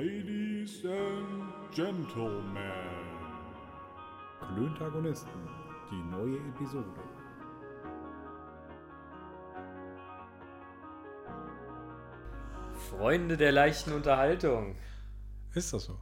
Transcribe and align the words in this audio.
Ladies 0.00 0.84
and 0.84 1.72
Gentlemen. 1.74 2.60
Klöntagonisten, 4.40 5.40
die 5.90 6.02
neue 6.14 6.36
Episode. 6.50 7.00
Freunde 12.90 13.36
der 13.36 13.52
leichten 13.52 13.92
Unterhaltung. 13.92 14.76
Ist 15.54 15.72
das 15.72 15.84
so? 15.84 15.98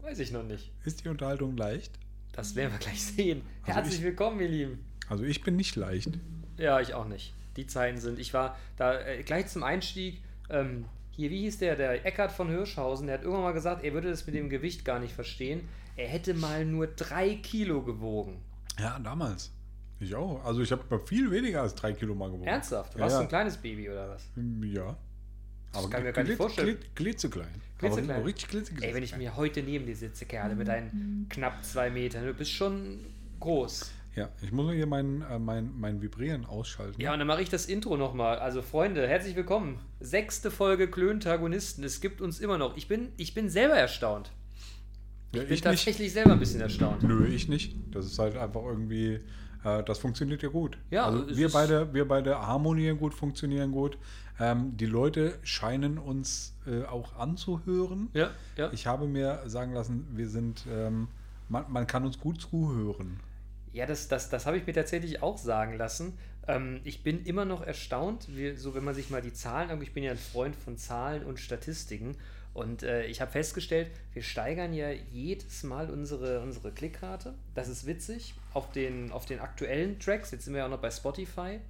Weiß 0.00 0.18
ich 0.18 0.32
noch 0.32 0.42
nicht. 0.42 0.70
Ist 0.84 1.04
die 1.04 1.08
Unterhaltung 1.08 1.56
leicht? 1.56 1.92
Das 2.32 2.54
werden 2.54 2.72
wir 2.72 2.78
gleich 2.78 3.02
sehen. 3.02 3.42
Also 3.62 3.74
Herzlich 3.74 3.94
ich- 4.00 4.02
willkommen, 4.04 4.40
ihr 4.40 4.48
Lieben. 4.48 4.84
Also 5.08 5.24
ich 5.24 5.42
bin 5.42 5.56
nicht 5.56 5.76
leicht. 5.76 6.18
Ja, 6.56 6.80
ich 6.80 6.94
auch 6.94 7.06
nicht. 7.08 7.34
Die 7.56 7.66
Zeiten 7.66 7.98
sind. 7.98 8.18
Ich 8.18 8.32
war 8.32 8.56
da 8.76 9.00
äh, 9.00 9.22
gleich 9.22 9.48
zum 9.48 9.62
Einstieg. 9.64 10.22
Ähm, 10.48 10.84
hier, 11.10 11.30
wie 11.30 11.40
hieß 11.42 11.58
der? 11.58 11.76
Der 11.76 12.04
Eckart 12.06 12.32
von 12.32 12.48
Hirschhausen. 12.48 13.06
Der 13.06 13.14
hat 13.18 13.22
irgendwann 13.24 13.44
mal 13.44 13.52
gesagt, 13.52 13.84
er 13.84 13.92
würde 13.92 14.10
das 14.10 14.26
mit 14.26 14.34
dem 14.34 14.48
Gewicht 14.48 14.84
gar 14.84 14.98
nicht 14.98 15.12
verstehen. 15.14 15.68
Er 15.96 16.08
hätte 16.08 16.34
mal 16.34 16.64
nur 16.64 16.86
drei 16.86 17.34
Kilo 17.36 17.82
gewogen. 17.82 18.40
Ja, 18.78 18.98
damals. 18.98 19.52
Ich 19.98 20.14
auch. 20.14 20.42
Also 20.44 20.62
ich 20.62 20.72
habe 20.72 20.98
viel 21.06 21.30
weniger 21.30 21.60
als 21.62 21.74
drei 21.74 21.92
Kilo 21.92 22.14
mal 22.14 22.30
gewogen. 22.30 22.46
Ernsthaft? 22.46 22.94
Ja, 22.94 23.00
Warst 23.00 23.16
du 23.16 23.18
ja. 23.18 23.22
ein 23.22 23.28
kleines 23.28 23.56
Baby 23.58 23.90
oder 23.90 24.08
was? 24.08 24.28
Ja. 24.62 24.96
Aber 25.72 25.88
kann 25.90 26.00
ich 26.00 26.06
mir 26.06 26.12
gar 26.12 26.22
nicht 26.24 26.36
vorstellen. 26.36 26.76
glitz- 26.78 26.94
Klitzeklein. 26.94 27.48
Klitzeklein. 27.78 28.16
Aber 28.16 28.26
richtig 28.26 28.48
klitzeklein. 28.48 28.88
Ey, 28.88 28.94
wenn 28.94 29.02
ich 29.02 29.16
mir 29.16 29.36
heute 29.36 29.62
neben 29.62 29.86
dir 29.86 29.94
sitze, 29.94 30.24
Kerle, 30.24 30.54
mit 30.56 30.68
deinen 30.68 31.26
knapp 31.28 31.62
zwei 31.64 31.90
Metern, 31.90 32.24
du 32.26 32.32
bist 32.34 32.50
schon 32.50 33.00
groß. 33.40 33.92
Ja, 34.16 34.28
ich 34.42 34.50
muss 34.50 34.64
nur 34.64 34.74
hier 34.74 34.86
mein, 34.86 35.22
äh, 35.22 35.38
mein, 35.38 35.70
mein 35.78 36.02
Vibrieren 36.02 36.44
ausschalten. 36.44 37.00
Ja, 37.00 37.12
und 37.12 37.20
dann 37.20 37.28
mache 37.28 37.42
ich 37.42 37.48
das 37.48 37.66
Intro 37.66 37.96
nochmal. 37.96 38.38
Also, 38.38 38.60
Freunde, 38.60 39.06
herzlich 39.06 39.36
willkommen. 39.36 39.78
Sechste 40.00 40.50
Folge 40.50 40.90
Klöntagonisten. 40.90 41.84
Es 41.84 42.00
gibt 42.00 42.20
uns 42.20 42.40
immer 42.40 42.58
noch. 42.58 42.76
Ich 42.76 42.88
bin, 42.88 43.12
ich 43.16 43.34
bin 43.34 43.48
selber 43.48 43.74
erstaunt. 43.74 44.32
Ja, 45.32 45.42
Ich 45.42 45.48
bin 45.48 45.54
ich 45.54 45.60
nicht. 45.60 45.64
tatsächlich 45.64 46.12
selber 46.12 46.32
ein 46.32 46.40
bisschen 46.40 46.60
erstaunt. 46.60 47.04
Nö, 47.04 47.24
ich 47.28 47.48
nicht. 47.48 47.76
Das 47.92 48.04
ist 48.04 48.18
halt 48.18 48.36
einfach 48.36 48.64
irgendwie, 48.64 49.20
äh, 49.64 49.84
das 49.84 49.98
funktioniert 49.98 50.42
ja 50.42 50.48
gut. 50.48 50.76
Ja, 50.90 51.06
also 51.06 51.36
wir 51.36 51.48
beide, 51.50 51.94
wir 51.94 52.08
beide 52.08 52.36
harmonieren 52.44 52.98
gut, 52.98 53.14
funktionieren 53.14 53.70
gut. 53.70 53.96
Ähm, 54.40 54.76
die 54.76 54.86
Leute 54.86 55.38
scheinen 55.44 55.98
uns 55.98 56.56
äh, 56.66 56.82
auch 56.84 57.14
anzuhören. 57.16 58.08
Ja, 58.14 58.30
ja. 58.56 58.72
Ich 58.72 58.88
habe 58.88 59.06
mir 59.06 59.42
sagen 59.46 59.72
lassen, 59.72 60.08
wir 60.14 60.28
sind, 60.28 60.66
ähm, 60.68 61.06
man, 61.48 61.70
man 61.70 61.86
kann 61.86 62.04
uns 62.04 62.18
gut 62.18 62.40
zuhören. 62.40 63.20
Ja, 63.72 63.86
das, 63.86 64.08
das, 64.08 64.28
das 64.28 64.46
habe 64.46 64.56
ich 64.56 64.66
mir 64.66 64.72
tatsächlich 64.72 65.22
auch 65.22 65.38
sagen 65.38 65.76
lassen. 65.76 66.18
Ähm, 66.48 66.80
ich 66.84 67.02
bin 67.02 67.24
immer 67.24 67.44
noch 67.44 67.62
erstaunt, 67.62 68.26
wie, 68.28 68.56
so 68.56 68.74
wenn 68.74 68.84
man 68.84 68.94
sich 68.94 69.10
mal 69.10 69.22
die 69.22 69.32
Zahlen 69.32 69.70
anguckt. 69.70 69.88
Ich 69.88 69.94
bin 69.94 70.02
ja 70.02 70.10
ein 70.10 70.18
Freund 70.18 70.56
von 70.56 70.76
Zahlen 70.76 71.24
und 71.24 71.38
Statistiken. 71.38 72.16
Und 72.52 72.82
äh, 72.82 73.06
ich 73.06 73.20
habe 73.20 73.30
festgestellt, 73.30 73.90
wir 74.12 74.22
steigern 74.22 74.72
ja 74.74 74.90
jedes 74.90 75.62
Mal 75.62 75.88
unsere, 75.88 76.40
unsere 76.40 76.72
Klickrate. 76.72 77.34
Das 77.54 77.68
ist 77.68 77.86
witzig. 77.86 78.34
Auf 78.54 78.72
den, 78.72 79.12
auf 79.12 79.24
den 79.24 79.38
aktuellen 79.38 80.00
Tracks, 80.00 80.32
jetzt 80.32 80.44
sind 80.44 80.54
wir 80.54 80.60
ja 80.60 80.66
auch 80.66 80.70
noch 80.70 80.80
bei 80.80 80.90
Spotify. 80.90 81.60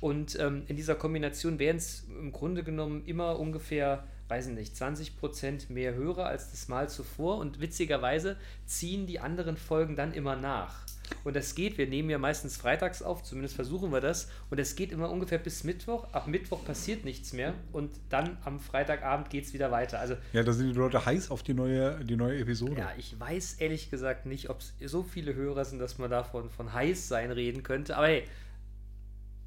Und 0.00 0.38
ähm, 0.38 0.62
in 0.68 0.76
dieser 0.76 0.94
Kombination 0.94 1.58
wären 1.58 1.78
es 1.78 2.04
im 2.08 2.30
Grunde 2.30 2.62
genommen 2.62 3.04
immer 3.06 3.38
ungefähr, 3.40 4.04
weiß 4.28 4.48
ich 4.48 4.54
nicht, 4.54 4.76
20% 4.76 5.72
mehr 5.72 5.94
Hörer 5.94 6.26
als 6.26 6.52
das 6.52 6.68
Mal 6.68 6.88
zuvor. 6.88 7.38
Und 7.38 7.60
witzigerweise 7.60 8.36
ziehen 8.66 9.06
die 9.06 9.18
anderen 9.18 9.56
Folgen 9.56 9.96
dann 9.96 10.12
immer 10.12 10.36
nach. 10.36 10.86
Und 11.22 11.36
das 11.36 11.54
geht, 11.54 11.78
wir 11.78 11.86
nehmen 11.86 12.10
ja 12.10 12.18
meistens 12.18 12.56
freitags 12.56 13.02
auf, 13.02 13.22
zumindest 13.22 13.54
versuchen 13.54 13.92
wir 13.92 14.00
das. 14.00 14.28
Und 14.50 14.58
es 14.58 14.74
geht 14.76 14.92
immer 14.92 15.10
ungefähr 15.10 15.38
bis 15.38 15.64
Mittwoch. 15.64 16.12
Ab 16.12 16.26
Mittwoch 16.26 16.64
passiert 16.64 17.04
nichts 17.04 17.32
mehr. 17.32 17.54
Und 17.72 17.92
dann 18.08 18.38
am 18.44 18.58
Freitagabend 18.58 19.30
geht 19.30 19.44
es 19.44 19.52
wieder 19.52 19.70
weiter. 19.70 20.00
Also 20.00 20.16
Ja, 20.32 20.42
da 20.42 20.52
sind 20.52 20.68
die 20.68 20.74
Leute 20.74 21.04
heiß 21.04 21.30
auf 21.30 21.42
die 21.42 21.54
neue, 21.54 22.04
die 22.04 22.16
neue 22.16 22.38
Episode. 22.38 22.76
ja, 22.78 22.92
ich 22.98 23.18
weiß 23.18 23.54
ehrlich 23.54 23.90
gesagt 23.90 24.26
nicht, 24.26 24.50
ob 24.50 24.60
es 24.60 24.74
so 24.90 25.02
viele 25.02 25.34
Hörer 25.34 25.64
sind, 25.64 25.78
dass 25.78 25.98
man 25.98 26.10
davon 26.10 26.50
von 26.50 26.72
heiß 26.72 27.08
sein 27.08 27.30
reden 27.30 27.62
könnte. 27.62 27.96
Aber 27.96 28.06
hey, 28.06 28.24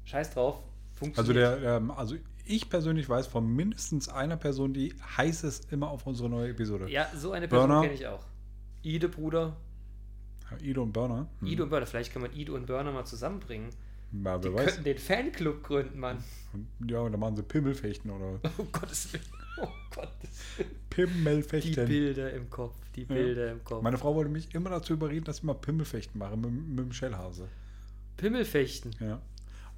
scheiß 0.04 0.30
drauf. 0.30 0.56
Also, 0.56 1.14
Funktioniert. 1.14 1.62
der, 1.62 1.76
ähm, 1.76 1.90
also 1.90 2.16
ich 2.44 2.68
persönlich 2.70 3.08
weiß 3.08 3.26
von 3.26 3.46
mindestens 3.54 4.08
einer 4.08 4.36
Person, 4.36 4.72
die 4.72 4.94
heiß 5.16 5.44
ist 5.44 5.70
immer 5.70 5.90
auf 5.90 6.06
unsere 6.06 6.28
neue 6.28 6.50
Episode. 6.50 6.90
Ja, 6.90 7.06
so 7.14 7.32
eine 7.32 7.46
Person 7.46 7.82
kenne 7.82 7.94
ich 7.94 8.06
auch. 8.06 8.24
Ide, 8.82 9.08
Bruder. 9.08 9.56
Ido 10.62 10.82
und 10.82 10.92
Burner. 10.92 11.28
Hm. 11.40 11.48
Ido 11.48 11.64
und 11.64 11.70
Burner. 11.70 11.86
Vielleicht 11.86 12.12
kann 12.12 12.22
man 12.22 12.32
Ido 12.34 12.54
und 12.54 12.66
Burner 12.66 12.92
mal 12.92 13.04
zusammenbringen. 13.04 13.70
Ja, 14.24 14.38
Die 14.38 14.52
weiß. 14.52 14.64
könnten 14.64 14.84
den 14.84 14.98
Fanclub 14.98 15.62
gründen, 15.62 15.98
Mann. 16.00 16.24
Ja, 16.86 17.00
und 17.00 17.12
dann 17.12 17.20
machen 17.20 17.36
sie 17.36 17.42
Pimmelfechten 17.42 18.10
oder 18.10 18.40
Oh 18.58 18.64
Gottes 18.72 19.12
Willen. 19.12 19.24
Oh 19.60 19.68
Gottes 19.94 20.30
Willen. 20.56 20.70
Die 20.70 20.94
Pimmelfechten. 20.94 21.86
Bilder 21.86 22.32
im 22.32 22.48
Kopf. 22.48 22.74
Die 22.96 23.04
Bilder 23.04 23.52
im 23.52 23.62
Kopf. 23.64 23.82
Meine 23.82 23.98
Frau 23.98 24.14
wollte 24.14 24.30
mich 24.30 24.54
immer 24.54 24.70
dazu 24.70 24.94
überreden, 24.94 25.24
dass 25.24 25.38
ich 25.38 25.42
mal 25.42 25.54
Pimmelfechten 25.54 26.18
mache 26.18 26.36
mit, 26.36 26.50
mit 26.50 26.78
dem 26.78 26.92
Schellhase. 26.92 27.48
Pimmelfechten. 28.16 28.92
Ja. 29.00 29.20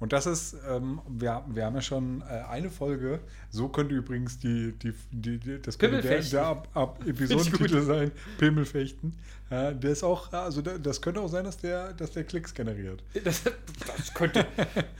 Und 0.01 0.13
das 0.13 0.25
ist, 0.25 0.55
ähm, 0.67 0.99
wir, 1.07 1.45
wir 1.47 1.63
haben 1.63 1.75
ja 1.75 1.81
schon 1.81 2.21
äh, 2.21 2.43
eine 2.49 2.71
Folge, 2.71 3.19
so 3.51 3.69
könnte 3.69 3.93
übrigens 3.93 4.39
die, 4.39 4.73
die, 4.73 4.93
die, 5.11 5.37
die 5.37 5.61
das 5.61 5.77
könnte 5.77 6.01
der, 6.01 6.19
der 6.21 6.43
ab, 6.43 6.67
ab 6.73 6.99
Episodentitel 7.05 7.81
sein, 7.83 8.11
Pimmelfechten. 8.39 9.13
Ja, 9.51 9.71
der 9.71 9.91
ist 9.91 10.03
auch, 10.03 10.33
also 10.33 10.63
der, 10.63 10.79
das 10.79 11.01
könnte 11.01 11.21
auch 11.21 11.27
sein, 11.27 11.43
dass 11.43 11.57
der, 11.57 11.93
dass 11.93 12.11
der 12.11 12.23
Klicks 12.23 12.51
generiert. 12.51 13.03
Das, 13.23 13.43
das 13.43 14.13
könnte. 14.15 14.47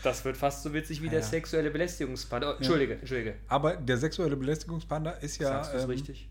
Das 0.04 0.24
wird 0.24 0.38
fast 0.38 0.62
so 0.62 0.72
witzig 0.72 1.02
wie 1.02 1.10
der 1.10 1.22
Ja. 1.22 1.26
sexuelle 1.26 1.72
Belästigungspart. 1.72 2.44
Oh, 2.46 2.52
Entschuldige, 2.52 2.94
Entschuldige. 2.94 3.36
Aber 3.48 3.78
der 3.78 3.98
sexuelle 3.98 4.36
Belästigungspanda 4.36 5.12
ist 5.12 5.40
ja. 5.40 5.48
Sagst 5.48 5.74
du 5.74 5.78
es 5.78 5.84
ähm, 5.86 5.90
richtig? 5.90 6.30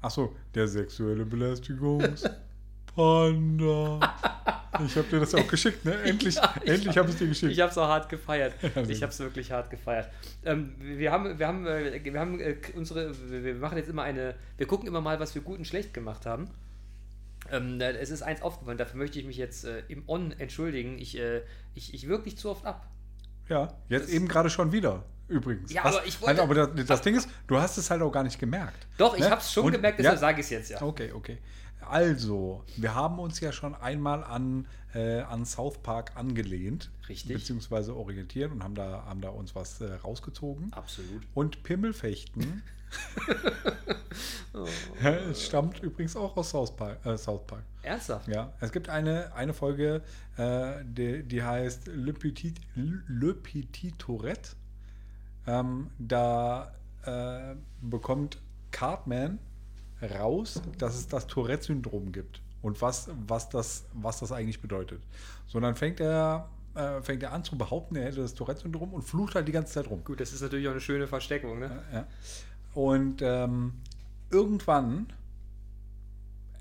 Achso, 0.00 0.36
der 0.54 0.68
sexuelle 0.68 1.24
Belästigungspanda. 2.98 4.14
Ich 4.84 4.96
habe 4.96 5.08
dir 5.08 5.20
das 5.20 5.34
auch 5.34 5.46
geschickt, 5.48 5.84
ne? 5.84 5.94
Endlich, 6.02 6.34
Ja, 6.36 6.54
ich 6.62 6.70
endlich 6.70 6.88
hab- 6.88 7.04
habe 7.04 7.10
ich 7.10 7.16
dir 7.16 7.26
geschickt. 7.28 7.52
Ich 7.52 7.60
habe 7.60 7.70
es 7.70 7.78
auch 7.78 7.88
hart 7.88 8.08
gefeiert. 8.08 8.54
Ja, 8.62 8.82
Ich 8.88 9.02
habe 9.02 9.12
es 9.12 9.18
wirklich 9.18 9.50
hart 9.50 9.70
gefeiert. 9.70 10.08
Ähm, 10.44 10.74
wir 10.78 11.10
haben, 11.10 11.38
wir 11.38 11.46
haben, 11.48 11.66
äh, 11.66 12.00
wir 12.04 12.20
haben 12.20 12.38
äh, 12.40 12.56
unsere, 12.76 13.12
wir 13.30 13.54
machen 13.56 13.76
jetzt 13.78 13.88
immer 13.88 14.02
eine, 14.02 14.34
wir 14.56 14.66
gucken 14.66 14.86
immer 14.86 15.00
mal, 15.00 15.18
was 15.20 15.34
wir 15.34 15.42
gut 15.42 15.58
und 15.58 15.64
schlecht 15.66 15.94
gemacht 15.94 16.26
haben. 16.26 16.48
Ähm, 17.50 17.80
es 17.80 18.10
ist 18.10 18.22
eins 18.22 18.42
aufgefallen, 18.42 18.78
dafür 18.78 18.98
möchte 18.98 19.18
ich 19.18 19.24
mich 19.24 19.36
jetzt 19.36 19.64
äh, 19.64 19.82
im 19.88 20.04
On 20.08 20.32
entschuldigen. 20.32 20.98
Ich, 20.98 21.18
äh, 21.18 21.42
ich, 21.74 21.94
ich 21.94 22.06
wirke 22.08 22.24
nicht 22.24 22.38
zu 22.38 22.50
oft 22.50 22.64
ab. 22.66 22.86
Ja, 23.48 23.74
jetzt 23.88 24.04
Das- 24.04 24.10
eben 24.10 24.28
gerade 24.28 24.50
schon 24.50 24.70
wieder, 24.70 25.02
übrigens. 25.28 25.72
Ja, 25.72 25.82
Hast- 25.84 25.96
aber 25.96 26.06
ich 26.06 26.20
wollte- 26.20 26.40
Halt, 26.42 26.50
aber 26.50 26.66
das, 26.74 26.86
das 26.86 27.00
Ding 27.02 27.16
ist, 27.16 27.28
du 27.48 27.58
hast 27.58 27.78
es 27.78 27.90
halt 27.90 28.02
auch 28.02 28.12
gar 28.12 28.22
nicht 28.22 28.38
gemerkt. 28.38 28.86
Doch, 28.98 29.14
ich 29.14 29.20
Ne? 29.22 29.30
habe 29.30 29.40
es 29.40 29.52
schon 29.52 29.64
Und- 29.64 29.72
gemerkt, 29.72 29.98
ja, 29.98 30.02
deshalb 30.02 30.20
sage 30.20 30.40
ich 30.40 30.46
es 30.46 30.50
jetzt 30.50 30.70
ja. 30.70 30.82
Okay, 30.82 31.10
okay. 31.12 31.38
Also, 31.80 32.64
wir 32.76 32.94
haben 32.94 33.18
uns 33.18 33.40
ja 33.40 33.52
schon 33.52 33.74
einmal 33.74 34.24
an, 34.24 34.66
äh, 34.94 35.20
an 35.20 35.44
South 35.44 35.78
Park 35.78 36.16
angelehnt. 36.16 36.90
Richtig. 37.08 37.36
Beziehungsweise 37.38 37.96
orientiert 37.96 38.52
und 38.52 38.62
haben 38.62 38.74
da, 38.74 39.04
haben 39.06 39.20
da 39.20 39.30
uns 39.30 39.54
was 39.54 39.80
äh, 39.80 39.94
rausgezogen. 39.94 40.72
Absolut. 40.72 41.22
Und 41.34 41.62
Pimmelfechten 41.62 42.62
Oh. 44.54 44.66
es 45.04 45.46
stammt 45.46 45.82
übrigens 45.82 46.16
auch 46.16 46.36
aus 46.36 46.50
South 46.50 46.74
Park. 46.74 47.04
Äh, 47.04 47.16
South 47.16 47.46
Park. 47.46 47.62
Ernsthaft? 47.82 48.26
Ja, 48.26 48.52
es 48.60 48.72
gibt 48.72 48.88
eine, 48.88 49.32
eine 49.34 49.52
Folge, 49.52 50.02
äh, 50.36 50.84
die, 50.84 51.22
die 51.22 51.42
heißt 51.42 51.86
Le 51.88 52.12
Petit, 52.12 52.60
Le 52.74 53.34
Petit 53.34 53.96
Tourette. 53.98 54.56
Ähm, 55.46 55.90
da 55.98 56.72
äh, 57.04 57.54
bekommt 57.82 58.40
Cartman 58.72 59.38
raus, 60.02 60.62
dass 60.78 60.96
es 60.96 61.08
das 61.08 61.26
Tourette-Syndrom 61.26 62.12
gibt 62.12 62.40
und 62.62 62.80
was, 62.82 63.10
was, 63.26 63.48
das, 63.48 63.84
was 63.94 64.20
das 64.20 64.32
eigentlich 64.32 64.60
bedeutet. 64.60 65.02
So, 65.46 65.58
und 65.58 65.62
dann 65.62 65.76
fängt 65.76 66.00
er, 66.00 66.48
äh, 66.74 67.00
fängt 67.02 67.22
er 67.22 67.32
an 67.32 67.44
zu 67.44 67.56
behaupten, 67.56 67.96
er 67.96 68.06
hätte 68.06 68.20
das 68.20 68.34
Tourette-Syndrom 68.34 68.94
und 68.94 69.02
flucht 69.02 69.34
halt 69.34 69.48
die 69.48 69.52
ganze 69.52 69.72
Zeit 69.72 69.90
rum. 69.90 70.02
Gut, 70.04 70.20
das 70.20 70.32
ist 70.32 70.40
natürlich 70.40 70.66
auch 70.68 70.72
eine 70.72 70.80
schöne 70.80 71.06
Versteckung, 71.06 71.58
ne? 71.58 71.82
Ja. 71.92 72.06
Und 72.74 73.22
ähm, 73.22 73.74
irgendwann 74.30 75.12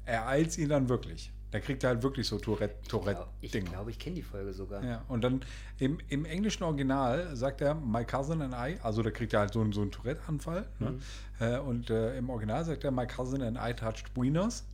ereilt 0.06 0.50
es 0.50 0.58
ihn 0.58 0.70
dann 0.70 0.90
wirklich. 0.90 1.32
Da 1.52 1.60
kriegt 1.62 1.82
er 1.84 1.92
halt 1.92 2.04
wirklich 2.04 2.28
so 2.28 2.38
Tourette- 2.40 2.76
Ich 2.82 2.90
Tourette-Dinge. 2.90 3.70
glaube, 3.70 3.90
ich 3.92 4.00
kenne 4.00 4.16
die 4.18 4.22
Folge 4.22 4.52
sogar. 4.54 4.84
ja, 4.84 5.06
und 5.08 5.22
dann 5.24 5.42
im, 5.80 5.98
im 6.10 6.26
englischen 6.26 6.64
Original 6.64 7.34
sagt 7.38 7.62
er 7.62 7.74
My 7.76 8.04
cousin 8.04 8.42
and 8.42 8.54
I, 8.54 8.78
also 8.84 9.02
da 9.02 9.12
kriegt 9.12 9.34
er 9.34 9.40
halt 9.42 9.54
so, 9.54 9.62
einen- 9.62 9.72
so 9.72 9.82
einen 9.82 9.92
Tourette-Anfall. 9.92 10.68
Ne? 10.80 11.00
Äh, 11.40 11.60
und 11.60 11.90
äh, 11.90 12.18
im 12.18 12.30
Original 12.30 12.66
sagt 12.66 12.84
er 12.84 12.92
My 12.92 13.08
cousin 13.08 13.42
and 13.42 13.58
I 13.62 13.74
touched 13.74 14.12
wieners. 14.16 14.66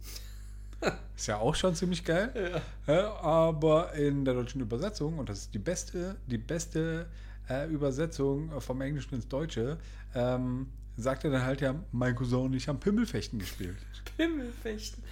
Ist 1.15 1.27
ja 1.27 1.37
auch 1.37 1.53
schon 1.55 1.75
ziemlich 1.75 2.03
geil. 2.03 2.59
Äh, 2.87 2.93
aber 2.93 3.93
in 3.93 4.25
der 4.25 4.33
deutschen 4.33 4.59
Übersetzung, 4.59 5.19
und 5.19 5.29
das 5.29 5.39
ist 5.39 5.53
die 5.53 5.59
beste, 5.59 6.15
die 6.27 6.37
beste 6.39 7.05
äh, 7.49 7.67
Übersetzung 7.69 8.49
vom 8.59 8.81
Englischen 8.81 9.13
ins 9.15 9.27
Deutsche, 9.27 9.77
ähm, 10.15 10.67
sagt 10.97 11.23
er 11.23 11.29
dann 11.31 11.43
halt 11.45 11.61
ja, 11.61 11.75
mein 11.91 12.15
Cousin 12.15 12.39
und 12.45 12.53
ich 12.53 12.67
haben 12.67 12.79
Pimmelfechten 12.79 13.37
gespielt. 13.39 13.77
Pimmelfechten. 14.17 15.03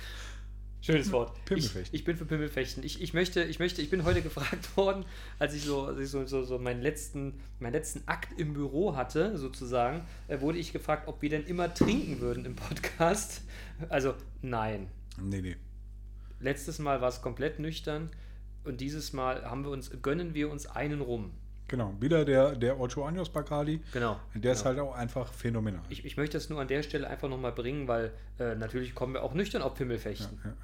Schönes 0.82 1.12
Wort. 1.12 1.34
Pimmelfechten. 1.46 1.94
Ich, 1.94 2.02
ich 2.02 2.04
bin 2.04 2.18
für 2.18 2.26
Pimmelfechten. 2.26 2.84
Ich, 2.84 3.02
ich, 3.02 3.14
möchte, 3.14 3.44
ich 3.44 3.60
möchte, 3.60 3.84
ich 3.84 3.92
bin 3.92 4.04
heute 4.04 4.24
gefragt 4.24 4.76
worden, 4.78 5.06
als 5.38 5.54
ich 5.54 5.64
so, 5.64 5.86
als 5.86 6.00
ich 6.00 6.10
so, 6.10 6.26
so, 6.26 6.44
so 6.44 6.58
meinen, 6.58 6.82
letzten, 6.82 7.40
meinen 7.60 7.74
letzten 7.74 8.02
Akt 8.08 8.40
im 8.40 8.54
Büro 8.54 8.96
hatte, 8.96 9.38
sozusagen, 9.38 10.02
äh, 10.28 10.42
wurde 10.42 10.58
ich 10.58 10.74
gefragt, 10.74 11.08
ob 11.08 11.22
wir 11.22 11.30
denn 11.30 11.46
immer 11.46 11.72
trinken 11.72 12.20
würden 12.20 12.46
im 12.46 12.56
Podcast. 12.56 13.44
Also, 13.90 14.16
nein. 14.42 14.88
Nee, 15.22 15.42
nee. 15.42 15.56
Letztes 16.40 16.80
Mal 16.80 17.00
war 17.02 17.10
es 17.10 17.22
komplett 17.22 17.60
nüchtern 17.60 18.10
und 18.64 18.82
dieses 18.82 19.14
Mal 19.14 19.46
haben 19.46 19.64
wir 19.64 19.70
uns, 19.70 19.92
gönnen 20.02 20.34
wir 20.34 20.50
uns 20.50 20.66
einen 20.66 21.02
rum. 21.02 21.32
Genau. 21.72 21.96
Wieder 22.02 22.26
der, 22.26 22.56
der 22.56 22.80
Ocho 22.82 23.08
Años 23.08 23.32
Bacardi. 23.32 23.80
Genau. 23.94 24.20
Der 24.34 24.52
ist 24.52 24.64
genau. 24.64 24.70
halt 24.70 24.80
auch 24.80 24.96
einfach 24.96 25.32
phänomenal. 25.32 25.82
Ich, 25.88 26.04
ich 26.04 26.18
möchte 26.18 26.38
das 26.38 26.50
nur 26.50 26.60
an 26.60 26.68
der 26.68 26.84
Stelle 26.84 27.08
einfach 27.08 27.30
nochmal 27.30 27.54
bringen, 27.54 27.88
weil 27.88 28.12
äh, 28.40 28.56
natürlich 28.56 28.94
kommen 28.94 29.14
wir 29.14 29.24
auch 29.24 29.34
nüchtern 29.34 29.62
auf 29.62 29.76
Pimmelfechten. 29.76 30.38
Ja, 30.44 30.50
ja. 30.50 30.56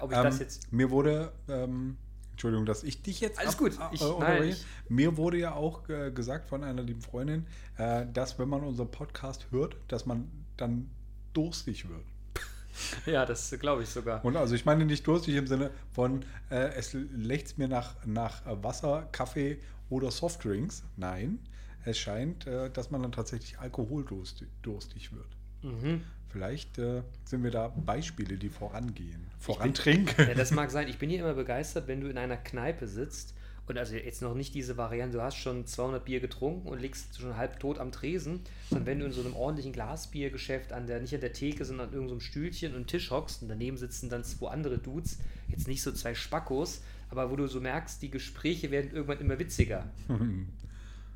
Ob 0.00 0.10
ich 0.12 0.16
Ähm, 0.16 0.24
das 0.24 0.38
jetzt. 0.38 0.72
Mir 0.72 0.90
wurde, 0.90 1.32
ähm, 1.48 1.96
Entschuldigung, 2.32 2.64
dass 2.66 2.82
ich 2.84 3.02
dich 3.02 3.20
jetzt 3.20 3.38
Alles 3.38 3.56
gut. 3.58 3.78
Ich- 3.92 4.00
äh, 4.02 4.18
nein, 4.18 4.44
ich- 4.44 4.64
mir 4.88 5.16
wurde 5.16 5.38
ja 5.38 5.52
auch 5.54 5.88
äh, 5.88 6.10
gesagt 6.10 6.48
von 6.48 6.64
einer 6.64 6.82
lieben 6.82 7.02
Freundin, 7.02 7.46
äh, 7.76 8.06
dass 8.12 8.38
wenn 8.38 8.48
man 8.48 8.62
unseren 8.62 8.90
Podcast 8.90 9.46
hört, 9.50 9.76
dass 9.88 10.06
man 10.06 10.30
dann 10.56 10.90
durstig 11.34 11.88
wird. 11.88 12.04
Ja, 13.04 13.26
das 13.26 13.50
glaube 13.58 13.82
ich 13.82 13.88
sogar. 13.88 14.24
Und 14.24 14.36
also 14.36 14.54
ich 14.54 14.64
meine 14.64 14.84
nicht 14.86 15.06
durstig 15.06 15.34
im 15.34 15.46
Sinne 15.48 15.70
von, 15.92 16.24
äh, 16.50 16.72
es 16.76 16.92
lechzt 16.94 17.58
mir 17.58 17.66
nach, 17.68 17.94
nach 18.06 18.46
äh, 18.46 18.62
Wasser, 18.62 19.08
Kaffee 19.12 19.58
oder 19.90 20.10
Softdrinks. 20.10 20.84
Nein, 20.96 21.40
es 21.84 21.98
scheint, 21.98 22.46
äh, 22.46 22.70
dass 22.70 22.90
man 22.90 23.02
dann 23.02 23.12
tatsächlich 23.12 23.58
alkoholdurstig 23.58 24.48
durstig 24.62 25.12
wird. 25.12 25.26
Mhm. 25.62 26.04
Vielleicht 26.30 26.78
äh, 26.78 27.02
sind 27.24 27.42
wir 27.42 27.50
da 27.50 27.68
Beispiele, 27.68 28.36
die 28.36 28.48
vorangehen. 28.48 29.26
Vorantrinken. 29.38 30.28
Ja, 30.28 30.34
das 30.34 30.52
mag 30.52 30.70
sein. 30.70 30.88
Ich 30.88 30.98
bin 30.98 31.10
hier 31.10 31.20
immer 31.20 31.34
begeistert, 31.34 31.88
wenn 31.88 32.00
du 32.00 32.08
in 32.08 32.18
einer 32.18 32.36
Kneipe 32.36 32.86
sitzt 32.86 33.34
und 33.66 33.78
also 33.78 33.94
jetzt 33.94 34.20
noch 34.20 34.34
nicht 34.34 34.54
diese 34.54 34.76
Variante, 34.76 35.18
du 35.18 35.22
hast 35.22 35.36
schon 35.36 35.64
200 35.66 36.04
Bier 36.04 36.18
getrunken 36.18 36.68
und 36.68 36.80
liegst 36.80 37.20
schon 37.20 37.36
halb 37.36 37.60
tot 37.60 37.78
am 37.78 37.92
Tresen, 37.92 38.40
sondern 38.68 38.86
wenn 38.86 38.98
du 38.98 39.06
in 39.06 39.12
so 39.12 39.20
einem 39.20 39.34
ordentlichen 39.34 39.72
Glasbiergeschäft 39.72 40.72
an 40.72 40.88
der, 40.88 41.00
nicht 41.00 41.14
an 41.14 41.20
der 41.20 41.32
Theke, 41.32 41.64
sondern 41.64 41.88
an 41.88 41.94
irgendeinem 41.94 42.20
Stühlchen 42.20 42.74
und 42.74 42.88
Tisch 42.88 43.12
hockst 43.12 43.42
und 43.42 43.48
daneben 43.48 43.76
sitzen 43.76 44.08
dann 44.08 44.24
zwei 44.24 44.50
andere 44.50 44.78
Dudes, 44.78 45.18
jetzt 45.46 45.68
nicht 45.68 45.82
so 45.82 45.92
zwei 45.92 46.14
Spackos, 46.14 46.82
aber 47.10 47.30
wo 47.30 47.36
du 47.36 47.46
so 47.46 47.60
merkst, 47.60 48.02
die 48.02 48.10
Gespräche 48.10 48.72
werden 48.72 48.90
irgendwann 48.92 49.20
immer 49.20 49.38
witziger. 49.38 49.88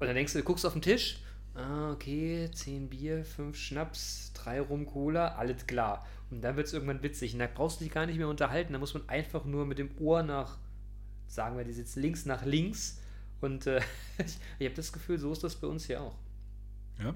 Und 0.01 0.09
dann 0.09 0.17
denkst 0.17 0.33
du, 0.33 0.41
du 0.41 0.45
guckst 0.45 0.67
auf 0.67 0.73
den 0.73 0.83
Tisch, 0.83 1.21
ah, 1.55 1.93
okay, 1.93 2.51
10 2.53 2.89
Bier, 2.89 3.25
5 3.25 3.57
Schnaps, 3.57 4.33
3 4.35 4.61
Rum 4.61 4.87
Cola, 4.87 5.35
alles 5.35 5.67
klar. 5.67 6.07
Und 6.31 6.43
dann 6.43 6.57
wird 6.57 6.67
es 6.67 6.73
irgendwann 6.73 7.03
witzig. 7.03 7.35
Und 7.35 7.41
da 7.41 7.49
brauchst 7.53 7.81
du 7.81 7.85
dich 7.85 7.93
gar 7.93 8.07
nicht 8.07 8.19
mehr 8.19 8.29
unterhalten. 8.29 8.73
Da 8.73 8.79
muss 8.79 8.95
man 8.95 9.09
einfach 9.09 9.45
nur 9.45 9.67
mit 9.67 9.79
dem 9.79 9.91
Ohr 9.99 10.23
nach, 10.23 10.59
sagen 11.29 11.57
wir, 11.57 11.65
die 11.65 11.73
sitzen 11.73 12.03
links 12.03 12.27
nach 12.27 12.45
links. 12.45 13.01
Und 13.41 13.67
äh, 13.67 13.81
ich, 14.19 14.39
ich 14.59 14.67
habe 14.67 14.75
das 14.75 14.93
Gefühl, 14.93 15.19
so 15.19 15.33
ist 15.33 15.45
das 15.45 15.57
bei 15.57 15.67
uns 15.67 15.87
hier 15.87 16.01
auch. 16.01 16.17
Ja. 16.99 17.15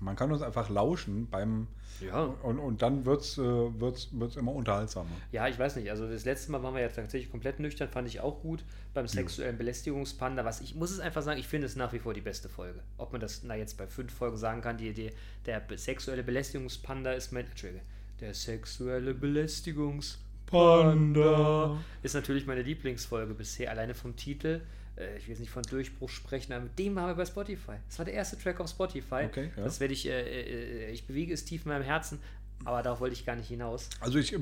Man 0.00 0.16
kann 0.16 0.32
uns 0.32 0.42
einfach 0.42 0.68
lauschen 0.68 1.28
beim 1.30 1.68
Ja. 2.00 2.24
und, 2.42 2.58
und 2.58 2.82
dann 2.82 3.04
wird 3.04 3.22
es 3.22 3.38
äh, 3.38 3.42
wird's, 3.42 4.08
wird's 4.12 4.36
immer 4.36 4.52
unterhaltsamer. 4.52 5.08
Ja, 5.30 5.46
ich 5.48 5.58
weiß 5.58 5.76
nicht. 5.76 5.90
Also 5.90 6.08
das 6.08 6.24
letzte 6.24 6.50
Mal 6.50 6.62
waren 6.62 6.74
wir 6.74 6.82
ja 6.82 6.88
tatsächlich 6.88 7.30
komplett 7.30 7.60
nüchtern, 7.60 7.88
fand 7.88 8.08
ich 8.08 8.20
auch 8.20 8.40
gut. 8.40 8.64
Beim 8.92 9.06
sexuellen 9.08 9.56
Belästigungspanda, 9.56 10.44
was 10.44 10.60
ich 10.60 10.74
muss 10.74 10.90
es 10.90 11.00
einfach 11.00 11.22
sagen, 11.22 11.38
ich 11.38 11.48
finde 11.48 11.66
es 11.66 11.76
nach 11.76 11.92
wie 11.92 11.98
vor 12.00 12.14
die 12.14 12.20
beste 12.20 12.48
Folge. 12.48 12.80
Ob 12.98 13.12
man 13.12 13.20
das 13.20 13.42
na 13.44 13.56
jetzt 13.56 13.78
bei 13.78 13.86
fünf 13.86 14.12
Folgen 14.12 14.36
sagen 14.36 14.60
kann, 14.60 14.76
die, 14.76 14.92
die, 14.92 15.10
der 15.46 15.62
sexuelle 15.76 16.22
Belästigungspanda 16.22 17.12
ist 17.12 17.32
mein. 17.32 17.46
Entschuldige. 17.46 17.82
Der 18.20 18.34
sexuelle 18.34 19.14
Belästigungspanda 19.14 21.78
ist 22.02 22.14
natürlich 22.14 22.46
meine 22.46 22.62
Lieblingsfolge 22.62 23.34
bisher, 23.34 23.70
alleine 23.70 23.94
vom 23.94 24.16
Titel. 24.16 24.60
Äh, 24.96 25.16
Ich 25.18 25.24
will 25.24 25.30
jetzt 25.30 25.40
nicht 25.40 25.50
von 25.50 25.62
Durchbruch 25.64 26.08
sprechen, 26.08 26.52
aber 26.52 26.64
mit 26.64 26.78
dem 26.78 26.94
waren 26.96 27.06
wir 27.08 27.14
bei 27.14 27.26
Spotify. 27.26 27.76
Das 27.88 27.98
war 27.98 28.04
der 28.04 28.14
erste 28.14 28.38
Track 28.38 28.60
auf 28.60 28.68
Spotify. 28.70 29.24
Okay, 29.26 29.50
ja. 29.56 29.64
Das 29.64 29.80
werde 29.80 29.94
ich, 29.94 30.06
äh, 30.06 30.86
äh, 30.88 30.90
ich 30.90 31.06
bewege 31.06 31.32
es 31.34 31.44
tief 31.44 31.64
in 31.64 31.70
meinem 31.72 31.82
Herzen, 31.84 32.18
aber 32.64 32.82
darauf 32.82 33.00
wollte 33.00 33.14
ich 33.14 33.24
gar 33.26 33.36
nicht 33.36 33.48
hinaus. 33.48 33.88
Also 34.00 34.18
ich, 34.18 34.32
äh, 34.32 34.38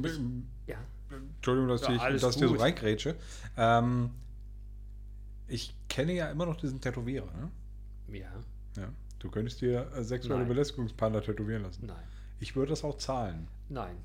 Ja. 0.67 0.77
Entschuldigung, 1.37 1.69
dass, 1.69 1.83
Ja, 1.83 2.09
ich, 2.09 2.15
ich 2.25 2.35
dir 2.37 2.49
so 2.49 2.55
reingrätsche. 2.55 3.17
Ähm, 3.57 4.11
ich 5.49 5.75
kenne 5.89 6.13
ja 6.15 6.31
immer 6.31 6.47
noch 6.47 6.57
diesen 6.57 6.81
Tätowierer. 6.81 7.27
Ne? 7.33 7.51
Ja, 8.19 8.33
Ja. 8.77 8.89
Du 9.19 9.31
könntest 9.31 9.61
dir 9.61 9.89
sexuelle 10.03 10.41
Nein. 10.41 10.49
Belästigungspanda 10.49 11.21
tätowieren 11.21 11.63
lassen. 11.63 11.87
nein, 11.87 11.97
Ich 12.41 12.57
würde 12.57 12.71
das 12.71 12.83
auch 12.83 12.97
zahlen. 12.99 13.47
nein. 13.69 13.97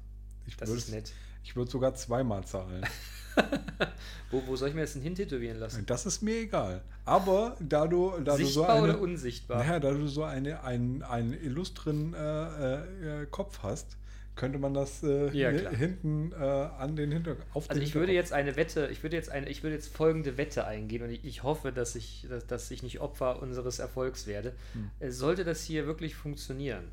Ich 0.45 0.55
Das 0.57 0.69
ist 0.69 0.91
nett. 0.91 1.11
Ich 1.43 1.55
würde 1.55 1.69
sogar 1.71 1.93
zweimal 1.95 2.45
zahlen. 2.45 2.85
Wo, 4.31 4.43
wo 4.45 4.55
soll 4.57 4.69
ich 4.69 4.75
mir 4.75 4.81
das 4.81 4.93
denn 4.93 5.01
hintätowieren 5.01 5.57
lassen? 5.57 5.85
Das 5.85 6.05
ist 6.05 6.21
mir 6.21 6.35
egal. 6.41 6.81
Aber 7.05 7.55
da 7.61 7.87
du, 7.87 8.11
da 8.23 8.35
du 8.35 8.43
so 8.43 8.59
Sichtbar 8.61 8.75
eine, 8.75 8.83
oder 8.83 8.99
unsichtbar? 8.99 9.59
naja, 9.59 9.79
da 9.79 9.91
du 9.91 10.07
so 10.07 10.23
eine, 10.23 10.63
einen, 10.63 11.01
einen 11.03 11.33
illustren 11.33 12.13
äh, 12.13 13.21
äh, 13.21 13.25
Kopf 13.31 13.59
hast, 13.63 13.95
könnte 14.35 14.59
man 14.59 14.73
das 14.73 15.01
äh, 15.03 15.29
Ja, 15.31 15.49
hinten 15.49 16.33
äh, 16.33 16.35
an 16.43 16.95
den 16.97 17.11
Hinterkopf. 17.11 17.45
Auf 17.55 17.69
Also 17.69 17.81
ich 17.81 17.95
würde 17.95 18.11
jetzt 18.11 18.33
eine 18.33 18.55
Wette, 18.57 18.89
ich 18.91 19.01
würde 19.01 19.15
jetzt 19.15 19.29
eine, 19.29 19.49
ich 19.49 19.63
würde 19.63 19.75
jetzt 19.75 19.95
folgende 19.95 20.37
Wette 20.37 20.67
eingehen 20.67 21.03
und 21.03 21.09
ich, 21.09 21.23
ich 21.23 21.43
hoffe, 21.43 21.71
dass 21.71 21.95
ich, 21.95 22.27
dass, 22.29 22.45
dass 22.45 22.69
ich 22.69 22.83
nicht 22.83 22.99
Opfer 22.99 23.41
unseres 23.41 23.79
Erfolgs 23.79 24.27
werde. 24.27 24.53
Hm. 24.73 24.91
Äh, 24.99 25.11
Sollte 25.11 25.45
das 25.45 25.63
hier 25.63 25.87
wirklich 25.87 26.15
funktionieren, 26.15 26.83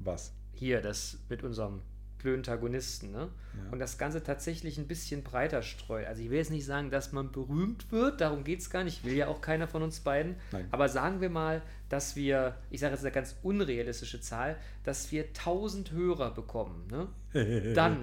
Was? 0.00 0.32
hier 0.52 0.82
das 0.82 1.18
mit 1.28 1.42
unserem 1.42 1.80
Plöntagonisten, 2.24 3.10
ne? 3.12 3.28
Ja. 3.54 3.70
Und 3.70 3.80
das 3.80 3.98
Ganze 3.98 4.22
tatsächlich 4.22 4.78
ein 4.78 4.88
bisschen 4.88 5.22
breiter 5.22 5.60
streut. 5.60 6.06
Also 6.06 6.22
ich 6.22 6.30
will 6.30 6.38
jetzt 6.38 6.50
nicht 6.50 6.64
sagen, 6.64 6.90
dass 6.90 7.12
man 7.12 7.30
berühmt 7.32 7.92
wird, 7.92 8.22
darum 8.22 8.44
geht 8.44 8.60
es 8.60 8.70
gar 8.70 8.82
nicht, 8.82 9.04
will 9.04 9.12
ja 9.12 9.28
auch 9.28 9.42
keiner 9.42 9.68
von 9.68 9.82
uns 9.82 10.00
beiden. 10.00 10.36
Nein. 10.50 10.66
Aber 10.70 10.88
sagen 10.88 11.20
wir 11.20 11.28
mal, 11.28 11.60
dass 11.90 12.16
wir, 12.16 12.56
ich 12.70 12.80
sage 12.80 12.94
jetzt 12.94 13.04
eine 13.04 13.12
ganz 13.12 13.36
unrealistische 13.42 14.22
Zahl, 14.22 14.56
dass 14.84 15.12
wir 15.12 15.24
1000 15.24 15.92
Hörer 15.92 16.30
bekommen, 16.30 16.88
ne? 16.90 17.08
Dann, 17.74 17.98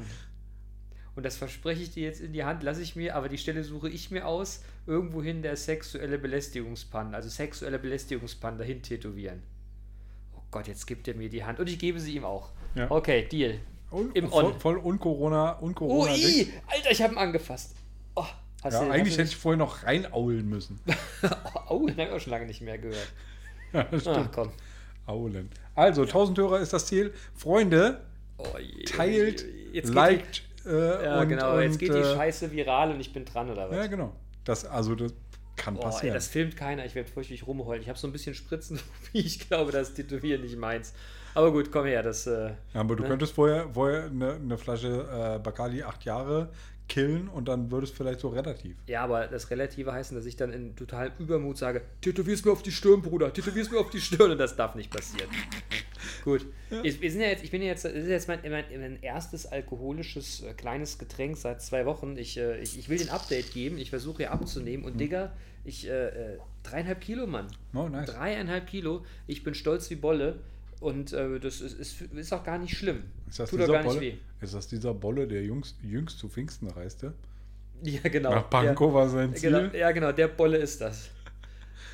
und 1.15 1.25
das 1.25 1.37
verspreche 1.37 1.81
ich 1.81 1.89
dir 1.89 2.03
jetzt 2.03 2.21
in 2.21 2.31
die 2.31 2.43
Hand, 2.43 2.61
lasse 2.61 2.83
ich 2.83 2.95
mir, 2.95 3.15
aber 3.15 3.27
die 3.27 3.39
Stelle 3.39 3.63
suche 3.63 3.89
ich 3.89 4.11
mir 4.11 4.27
aus, 4.27 4.63
irgendwohin 4.85 5.41
der 5.41 5.57
sexuelle 5.57 6.19
Belästigungspanda, 6.19 7.17
also 7.17 7.29
sexuelle 7.29 7.79
Belästigungspanda 7.79 8.63
hin 8.63 8.83
tätowieren. 8.83 9.41
Oh 10.35 10.43
Gott, 10.51 10.67
jetzt 10.67 10.85
gibt 10.85 11.07
er 11.07 11.15
mir 11.15 11.29
die 11.29 11.43
Hand 11.43 11.59
und 11.59 11.67
ich 11.67 11.79
gebe 11.79 11.99
sie 11.99 12.15
ihm 12.15 12.23
auch. 12.23 12.51
Ja. 12.75 12.91
Okay, 12.91 13.27
Deal. 13.27 13.59
Un 13.91 14.11
Im 14.13 14.29
voll, 14.29 14.45
On. 14.45 14.59
voll 14.59 14.77
un-Corona, 14.77 15.57
Oh, 15.59 15.65
un-Corona. 15.65 16.15
i, 16.15 16.51
Alter, 16.67 16.91
ich 16.91 17.01
habe 17.01 17.13
ihn 17.13 17.17
angefasst. 17.17 17.75
Oh, 18.15 18.25
ja, 18.63 18.79
eigentlich 18.89 19.17
hätte 19.17 19.29
ich 19.29 19.35
vorher 19.35 19.57
noch 19.57 19.83
reinaulen 19.83 20.47
müssen. 20.47 20.79
oh, 21.69 21.85
den 21.87 21.97
habe 21.97 22.03
ich 22.03 22.11
auch 22.11 22.19
schon 22.19 22.31
lange 22.31 22.45
nicht 22.45 22.61
mehr 22.61 22.77
gehört. 22.77 23.11
ja, 23.73 23.85
Ach 23.91 23.99
stimmt. 23.99 24.31
komm. 24.31 24.51
Aulen. 25.07 25.49
Also, 25.75 26.03
1000 26.03 26.37
Hörer 26.37 26.59
ist 26.59 26.71
das 26.73 26.85
Ziel. 26.85 27.13
Freunde, 27.35 28.01
Oh, 28.37 28.57
je, 28.57 28.83
teilt, 28.85 29.45
jetzt 29.71 29.87
geht 29.87 29.95
liked 29.95 30.43
Die, 30.65 30.69
äh, 30.69 31.05
ja, 31.05 31.21
und, 31.21 31.29
genau, 31.29 31.59
jetzt 31.59 31.73
und, 31.73 31.79
geht 31.79 31.93
die 31.93 31.99
äh, 31.99 32.15
Scheiße 32.15 32.51
viral 32.51 32.91
und 32.91 32.99
ich 32.99 33.13
bin 33.13 33.25
dran, 33.25 33.49
oder 33.49 33.69
was? 33.69 33.75
Ja, 33.75 33.87
genau. 33.87 34.13
Das, 34.45 34.65
also, 34.65 34.95
das 34.95 35.13
kann 35.55 35.75
ey, 35.75 35.81
passieren. 35.81 36.13
das 36.13 36.27
filmt 36.27 36.55
keiner, 36.55 36.85
ich 36.85 36.95
werde 36.95 37.09
fürchterlich 37.09 37.45
rumheulen. 37.45 37.81
Ich 37.83 37.89
habe 37.89 37.99
so 37.99 38.07
ein 38.07 38.11
bisschen 38.11 38.33
Spritzen, 38.35 38.79
wie 39.11 39.19
ich 39.19 39.47
glaube, 39.47 39.71
das 39.71 39.93
Tätowieren 39.93 40.41
nicht 40.41 40.57
meins. 40.57 40.93
Aber 41.33 41.51
gut, 41.51 41.71
komm 41.71 41.85
her, 41.85 42.03
das. 42.03 42.27
Äh, 42.27 42.51
ja, 42.73 42.81
aber 42.81 42.95
du 42.95 43.03
ne? 43.03 43.09
könntest 43.09 43.33
vorher, 43.33 43.69
vorher 43.73 44.05
eine, 44.05 44.33
eine 44.33 44.57
Flasche 44.57 45.37
äh, 45.37 45.39
Bacardi 45.39 45.83
acht 45.83 46.03
Jahre 46.03 46.49
killen 46.87 47.29
und 47.29 47.47
dann 47.47 47.71
würde 47.71 47.85
es 47.85 47.91
vielleicht 47.91 48.19
so 48.19 48.27
relativ. 48.29 48.75
ja, 48.85 49.03
aber 49.03 49.27
das 49.27 49.49
Relative 49.49 49.93
heißen, 49.93 50.15
dass 50.15 50.25
ich 50.25 50.35
dann 50.35 50.51
in 50.51 50.75
totalem 50.75 51.13
Übermut 51.19 51.57
sage: 51.57 51.83
Tätowier's 52.01 52.43
mir 52.43 52.51
auf 52.51 52.63
die 52.63 52.71
Stirn, 52.71 53.01
Bruder, 53.01 53.31
tätowier's 53.31 53.71
mir 53.71 53.79
auf 53.79 53.89
die 53.89 54.01
Stirn 54.01 54.31
und 54.31 54.37
das 54.37 54.57
darf 54.57 54.75
nicht 54.75 54.91
passieren. 54.91 55.29
gut, 56.25 56.45
ich, 56.83 56.99
wir 56.99 57.09
sind 57.09 57.21
ja 57.21 57.27
jetzt, 57.27 57.45
ich 57.45 57.51
bin 57.51 57.61
ja 57.61 57.69
jetzt, 57.69 57.85
das 57.85 57.93
ist 57.93 58.07
jetzt 58.07 58.27
mein, 58.27 58.39
mein, 58.43 58.65
mein 58.77 59.01
erstes 59.01 59.45
alkoholisches 59.45 60.43
äh, 60.43 60.53
kleines 60.53 60.97
Getränk 60.97 61.37
seit 61.37 61.61
zwei 61.61 61.85
Wochen. 61.85 62.17
Ich, 62.17 62.37
äh, 62.37 62.59
ich, 62.59 62.77
ich 62.77 62.89
will 62.89 62.97
den 62.97 63.09
Update 63.09 63.53
geben, 63.53 63.77
ich 63.77 63.89
versuche 63.89 64.17
hier 64.17 64.31
abzunehmen 64.33 64.85
und 64.85 64.99
Digga, 64.99 65.31
ich, 65.63 65.87
äh, 65.87 66.07
äh, 66.07 66.37
dreieinhalb 66.63 66.99
Kilo, 67.01 67.27
Mann. 67.27 67.47
Oh, 67.73 67.87
nice. 67.87 68.09
Dreieinhalb 68.09 68.67
Kilo. 68.67 69.05
Ich 69.27 69.43
bin 69.43 69.53
stolz 69.53 69.89
wie 69.89 69.95
Bolle. 69.95 70.39
Und 70.81 71.13
äh, 71.13 71.39
das 71.39 71.61
ist, 71.61 71.79
ist, 71.79 72.01
ist 72.01 72.33
auch 72.33 72.43
gar 72.43 72.57
nicht 72.57 72.75
schlimm. 72.75 73.03
Ist 73.29 73.39
das, 73.39 73.51
Tut 73.51 73.59
doch 73.59 73.65
dieser 73.65 73.73
gar 73.73 73.83
nicht 73.83 73.93
Bolle, 73.93 74.01
weh. 74.01 74.17
ist 74.41 74.53
das 74.55 74.67
dieser 74.67 74.93
Bolle, 74.95 75.27
der 75.27 75.43
jüngst, 75.43 75.77
jüngst 75.83 76.17
zu 76.17 76.27
Pfingsten 76.27 76.67
reiste? 76.69 77.13
Ja, 77.83 78.01
genau. 78.09 78.31
Nach 78.31 78.49
Pankow 78.49 78.91
war 78.91 79.07
sein 79.07 79.29
ja, 79.29 79.35
Ziel. 79.35 79.51
genau, 79.51 79.75
ja, 79.75 79.91
genau. 79.91 80.11
Der 80.11 80.27
Bolle 80.27 80.57
ist 80.57 80.81
das. 80.81 81.09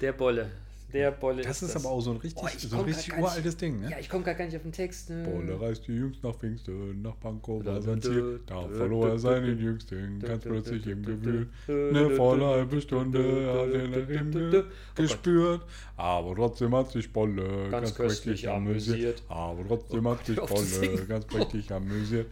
Der 0.01 0.13
Bolle. 0.13 0.49
Der 0.93 1.11
Bolle 1.11 1.41
Das 1.41 1.61
ist 1.61 1.69
ist 1.69 1.75
aber 1.75 1.93
auch 1.93 1.99
so 1.99 2.11
ein 2.11 2.17
richtig, 2.17 2.41
ich 2.55 2.61
so 2.69 2.77
ein 2.77 2.85
richtig 2.85 3.09
gar 3.09 3.17
nicht- 3.17 3.25
uraltes 3.25 3.57
Ding, 3.57 3.81
ne? 3.81 3.91
Ja, 3.91 3.99
ich 3.99 4.07
komme 4.09 4.23
gar 4.23 4.33
nicht 4.37 4.55
auf 4.55 4.61
den 4.61 4.71
Text. 4.71 5.09
Ne? 5.09 5.23
Bolle 5.29 5.59
reiste 5.59 5.91
jüngst 5.91 6.23
nach 6.23 6.33
Pfingsten, 6.35 7.01
nach 7.01 7.19
Pankow 7.19 7.63
war 7.65 7.73
Da, 7.75 7.81
sein 7.81 8.01
Ziel. 8.01 8.39
da, 8.45 8.67
verlor 8.69 9.09
er 9.09 9.19
seinen 9.19 9.59
Jüngsten, 9.59 10.19
ganz 10.19 10.43
plötzlich 10.45 10.87
im 10.87 11.03
Gewühl. 11.03 11.49
Eine 11.67 12.11
volle 12.11 12.45
halbe 12.45 12.79
Stunde 12.79 13.19
hat 13.19 13.73
er 13.73 13.87
nach 13.89 14.09
ihm. 14.09 14.63
Oh 14.63 14.63
gespürt. 14.95 15.61
Aber 15.97 16.35
trotzdem 16.35 16.73
hat 16.73 16.89
sich 16.91 17.11
Bolle 17.11 17.69
ganz, 17.69 17.91
prächtig 17.93 18.47
amüsiert. 18.47 19.23
Aber 19.27 19.67
trotzdem 19.67 20.05
Oh 20.05 20.11
hat 20.11 20.19
Gott, 20.25 20.57
sich 20.59 20.89
Bolle 20.89 21.05
ganz 21.05 21.25
prächtig 21.25 21.71
amüsiert. 21.71 22.27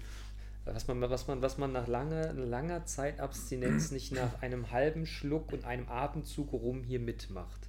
Was 0.63 0.87
man, 0.87 1.01
was 1.01 1.27
man, 1.27 1.41
was 1.41 1.57
man 1.57 1.73
nach 1.73 1.87
langer, 1.87 2.31
langer 2.33 2.85
Zeit 2.85 3.19
Abstinenz 3.19 3.91
nicht 3.91 4.13
nach 4.13 4.41
einem 4.41 4.71
halben 4.71 5.05
Schluck 5.05 5.51
und 5.51 5.65
einem 5.65 5.87
Atemzug 5.89 6.53
rum 6.53 6.83
hier 6.83 6.99
mitmacht. 6.99 7.64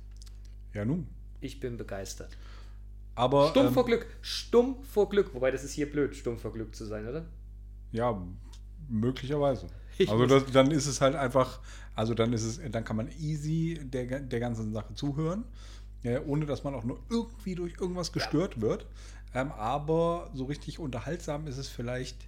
Ja, 0.76 0.85
nun. 0.85 1.06
Ich 1.40 1.59
bin 1.59 1.78
begeistert. 1.78 2.37
Aber. 3.14 3.49
Stumm 3.49 3.68
ähm, 3.68 3.73
vor 3.73 3.87
Glück, 3.87 4.06
stumm 4.21 4.76
vor 4.83 5.09
Glück. 5.09 5.35
Wobei 5.35 5.50
das 5.50 5.64
ist 5.64 5.73
hier 5.73 5.90
blöd, 5.90 6.14
stumm 6.14 6.38
vor 6.38 6.52
Glück 6.52 6.76
zu 6.76 6.85
sein, 6.85 7.09
oder? 7.09 7.25
Ja, 7.92 8.23
möglicherweise. 8.88 9.66
Ich 9.99 10.11
also 10.11 10.26
das, 10.26 10.45
dann 10.52 10.71
ist 10.73 10.87
es 10.87 11.00
halt 11.00 11.14
einfach, 11.16 11.59
also 11.95 12.12
dann 12.12 12.35
ist 12.35 12.45
es, 12.45 12.61
dann 12.71 12.85
kann 12.85 12.97
man 12.97 13.09
easy 13.18 13.80
der, 13.83 14.21
der 14.21 14.40
ganzen 14.40 14.75
Sache 14.75 14.92
zuhören, 14.92 15.45
äh, 16.02 16.18
ohne 16.18 16.45
dass 16.45 16.64
man 16.64 16.75
auch 16.75 16.85
nur 16.85 17.00
irgendwie 17.09 17.54
durch 17.54 17.80
irgendwas 17.80 18.12
gestört 18.12 18.61
wird. 18.61 18.85
Ähm, 19.33 19.50
aber 19.52 20.30
so 20.35 20.45
richtig 20.45 20.78
unterhaltsam 20.78 21.47
ist 21.47 21.56
es 21.56 21.68
vielleicht 21.68 22.18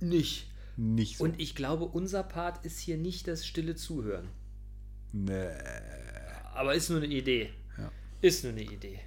Nicht. 0.00 0.50
nicht 0.76 1.18
so. 1.18 1.22
Und 1.22 1.40
ich 1.40 1.54
glaube, 1.54 1.84
unser 1.84 2.24
Part 2.24 2.66
ist 2.66 2.80
hier 2.80 2.96
nicht 2.96 3.28
das 3.28 3.46
stille 3.46 3.76
Zuhören. 3.76 4.26
nee. 5.12 5.50
Aber 6.52 6.74
ist 6.74 6.90
nur 6.90 6.98
eine 6.98 7.06
Idee. 7.06 7.50
Ist 8.24 8.42
nur 8.42 8.54
eine 8.54 8.62
Idee. 8.62 9.00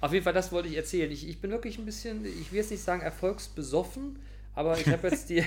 Auf 0.00 0.14
jeden 0.14 0.24
Fall, 0.24 0.32
das 0.32 0.50
wollte 0.50 0.66
ich 0.66 0.76
erzählen. 0.76 1.12
Ich, 1.12 1.28
ich 1.28 1.42
bin 1.42 1.50
wirklich 1.50 1.76
ein 1.76 1.84
bisschen, 1.84 2.24
ich 2.24 2.52
will 2.52 2.58
jetzt 2.60 2.70
nicht 2.70 2.82
sagen 2.82 3.02
erfolgsbesoffen, 3.02 4.18
aber 4.54 4.78
ich 4.78 4.88
habe 4.88 5.08
jetzt 5.08 5.28
die 5.28 5.44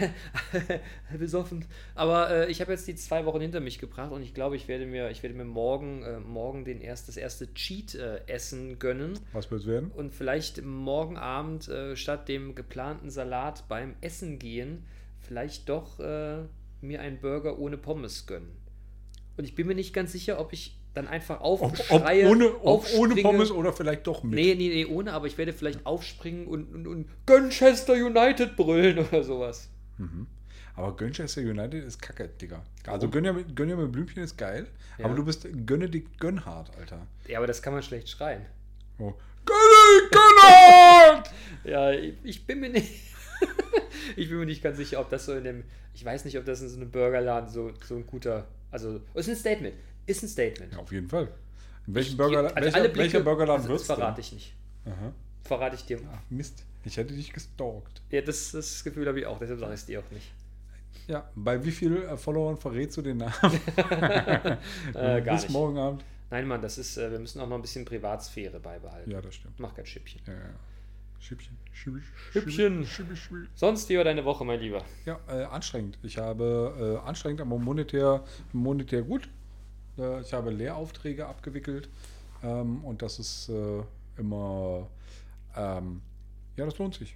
besoffen, 1.17 1.65
aber 1.96 2.29
äh, 2.29 2.51
ich 2.51 2.62
habe 2.62 2.72
jetzt 2.72 2.88
die 2.88 2.94
zwei 2.94 3.25
Wochen 3.25 3.41
hinter 3.41 3.62
mich 3.62 3.79
gebracht 3.79 4.12
und 4.12 4.22
ich 4.22 4.36
glaube, 4.36 4.55
ich 4.55 4.67
werde 4.67 4.86
mir, 4.86 5.10
ich 5.10 5.24
werde 5.24 5.36
mir 5.36 5.44
morgen, 5.44 6.03
äh, 6.03 6.20
morgen 6.20 6.65
den 6.65 6.82
erst, 6.82 7.08
das 7.08 7.17
erste 7.17 7.51
Cheat-Essen 7.51 8.77
gönnen 8.77 9.17
Was 9.34 9.50
wird 9.50 9.62
es 9.62 9.67
werden? 9.67 9.89
und 9.89 10.13
vielleicht 10.13 10.63
morgen 10.63 11.17
Abend 11.17 11.67
äh, 11.67 11.96
statt 11.96 12.29
dem 12.29 12.53
geplanten 12.53 13.10
Salat 13.10 13.67
beim 13.67 13.96
Essen 14.01 14.38
gehen, 14.38 14.86
vielleicht 15.20 15.67
doch 15.67 16.00
äh, 16.00 16.44
mir 16.79 17.01
einen 17.01 17.20
Burger 17.20 17.58
ohne 17.58 17.79
Pommes 17.79 18.27
gönnen. 18.27 18.51
Und 19.36 19.46
ich 19.46 19.55
bin 19.55 19.65
mir 19.65 19.74
nicht 19.74 19.96
ganz 19.96 20.12
sicher, 20.12 20.39
ob 20.39 20.53
ich 20.53 20.77
dann 20.96 21.08
einfach 21.08 21.42
Ob, 21.42 21.62
ob, 21.62 21.72
aufschreie, 21.72 22.28
ohne, 22.30 22.50
ob 22.62 22.86
ohne. 22.98 23.16
Pommes 23.22 23.52
oder 23.52 23.74
vielleicht 23.74 24.08
doch 24.08 24.24
mit. 24.24 24.34
Nee, 24.34 24.56
nee, 24.56 24.70
nee, 24.70 24.86
ohne, 24.86 25.14
aber 25.14 25.28
ich 25.28 25.38
werde 25.38 25.54
vielleicht 25.54 25.86
aufspringen 25.86 26.48
und, 26.48 26.74
und, 26.74 26.88
und 26.88 27.10
Manchester 27.28 27.94
United 27.94 28.56
brüllen 28.56 29.00
oder 29.12 29.24
sowas. 29.24 29.70
Aber 30.75 30.96
Manchester 31.00 31.42
United 31.42 31.84
ist 31.86 32.02
kacke, 32.02 32.28
Digga. 32.28 32.64
Also 32.88 33.08
mit, 33.08 33.56
Gönner 33.56 33.75
mit 33.78 33.92
Blümchen 33.92 34.24
ist 34.24 34.38
geil, 34.38 34.68
Ja. 34.98 35.06
aber 35.06 35.16
du 35.16 35.24
bist 35.24 35.48
Gönne 35.66 35.90
die 35.90 36.06
Gönnhard, 36.20 36.75
Alter. 36.78 37.08
Ja, 37.28 37.38
aber 37.40 37.48
das 37.48 37.62
kann 37.62 37.74
man 37.74 37.84
schlecht 37.84 38.10
schreien. 38.10 38.46
Oh. 39.00 39.14
Gönne 39.46 40.10
Gönnhard! 40.12 41.32
Ja, 41.64 41.92
ich, 41.92 42.14
ich 42.24 42.46
bin 42.46 42.60
mir 42.60 42.70
nicht. 42.70 42.92
ich 44.16 44.30
bin 44.30 44.38
mir 44.38 44.46
nicht 44.46 44.62
ganz 44.62 44.78
sicher, 44.78 45.00
ob 45.00 45.10
das 45.10 45.25
so 45.25 45.34
in 45.34 45.44
dem. 45.44 45.64
Ich 45.96 46.06
weiß 46.06 46.24
nicht, 46.25 46.38
ob 46.38 46.46
das 46.46 46.62
in 46.62 46.70
so 46.70 46.75
einem 46.78 46.92
Burgerladen 46.92 47.50
so, 47.50 47.72
so 47.84 47.96
ein 47.96 48.06
guter. 48.06 48.46
Also, 48.70 49.02
ist 49.16 49.30
ein 49.30 49.36
Statement. 49.36 49.74
Ist 50.06 50.24
ein 50.24 50.30
Statement. 50.30 50.74
Ja, 50.74 50.80
auf 50.80 50.92
jeden 50.92 51.08
Fall. 51.10 51.30
In 51.88 51.96
welchem 51.96 52.12
Ich- 52.12 52.18
Burger, 52.18 52.56
also 52.56 52.96
welcher, 52.96 53.20
Burgerladen 53.22 53.62
also, 53.62 53.70
wird 53.70 53.80
Das 53.82 53.86
verrate 53.88 54.22
ich 54.22 54.32
nicht. 54.34 54.56
Aha. 54.86 55.14
Verrate 55.44 55.76
ich 55.76 55.86
dir. 55.86 56.00
Ach, 56.12 56.20
Mist. 56.30 56.64
Ich 56.84 56.98
hätte 56.98 57.14
dich 57.14 57.32
gestalkt. 57.34 58.02
Ja, 58.12 58.22
das, 58.22 58.52
das 58.52 58.84
Gefühl 58.84 59.08
habe 59.08 59.20
ich 59.20 59.26
auch, 59.26 59.40
deshalb 59.40 59.60
sage 59.60 59.74
ich 59.74 59.80
es 59.80 59.86
dir 59.86 60.00
auch 60.00 60.12
nicht. 60.12 60.32
Ja, 61.08 61.30
bei 61.36 61.64
wie 61.64 61.72
vielen 61.72 62.04
äh, 62.04 62.18
Followern 62.18 62.58
verrätst 62.58 62.98
du 62.98 63.02
den 63.02 63.18
Namen? 63.18 63.34
Äh, 64.94 65.22
Bis 65.22 65.44
nicht. 65.44 65.50
morgen 65.52 65.78
Abend. 65.78 66.04
Nein, 66.32 66.48
Mann, 66.48 66.62
das 66.62 66.78
ist, 66.78 66.98
äh, 66.98 67.12
wir 67.12 67.20
müssen 67.20 67.40
auch 67.42 67.48
noch 67.48 67.56
ein 67.56 67.62
bisschen 67.62 67.86
Privatsphäre 67.86 68.60
beibehalten. 68.60 69.12
Ja, 69.12 69.22
das 69.22 69.36
stimmt. 69.36 69.60
Mach 69.60 69.74
kein 69.76 69.86
Schippchen. 69.86 70.22
Ja, 70.26 70.34
ja. 70.34 70.40
Schippchen. 71.20 71.58
Schippchen. 71.72 72.04
Schippchen. 72.32 72.86
Schippchen. 72.86 72.86
Schippchen. 73.16 73.48
Sonst, 73.56 73.90
wie 73.90 73.98
war 73.98 74.04
deine 74.04 74.26
Woche, 74.26 74.44
mein 74.46 74.60
Lieber? 74.60 74.84
Ja, 75.06 75.20
äh, 75.28 75.44
anstrengend. 75.44 75.98
Ich 76.04 76.18
habe 76.18 77.00
äh, 77.04 77.08
anstrengend, 77.08 77.42
aber 77.42 77.58
monetär, 77.58 78.24
monetär 78.54 79.02
gut. 79.04 79.30
Äh, 79.98 80.22
ich 80.22 80.34
habe 80.34 80.52
Lehraufträge 80.52 81.28
abgewickelt 81.28 81.90
ähm, 82.44 82.84
und 82.84 83.02
das 83.02 83.20
ist 83.20 83.50
äh, 83.50 83.84
immer, 84.18 84.88
ähm, 85.56 86.02
ja, 86.58 86.66
das 86.66 86.78
lohnt 86.78 86.96
sich. 86.96 87.16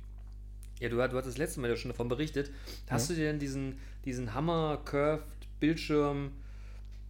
Ja, 0.79 0.89
du, 0.89 0.95
du 0.95 1.01
hattest 1.01 1.27
das 1.27 1.38
letzte 1.38 1.59
Mal 1.59 1.69
ja 1.69 1.75
schon 1.75 1.91
davon 1.91 2.07
berichtet. 2.07 2.51
Hast 2.89 3.09
du 3.09 3.13
dir 3.13 3.25
denn 3.25 3.39
diesen, 3.39 3.79
diesen 4.05 4.33
Hammer 4.33 4.77
Curved 4.86 5.24
Bildschirm 5.59 6.31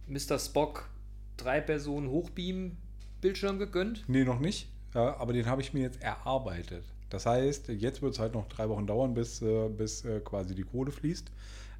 Mr. 0.08 0.38
Spock 0.38 0.88
drei 1.36 1.60
Personen 1.60 2.08
Hochbeam 2.08 2.76
Bildschirm 3.20 3.58
gegönnt? 3.58 4.04
Nee, 4.08 4.24
noch 4.24 4.40
nicht, 4.40 4.68
ja, 4.94 5.16
aber 5.16 5.32
den 5.32 5.46
habe 5.46 5.62
ich 5.62 5.72
mir 5.72 5.82
jetzt 5.82 6.02
erarbeitet. 6.02 6.84
Das 7.10 7.26
heißt, 7.26 7.68
jetzt 7.68 8.02
wird 8.02 8.14
es 8.14 8.18
halt 8.20 8.34
noch 8.34 8.48
drei 8.48 8.68
Wochen 8.68 8.86
dauern, 8.86 9.14
bis, 9.14 9.42
äh, 9.42 9.68
bis 9.68 10.04
äh, 10.04 10.20
quasi 10.20 10.54
die 10.54 10.62
Kohle 10.62 10.92
fließt. 10.92 11.30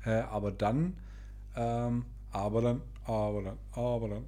Äh, 0.05 0.11
aber 0.11 0.51
dann, 0.51 0.97
ähm, 1.57 2.05
aber 2.33 2.63
dann, 2.63 2.83
aber 3.05 3.43
dann, 3.43 3.59
aber 3.73 4.09
dann. 4.09 4.25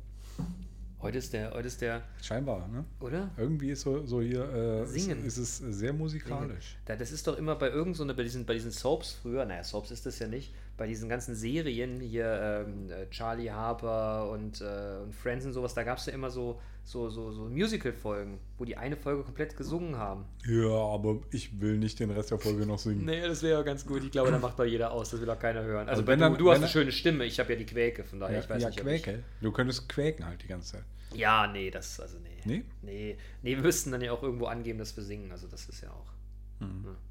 Heute 1.00 1.18
ist 1.18 1.32
der, 1.32 1.50
heute 1.50 1.66
ist 1.66 1.80
der, 1.80 2.02
Scheinbar, 2.23 2.68
ne? 2.68 2.85
oder? 3.00 3.30
Irgendwie 3.37 3.71
ist 3.71 3.80
so, 3.80 4.06
so 4.06 4.23
hier, 4.23 4.44
äh, 4.44 4.87
Singen. 4.87 5.25
Ist, 5.25 5.37
ist 5.37 5.61
es 5.61 5.78
sehr 5.78 5.92
musikalisch. 5.92 6.76
Da, 6.85 6.94
das 6.94 7.11
ist 7.11 7.26
doch 7.26 7.37
immer 7.37 7.56
bei 7.56 7.71
irgend 7.71 7.97
so 7.97 8.04
einer, 8.04 8.14
bei 8.14 8.23
diesen, 8.23 8.47
bei 8.47 8.54
diesen 8.54 8.71
Soaps 8.71 9.12
früher, 9.14 9.44
naja, 9.44 9.64
Soaps 9.64 9.90
ist 9.90 10.06
das 10.06 10.21
ja 10.21 10.28
nicht, 10.28 10.54
bei 10.76 10.87
diesen 10.87 11.09
ganzen 11.09 11.35
Serien 11.35 12.00
hier, 12.00 12.64
ähm, 12.67 12.91
äh, 12.91 13.09
Charlie 13.11 13.50
Harper 13.50 14.31
und, 14.31 14.61
äh, 14.61 15.02
und 15.02 15.14
Friends 15.14 15.45
und 15.47 15.52
sowas, 15.52 15.75
da 15.75 15.83
gab 15.85 15.99
es 15.99 16.07
ja 16.07 16.12
immer 16.12 16.31
so, 16.31 16.61
so, 16.85 17.09
so, 17.11 17.31
so 17.31 17.43
Musical-Folgen, 17.45 18.41
wo 18.59 18.64
die 18.64 18.76
eine 18.76 18.97
Folge 18.97 19.23
komplett 19.23 19.57
gesungen 19.57 19.97
haben. 19.97 20.25
Ja, 20.47 20.71
aber 20.71 21.21
ich 21.31 21.61
will 21.61 21.76
nicht 21.79 22.00
den 22.00 22.11
Rest 22.11 22.31
der 22.33 22.38
Folge 22.38 22.67
noch 22.67 22.79
singen. 22.79 23.05
Nee, 23.05 23.21
das 23.21 23.43
wäre 23.43 23.59
ja 23.59 23.62
ganz 23.62 23.87
gut. 23.87 24.02
Ich 24.02 24.11
glaube, 24.11 24.31
da 24.33 24.38
macht 24.38 24.59
doch 24.59 24.64
jeder 24.64 24.91
aus, 24.91 25.11
das 25.11 25.21
will 25.21 25.31
auch 25.31 25.38
keiner 25.38 25.62
hören. 25.62 25.88
Also, 25.88 26.00
Also 26.00 26.07
wenn 26.09 26.19
du, 26.19 26.25
dann- 26.25 26.38
du 26.38 26.38
hast 26.50 26.57
wenn 26.57 26.57
eine 26.57 26.61
dann- 26.62 26.71
schöne 26.73 26.93
Stimme, 26.93 27.25
ich 27.26 27.38
habe 27.38 27.52
ja 27.52 27.59
die 27.59 27.67
Quäke, 27.67 28.02
von 28.02 28.19
daher, 28.19 28.38
Ja, 28.38 28.43
ich 28.45 28.50
weiß 28.50 28.62
ja 28.62 28.69
nicht, 28.71 28.81
ob 28.81 28.87
Quäke. 28.87 29.23
Du 29.41 29.52
könntest 29.52 29.88
quäken 29.88 30.26
halt 30.26 30.43
die 30.43 30.49
ganze 30.49 30.73
Zeit. 30.73 30.85
Ich, 31.12 31.19
ja, 31.21 31.47
nee, 31.47 31.71
das, 31.71 32.00
also 32.00 32.17
nee. 32.19 32.29
Nee? 32.45 32.64
Nee, 32.81 33.17
nee, 33.43 33.55
wir 33.57 33.62
müssten 33.62 33.93
dann 33.93 34.00
ja 34.00 34.11
auch 34.12 34.23
irgendwo 34.23 34.47
angeben, 34.47 34.79
dass 34.79 34.97
wir 34.97 35.05
singen, 35.05 35.31
also 35.31 35.47
das 35.47 35.69
ist 35.69 35.83
ja 35.83 35.91
auch 35.91 36.07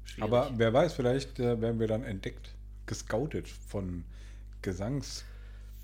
schwierig. 0.04 0.18
Mhm. 0.18 0.22
Aber 0.24 0.50
wer 0.56 0.72
weiß, 0.72 0.92
vielleicht 0.92 1.38
äh, 1.40 1.58
werden 1.60 1.78
wir 1.80 1.86
dann 1.86 2.02
entdeckt, 2.02 2.54
gescoutet 2.92 3.48
von 3.48 4.04
Gesangs. 4.60 5.24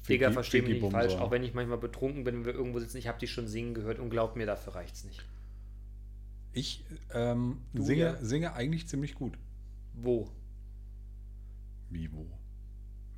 Digga, 0.09 0.27
Wiki- 0.27 0.35
versteh 0.35 0.63
mich 0.63 0.83
nicht 0.83 0.91
falsch, 0.93 1.15
auch 1.15 1.31
wenn 1.31 1.43
ich 1.43 1.55
manchmal 1.55 1.79
betrunken 1.79 2.25
bin, 2.25 2.37
wenn 2.37 2.45
wir 2.45 2.55
irgendwo 2.55 2.79
sitzen, 2.81 2.99
ich 2.99 3.09
habe 3.09 3.19
die 3.19 3.27
schon 3.27 3.47
singen 3.49 3.75
gehört 3.75 3.99
und 3.99 4.11
glaub 4.11 4.37
mir, 4.37 4.47
dafür 4.47 4.75
reicht's 4.75 5.05
nicht. 5.05 5.25
Ich 6.53 6.85
ähm, 7.13 7.59
Du, 7.73 7.83
singe, 7.83 8.03
ja. 8.03 8.17
singe 8.23 8.53
eigentlich 8.55 8.87
ziemlich 8.89 9.15
gut. 9.15 9.39
Wo? 9.95 10.29
Wie 11.91 12.11
wo? 12.13 12.27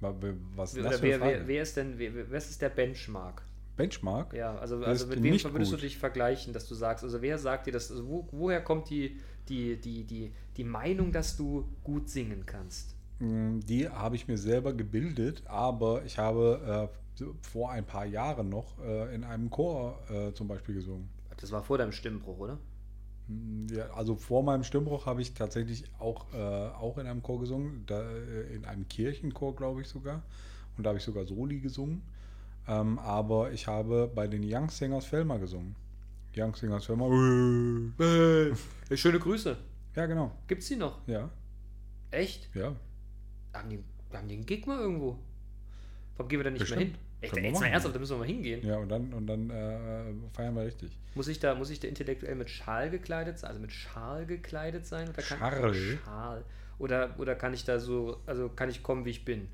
Wa- 0.00 0.14
wa- 0.20 0.34
Was 0.56 0.72
für 0.74 0.84
wer, 1.02 1.20
wer, 1.20 1.46
wer 1.48 1.62
ist 1.62 1.76
denn, 1.76 1.98
wer, 1.98 2.30
was 2.30 2.50
ist 2.50 2.60
der 2.62 2.70
Benchmark? 2.70 3.42
Benchmark? 3.76 4.32
Ja, 4.34 4.56
also, 4.58 4.82
also 4.84 5.06
mit 5.06 5.22
wem 5.22 5.32
würdest 5.32 5.70
gut. 5.70 5.72
du 5.72 5.76
dich 5.86 5.96
vergleichen, 5.98 6.52
dass 6.52 6.66
du 6.68 6.74
sagst, 6.74 7.02
also 7.04 7.22
wer 7.22 7.38
sagt 7.38 7.66
dir 7.66 7.72
das, 7.72 7.90
also 7.90 8.06
wo, 8.06 8.28
woher 8.32 8.60
kommt 8.62 8.90
die, 8.90 9.18
die, 9.48 9.76
die, 9.80 10.04
die, 10.04 10.32
die 10.56 10.64
Meinung, 10.64 11.12
dass 11.12 11.36
du 11.36 11.68
gut 11.84 12.08
singen 12.10 12.44
kannst? 12.46 12.94
Mm, 13.20 13.60
Die 13.60 13.88
habe 13.88 14.16
ich 14.16 14.28
mir 14.28 14.38
selber 14.38 14.72
gebildet, 14.72 15.42
aber 15.46 16.04
ich 16.04 16.18
habe 16.18 16.90
äh, 17.20 17.24
vor 17.42 17.70
ein 17.70 17.84
paar 17.84 18.06
Jahren 18.06 18.48
noch 18.48 18.78
äh, 18.82 19.14
in 19.14 19.24
einem 19.24 19.50
Chor 19.50 19.98
äh, 20.10 20.32
zum 20.32 20.48
Beispiel 20.48 20.74
gesungen. 20.74 21.08
Das 21.36 21.52
war 21.52 21.62
vor 21.62 21.78
deinem 21.78 21.92
Stimmbruch, 21.92 22.38
oder? 22.38 22.58
Mm, 23.28 23.66
Ja, 23.72 23.90
also 23.94 24.16
vor 24.16 24.42
meinem 24.42 24.64
Stimmbruch 24.64 25.06
habe 25.06 25.22
ich 25.22 25.34
tatsächlich 25.34 25.84
auch, 25.98 26.32
äh, 26.32 26.36
auch 26.38 26.98
in 26.98 27.06
einem 27.06 27.22
Chor 27.22 27.40
gesungen, 27.40 27.84
da, 27.86 28.00
äh, 28.02 28.54
in 28.54 28.64
einem 28.64 28.88
Kirchenchor, 28.88 29.54
glaube 29.54 29.82
ich 29.82 29.88
sogar. 29.88 30.22
Und 30.76 30.84
da 30.84 30.88
habe 30.90 30.98
ich 30.98 31.04
sogar 31.04 31.26
Soli 31.26 31.60
gesungen. 31.60 32.02
Ähm, 32.68 32.98
aber 32.98 33.52
ich 33.52 33.66
habe 33.66 34.10
bei 34.14 34.26
den 34.28 34.42
Young 34.44 34.70
Singers 34.70 35.06
Felmer 35.06 35.38
gesungen. 35.38 35.74
Young 36.36 36.54
Singers 36.54 36.86
Felmer. 36.86 37.08
Äh, 37.98 38.96
schöne 38.96 39.18
Grüße. 39.18 39.56
Ja, 39.96 40.06
genau. 40.06 40.30
Gibt's 40.46 40.68
die 40.68 40.76
noch? 40.76 41.06
Ja, 41.08 41.28
Echt? 42.12 42.48
ja. 42.54 42.74
Haben 43.52 43.70
die, 43.70 43.78
haben 44.12 44.28
die 44.28 44.34
einen 44.34 44.46
Gig 44.46 44.66
mal 44.66 44.78
irgendwo? 44.78 45.18
Warum 46.16 46.28
gehen 46.28 46.38
wir 46.38 46.44
da 46.44 46.50
nicht 46.50 46.60
Bestimmt. 46.60 46.80
mehr 46.80 46.88
hin? 46.88 46.96
Echt, 47.22 47.36
jetzt 47.36 47.42
mal 47.44 47.52
machen. 47.52 47.72
ernsthaft, 47.72 47.94
da 47.94 47.98
müssen 47.98 48.12
wir 48.14 48.18
mal 48.18 48.26
hingehen. 48.26 48.66
Ja, 48.66 48.78
und 48.78 48.88
dann, 48.88 49.12
und 49.12 49.26
dann 49.26 49.50
äh, 49.50 50.12
feiern 50.32 50.54
wir 50.54 50.64
richtig. 50.64 50.90
Muss 51.14 51.28
ich 51.28 51.38
da, 51.38 51.54
muss 51.54 51.70
ich 51.70 51.80
da 51.80 51.88
intellektuell 51.88 52.34
mit 52.34 52.48
Schal 52.48 52.88
gekleidet 52.90 53.38
sein? 53.38 53.50
Also 53.50 53.60
mit 53.60 53.72
Schal 53.72 54.26
gekleidet 54.26 54.86
sein? 54.86 55.08
Oder 55.08 55.22
kann, 55.22 55.38
Schal? 55.38 55.74
Schal. 55.74 56.44
Oder, 56.78 57.14
oder 57.18 57.34
kann 57.34 57.52
ich 57.52 57.64
da 57.64 57.78
so, 57.78 58.20
also 58.26 58.48
kann 58.48 58.70
ich 58.70 58.82
kommen, 58.82 59.04
wie 59.04 59.10
ich 59.10 59.24
bin? 59.24 59.48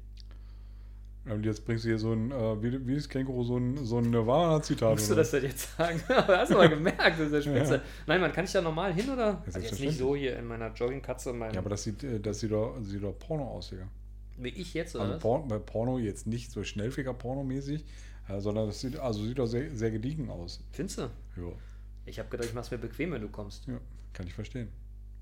Und 1.28 1.44
jetzt 1.44 1.64
bringst 1.64 1.84
du 1.84 1.88
hier 1.88 1.98
so 1.98 2.12
ein, 2.12 2.30
äh, 2.30 2.62
wie, 2.62 2.86
wie 2.86 2.94
das 2.94 3.08
Känguru, 3.08 3.42
so 3.42 3.56
ein, 3.58 3.84
so 3.84 3.98
ein 3.98 4.10
Nirvana-Zitat. 4.10 4.90
Musst 4.92 5.10
du 5.10 5.14
das 5.16 5.32
denn 5.32 5.42
jetzt 5.42 5.76
sagen? 5.76 6.00
Aber 6.08 6.38
hast 6.38 6.52
du 6.52 6.56
mal 6.56 6.68
gemerkt, 6.68 7.18
das 7.18 7.32
ist 7.32 7.32
ja 7.32 7.42
spitze. 7.42 7.74
Ja. 7.76 7.82
Nein, 8.06 8.20
man 8.20 8.32
kann 8.32 8.44
ich 8.44 8.52
da 8.52 8.60
normal 8.62 8.94
hin 8.94 9.10
oder? 9.10 9.42
Also 9.44 9.58
jetzt 9.58 9.80
nicht 9.80 9.98
so 9.98 10.14
hier 10.14 10.38
in 10.38 10.46
meiner 10.46 10.72
Joggingkatze 10.72 11.32
meinem. 11.32 11.54
Ja, 11.54 11.60
aber 11.60 11.70
das 11.70 11.82
sieht, 11.82 12.04
äh, 12.04 12.20
das 12.20 12.38
sieht 12.40 12.52
doch, 12.52 12.76
sieht 12.82 13.02
doch 13.02 13.18
Porno 13.18 13.44
aus, 13.44 13.70
Digga. 13.70 13.88
wie 14.38 14.50
ich 14.50 14.72
jetzt 14.74 14.94
oder 14.94 15.04
Also? 15.04 15.18
Porno, 15.18 15.46
bei 15.46 15.58
Porno 15.58 15.98
jetzt 15.98 16.26
nicht 16.28 16.52
so 16.52 16.62
Schnellficker-Porno-mäßig, 16.62 17.84
äh, 18.28 18.40
sondern 18.40 18.66
das 18.68 18.80
sieht, 18.80 18.96
also 18.96 19.24
sieht 19.24 19.38
doch 19.38 19.46
sehr, 19.46 19.74
sehr 19.74 19.90
gediegen 19.90 20.30
aus. 20.30 20.62
Findest 20.72 20.98
du? 20.98 21.02
Ja, 21.02 21.52
Ich 22.04 22.18
habe 22.20 22.28
gedacht, 22.28 22.48
ich 22.48 22.54
mach's 22.54 22.70
mir 22.70 22.78
bequem, 22.78 23.10
wenn 23.12 23.22
du 23.22 23.28
kommst. 23.28 23.66
ja, 23.66 23.78
kann 24.12 24.26
ich 24.28 24.34
verstehen. 24.34 24.68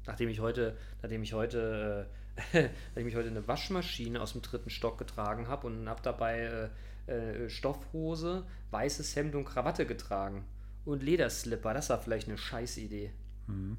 Nachdem 0.07 0.29
ich 0.29 0.41
heute, 0.41 0.77
nachdem 1.01 1.23
ich 1.23 1.33
heute 1.33 2.09
dass 2.53 2.71
ich 2.97 3.05
mich 3.05 3.17
heute 3.17 3.29
eine 3.29 3.47
Waschmaschine 3.47 4.21
aus 4.21 4.33
dem 4.33 4.43
dritten 4.43 4.71
Stock 4.71 4.99
getragen 4.99 5.49
habe 5.49 5.67
und 5.67 5.89
habe 5.89 6.01
dabei 6.03 6.71
äh, 7.07 7.13
äh, 7.13 7.51
Stoffhose, 7.51 8.47
weißes 8.71 9.15
Hemd 9.17 9.35
und 9.35 9.45
Krawatte 9.45 9.87
getragen. 9.87 10.45
Und 10.85 11.03
Lederslipper, 11.03 11.73
das 11.75 11.91
war 11.91 12.01
vielleicht 12.01 12.29
eine 12.29 12.39
Scheißidee. 12.39 13.11
Mhm. 13.47 13.79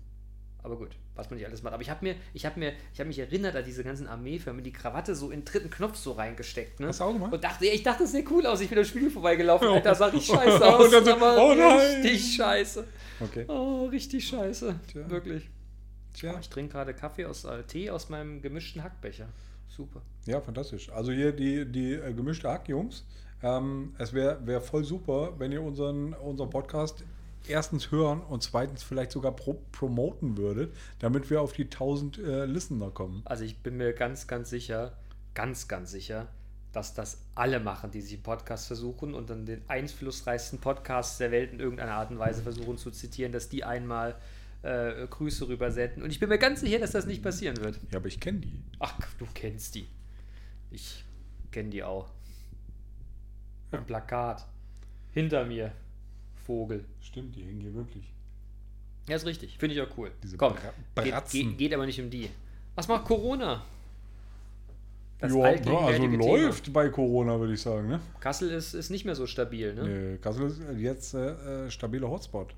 Aber 0.63 0.77
gut, 0.77 0.97
was 1.13 1.29
man 1.29 1.37
nicht 1.37 1.45
alles 1.47 1.61
macht. 1.61 1.73
Aber 1.75 1.83
ich 1.83 1.91
habe 1.91 2.03
mir, 2.03 2.15
ich 2.33 2.43
habe 2.43 2.59
mir, 2.59 2.73
ich 2.91 2.99
habe 2.99 3.07
mich 3.07 3.19
erinnert 3.19 3.55
an 3.55 3.63
diese 3.63 3.83
ganzen 3.83 4.07
Armeefirmen, 4.07 4.63
die 4.63 4.73
Krawatte 4.73 5.13
so 5.13 5.29
in 5.29 5.41
den 5.41 5.45
dritten 5.45 5.69
Knopf 5.69 5.95
so 5.95 6.13
reingesteckt, 6.13 6.79
ne? 6.79 6.87
Hast 6.87 7.01
du 7.01 7.03
auch 7.03 7.13
gemacht? 7.13 7.33
Und 7.33 7.43
dachte, 7.43 7.67
ich 7.67 7.83
dachte, 7.83 8.03
das 8.03 8.11
sähe 8.13 8.25
cool 8.31 8.47
aus. 8.47 8.61
Ich 8.61 8.69
bin 8.69 8.79
am 8.79 8.85
Spiegel 8.85 9.11
vorbeigelaufen, 9.11 9.67
Alter, 9.67 9.93
sah 9.93 10.07
richtig 10.07 10.25
scheiße 10.35 10.55
Und 10.55 10.63
aus. 10.63 10.89
dann 10.89 11.05
so, 11.05 11.13
oh 11.13 11.53
nein. 11.53 12.01
richtig 12.01 12.35
scheiße. 12.35 12.87
Okay. 13.19 13.45
Oh, 13.47 13.85
richtig 13.85 14.27
scheiße. 14.27 14.79
Tja. 14.91 15.09
Wirklich. 15.09 15.49
Tja. 16.15 16.37
Ich 16.39 16.49
trinke 16.49 16.73
gerade 16.73 16.93
Kaffee 16.93 17.25
aus 17.25 17.43
äh, 17.43 17.63
Tee 17.63 17.89
aus 17.89 18.09
meinem 18.09 18.41
gemischten 18.41 18.83
Hackbecher. 18.83 19.27
Super. 19.67 20.01
Ja, 20.25 20.39
fantastisch. 20.39 20.89
Also 20.89 21.11
hier 21.11 21.33
die, 21.33 21.65
die 21.65 21.93
äh, 21.93 22.13
gemischte 22.13 22.49
Hack-Jungs. 22.49 23.03
Ähm, 23.43 23.93
es 23.97 24.13
wäre 24.13 24.45
wär 24.47 24.61
voll 24.61 24.85
super, 24.85 25.33
wenn 25.37 25.51
ihr 25.51 25.61
unseren, 25.61 26.13
unseren 26.13 26.49
Podcast 26.49 27.03
erstens 27.47 27.91
hören 27.91 28.21
und 28.21 28.41
zweitens 28.41 28.81
vielleicht 28.81 29.11
sogar 29.11 29.33
pro 29.33 29.59
promoten 29.71 30.37
würdet, 30.37 30.73
damit 30.99 31.29
wir 31.29 31.41
auf 31.41 31.53
die 31.53 31.65
1000 31.65 32.17
äh, 32.17 32.45
Listener 32.45 32.89
kommen. 32.91 33.21
Also 33.25 33.43
ich 33.43 33.57
bin 33.57 33.77
mir 33.77 33.93
ganz, 33.93 34.27
ganz 34.27 34.49
sicher, 34.49 34.93
ganz, 35.33 35.67
ganz 35.67 35.91
sicher, 35.91 36.27
dass 36.71 36.93
das 36.93 37.19
alle 37.35 37.59
machen, 37.59 37.91
die 37.91 38.01
sich 38.01 38.13
einen 38.13 38.23
Podcast 38.23 38.67
versuchen 38.67 39.13
und 39.13 39.29
dann 39.29 39.45
den 39.45 39.61
einflussreichsten 39.67 40.59
Podcast 40.59 41.19
der 41.19 41.31
Welt 41.31 41.51
in 41.51 41.59
irgendeiner 41.59 41.93
Art 41.93 42.11
und 42.11 42.19
Weise 42.19 42.41
versuchen 42.41 42.77
zu 42.77 42.91
zitieren, 42.91 43.31
dass 43.31 43.49
die 43.49 43.63
einmal 43.63 44.15
äh, 44.63 45.07
Grüße 45.07 45.47
rübersenden. 45.47 46.03
Und 46.03 46.11
ich 46.11 46.19
bin 46.19 46.29
mir 46.29 46.37
ganz 46.37 46.61
sicher, 46.61 46.79
dass 46.79 46.91
das 46.91 47.05
nicht 47.05 47.21
passieren 47.21 47.57
wird. 47.57 47.79
Ja, 47.91 47.97
aber 47.99 48.07
ich 48.07 48.19
kenne 48.19 48.39
die. 48.39 48.63
Ach, 48.79 48.97
du 49.17 49.25
kennst 49.33 49.75
die. 49.75 49.87
Ich 50.71 51.03
kenne 51.51 51.69
die 51.69 51.83
auch. 51.83 52.09
Ja. 53.71 53.79
Ein 53.79 53.85
Plakat. 53.85 54.45
Hinter 55.13 55.45
mir. 55.45 55.71
Vogel. 56.45 56.85
Stimmt, 57.01 57.35
die 57.35 57.43
hängen 57.43 57.61
hier 57.61 57.73
wirklich. 57.73 58.11
Ja, 59.07 59.15
ist 59.15 59.25
richtig. 59.25 59.57
Finde 59.57 59.75
ich 59.75 59.81
auch 59.81 59.97
cool. 59.97 60.11
Diese 60.23 60.37
Komm, 60.37 60.53
geht, 60.53 61.11
Bratzen. 61.11 61.49
geht, 61.49 61.57
geht 61.57 61.73
aber 61.73 61.85
nicht 61.85 61.99
um 61.99 62.09
die. 62.09 62.29
Was 62.75 62.87
macht 62.87 63.05
Corona? 63.05 63.63
Das 65.19 65.33
ja, 65.33 65.39
ja, 65.39 65.45
also 65.45 65.77
allgegenwärtige 65.77 66.45
läuft 66.45 66.73
bei 66.73 66.89
Corona, 66.89 67.39
würde 67.39 67.53
ich 67.53 67.61
sagen. 67.61 67.87
Ne? 67.87 68.01
Kassel 68.19 68.51
ist, 68.51 68.73
ist 68.73 68.89
nicht 68.89 69.05
mehr 69.05 69.15
so 69.15 69.25
stabil, 69.27 69.73
ne? 69.73 69.83
Nee, 69.83 70.17
Kassel 70.17 70.47
ist 70.47 70.61
jetzt 70.77 71.13
äh, 71.13 71.65
äh, 71.65 71.71
stabiler 71.71 72.09
Hotspot. 72.09 72.53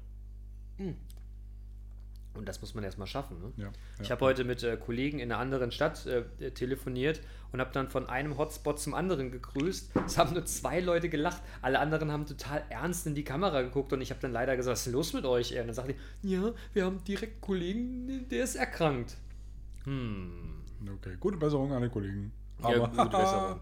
Und 2.38 2.48
das 2.48 2.62
muss 2.62 2.76
man 2.76 2.84
erstmal 2.84 3.08
schaffen, 3.08 3.40
ne? 3.42 3.52
Ja, 3.58 3.72
Ich 4.00 4.10
ja. 4.10 4.16
habe 4.16 4.26
heute 4.26 4.44
mit 4.44 4.64
äh, 4.64 4.78
Kollegen 4.78 5.20
in 5.20 5.32
einer 5.32 5.40
anderen 5.42 5.72
Stadt 5.72 6.06
äh, 6.06 6.52
telefoniert 6.52 7.20
und 7.52 7.60
habe 7.60 7.72
dann 7.74 7.90
von 7.90 8.08
einem 8.08 8.38
Hotspot 8.38 8.80
zum 8.80 8.94
anderen 8.94 9.32
gegrüßt. 9.32 9.92
Es 10.06 10.18
haben 10.18 10.34
nur 10.34 10.46
zwei 10.46 10.80
Leute 10.80 11.10
gelacht. 11.10 11.42
Alle 11.62 11.80
anderen 11.80 12.12
haben 12.12 12.26
total 12.26 12.64
ernst 12.70 13.08
in 13.08 13.16
die 13.16 13.24
Kamera 13.24 13.62
geguckt 13.62 13.92
und 13.94 14.02
ich 14.02 14.12
habe 14.12 14.22
dann 14.22 14.32
leider 14.32 14.56
gesagt, 14.56 14.74
was 14.74 14.88
ist 14.88 14.94
los 14.94 15.14
mit 15.14 15.26
euch? 15.26 15.52
Und 15.52 15.68
dann 15.68 15.74
sagte 15.74 15.96
die, 16.24 16.32
ja, 16.32 16.52
wir 16.74 16.86
haben 16.86 17.04
direkt 17.04 17.34
einen 17.34 17.42
Kollegen, 17.42 18.30
der 18.30 18.44
ist 18.44 18.56
erkrankt. 18.56 19.18
Hm. 19.84 20.64
Okay, 20.96 21.16
gute 21.20 21.38
Besserung 21.38 21.72
an 21.74 21.82
die 21.82 21.90
Kollegen. 21.90 22.32
Ja, 22.62 22.78
gute 22.78 23.06
Besserung. 23.18 23.60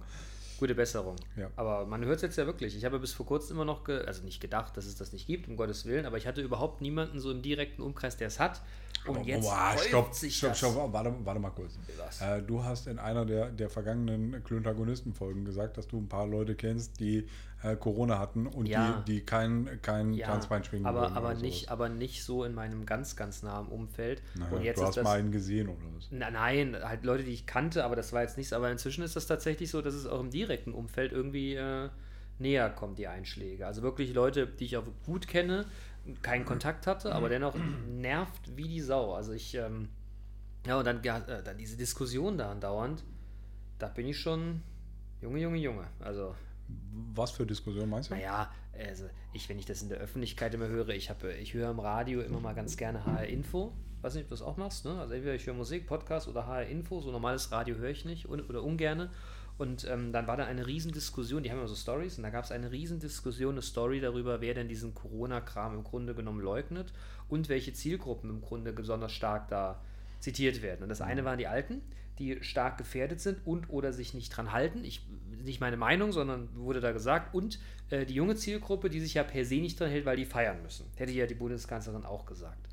Gute 0.57 0.75
Besserung. 0.75 1.15
Ja. 1.35 1.49
Aber 1.55 1.85
man 1.85 2.03
hört 2.05 2.17
es 2.17 2.21
jetzt 2.21 2.37
ja 2.37 2.45
wirklich. 2.45 2.75
Ich 2.77 2.85
habe 2.85 2.99
bis 2.99 3.13
vor 3.13 3.25
kurzem 3.25 3.57
immer 3.57 3.65
noch, 3.65 3.87
also 3.87 4.23
nicht 4.23 4.39
gedacht, 4.39 4.77
dass 4.77 4.85
es 4.85 4.95
das 4.95 5.11
nicht 5.11 5.27
gibt, 5.27 5.47
um 5.47 5.57
Gottes 5.57 5.85
Willen, 5.85 6.05
aber 6.05 6.17
ich 6.17 6.27
hatte 6.27 6.41
überhaupt 6.41 6.81
niemanden 6.81 7.19
so 7.19 7.31
im 7.31 7.41
direkten 7.41 7.81
Umkreis, 7.81 8.17
der 8.17 8.27
es 8.27 8.39
hat. 8.39 8.61
Und 9.05 9.25
jetzt 9.25 9.43
Boah, 9.43 9.73
häuft 9.73 9.85
stopp, 9.85 10.13
sich 10.13 10.37
stopp, 10.37 10.51
das. 10.51 10.57
stopp, 10.57 10.93
warte, 10.93 11.13
warte 11.23 11.39
mal 11.39 11.51
kurz. 11.51 11.77
Äh, 12.21 12.41
du 12.41 12.63
hast 12.63 12.87
in 12.87 12.97
einer 12.97 13.25
der, 13.25 13.51
der 13.51 13.69
vergangenen 13.69 14.43
Klöntagonisten-Folgen 14.43 15.45
gesagt, 15.45 15.77
dass 15.77 15.87
du 15.87 15.97
ein 15.97 16.09
paar 16.09 16.25
Leute 16.25 16.55
kennst, 16.55 16.99
die 16.99 17.27
äh, 17.65 17.75
Corona 17.75 18.19
hatten 18.19 18.47
und 18.47 18.67
Ja. 18.67 19.03
die, 19.05 19.13
die 19.13 19.25
kein, 19.25 19.79
kein 19.81 20.13
Ja, 20.13 20.27
Tanzbein 20.27 20.63
schwingen 20.63 20.85
aber, 20.85 21.13
aber, 21.13 21.33
nicht, 21.33 21.61
sowas. 21.61 21.71
aber 21.71 21.89
nicht 21.89 22.23
so 22.23 22.43
in 22.43 22.53
meinem 22.53 22.85
ganz, 22.85 23.15
ganz 23.15 23.43
nahen 23.43 23.67
Umfeld. 23.67 24.21
Naja, 24.35 24.51
und 24.55 24.61
jetzt 24.63 24.77
du 24.77 24.81
ist 24.83 24.87
hast 24.89 24.97
das, 24.97 25.03
mal 25.03 25.19
einen 25.19 25.31
gesehen 25.31 25.69
oder 25.69 25.79
was? 25.95 26.07
Na, 26.11 26.29
nein, 26.31 26.77
halt 26.81 27.03
Leute, 27.03 27.23
die 27.23 27.31
ich 27.31 27.45
kannte, 27.45 27.83
aber 27.83 27.95
das 27.95 28.13
war 28.13 28.21
jetzt 28.21 28.37
nichts. 28.37 28.53
Aber 28.53 28.71
inzwischen 28.71 29.03
ist 29.03 29.15
das 29.15 29.27
tatsächlich 29.27 29.69
so, 29.71 29.81
dass 29.81 29.93
es 29.93 30.05
auch 30.05 30.19
im 30.19 30.29
direkten 30.29 30.73
Umfeld 30.73 31.11
irgendwie 31.11 31.55
äh, 31.55 31.89
näher 32.39 32.69
kommt, 32.69 32.99
die 32.99 33.07
Einschläge. 33.07 33.65
Also 33.65 33.81
wirklich 33.81 34.13
Leute, 34.13 34.45
die 34.47 34.65
ich 34.65 34.77
auch 34.77 34.85
gut 35.05 35.27
kenne, 35.27 35.65
keinen 36.21 36.45
Kontakt 36.45 36.85
hatte, 36.85 37.15
aber 37.15 37.29
dennoch 37.29 37.55
nervt 37.89 38.55
wie 38.55 38.67
die 38.67 38.81
Sau. 38.81 39.13
Also 39.13 39.31
ich, 39.31 39.55
ähm, 39.55 39.89
ja, 40.67 40.77
und 40.77 40.85
dann, 40.85 41.03
äh, 41.03 41.41
dann 41.43 41.57
diese 41.57 41.77
Diskussion 41.77 42.37
da 42.37 42.51
andauernd, 42.51 43.03
da 43.79 43.87
bin 43.87 44.07
ich 44.07 44.19
schon, 44.19 44.61
Junge, 45.21 45.39
Junge, 45.39 45.57
Junge. 45.57 45.87
Also 45.99 46.35
Was 47.13 47.31
für 47.31 47.45
Diskussion 47.45 47.89
meinst 47.89 48.09
du? 48.09 48.15
naja, 48.15 48.51
also 48.77 49.05
ich, 49.33 49.47
wenn 49.47 49.59
ich 49.59 49.65
das 49.65 49.81
in 49.81 49.89
der 49.89 49.99
Öffentlichkeit 49.99 50.53
immer 50.53 50.67
höre, 50.67 50.89
ich 50.89 51.09
habe, 51.09 51.33
ich 51.33 51.53
höre 51.53 51.69
im 51.71 51.79
Radio 51.79 52.21
immer 52.21 52.39
mal 52.39 52.53
ganz 52.53 52.77
gerne 52.77 53.05
HR 53.05 53.25
Info. 53.25 53.73
Weiß 54.01 54.15
nicht, 54.15 54.23
ob 54.23 54.29
du 54.29 54.35
das 54.35 54.41
auch 54.41 54.57
machst, 54.57 54.85
ne? 54.85 54.99
Also 54.99 55.13
entweder 55.13 55.35
ich 55.35 55.45
höre 55.47 55.53
Musik, 55.53 55.87
Podcast 55.87 56.27
oder 56.27 56.45
HR 56.45 56.65
Info, 56.65 56.99
so 57.01 57.11
normales 57.11 57.51
Radio 57.51 57.75
höre 57.77 57.89
ich 57.89 58.05
nicht 58.05 58.27
oder 58.27 58.63
ungerne. 58.63 59.09
Und 59.57 59.87
ähm, 59.89 60.11
dann 60.11 60.27
war 60.27 60.35
da 60.35 60.45
eine 60.45 60.67
Riesendiskussion, 60.67 61.43
die 61.43 61.49
haben 61.49 61.59
immer 61.59 61.67
so 61.67 61.75
Stories, 61.75 62.17
und 62.17 62.23
da 62.23 62.29
gab 62.29 62.43
es 62.43 62.51
eine 62.51 62.71
Riesendiskussion, 62.71 63.53
eine 63.53 63.61
Story 63.61 64.01
darüber, 64.01 64.41
wer 64.41 64.53
denn 64.53 64.67
diesen 64.67 64.93
Corona-Kram 64.93 65.75
im 65.75 65.83
Grunde 65.83 66.13
genommen 66.13 66.41
leugnet 66.41 66.91
und 67.29 67.47
welche 67.47 67.71
Zielgruppen 67.71 68.29
im 68.29 68.41
Grunde 68.41 68.73
besonders 68.73 69.13
stark 69.13 69.47
da 69.47 69.81
zitiert 70.19 70.61
werden. 70.61 70.83
Und 70.83 70.89
das 70.89 71.01
eine 71.01 71.25
waren 71.25 71.37
die 71.37 71.47
Alten, 71.47 71.81
die 72.19 72.41
stark 72.41 72.77
gefährdet 72.77 73.19
sind 73.19 73.45
und 73.45 73.69
oder 73.69 73.91
sich 73.91 74.13
nicht 74.13 74.29
dran 74.29 74.51
halten. 74.51 74.83
Ich, 74.83 75.05
nicht 75.43 75.59
meine 75.59 75.77
Meinung, 75.77 76.11
sondern 76.11 76.49
wurde 76.55 76.79
da 76.79 76.91
gesagt. 76.91 77.33
Und 77.33 77.59
äh, 77.89 78.05
die 78.05 78.13
junge 78.13 78.35
Zielgruppe, 78.35 78.89
die 78.89 78.99
sich 78.99 79.15
ja 79.15 79.23
per 79.23 79.45
se 79.45 79.55
nicht 79.55 79.79
dran 79.79 79.89
hält, 79.89 80.05
weil 80.05 80.17
die 80.17 80.25
feiern 80.25 80.61
müssen. 80.63 80.85
Hätte 80.95 81.11
ja 81.11 81.25
die 81.27 81.35
Bundeskanzlerin 81.35 82.05
auch 82.05 82.25
gesagt. 82.25 82.69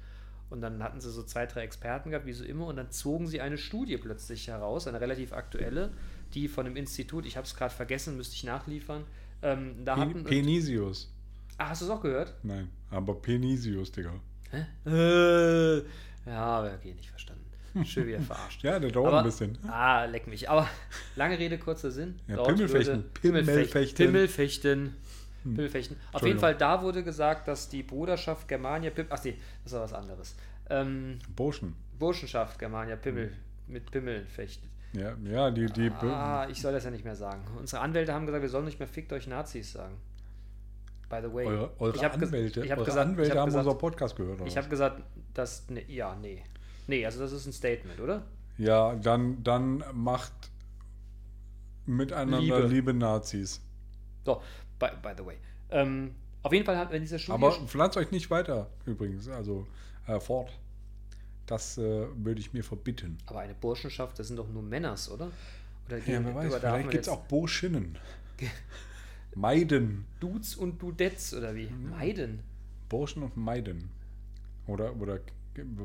Und 0.53 0.61
dann 0.61 0.83
hatten 0.83 1.01
sie 1.01 1.11
so 1.11 1.23
zwei, 1.23 1.47
drei 1.47 1.63
Experten 1.63 2.11
gehabt, 2.11 2.27
wie 2.27 2.35
so 2.35 2.45
immer, 2.45 2.67
und 2.67 2.77
dann 2.77 2.91
zogen 2.91 3.27
sie 3.27 3.41
eine 3.41 3.57
Studie 3.57 3.97
plötzlich 3.97 4.49
heraus, 4.49 4.87
eine 4.87 5.01
relativ 5.01 5.33
aktuelle, 5.33 5.93
die 6.35 6.47
von 6.47 6.67
dem 6.67 6.77
Institut, 6.77 7.25
ich 7.25 7.39
habe 7.39 7.47
es 7.47 7.57
gerade 7.57 7.75
vergessen, 7.75 8.19
müsste 8.19 8.35
ich 8.35 8.45
nachliefern, 8.45 9.05
ähm, 9.41 9.77
da 9.83 9.95
Pe 9.95 10.01
hatten... 10.03 10.25
Penisius. 10.25 11.11
ah, 11.57 11.71
hast 11.71 11.81
du 11.81 11.87
es 11.87 11.91
auch 11.91 12.03
gehört? 12.03 12.35
Nein, 12.43 12.69
aber 12.91 13.15
Penisius, 13.15 13.93
Digga. 13.93 14.13
Hä? 14.51 14.67
Äh, 14.91 15.85
ja, 16.27 16.41
aber 16.45 16.73
okay, 16.75 16.95
nicht 16.95 17.11
verstanden. 17.11 17.45
Schön 17.85 18.07
wieder 18.07 18.21
verarscht. 18.21 18.63
Ja, 18.65 18.79
der 18.79 18.91
dauert 18.91 19.09
Aber- 19.09 19.19
ein 19.21 19.25
bisschen. 19.25 19.57
Ah, 19.67 20.05
leck 20.05 20.27
mich. 20.27 20.49
Aber 20.51 20.69
lange 21.17 21.39
Rede, 21.39 21.59
kurzer 21.59 21.91
Sinn. 21.91 22.19
Ja, 22.29 22.43
Pimmelfechten. 22.43 23.05
Pimmelfechten. 23.15 23.95
Pimmelfechten. 23.97 24.95
Pimmelfechten. 25.43 25.97
Auf 26.13 26.25
jeden. 26.27 26.39
Fall, 26.39 26.55
da 26.55 26.83
wurde 26.83 27.03
gesagt, 27.03 27.49
dass 27.49 27.69
die 27.69 27.83
Bruderschaft 27.83 28.47
Germania 28.47 28.91
Pim 28.91 29.07
Ach 29.11 29.19
nee, 29.25 29.37
das 29.65 29.73
war 29.73 29.81
was 29.83 29.93
anderes. 29.95 30.37
Ähm, 30.71 31.19
Burschen. 31.35 31.75
Burschenschaft 31.99 32.59
Germania 32.59 32.97
Pimmel 32.97 33.33
mit 33.67 33.91
Pimmeln 33.91 34.27
fechtet. 34.27 34.69
Ja, 34.93 35.15
ja, 35.25 35.51
die, 35.51 35.67
die 35.67 35.91
Ah, 36.03 36.47
ich 36.51 36.61
soll 36.61 36.73
das 36.73 36.85
ja 36.85 36.91
nicht 36.91 37.05
mehr 37.05 37.17
sagen. 37.17 37.43
Unsere 37.59 37.81
Anwälte 37.83 38.13
haben 38.13 38.27
gesagt, 38.27 38.43
wir 38.43 38.51
sollen 38.51 38.67
nicht 38.67 38.79
mehr 38.79 38.87
fickt 38.89 39.13
euch 39.13 39.27
Nazis 39.27 39.73
sagen. 39.73 39.97
By 41.13 41.19
the 41.21 41.31
way. 41.31 41.45
eure, 41.45 41.71
eure 41.79 41.95
ich 41.95 42.03
hab 42.03 42.15
Anwälte, 42.15 42.65
ich 42.65 42.71
hab 42.71 42.79
eure 42.79 42.87
gesagt, 42.87 43.07
Anwälte 43.07 43.33
ich 43.33 43.37
hab 43.37 43.41
haben 43.41 43.47
gesagt, 43.49 43.67
unseren 43.67 43.79
Podcast 43.79 44.17
gehört. 44.17 44.41
Oder 44.41 44.47
Ich 44.47 44.57
habe 44.57 44.69
gesagt, 44.71 45.03
dass. 45.35 45.69
Ne, 45.69 45.85
ja, 45.87 46.17
nee. 46.17 46.43
Nee, 46.87 47.05
also 47.05 47.21
das 47.21 47.33
ist 47.33 47.45
ein 47.45 47.53
Statement, 47.53 48.01
oder? 48.01 48.23
Ja, 48.57 48.95
dann, 48.95 49.43
dann 49.45 49.85
macht 49.93 50.33
miteinander 51.85 52.41
Liebe. 52.41 52.67
liebe, 52.67 52.95
Nazis. 52.95 53.61
So, 54.25 54.41
by, 54.79 54.87
by 55.03 55.11
the 55.15 55.27
way. 55.27 55.37
Ähm, 55.71 56.15
auf 56.43 56.53
jeden 56.55 56.65
Fall 56.65 56.79
hat 56.79 56.91
in 56.95 57.03
dieser 57.03 57.19
Studie. 57.19 57.35
Aber 57.35 57.53
pflanzt 57.67 57.99
euch 57.99 58.11
nicht 58.11 58.31
weiter, 58.31 58.71
übrigens, 58.87 59.29
also 59.29 59.67
äh, 60.07 60.19
fort. 60.19 60.49
Das 61.45 61.77
äh, 61.77 62.07
würde 62.15 62.41
ich 62.41 62.55
mir 62.55 62.65
verbitten. 62.65 63.19
aber 63.27 63.41
eine 63.41 63.55
Burschenschaft, 63.55 64.19
das 64.19 64.29
sind 64.29 64.39
doch 64.39 64.49
nur 64.49 64.63
Männers, 64.63 65.11
oder? 65.11 65.31
Oder 65.89 65.99
Ja, 65.99 66.25
wer 66.25 66.35
weiß, 66.35 66.55
vielleicht 66.55 66.91
gibt 66.91 67.03
es 67.03 67.09
auch 67.11 67.21
Burschinnen. 67.25 67.99
Meiden. 69.35 70.05
Dudes 70.21 70.55
und 70.55 70.81
Dudettes 70.83 71.35
oder 71.35 71.55
wie? 71.55 71.69
Meiden. 71.69 72.41
Burschen 72.89 73.23
und 73.23 73.37
Meiden. 73.37 73.91
Oder, 74.67 74.95
oder 74.97 75.19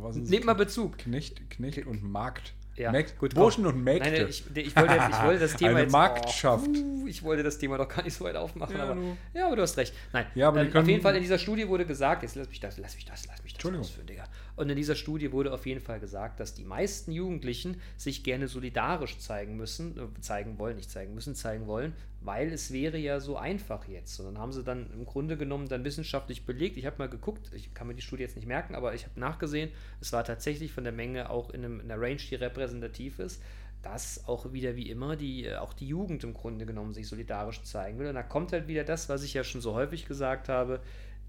was 0.02 0.16
ist 0.18 0.24
es? 0.26 0.30
Nehmt 0.30 0.46
mal 0.46 0.54
Bezug. 0.54 0.98
Knecht, 0.98 1.50
Knecht 1.50 1.86
und 1.88 2.04
Magd. 2.04 2.54
Ja, 2.76 2.92
Mägd- 2.92 3.18
gut, 3.18 3.34
Burschen 3.34 3.64
komm. 3.64 3.74
und 3.78 3.84
Mägde. 3.84 4.08
Nein, 4.12 4.28
ich, 4.30 4.44
ich, 4.56 4.76
wollte, 4.76 4.94
ich 5.10 5.24
wollte 5.24 5.40
das 5.40 5.56
Thema 5.58 5.72
Eine 5.72 5.82
jetzt. 5.82 5.92
Marktschaft. 5.92 6.68
Oh, 6.70 7.08
ich 7.08 7.24
wollte 7.24 7.42
das 7.42 7.58
Thema 7.58 7.78
doch 7.78 7.88
gar 7.90 8.04
nicht 8.04 8.14
so 8.14 8.24
weit 8.26 8.36
aufmachen, 8.36 8.78
Ja, 8.78 8.84
aber. 8.84 8.96
du. 8.96 9.18
Ja, 9.34 9.48
aber 9.48 9.56
du 9.56 9.62
hast 9.64 9.78
recht. 9.78 9.96
Nein. 10.14 10.28
Ja, 10.36 10.50
aber 10.50 10.62
ähm, 10.62 10.76
auf 10.76 10.88
jeden 10.88 11.02
Fall 11.02 11.16
in 11.16 11.24
dieser 11.24 11.40
Studie 11.40 11.68
wurde 11.68 11.88
gesagt, 11.88 12.22
jetzt 12.22 12.36
lass 12.36 12.48
mich 12.50 12.60
das, 12.60 12.78
lass 12.78 12.94
mich 12.96 13.06
das, 13.06 13.26
lass 13.26 13.42
mich 13.44 13.54
das 13.54 13.58
Entschuldigung. 13.58 13.84
ausführen, 13.84 14.06
Digga. 14.08 14.26
Und 14.58 14.70
in 14.70 14.76
dieser 14.76 14.96
Studie 14.96 15.32
wurde 15.32 15.54
auf 15.54 15.66
jeden 15.66 15.80
Fall 15.80 16.00
gesagt, 16.00 16.40
dass 16.40 16.56
die 16.56 16.66
meisten 16.66 17.12
Jugendlichen 17.12 17.80
sich 17.96 18.24
gerne 18.24 18.48
solidarisch 18.48 19.20
zeigen 19.20 19.56
müssen, 19.56 19.98
äh, 19.98 20.22
zeigen 20.22 20.58
wollen, 20.60 20.76
nicht 20.76 20.90
zeigen 20.90 21.14
müssen, 21.14 21.36
zeigen 21.36 21.68
wollen, 21.68 21.94
weil 22.22 22.52
es 22.52 22.74
wäre 22.74 22.98
ja 22.98 23.20
so 23.20 23.38
einfach 23.38 23.88
jetzt. 23.88 24.20
Und 24.20 24.26
dann 24.26 24.40
haben 24.40 24.52
sie 24.52 24.64
dann 24.64 24.90
im 24.92 25.06
Grunde 25.06 25.38
genommen 25.38 25.70
dann 25.70 25.86
wissenschaftlich 25.86 26.46
belegt. 26.46 26.76
Ich 26.76 26.88
habe 26.88 26.98
mal 26.98 27.08
geguckt, 27.08 27.52
ich 27.54 27.74
kann 27.76 27.88
mir 27.88 27.94
die 27.94 28.02
Studie 28.02 28.24
jetzt 28.24 28.36
nicht 28.36 28.48
merken, 28.48 28.74
aber 28.74 28.96
ich 28.96 29.04
habe 29.06 29.20
nachgesehen, 29.20 29.70
es 30.02 30.12
war 30.12 30.24
tatsächlich 30.24 30.74
von 30.74 30.84
der 30.84 30.94
Menge 30.94 31.30
auch 31.30 31.52
in, 31.52 31.64
einem, 31.64 31.80
in 31.80 31.92
einer 31.92 32.02
Range, 32.02 32.18
die 32.18 32.36
repräsentativ 32.36 33.20
ist 33.20 33.42
dass 33.84 34.28
auch 34.28 34.52
wieder 34.52 34.76
wie 34.76 34.90
immer 34.90 35.16
die, 35.16 35.46
äh, 35.46 35.56
auch 35.56 35.72
die 35.72 35.88
Jugend 35.88 36.24
im 36.24 36.34
Grunde 36.34 36.66
genommen 36.66 36.94
sich 36.94 37.08
solidarisch 37.08 37.62
zeigen 37.64 38.00
will. 38.00 38.08
Und 38.08 38.16
da 38.16 38.24
kommt 38.24 38.52
halt 38.52 38.68
wieder 38.68 38.84
das, 38.84 39.08
was 39.08 39.24
ich 39.24 39.34
ja 39.34 39.44
schon 39.44 39.62
so 39.62 39.74
häufig 39.74 40.06
gesagt 40.06 40.50
habe, 40.50 40.82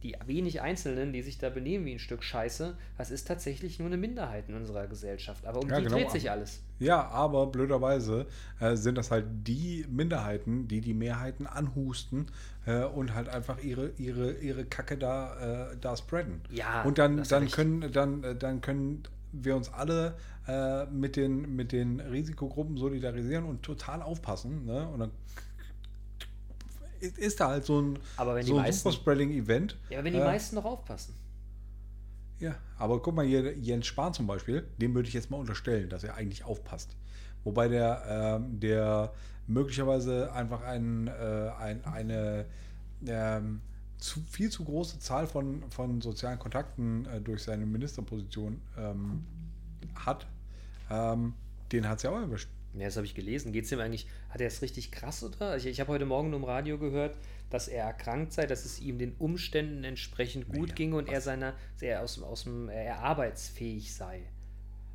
die 0.03 0.17
wenig 0.27 0.61
Einzelnen, 0.61 1.13
die 1.13 1.23
sich 1.23 1.39
da 1.39 1.51
benehmen 1.51 1.85
wie 1.85 1.93
ein 1.93 1.99
Stück 1.99 2.23
Scheiße, 2.23 2.77
das 2.97 3.11
ist 3.11 3.27
tatsächlich 3.27 3.79
nur 3.79 3.87
eine 3.87 3.97
Minderheit 3.97 4.49
in 4.49 4.55
unserer 4.55 4.87
Gesellschaft. 4.87 5.45
Aber 5.45 5.61
um 5.61 5.69
ja, 5.69 5.79
die 5.79 5.85
genau. 5.85 5.97
dreht 5.97 6.11
sich 6.11 6.31
alles. 6.31 6.63
Ja, 6.79 7.09
aber 7.09 7.47
blöderweise 7.47 8.27
äh, 8.61 8.77
sind 8.77 8.97
das 8.97 9.11
halt 9.11 9.27
die 9.29 9.85
Minderheiten, 9.91 10.69
die 10.69 10.81
die 10.81 10.95
Mehrheiten 10.95 11.47
anhusten 11.47 12.27
äh, 12.67 12.85
und 12.85 13.15
halt 13.15 13.29
einfach 13.29 13.63
ihre, 13.63 13.91
ihre, 13.99 14.33
ihre 14.35 14.65
Kacke 14.65 14.97
da, 14.97 15.71
äh, 15.73 15.77
da 15.81 15.97
spreaden. 15.97 16.43
Ja, 16.51 16.83
und 16.83 16.99
dann, 16.99 17.25
dann, 17.25 17.51
können, 17.51 17.93
dann, 17.93 18.23
äh, 18.23 18.37
dann 18.37 18.61
können 18.61 19.03
wir 19.33 19.57
uns 19.57 19.73
alle 19.73 20.15
äh, 20.47 20.87
mit, 20.87 21.17
den, 21.17 21.57
mit 21.57 21.73
den 21.73 22.01
Risikogruppen 22.01 22.77
solidarisieren 22.77 23.45
und 23.45 23.63
total 23.63 24.01
aufpassen. 24.01 24.65
Ne? 24.65 24.89
Und 24.89 25.01
dann 25.01 25.11
ist 27.01 27.41
da 27.41 27.49
halt 27.49 27.65
so 27.65 27.81
ein, 27.81 27.99
so 28.43 28.59
ein 28.59 28.73
Superspreading-Event. 28.73 29.77
Ja, 29.91 29.99
aber 29.99 30.05
wenn 30.05 30.13
die 30.13 30.19
äh, 30.19 30.25
meisten 30.25 30.57
noch 30.57 30.65
aufpassen. 30.65 31.15
Ja, 32.41 32.55
aber 32.79 33.03
guck 33.03 33.15
mal 33.15 33.27
hier, 33.27 33.57
Jens 33.57 33.87
Spahn 33.87 34.15
zum 34.15 34.27
Beispiel, 34.27 34.67
dem 34.81 34.95
würde 34.95 35.09
ich 35.09 35.15
jetzt 35.15 35.31
mal 35.31 35.39
unterstellen, 35.39 35.89
dass 35.89 36.05
er 36.05 36.15
eigentlich 36.15 36.45
aufpasst. 36.45 36.95
Wobei 37.45 37.69
der, 37.69 38.41
äh, 38.41 38.59
der 38.59 39.13
möglicherweise 39.47 40.33
einfach 40.33 40.63
ein, 40.63 41.09
äh, 41.09 41.51
ein, 41.59 41.85
eine 41.85 42.45
ähm, 43.07 43.61
zu, 43.99 44.21
viel 44.21 44.51
zu 44.51 44.65
große 44.65 45.01
Zahl 45.01 45.27
von, 45.27 45.63
von 45.71 46.01
sozialen 46.01 46.39
Kontakten 46.39 47.07
äh, 47.07 47.21
durch 47.21 47.43
seine 47.43 47.67
Ministerposition 47.67 48.61
ähm, 48.77 49.25
hat, 49.95 50.27
ähm, 50.91 51.35
den 51.73 51.89
hat 51.89 51.99
es 51.99 52.05
ja 52.05 52.11
auch 52.11 52.21
erwischt. 52.21 52.49
Ja, 52.75 52.85
das 52.85 52.97
habe 52.97 53.07
ich 53.07 53.15
gelesen. 53.15 53.53
Geht 53.53 53.65
es 53.65 53.73
ihm 53.73 53.81
eigentlich, 53.81 54.07
hat 54.31 54.41
er 54.41 54.47
es 54.47 54.63
richtig 54.63 54.91
krass 54.91 55.23
oder? 55.25 55.57
Ich, 55.57 55.67
ich 55.67 55.81
habe 55.81 55.91
heute 55.91 56.07
Morgen 56.07 56.33
im 56.33 56.45
Radio 56.45 56.79
gehört, 56.79 57.17
dass 57.51 57.69
er 57.69 57.85
erkrankt 57.85 58.33
sei, 58.33 58.47
dass 58.47 58.65
es 58.65 58.81
ihm 58.81 58.99
den 58.99 59.15
Umständen 59.19 59.85
entsprechend 59.85 60.49
gut 60.49 60.71
ja, 60.71 60.75
ginge 60.75 60.97
und 60.97 61.07
was? 61.07 61.15
er 61.15 61.21
seiner, 61.21 61.55
er 61.81 62.03
aus, 62.03 62.23
aus 62.23 62.45
dem, 62.45 62.69
er 62.69 63.01
arbeitsfähig 63.01 63.95
sei. 63.95 64.23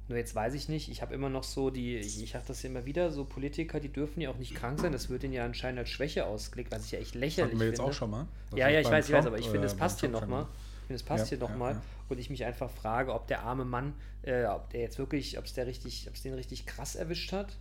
Nur 0.10 0.18
jetzt 0.18 0.36
weiß 0.36 0.54
ich 0.54 0.68
nicht, 0.68 0.90
ich 0.90 1.02
habe 1.02 1.16
immer 1.16 1.30
noch 1.30 1.46
so 1.46 1.70
die, 1.70 1.96
ich, 1.96 2.22
ich 2.22 2.36
habe 2.36 2.44
das 2.46 2.62
ja 2.62 2.70
immer 2.70 2.86
wieder, 2.86 3.12
so 3.12 3.24
Politiker, 3.24 3.80
die 3.80 3.88
dürfen 3.88 4.20
ja 4.20 4.30
auch 4.30 4.38
nicht 4.38 4.54
krank 4.54 4.80
sein, 4.80 4.92
das 4.92 5.10
wird 5.10 5.24
ihnen 5.24 5.34
ja 5.34 5.46
anscheinend 5.46 5.80
als 5.80 5.90
Schwäche 5.90 6.26
ausgelegt, 6.26 6.72
was 6.72 6.86
ich 6.86 6.92
ja 6.92 7.00
echt 7.00 7.16
lächerlich 7.16 7.52
finde. 7.52 7.64
wir 7.64 7.68
jetzt 7.68 7.78
finde. 7.78 7.90
auch 7.90 7.94
schon 7.94 8.12
mal. 8.12 8.28
Das 8.52 8.60
ja, 8.60 8.70
ja, 8.70 8.82
ich 8.82 8.88
weiß, 8.88 9.08
Trump, 9.08 9.08
ich 9.08 9.14
weiß, 9.14 9.26
aber 9.28 9.40
ich 9.40 9.50
finde, 9.50 9.68
es 9.68 9.76
passt 9.76 10.02
hier 10.02 10.10
nochmal. 10.10 10.48
Ich 10.84 10.88
finde, 10.88 10.96
es 10.96 11.04
passt 11.04 11.32
ja, 11.32 11.38
hier 11.38 11.48
nochmal. 11.48 11.72
Ja, 11.72 11.78
ja. 11.78 11.84
Und 12.10 12.20
ich 12.20 12.30
mich 12.30 12.44
einfach 12.44 12.70
frage, 12.70 13.14
ob 13.14 13.28
der 13.28 13.44
arme 13.44 13.64
Mann, 13.64 13.94
äh, 14.24 14.44
ob 14.46 14.70
der 14.72 14.82
jetzt 14.82 15.00
wirklich, 15.00 15.40
ob 15.40 15.46
es 15.46 15.54
der 15.54 15.66
richtig, 15.66 16.06
ob 16.10 16.16
es 16.16 16.22
den 16.22 16.34
richtig 16.34 16.66
krass 16.66 16.96
erwischt 16.96 17.32
hat 17.32 17.56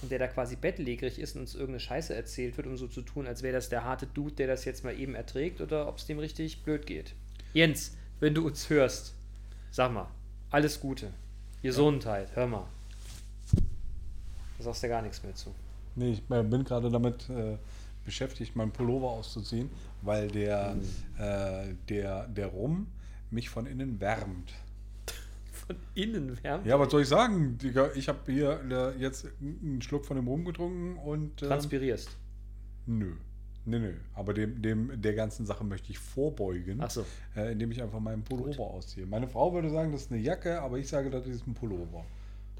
und 0.00 0.10
der 0.12 0.20
da 0.20 0.28
quasi 0.28 0.54
bettlägerig 0.54 1.18
ist 1.18 1.34
und 1.34 1.42
uns 1.42 1.54
irgendeine 1.54 1.80
Scheiße 1.80 2.14
erzählt 2.14 2.56
wird, 2.56 2.68
um 2.68 2.76
so 2.76 2.86
zu 2.86 3.02
tun, 3.02 3.26
als 3.26 3.42
wäre 3.42 3.54
das 3.54 3.68
der 3.68 3.84
harte 3.84 4.06
Dude, 4.06 4.36
der 4.36 4.46
das 4.46 4.64
jetzt 4.64 4.84
mal 4.84 4.98
eben 4.98 5.14
erträgt, 5.14 5.60
oder 5.60 5.88
ob 5.88 5.98
es 5.98 6.06
dem 6.06 6.18
richtig 6.20 6.62
blöd 6.62 6.86
geht. 6.86 7.14
Jens, 7.52 7.96
wenn 8.20 8.34
du 8.34 8.46
uns 8.46 8.70
hörst, 8.70 9.14
sag 9.72 9.92
mal, 9.92 10.08
alles 10.50 10.80
Gute. 10.80 11.12
Gesundheit, 11.62 12.28
hör 12.34 12.46
mal. 12.46 12.66
Da 14.58 14.64
sagst 14.64 14.82
du 14.82 14.86
ja 14.86 14.94
gar 14.94 15.02
nichts 15.02 15.22
mehr 15.22 15.34
zu. 15.34 15.52
Nee, 15.96 16.12
ich 16.12 16.22
äh, 16.30 16.42
bin 16.42 16.62
gerade 16.64 16.90
damit 16.90 17.28
äh, 17.28 17.56
beschäftigt, 18.06 18.56
meinen 18.56 18.72
Pullover 18.72 19.08
auszuziehen, 19.08 19.68
weil 20.00 20.28
der, 20.28 20.76
mhm. 20.76 20.82
äh, 21.18 21.74
der, 21.88 22.28
der 22.28 22.46
Rum 22.46 22.86
mich 23.30 23.50
von 23.50 23.66
innen 23.66 24.00
wärmt. 24.00 24.54
Von 25.52 25.76
innen 25.94 26.42
wärmt? 26.42 26.66
Ja, 26.66 26.78
was 26.78 26.90
soll 26.90 27.02
ich 27.02 27.08
sagen? 27.08 27.58
Ich 27.94 28.08
habe 28.08 28.32
hier 28.32 28.60
äh, 28.70 28.98
jetzt 28.98 29.26
einen 29.40 29.82
Schluck 29.82 30.06
von 30.06 30.16
dem 30.16 30.26
Rum 30.26 30.44
getrunken 30.44 30.96
und. 30.96 31.42
Ähm, 31.42 31.48
Transpirierst? 31.48 32.16
Nö. 32.86 33.16
Nee, 33.68 33.80
nee, 33.80 33.94
aber 34.14 34.32
dem, 34.32 34.62
dem, 34.62 35.02
der 35.02 35.14
ganzen 35.14 35.44
Sache 35.44 35.64
möchte 35.64 35.90
ich 35.90 35.98
vorbeugen, 35.98 36.80
so. 36.88 37.04
äh, 37.34 37.50
indem 37.50 37.72
ich 37.72 37.82
einfach 37.82 37.98
meinen 37.98 38.22
Pullover 38.22 38.50
Gut. 38.50 38.58
ausziehe. 38.60 39.06
Meine 39.06 39.26
Frau 39.26 39.52
würde 39.52 39.70
sagen, 39.70 39.90
das 39.90 40.02
ist 40.02 40.12
eine 40.12 40.20
Jacke, 40.20 40.62
aber 40.62 40.78
ich 40.78 40.86
sage, 40.86 41.10
das 41.10 41.26
ist 41.26 41.48
ein 41.48 41.54
Pullover. 41.54 42.04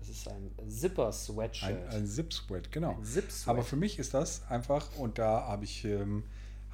Das 0.07 0.16
ist 0.16 0.29
ein 0.29 0.51
Zipper-Sweatshirt. 0.69 1.88
Ein, 1.90 2.03
ein 2.03 2.07
Zip-Sweat, 2.07 2.71
genau. 2.71 2.97
Zip 3.03 3.25
aber 3.47 3.62
für 3.64 3.77
mich 3.77 3.99
ist 3.99 4.14
das 4.14 4.49
einfach, 4.49 4.97
und 4.97 5.19
da 5.19 5.47
habe 5.49 5.64
ich, 5.64 5.85
ähm, 5.85 6.23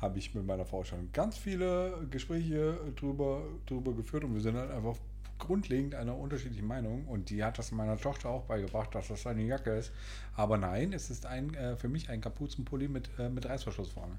hab 0.01 0.17
ich 0.17 0.35
mit 0.35 0.47
meiner 0.47 0.67
Frau 0.67 0.85
schon 0.85 1.11
ganz 1.13 1.39
viele 1.39 2.07
Gespräche 2.11 2.79
drüber, 2.97 3.43
drüber 3.67 3.95
geführt 3.95 4.25
und 4.25 4.35
wir 4.35 4.43
sind 4.43 4.57
halt 4.57 4.71
einfach 4.71 4.97
grundlegend 5.39 5.95
einer 5.95 6.17
unterschiedlichen 6.17 6.67
Meinung 6.67 7.07
und 7.07 7.31
die 7.31 7.43
hat 7.43 7.59
das 7.59 7.73
meiner 7.73 7.97
Tochter 7.97 8.29
auch 8.29 8.43
beigebracht, 8.43 8.95
dass 8.95 9.09
das 9.09 9.27
eine 9.27 9.43
Jacke 9.43 9.71
ist. 9.71 9.93
Aber 10.37 10.59
nein, 10.59 10.93
es 10.93 11.11
ist 11.11 11.25
ein, 11.25 11.55
äh, 11.55 11.77
für 11.77 11.89
mich 11.89 12.11
ein 12.11 12.21
Kapuzenpulli 12.21 12.89
mit, 12.89 13.09
äh, 13.19 13.31
mit 13.31 13.49
Reißverschluss 13.49 13.89
vorne. 13.89 14.19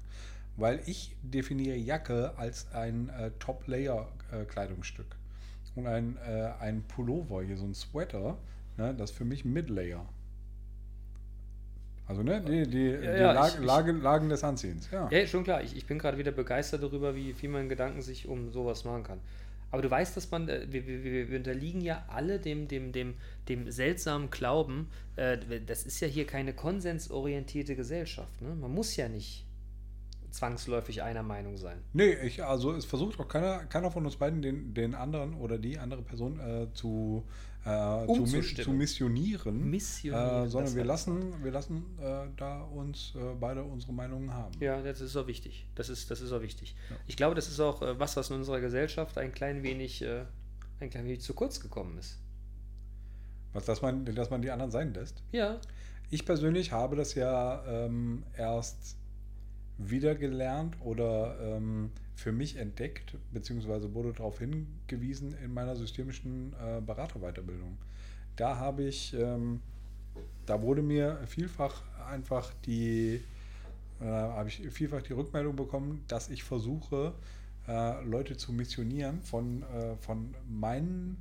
Weil 0.56 0.80
ich 0.86 1.14
definiere 1.22 1.76
Jacke 1.76 2.34
als 2.36 2.72
ein 2.72 3.10
äh, 3.10 3.30
Top-Layer-Kleidungsstück. 3.38 5.16
Und 5.76 5.86
ein, 5.86 6.16
äh, 6.18 6.52
ein 6.60 6.82
Pullover, 6.82 7.42
hier 7.42 7.56
so 7.56 7.64
ein 7.64 7.74
Sweater, 7.74 8.38
ne, 8.76 8.94
das 8.94 9.10
ist 9.10 9.16
für 9.16 9.24
mich 9.24 9.44
Mid-Layer. 9.44 10.06
Also, 12.06 12.22
ne, 12.22 12.40
die, 12.42 12.68
die, 12.68 12.84
ja, 12.84 13.00
die 13.00 13.06
ja, 13.06 13.32
Lage, 13.32 13.54
ich, 13.58 13.64
Lage, 13.64 13.92
Lagen 13.92 14.28
des 14.28 14.44
Anziehens. 14.44 14.90
Ja, 14.90 15.08
ja 15.10 15.26
schon 15.26 15.44
klar. 15.44 15.62
Ich, 15.62 15.74
ich 15.76 15.86
bin 15.86 15.98
gerade 15.98 16.18
wieder 16.18 16.32
begeistert 16.32 16.82
darüber, 16.82 17.14
wie 17.14 17.32
viel 17.32 17.48
man 17.48 17.68
Gedanken 17.68 18.02
sich 18.02 18.28
um 18.28 18.50
sowas 18.50 18.84
machen 18.84 19.04
kann. 19.04 19.20
Aber 19.70 19.82
du 19.82 19.90
weißt, 19.90 20.16
dass 20.16 20.30
man, 20.30 20.48
äh, 20.48 20.66
wir, 20.70 20.86
wir, 20.86 21.30
wir 21.30 21.36
unterliegen 21.36 21.80
ja 21.80 22.04
alle 22.08 22.38
dem, 22.38 22.68
dem, 22.68 22.92
dem, 22.92 23.14
dem 23.48 23.70
seltsamen 23.70 24.30
Glauben, 24.30 24.88
äh, 25.16 25.38
das 25.66 25.84
ist 25.84 25.98
ja 26.00 26.06
hier 26.06 26.26
keine 26.26 26.52
konsensorientierte 26.52 27.74
Gesellschaft. 27.74 28.40
Ne? 28.40 28.54
Man 28.54 28.72
muss 28.72 28.94
ja 28.94 29.08
nicht 29.08 29.44
zwangsläufig 30.30 31.02
einer 31.02 31.22
Meinung 31.22 31.56
sein. 31.56 31.78
Nee, 31.92 32.14
ich, 32.24 32.44
also 32.44 32.72
es 32.72 32.84
versucht 32.84 33.18
auch 33.18 33.28
keiner, 33.28 33.64
keiner 33.64 33.90
von 33.90 34.04
uns 34.04 34.16
beiden 34.16 34.42
den, 34.42 34.74
den 34.74 34.94
anderen 34.94 35.34
oder 35.34 35.58
die 35.58 35.78
andere 35.78 36.02
Person 36.02 36.38
äh, 36.38 36.66
zu 36.74 37.24
äh, 37.64 38.06
zu, 38.06 38.24
zu, 38.26 38.70
missionieren, 38.70 39.70
missionieren 39.70 40.44
äh, 40.44 40.48
sondern 40.48 40.74
wir 40.74 40.84
lassen, 40.84 41.42
wir 41.42 41.50
lassen 41.50 41.84
äh, 41.98 42.26
da 42.36 42.60
uns 42.62 43.14
äh, 43.14 43.34
beide 43.40 43.64
unsere 43.64 43.92
Meinungen 43.92 44.32
haben. 44.32 44.52
Ja, 44.60 44.82
das 44.82 45.00
ist 45.00 45.16
auch 45.16 45.26
wichtig. 45.26 45.66
Das 45.74 45.88
ist, 45.88 46.10
das 46.10 46.20
ist 46.20 46.30
auch 46.32 46.42
wichtig. 46.42 46.76
Ja. 46.90 46.96
Ich 47.06 47.16
glaube, 47.16 47.34
das 47.34 47.48
ist 47.48 47.60
auch 47.60 47.80
äh, 47.80 47.98
was, 47.98 48.16
was 48.16 48.30
in 48.30 48.36
unserer 48.36 48.60
Gesellschaft 48.60 49.16
ein 49.16 49.32
klein 49.32 49.62
wenig, 49.62 50.02
äh, 50.02 50.24
ein 50.80 50.90
klein 50.90 51.04
wenig 51.06 51.22
zu 51.22 51.32
kurz 51.32 51.60
gekommen 51.60 51.96
ist. 51.96 52.18
Was, 53.54 53.64
dass 53.64 53.80
man, 53.80 54.04
dass 54.04 54.30
man 54.30 54.42
die 54.42 54.50
anderen 54.50 54.70
sein 54.70 54.92
lässt? 54.92 55.22
Ja. 55.32 55.58
Ich 56.10 56.26
persönlich 56.26 56.70
habe 56.72 56.96
das 56.96 57.14
ja 57.14 57.64
ähm, 57.66 58.24
erst 58.36 58.96
wieder 59.78 60.14
gelernt 60.14 60.76
oder 60.80 61.36
ähm, 61.40 61.90
für 62.14 62.32
mich 62.32 62.56
entdeckt, 62.56 63.16
beziehungsweise 63.32 63.92
wurde 63.94 64.12
darauf 64.12 64.38
hingewiesen 64.38 65.34
in 65.44 65.52
meiner 65.52 65.76
systemischen 65.76 66.52
äh, 66.54 66.80
Beraterweiterbildung. 66.80 67.76
Da 68.36 68.56
habe 68.56 68.84
ich, 68.84 69.14
ähm, 69.14 69.60
da 70.46 70.62
wurde 70.62 70.82
mir 70.82 71.20
vielfach 71.26 71.82
einfach 72.08 72.52
die, 72.66 73.20
äh, 74.00 74.04
habe 74.04 74.48
ich 74.48 74.68
vielfach 74.70 75.02
die 75.02 75.12
Rückmeldung 75.12 75.56
bekommen, 75.56 76.04
dass 76.08 76.30
ich 76.30 76.44
versuche, 76.44 77.14
äh, 77.66 78.04
Leute 78.04 78.36
zu 78.36 78.52
missionieren 78.52 79.20
von, 79.22 79.62
äh, 79.62 79.96
von 79.96 80.34
meinen 80.48 81.16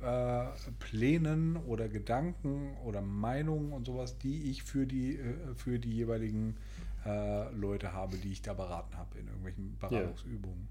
äh, 0.00 0.46
Plänen 0.80 1.56
oder 1.56 1.88
Gedanken 1.88 2.76
oder 2.84 3.00
Meinungen 3.00 3.72
und 3.72 3.86
sowas, 3.86 4.18
die 4.18 4.50
ich 4.50 4.62
für 4.62 4.86
die, 4.86 5.16
äh, 5.16 5.54
für 5.54 5.78
die 5.78 5.92
jeweiligen 5.92 6.50
äh, 6.50 6.73
Leute 7.50 7.92
habe, 7.92 8.16
die 8.16 8.32
ich 8.32 8.42
da 8.42 8.54
beraten 8.54 8.96
habe 8.96 9.18
in 9.18 9.26
irgendwelchen 9.26 9.76
Beratungsübungen. 9.78 10.68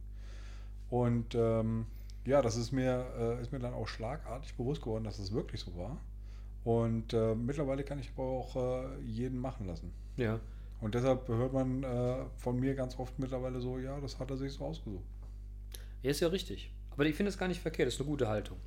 Ja. 0.91 0.97
Und 0.97 1.35
ähm, 1.35 1.85
ja, 2.25 2.41
das 2.41 2.55
ist 2.55 2.71
mir, 2.71 3.05
äh, 3.17 3.41
ist 3.41 3.51
mir 3.51 3.59
dann 3.59 3.73
auch 3.73 3.87
schlagartig 3.87 4.55
bewusst 4.55 4.81
geworden, 4.81 5.03
dass 5.03 5.19
es 5.19 5.27
das 5.27 5.33
wirklich 5.33 5.61
so 5.61 5.75
war. 5.75 5.97
Und 6.63 7.13
äh, 7.13 7.35
mittlerweile 7.35 7.83
kann 7.83 7.99
ich 7.99 8.11
aber 8.15 8.23
auch 8.23 8.55
äh, 8.55 9.01
jeden 9.01 9.37
machen 9.37 9.67
lassen. 9.67 9.91
Ja. 10.17 10.39
Und 10.81 10.95
deshalb 10.95 11.27
hört 11.27 11.53
man 11.53 11.83
äh, 11.83 12.25
von 12.37 12.59
mir 12.59 12.75
ganz 12.75 12.97
oft 12.97 13.17
mittlerweile 13.19 13.59
so, 13.59 13.79
ja, 13.79 13.99
das 13.99 14.19
hat 14.19 14.29
er 14.29 14.37
sich 14.37 14.53
so 14.53 14.65
ausgesucht. 14.65 15.03
Ja, 16.01 16.11
ist 16.11 16.19
ja 16.19 16.27
richtig. 16.27 16.71
Aber 16.91 17.05
ich 17.05 17.15
finde 17.15 17.29
es 17.29 17.37
gar 17.37 17.47
nicht 17.47 17.61
verkehrt, 17.61 17.87
das 17.87 17.95
ist 17.95 18.01
eine 18.01 18.09
gute 18.09 18.27
Haltung. 18.27 18.57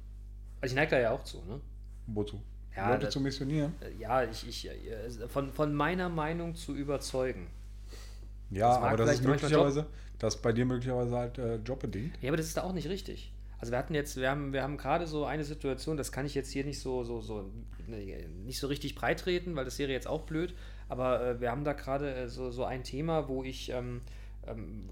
Also 0.61 0.73
ich 0.73 0.77
neige 0.77 0.93
da 0.93 0.99
ja 0.99 1.11
auch 1.13 1.23
zu, 1.25 1.43
ne? 1.45 1.61
Wozu? 2.07 2.41
Ja, 2.77 2.91
Leute 2.91 3.07
das, 3.07 3.13
zu 3.15 3.21
missionieren? 3.21 3.75
Ja, 3.99 4.23
ich, 4.25 4.47
ich, 4.47 4.71
von, 5.29 5.51
von 5.53 5.75
meiner 5.75 6.09
Meinung 6.09 6.55
zu 6.55 6.75
überzeugen. 6.75 7.47
Ja, 8.51 8.69
das 8.69 8.79
aber 8.79 8.97
das 8.97 9.13
ist 9.15 9.25
möglicherweise, 9.25 9.87
das 10.19 10.37
bei 10.37 10.53
dir 10.53 10.67
möglicherweise 10.67 11.17
halt 11.17 11.39
äh, 11.39 11.57
jobbedingt. 11.57 12.17
Ja, 12.21 12.31
aber 12.31 12.37
das 12.37 12.47
ist 12.47 12.57
da 12.57 12.63
auch 12.63 12.73
nicht 12.73 12.89
richtig. 12.89 13.33
Also 13.59 13.73
wir 13.73 13.79
hatten 13.79 13.95
jetzt, 13.95 14.17
wir 14.17 14.31
haben, 14.31 14.53
wir 14.53 14.63
haben 14.63 14.77
gerade 14.77 15.07
so 15.07 15.25
eine 15.25 15.45
Situation, 15.45 15.97
das 15.97 16.13
kann 16.13 16.27
ich 16.27 16.35
jetzt 16.35 16.51
hier 16.51 16.65
nicht 16.65 16.79
so, 16.79 17.05
so, 17.05 17.21
so, 17.21 17.51
nicht 18.45 18.59
so 18.59 18.67
richtig 18.67 18.95
breitreten, 18.95 19.57
weil 19.57 19.65
das 19.65 19.79
wäre 19.79 19.91
jetzt 19.91 20.07
auch 20.07 20.23
blöd, 20.23 20.55
aber 20.89 21.27
äh, 21.27 21.41
wir 21.41 21.51
haben 21.51 21.65
da 21.65 21.73
gerade 21.73 22.15
äh, 22.15 22.29
so, 22.29 22.51
so 22.51 22.65
ein 22.65 22.85
Thema, 22.85 23.29
wo 23.29 23.43
ich, 23.43 23.71
ähm, 23.71 24.03
ähm, 24.47 24.89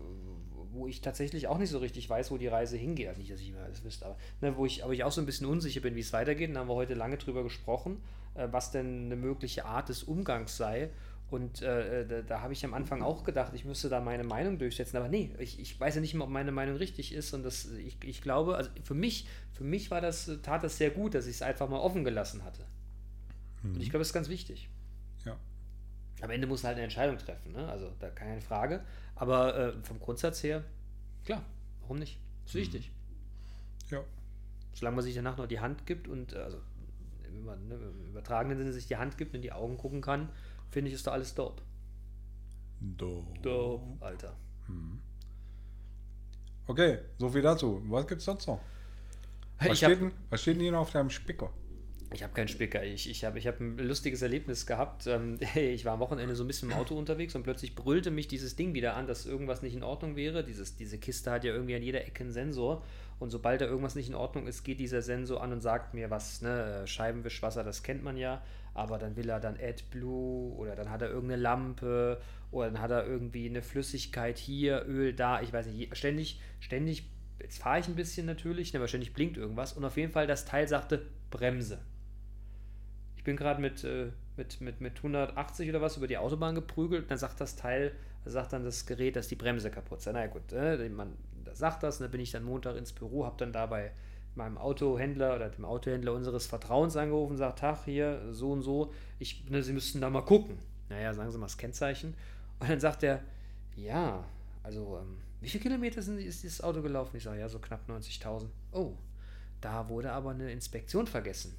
wo 0.75 0.87
ich 0.87 1.01
tatsächlich 1.01 1.47
auch 1.49 1.59
nicht 1.59 1.71
so 1.71 1.79
richtig 1.79 2.09
weiß, 2.11 2.31
wo 2.31 2.37
die 2.37 2.49
Reise 2.49 2.77
hingeht. 2.77 3.09
Also 3.09 3.21
nicht, 3.21 3.33
dass 3.33 3.41
ich 3.41 3.49
immer 3.49 3.63
alles 3.63 3.85
wüsste, 3.85 4.07
aber 4.07 4.17
ne, 4.41 4.57
wo 4.57 4.67
ich, 4.67 4.85
aber 4.85 4.93
ich 4.93 5.05
auch 5.05 5.13
so 5.13 5.21
ein 5.21 5.27
bisschen 5.27 5.47
unsicher 5.47 5.81
bin, 5.81 5.95
wie 5.95 6.01
es 6.01 6.13
weitergeht. 6.13 6.55
Da 6.55 6.61
haben 6.61 6.69
wir 6.69 6.75
heute 6.75 6.95
lange 6.95 7.17
drüber 7.17 7.43
gesprochen, 7.43 8.03
äh, 8.35 8.49
was 8.51 8.71
denn 8.71 9.07
eine 9.07 9.17
mögliche 9.17 9.65
Art 9.65 9.89
des 9.89 10.03
Umgangs 10.03 10.57
sei. 10.57 10.91
Und 11.31 11.63
äh, 11.63 12.07
da, 12.07 12.23
da 12.23 12.41
habe 12.43 12.53
ich 12.53 12.65
am 12.65 12.75
Anfang 12.75 13.03
auch 13.03 13.25
gedacht, 13.25 13.53
ich 13.55 13.65
müsste 13.65 13.89
da 13.89 14.01
meine 14.01 14.25
Meinung 14.25 14.59
durchsetzen. 14.59 14.97
Aber 14.97 15.09
nee, 15.09 15.31
ich, 15.39 15.59
ich 15.59 15.79
weiß 15.81 15.95
ja 15.95 16.01
nicht 16.01 16.15
mal, 16.15 16.25
ob 16.25 16.31
meine 16.31 16.53
Meinung 16.53 16.77
richtig 16.77 17.13
ist. 17.13 17.33
Und 17.33 17.43
das, 17.43 17.67
ich, 17.73 17.97
ich 18.05 18.21
glaube, 18.21 18.57
also 18.57 18.71
für 18.83 18.95
mich, 18.95 19.27
für 19.53 19.65
mich 19.65 19.91
war 19.91 20.01
das, 20.01 20.31
tat 20.43 20.63
das 20.63 20.77
sehr 20.77 20.91
gut, 20.91 21.15
dass 21.15 21.27
ich 21.27 21.37
es 21.37 21.43
einfach 21.43 21.69
mal 21.69 21.79
offen 21.79 22.05
gelassen 22.05 22.45
hatte. 22.45 22.65
Und 23.65 23.81
ich 23.81 23.91
glaube, 23.91 24.01
das 24.01 24.09
ist 24.09 24.15
ganz 24.15 24.29
wichtig. 24.29 24.69
Ja. 25.25 25.37
Am 26.21 26.31
Ende 26.31 26.47
muss 26.47 26.63
man 26.63 26.69
halt 26.69 26.77
eine 26.77 26.85
Entscheidung 26.85 27.19
treffen, 27.19 27.53
ne? 27.53 27.67
Also 27.69 27.91
da 27.99 28.11
keine 28.11 28.41
Frage. 28.41 28.85
Aber 29.17 29.57
äh, 29.57 29.73
vom 29.83 30.01
Grundsatz 30.01 30.43
her, 30.43 30.65
klar, 31.25 31.45
warum 31.81 31.99
nicht? 31.99 32.19
Ist 32.47 32.55
wichtig. 32.55 32.91
Ja. 33.91 34.03
Solange 34.73 34.97
man 34.97 35.05
sich 35.05 35.15
danach 35.15 35.37
noch 35.37 35.47
die 35.47 35.61
Hand 35.61 35.87
gibt 35.87 36.09
und 36.09 36.33
äh, 36.33 36.39
also 36.39 36.59
wenn 37.23 37.45
man 37.45 37.69
ne, 37.69 37.75
im 37.75 38.07
übertragenen 38.11 38.59
Sinne 38.59 38.73
sich 38.73 38.87
die 38.87 38.97
Hand 38.97 39.17
gibt 39.19 39.33
und 39.33 39.37
in 39.37 39.43
die 39.43 39.53
Augen 39.53 39.77
gucken 39.77 40.01
kann, 40.01 40.29
finde 40.71 40.89
ich, 40.89 40.95
ist 40.95 41.07
da 41.07 41.13
alles 41.13 41.35
dope. 41.35 41.63
Dope. 42.81 43.41
Dope, 43.41 44.05
Alter. 44.05 44.37
Okay, 46.67 46.99
so 47.19 47.29
viel 47.29 47.43
dazu. 47.43 47.83
Was 47.89 48.07
gibt's 48.07 48.25
sonst 48.25 48.47
noch? 48.47 48.61
Was, 49.59 49.69
Ich 49.69 49.77
steht, 49.79 49.91
habe 49.91 49.97
denn, 49.97 50.13
was 50.31 50.43
steht 50.43 50.57
denn 50.57 50.63
hier 50.63 50.73
noch 50.73 50.81
auf 50.81 50.91
deinem 50.91 51.11
Spicker? 51.11 51.51
Ich 52.15 52.23
hab 52.23 52.35
keinen 52.35 52.49
Spicker. 52.49 52.83
Ich, 52.83 53.09
ich 53.11 53.25
habe 53.25 53.39
ich 53.39 53.47
hab 53.47 53.61
ein 53.61 53.79
lustiges 53.79 54.23
Erlebnis 54.23 54.67
gehabt. 54.67 55.07
Ähm, 55.07 55.39
ich 55.55 55.85
war 55.85 55.95
am 55.95 56.01
Wochenende 56.01 56.35
so 56.35 56.45
ein 56.45 56.47
bisschen 56.47 56.71
im 56.71 56.77
Auto 56.77 56.97
unterwegs 56.97 57.35
und 57.35 57.43
plötzlich 57.43 57.75
brüllte 57.75 58.11
mich 58.11 58.29
dieses 58.29 58.57
Ding 58.57 58.75
wieder 58.75 58.97
an, 58.97 59.07
dass 59.07 59.27
irgendwas 59.27 59.63
nicht 59.63 59.75
in 59.75 59.83
Ordnung 59.83 60.17
wäre. 60.17 60.45
Dieses, 60.45 60.77
diese 60.77 60.99
Kiste 60.99 61.31
hat 61.31 61.45
ja 61.45 61.53
irgendwie 61.53 61.77
an 61.77 61.83
jeder 61.83 62.05
Ecke 62.05 62.25
einen 62.25 62.33
Sensor. 62.33 62.83
Und 63.19 63.31
sobald 63.31 63.61
da 63.61 63.67
irgendwas 63.67 63.95
nicht 63.95 64.09
in 64.09 64.15
Ordnung 64.15 64.47
ist, 64.47 64.65
geht 64.65 64.81
dieser 64.81 65.03
Sensor 65.03 65.43
an 65.43 65.53
und 65.53 65.61
sagt 65.61 65.95
mir 65.95 66.11
was. 66.11 66.43
Ne? 66.43 66.83
Scheibenwischwasser, 66.87 67.65
das 67.65 67.83
kennt 67.83 68.03
man 68.03 68.17
ja. 68.17 68.43
Aber 68.75 68.99
dann 68.99 69.17
will 69.17 69.29
er 69.29 69.41
dann 69.41 69.57
AdBlue 69.57 70.55
oder 70.57 70.75
dann 70.75 70.91
hat 70.91 71.03
er 71.03 71.09
irgendeine 71.09 71.41
Lampe 71.41 72.21
oder 72.51 72.71
dann 72.71 72.81
hat 72.81 72.91
er 72.91 73.07
irgendwie 73.07 73.49
eine 73.49 73.63
Flüssigkeit 73.63 74.39
hier, 74.39 74.85
Öl 74.87 75.13
da. 75.13 75.43
Ich 75.43 75.53
weiß 75.53 75.67
nicht, 75.67 75.97
ständig, 75.97 76.41
ständig, 76.61 77.05
jetzt 77.41 77.59
fahre 77.59 77.81
ich 77.81 77.89
ein 77.89 77.95
bisschen 77.95 78.27
natürlich, 78.27 78.73
ne, 78.73 78.81
wahrscheinlich 78.81 79.13
blinkt 79.13 79.37
irgendwas. 79.37 79.73
Und 79.73 79.85
auf 79.85 79.97
jeden 79.97 80.13
Fall, 80.13 80.27
das 80.27 80.45
Teil 80.45 80.67
sagte 80.69 81.07
Bremse. 81.31 81.81
Ich 83.25 83.27
bin 83.27 83.39
gerade 83.39 83.59
mit, 83.59 83.83
äh, 83.85 84.11
mit, 84.37 84.61
mit, 84.61 84.83
mit 84.83 84.99
180 84.99 85.71
oder 85.71 85.81
was 85.81 85.97
über 85.97 86.07
die 86.07 86.19
Autobahn 86.19 86.55
geprügelt. 86.55 87.11
Dann 87.11 87.17
sagt 87.17 87.41
das 87.41 87.57
Teil, 87.57 87.93
sagt 88.27 88.53
dann 88.53 88.65
das 88.65 88.85
Gerät, 88.85 89.17
dass 89.17 89.29
die 89.29 89.35
Bremse 89.35 89.71
kaputt 89.71 90.03
sei. 90.03 90.13
Na 90.13 90.21
ja, 90.21 90.27
gut, 90.27 90.53
äh, 90.53 90.87
man 90.91 91.15
sagt 91.55 91.83
das. 91.83 91.97
Und 91.97 92.03
dann 92.03 92.11
bin 92.11 92.21
ich 92.21 92.33
dann 92.33 92.45
Montag 92.45 92.77
ins 92.77 92.93
Büro, 92.93 93.25
habe 93.25 93.37
dann 93.39 93.51
dabei 93.51 93.93
meinem 94.35 94.59
Autohändler 94.59 95.37
oder 95.37 95.49
dem 95.49 95.65
Autohändler 95.65 96.13
unseres 96.13 96.45
Vertrauens 96.45 96.99
angerufen, 96.99 97.39
sagt, 97.39 97.61
Tag, 97.61 97.87
hier, 97.87 98.21
so 98.31 98.53
und 98.53 98.61
so, 98.61 98.93
ich, 99.19 99.49
ne, 99.49 99.63
Sie 99.63 99.73
müssten 99.73 100.03
da 100.03 100.11
mal 100.11 100.21
gucken. 100.21 100.59
Naja, 100.91 101.15
sagen 101.15 101.31
Sie 101.31 101.39
mal 101.39 101.47
das 101.47 101.57
Kennzeichen. 101.57 102.13
Und 102.59 102.69
dann 102.69 102.79
sagt 102.79 103.05
er, 103.05 103.23
ja, 103.75 104.23
also, 104.63 104.99
ähm, 105.01 105.17
wie 105.41 105.49
viele 105.49 105.63
Kilometer 105.63 106.03
sind, 106.03 106.19
ist 106.19 106.43
dieses 106.43 106.63
Auto 106.63 106.83
gelaufen? 106.83 107.17
Ich 107.17 107.23
sage, 107.23 107.41
ja, 107.41 107.49
so 107.49 107.59
knapp 107.59 107.89
90.000. 107.89 108.49
Oh, 108.73 108.93
da 109.63 109.89
wurde 109.89 110.13
aber 110.13 110.33
eine 110.33 110.53
Inspektion 110.53 111.07
vergessen. 111.07 111.55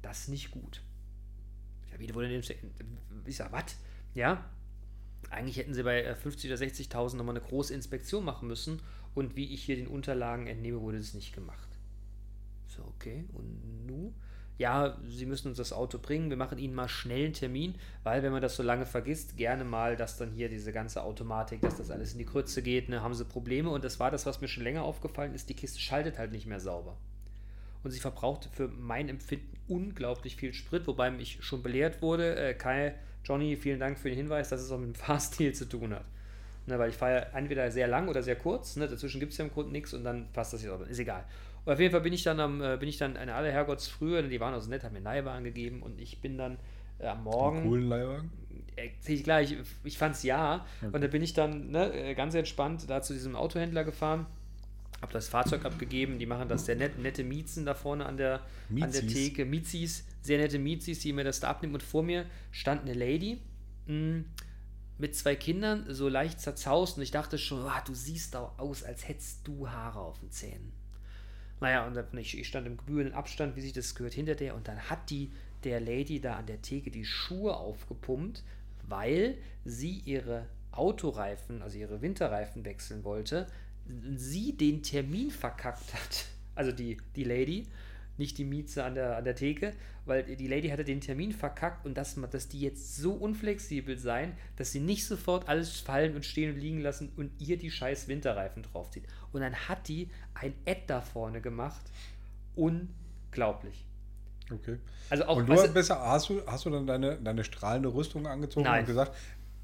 Das 0.00 0.20
ist 0.20 0.28
nicht 0.28 0.50
gut. 0.50 0.80
Ja, 1.92 1.98
wie 1.98 2.14
wurde 2.14 2.34
Inspektion? 2.34 2.72
Ich 3.26 3.36
sage, 3.36 3.52
was? 3.52 3.76
Ja, 4.14 4.44
eigentlich 5.30 5.56
hätten 5.56 5.74
sie 5.74 5.82
bei 5.82 6.12
50.000 6.12 6.46
oder 6.46 6.56
60.000 6.56 7.16
nochmal 7.16 7.36
eine 7.36 7.44
große 7.44 7.74
Inspektion 7.74 8.24
machen 8.24 8.48
müssen. 8.48 8.80
Und 9.14 9.36
wie 9.36 9.52
ich 9.52 9.62
hier 9.62 9.76
den 9.76 9.86
Unterlagen 9.86 10.46
entnehme, 10.46 10.80
wurde 10.80 10.98
das 10.98 11.14
nicht 11.14 11.34
gemacht. 11.34 11.68
So, 12.66 12.82
okay. 12.84 13.24
Und 13.32 13.86
nu? 13.86 14.14
Ja, 14.58 14.98
Sie 15.06 15.26
müssen 15.26 15.48
uns 15.48 15.56
das 15.56 15.72
Auto 15.72 15.98
bringen. 15.98 16.30
Wir 16.30 16.36
machen 16.36 16.58
Ihnen 16.58 16.74
mal 16.74 16.88
schnell 16.88 17.24
einen 17.24 17.34
Termin, 17.34 17.74
weil 18.04 18.22
wenn 18.22 18.32
man 18.32 18.42
das 18.42 18.56
so 18.56 18.62
lange 18.62 18.86
vergisst, 18.86 19.36
gerne 19.36 19.64
mal, 19.64 19.96
dass 19.96 20.18
dann 20.18 20.30
hier 20.30 20.48
diese 20.48 20.72
ganze 20.72 21.02
Automatik, 21.02 21.62
dass 21.62 21.78
das 21.78 21.90
alles 21.90 22.12
in 22.12 22.18
die 22.18 22.26
Krütze 22.26 22.62
geht, 22.62 22.88
ne, 22.88 23.02
haben 23.02 23.14
Sie 23.14 23.24
Probleme. 23.24 23.70
Und 23.70 23.84
das 23.84 23.98
war 23.98 24.10
das, 24.10 24.24
was 24.26 24.40
mir 24.40 24.48
schon 24.48 24.62
länger 24.62 24.84
aufgefallen 24.84 25.34
ist. 25.34 25.48
Die 25.48 25.54
Kiste 25.54 25.80
schaltet 25.80 26.18
halt 26.18 26.32
nicht 26.32 26.46
mehr 26.46 26.60
sauber. 26.60 26.96
Und 27.82 27.90
sie 27.90 28.00
verbraucht 28.00 28.48
für 28.52 28.68
mein 28.68 29.08
Empfinden 29.08 29.56
unglaublich 29.68 30.36
viel 30.36 30.54
Sprit, 30.54 30.86
wobei 30.86 31.12
ich 31.18 31.38
schon 31.42 31.62
belehrt 31.62 32.02
wurde. 32.02 32.36
Äh, 32.36 32.54
Kai, 32.54 32.94
Johnny, 33.24 33.56
vielen 33.56 33.80
Dank 33.80 33.98
für 33.98 34.08
den 34.08 34.16
Hinweis, 34.18 34.48
dass 34.48 34.60
es 34.60 34.70
auch 34.70 34.78
mit 34.78 34.88
dem 34.88 34.94
Fahrstil 35.06 35.52
zu 35.52 35.68
tun 35.68 35.94
hat. 35.94 36.04
Ne, 36.66 36.78
weil 36.78 36.90
ich 36.90 36.96
fahre 36.96 37.12
ja 37.12 37.38
entweder 37.38 37.70
sehr 37.72 37.88
lang 37.88 38.06
oder 38.08 38.22
sehr 38.22 38.36
kurz. 38.36 38.76
Ne, 38.76 38.86
dazwischen 38.86 39.18
gibt 39.18 39.32
es 39.32 39.38
ja 39.38 39.44
im 39.44 39.50
Grunde 39.50 39.72
nichts 39.72 39.94
und 39.94 40.04
dann 40.04 40.28
passt 40.32 40.52
das 40.52 40.62
jetzt 40.62 40.70
auch. 40.70 40.80
Ist 40.82 41.00
egal. 41.00 41.24
Und 41.64 41.72
auf 41.72 41.80
jeden 41.80 41.90
Fall 41.90 42.00
bin 42.00 42.12
ich 42.12 42.22
dann 42.22 42.38
am, 42.38 42.62
äh, 42.62 42.76
bin 42.76 42.88
ich 42.88 42.98
dann 42.98 43.16
eine 43.16 43.34
alle 43.34 43.50
Herrgottsfrühe, 43.50 44.22
die 44.22 44.40
waren 44.40 44.54
also 44.54 44.70
nett, 44.70 44.84
haben 44.84 44.92
mir 44.92 44.98
einen 44.98 45.04
Leihwagen 45.04 45.44
gegeben 45.44 45.82
und 45.82 46.00
ich 46.00 46.20
bin 46.20 46.38
dann 46.38 46.58
äh, 46.98 47.06
am 47.06 47.24
Morgen. 47.24 47.58
Einen 47.58 47.68
coolen 47.68 47.88
Leihwagen? 47.88 48.30
Erzähl 48.76 49.16
ich 49.16 49.24
gleich, 49.24 49.56
ich 49.84 49.98
fand's 49.98 50.22
ja. 50.22 50.64
Und 50.80 51.02
da 51.02 51.06
bin 51.08 51.22
ich 51.22 51.34
dann 51.34 51.70
ne, 51.70 51.92
äh, 51.92 52.14
ganz 52.14 52.34
entspannt 52.34 52.88
da 52.88 53.02
zu 53.02 53.12
diesem 53.12 53.36
Autohändler 53.36 53.84
gefahren, 53.84 54.26
habe 55.02 55.12
das 55.12 55.28
Fahrzeug 55.28 55.64
abgegeben. 55.64 56.18
Die 56.18 56.26
machen 56.26 56.48
das 56.48 56.64
sehr 56.64 56.76
nett, 56.76 56.98
nette 56.98 57.24
Miezen 57.24 57.66
da 57.66 57.74
vorne 57.74 58.06
an 58.06 58.16
der, 58.16 58.40
an 58.70 58.92
der. 58.92 59.06
Theke. 59.06 59.44
Miezis, 59.44 60.04
sehr 60.22 60.38
nette 60.38 60.58
Miezis, 60.58 61.00
die 61.00 61.12
mir 61.12 61.24
das 61.24 61.40
da 61.40 61.50
abnehmen. 61.50 61.74
Und 61.74 61.82
vor 61.82 62.02
mir 62.02 62.24
stand 62.52 62.82
eine 62.82 62.94
Lady 62.94 63.40
mh, 63.86 64.24
mit 64.98 65.16
zwei 65.16 65.34
Kindern, 65.34 65.84
so 65.88 66.08
leicht 66.08 66.40
zerzaust. 66.40 66.96
Und 66.96 67.02
ich 67.02 67.10
dachte 67.10 67.36
schon, 67.36 67.66
ah, 67.66 67.82
du 67.84 67.94
siehst 67.94 68.36
auch 68.36 68.58
aus, 68.58 68.84
als 68.84 69.06
hättest 69.08 69.46
du 69.46 69.68
Haare 69.68 69.98
auf 69.98 70.20
den 70.20 70.30
Zähnen. 70.30 70.72
Naja, 71.60 71.86
und 71.86 71.94
dann, 71.94 72.16
ich, 72.16 72.38
ich 72.38 72.48
stand 72.48 72.66
im 72.66 72.76
gebührenden 72.76 73.14
Abstand, 73.14 73.56
wie 73.56 73.60
sich 73.60 73.72
das 73.72 73.94
gehört, 73.94 74.14
hinter 74.14 74.36
der. 74.36 74.54
Und 74.54 74.68
dann 74.68 74.78
hat 74.88 75.10
die 75.10 75.32
der 75.64 75.80
Lady 75.80 76.20
da 76.20 76.36
an 76.36 76.46
der 76.46 76.62
Theke 76.62 76.90
die 76.90 77.04
Schuhe 77.04 77.56
aufgepumpt, 77.56 78.42
weil 78.88 79.36
sie 79.64 80.02
ihre 80.04 80.46
Autoreifen, 80.72 81.62
also 81.62 81.78
ihre 81.78 82.02
Winterreifen 82.02 82.64
wechseln 82.64 83.04
wollte, 83.04 83.46
sie 84.14 84.56
den 84.56 84.82
Termin 84.82 85.30
verkackt 85.30 85.94
hat. 85.94 86.26
Also 86.54 86.72
die, 86.72 86.98
die 87.16 87.24
Lady, 87.24 87.66
nicht 88.18 88.38
die 88.38 88.44
Mieze 88.44 88.84
an 88.84 88.94
der, 88.94 89.16
an 89.16 89.24
der 89.24 89.34
Theke, 89.34 89.72
weil 90.04 90.22
die 90.24 90.46
Lady 90.46 90.68
hatte 90.68 90.84
den 90.84 91.00
Termin 91.00 91.32
verkackt 91.32 91.86
und 91.86 91.96
dass, 91.96 92.18
dass 92.30 92.48
die 92.48 92.60
jetzt 92.60 92.96
so 92.96 93.12
unflexibel 93.12 93.98
sein, 93.98 94.36
dass 94.56 94.72
sie 94.72 94.80
nicht 94.80 95.06
sofort 95.06 95.48
alles 95.48 95.80
fallen 95.80 96.14
und 96.14 96.24
stehen 96.24 96.54
und 96.54 96.60
liegen 96.60 96.80
lassen 96.80 97.12
und 97.16 97.30
ihr 97.40 97.56
die 97.56 97.70
scheiß 97.70 98.08
Winterreifen 98.08 98.62
draufzieht. 98.62 99.04
Und 99.32 99.40
dann 99.40 99.54
hat 99.54 99.88
die 99.88 100.10
ein 100.34 100.54
Ad 100.66 100.82
da 100.86 101.00
vorne 101.00 101.40
gemacht. 101.40 101.82
Unglaublich. 102.54 103.86
Okay. 104.50 104.78
Also 105.08 105.24
auch 105.24 105.36
und 105.36 105.48
du 105.48 105.52
hast, 105.54 105.72
besser, 105.72 106.00
hast, 106.00 106.28
du, 106.28 106.42
hast 106.46 106.66
du 106.66 106.70
dann 106.70 106.86
deine, 106.86 107.16
deine 107.16 107.44
strahlende 107.44 107.92
Rüstung 107.94 108.26
angezogen 108.26 108.64
Nein. 108.64 108.80
und 108.80 108.86
gesagt, 108.86 109.16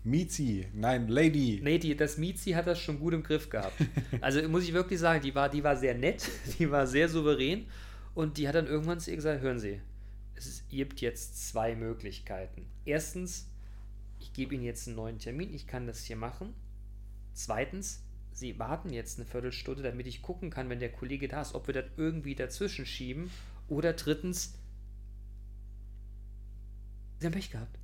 Mizi, 0.09 0.66
nein, 0.73 1.09
Lady. 1.09 1.61
Nee, 1.62 1.79
die, 1.79 1.97
das 1.97 2.16
Miezi 2.16 2.53
hat 2.53 2.66
das 2.66 2.79
schon 2.79 2.99
gut 2.99 3.14
im 3.14 3.23
Griff 3.23 3.51
gehabt. 3.51 3.75
Also 4.21 4.47
muss 4.49 4.64
ich 4.64 4.73
wirklich 4.73 4.99
sagen, 4.99 5.23
die 5.23 5.35
war, 5.35 5.49
die 5.49 5.62
war 5.62 5.77
sehr 5.77 5.94
nett, 5.94 6.29
die 6.59 6.71
war 6.71 6.87
sehr 6.87 7.09
souverän 7.09 7.66
und 8.14 8.38
die 8.38 8.49
hat 8.49 8.55
dann 8.55 8.66
irgendwann 8.66 9.01
zu 9.01 9.11
ihr 9.11 9.16
gesagt, 9.16 9.42
hören 9.42 9.59
Sie, 9.59 9.81
es 10.35 10.64
gibt 10.68 11.01
jetzt 11.01 11.49
zwei 11.49 11.75
Möglichkeiten. 11.77 12.66
Erstens, 12.85 13.49
ich 14.18 14.33
gebe 14.33 14.55
Ihnen 14.55 14.64
jetzt 14.64 14.87
einen 14.87 14.97
neuen 14.97 15.18
Termin, 15.18 15.53
ich 15.53 15.66
kann 15.66 15.87
das 15.87 16.05
hier 16.05 16.16
machen. 16.16 16.55
Zweitens, 17.35 18.03
Sie 18.33 18.59
warten 18.59 18.90
jetzt 18.90 19.18
eine 19.18 19.27
Viertelstunde, 19.27 19.83
damit 19.83 20.07
ich 20.07 20.23
gucken 20.23 20.51
kann, 20.51 20.68
wenn 20.71 20.81
der 20.81 20.92
Kollege 20.92 21.29
da 21.29 21.42
ist, 21.42 21.55
ob 21.55 21.66
wir 21.66 21.75
das 21.75 21.87
irgendwie 21.97 22.35
dazwischen 22.35 22.87
schieben. 22.87 23.31
Oder 23.68 23.92
drittens, 23.92 24.55
Sie 27.18 27.27
haben 27.27 27.33
Pech 27.33 27.51
gehabt. 27.51 27.79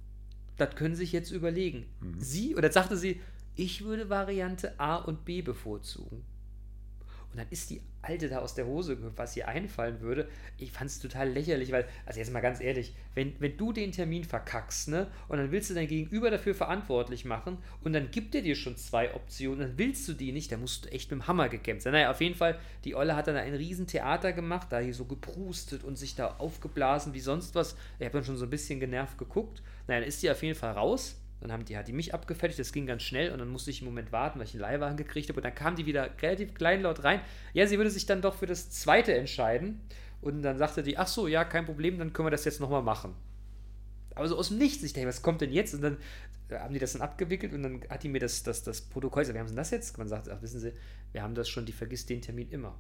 Das 0.57 0.75
können 0.77 0.95
Sie 0.95 1.01
sich 1.01 1.13
jetzt 1.13 1.31
überlegen. 1.31 1.87
Sie, 2.19 2.55
oder 2.57 2.71
sagte 2.71 2.97
sie, 2.97 3.21
ich 3.57 3.85
würde 3.85 4.09
Variante 4.09 4.79
A 4.79 4.97
und 4.97 5.25
B 5.25 5.43
bevorzugen. 5.43 6.25
Und 7.35 7.41
dann 7.41 7.49
ist 7.51 7.69
die 7.71 7.81
Alte 8.01 8.29
da 8.29 8.39
aus 8.39 8.55
der 8.55 8.67
Hose 8.67 8.97
was 9.17 9.37
ihr 9.37 9.49
einfallen 9.49 10.01
würde. 10.01 10.29
Ich 10.57 10.71
fand 10.71 10.89
es 10.89 11.01
total 11.01 11.29
lächerlich, 11.29 11.73
weil, 11.73 11.85
also 12.07 12.21
jetzt 12.21 12.33
mal 12.33 12.41
ganz 12.41 12.61
ehrlich, 12.61 12.95
wenn, 13.17 13.35
wenn 13.41 13.57
du 13.57 13.73
den 13.73 13.91
Termin 13.91 14.23
verkackst, 14.23 14.89
ne, 14.89 15.09
und 15.27 15.39
dann 15.39 15.51
willst 15.51 15.71
du 15.71 15.75
dein 15.75 15.89
Gegenüber 15.89 16.31
dafür 16.31 16.55
verantwortlich 16.55 17.25
machen 17.25 17.59
und 17.83 17.93
dann 17.93 18.13
gibt 18.13 18.37
er 18.37 18.43
dir 18.43 18.55
schon 18.55 18.77
zwei 18.77 19.13
Optionen, 19.15 19.59
dann 19.59 19.79
willst 19.79 20.07
du 20.07 20.13
die 20.13 20.31
nicht, 20.31 20.53
dann 20.53 20.61
musst 20.61 20.85
du 20.85 20.93
echt 20.93 21.11
mit 21.11 21.23
dem 21.23 21.27
Hammer 21.27 21.49
gekämpft 21.49 21.83
sein. 21.83 21.93
Naja, 21.93 22.13
auf 22.13 22.21
jeden 22.21 22.37
Fall, 22.37 22.57
die 22.85 22.95
Olle 22.95 23.17
hat 23.17 23.27
dann 23.27 23.37
ein 23.37 23.55
riesen 23.55 23.89
Theater 23.89 24.33
gemacht, 24.33 24.69
da 24.71 24.79
hier 24.79 24.95
so 24.95 25.07
geprustet 25.07 25.83
und 25.83 25.97
sich 25.97 26.15
da 26.15 26.37
aufgeblasen 26.39 27.15
wie 27.15 27.21
sonst 27.21 27.57
was. 27.57 27.77
Ich 27.99 28.05
habe 28.05 28.19
dann 28.19 28.25
schon 28.25 28.37
so 28.37 28.47
ein 28.47 28.51
bisschen 28.51 28.79
genervt 28.79 29.19
geguckt. 29.19 29.61
Naja, 29.89 30.01
dann 30.01 30.09
ist 30.09 30.23
die 30.23 30.31
auf 30.31 30.43
jeden 30.43 30.57
Fall 30.57 30.73
raus 30.73 31.17
Dann 31.45 31.53
haben 31.53 31.67
die, 31.67 31.77
hat 31.77 31.89
die 31.89 31.93
mich 31.93 32.15
abgefertigt, 32.15 32.59
das 32.59 32.73
ging 32.73 32.87
ganz 32.87 33.03
schnell 33.03 33.31
und 33.31 33.39
dann 33.39 33.49
musste 33.49 33.71
ich 33.71 33.83
im 33.83 33.85
Moment 33.85 34.13
warten, 34.13 34.39
weil 34.39 34.47
ich 34.47 34.55
einen 34.55 34.63
Leihwagen 34.63 34.97
gekriegt 34.97 35.29
habe. 35.29 35.41
Und 35.41 35.45
dann 35.45 35.55
kam 35.55 35.77
die 35.77 35.85
wieder 35.85 36.09
relativ 36.23 36.55
kleinlaut 36.55 37.05
rein. 37.05 37.21
Ja, 37.53 37.67
sie 37.67 37.77
würde 37.77 37.91
sich 37.91 38.07
dann 38.07 38.23
doch 38.23 38.35
für 38.35 38.47
das 38.47 38.71
zweite 38.71 39.15
entscheiden. 39.15 39.83
Und 40.23 40.41
dann 40.41 40.57
sagte 40.57 40.83
die, 40.83 40.97
ach 40.97 41.07
so, 41.07 41.29
ja, 41.29 41.45
kein 41.45 41.67
Problem, 41.67 41.99
dann 41.99 42.15
können 42.15 42.25
wir 42.25 42.31
das 42.31 42.47
jetzt 42.47 42.61
nochmal 42.61 42.83
machen. 42.83 43.15
Aber 44.15 44.27
so 44.27 44.39
aus 44.39 44.49
dem 44.49 44.57
Nichts, 44.57 44.83
ich 44.85 44.95
denke, 44.95 45.07
was 45.07 45.21
kommt 45.21 45.43
denn 45.43 45.53
jetzt? 45.53 45.75
Und 45.75 45.83
dann 45.83 45.99
äh, 46.49 46.61
haben 46.61 46.73
die 46.73 46.81
das 46.81 46.95
dann 46.95 47.03
abgewickelt 47.03 47.53
und 47.53 47.63
dann 47.63 47.83
hat 47.91 48.03
die 48.03 48.09
mir 48.09 48.21
das, 48.21 48.43
das, 48.43 48.63
das 48.63 48.81
Protokoll 48.81 49.25
gesagt, 49.25 49.37
wie 49.37 49.41
haben 49.41 49.49
sie 49.49 49.55
das 49.55 49.71
jetzt? 49.71 49.99
Man 49.99 50.09
sagt, 50.09 50.31
ach, 50.31 50.41
wissen 50.41 50.61
Sie, 50.61 50.73
wir 51.13 51.23
haben 51.23 51.35
das 51.35 51.51
schon, 51.51 51.67
die 51.67 51.73
vergisst 51.73 52.09
den 52.09 52.23
Termin 52.23 52.49
immer. 52.53 52.79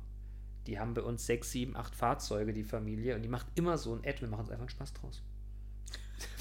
Die 0.66 0.78
haben 0.78 0.94
bei 0.94 1.02
uns 1.02 1.26
sechs, 1.26 1.50
sieben, 1.50 1.76
acht 1.76 1.94
Fahrzeuge, 1.94 2.54
die 2.54 2.64
Familie, 2.64 3.14
und 3.14 3.20
die 3.20 3.28
macht 3.28 3.46
immer 3.56 3.76
so 3.76 3.94
ein 3.94 3.98
Ad, 4.06 4.22
wir 4.22 4.28
machen 4.28 4.40
uns 4.40 4.50
einfach 4.50 4.62
einen 4.62 4.70
Spaß 4.70 4.94
draus. 4.94 5.22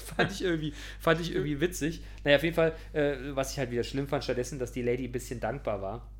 Fand, 0.04 0.30
ich 0.32 0.42
irgendwie, 0.42 0.72
fand 1.00 1.20
ich 1.20 1.32
irgendwie 1.32 1.60
witzig. 1.60 2.02
Naja, 2.24 2.36
auf 2.36 2.42
jeden 2.42 2.54
Fall, 2.54 2.74
äh, 2.92 3.16
was 3.30 3.52
ich 3.52 3.58
halt 3.58 3.70
wieder 3.70 3.84
schlimm 3.84 4.06
fand, 4.08 4.24
stattdessen, 4.24 4.58
dass 4.58 4.72
die 4.72 4.82
Lady 4.82 5.06
ein 5.06 5.12
bisschen 5.12 5.40
dankbar 5.40 5.82
war. 5.82 6.10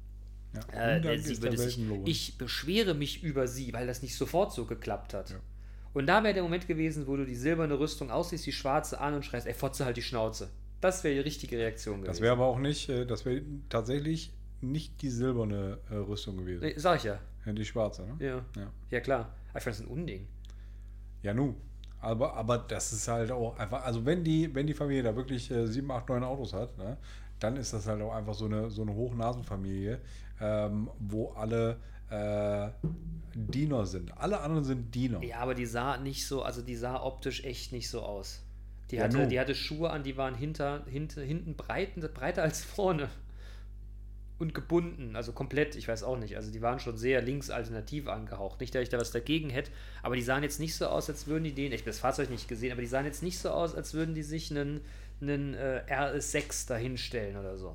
Ja, 0.73 0.97
Äh, 0.99 1.18
sie 1.18 1.42
würde 1.42 1.57
sich, 1.57 1.79
ich 2.05 2.38
beschwere 2.38 2.94
mich 2.94 3.23
über 3.23 3.47
sie, 3.49 3.73
weil 3.73 3.87
das 3.87 4.03
nicht 4.03 4.14
sofort 4.16 4.53
so 4.53 4.66
geklappt 4.66 5.14
hat. 5.14 5.31
Ja. 5.31 5.37
Und 5.92 6.07
da 6.07 6.23
wäre 6.25 6.35
der 6.35 6.42
Moment 6.42 6.66
gewesen, 6.66 7.07
wo 7.07 7.16
du 7.16 7.25
die 7.25 7.37
silberne 7.37 7.79
Rüstung 7.79 8.11
aussiehst, 8.11 8.47
die 8.47 8.53
schwarze 8.53 9.01
an 9.01 9.14
und 9.14 9.25
schreist, 9.25 9.47
ey, 9.47 9.55
fotze 9.55 9.85
halt 9.85 9.97
die 9.97 10.03
Schnauze. 10.03 10.51
Das 10.81 11.03
wäre 11.05 11.14
die 11.14 11.20
richtige 11.20 11.57
Reaktion 11.57 11.97
gewesen. 12.03 12.11
Das 12.12 12.20
wäre 12.20 12.33
aber 12.33 12.47
auch 12.47 12.59
nicht, 12.59 12.88
äh, 12.88 13.07
das 13.07 13.25
wäre 13.25 13.42
tatsächlich 13.68 14.33
nicht 14.61 15.01
die 15.03 15.11
silberne 15.11 15.79
äh, 15.90 15.94
Rüstung 15.94 16.37
gewesen. 16.37 16.62
Nee, 16.64 16.75
Sag 16.77 16.99
ich 16.99 17.05
ja. 17.05 17.18
Ja, 17.47 17.53
die 17.53 17.64
schwarze, 17.64 18.03
ne? 18.03 18.16
Ja. 18.18 18.44
Ja. 18.57 18.73
Ja, 18.90 19.01
klar. 19.01 19.35
Ich 19.57 19.62
fand 19.62 19.77
das 19.77 19.81
ein 19.81 19.87
Unding. 19.88 20.27
Ja, 21.23 21.33
nu. 21.35 21.55
Aber, 22.04 22.34
aber 22.34 22.58
das 22.58 22.92
ist 22.92 23.08
halt 23.08 23.30
auch 23.32 23.58
einfach, 23.58 23.82
also 23.84 24.04
wenn 24.04 24.22
die, 24.24 24.54
wenn 24.54 24.66
die 24.66 24.74
Familie 24.74 25.02
da 25.02 25.16
wirklich 25.16 25.50
äh, 25.50 25.66
sieben, 25.66 25.90
acht, 25.90 26.08
neun 26.08 26.22
Autos 26.22 26.52
hat, 26.52 26.76
ne, 26.78 26.98
dann 27.40 27.56
ist 27.56 27.72
das 27.72 27.86
halt 27.86 28.02
auch 28.02 28.14
einfach 28.14 28.34
so 28.34 28.44
eine, 28.44 28.70
so 28.70 28.82
eine 28.82 28.94
Hochnasenfamilie, 28.94 30.00
ähm, 30.40 30.90
wo 30.98 31.30
alle 31.32 31.78
äh, 32.10 32.68
Diener 33.34 33.86
sind. 33.86 34.16
Alle 34.18 34.40
anderen 34.40 34.64
sind 34.64 34.94
Diener. 34.94 35.22
Ja, 35.22 35.38
aber 35.38 35.54
die 35.54 35.66
sah 35.66 35.96
nicht 35.96 36.26
so, 36.26 36.42
also 36.42 36.62
die 36.62 36.76
sah 36.76 37.02
optisch 37.02 37.42
echt 37.44 37.72
nicht 37.72 37.88
so 37.88 38.02
aus. 38.02 38.42
Die, 38.90 38.96
Ja, 38.96 39.04
hatte, 39.04 39.18
nu. 39.18 39.26
die 39.26 39.40
hatte 39.40 39.54
Schuhe 39.54 39.90
an, 39.90 40.02
die 40.02 40.16
waren 40.16 40.34
hinter, 40.34 40.84
hinter, 40.86 41.22
hinten 41.22 41.56
breiten, 41.56 42.00
breiter 42.12 42.42
als 42.42 42.62
vorne. 42.62 43.08
Und 44.44 44.52
gebunden, 44.52 45.16
also 45.16 45.33
komplett, 45.33 45.74
ich 45.74 45.88
weiß 45.88 46.02
auch 46.02 46.18
nicht. 46.18 46.37
Also 46.37 46.52
die 46.52 46.61
waren 46.61 46.78
schon 46.78 46.98
sehr 46.98 47.22
linksalternativ 47.22 48.09
angehaucht. 48.09 48.61
Nicht, 48.61 48.74
dass 48.74 48.83
ich 48.83 48.90
da 48.90 48.98
was 48.98 49.11
dagegen 49.11 49.48
hätte, 49.48 49.70
aber 50.02 50.16
die 50.16 50.22
sahen 50.22 50.42
jetzt 50.42 50.61
nicht 50.61 50.76
so 50.76 50.87
aus, 50.87 51.09
als 51.09 51.26
würden 51.26 51.44
die 51.44 51.54
den, 51.54 51.72
ich 51.72 51.80
habe 51.80 51.90
das 51.90 51.98
Fahrzeug 51.98 52.28
nicht 52.28 52.46
gesehen, 52.46 52.70
aber 52.70 52.83
die 52.83 52.87
sahen 52.87 53.07
jetzt 53.07 53.22
nicht 53.22 53.38
so 53.38 53.48
aus, 53.48 53.74
als 53.74 53.94
würden 53.94 54.14
die 54.14 54.22
sich 54.22 54.50
einen, 54.50 54.83
einen 55.22 55.54
äh, 55.54 55.83
RS6 55.88 56.68
dahinstellen 56.68 57.38
oder 57.38 57.57
so. 57.57 57.74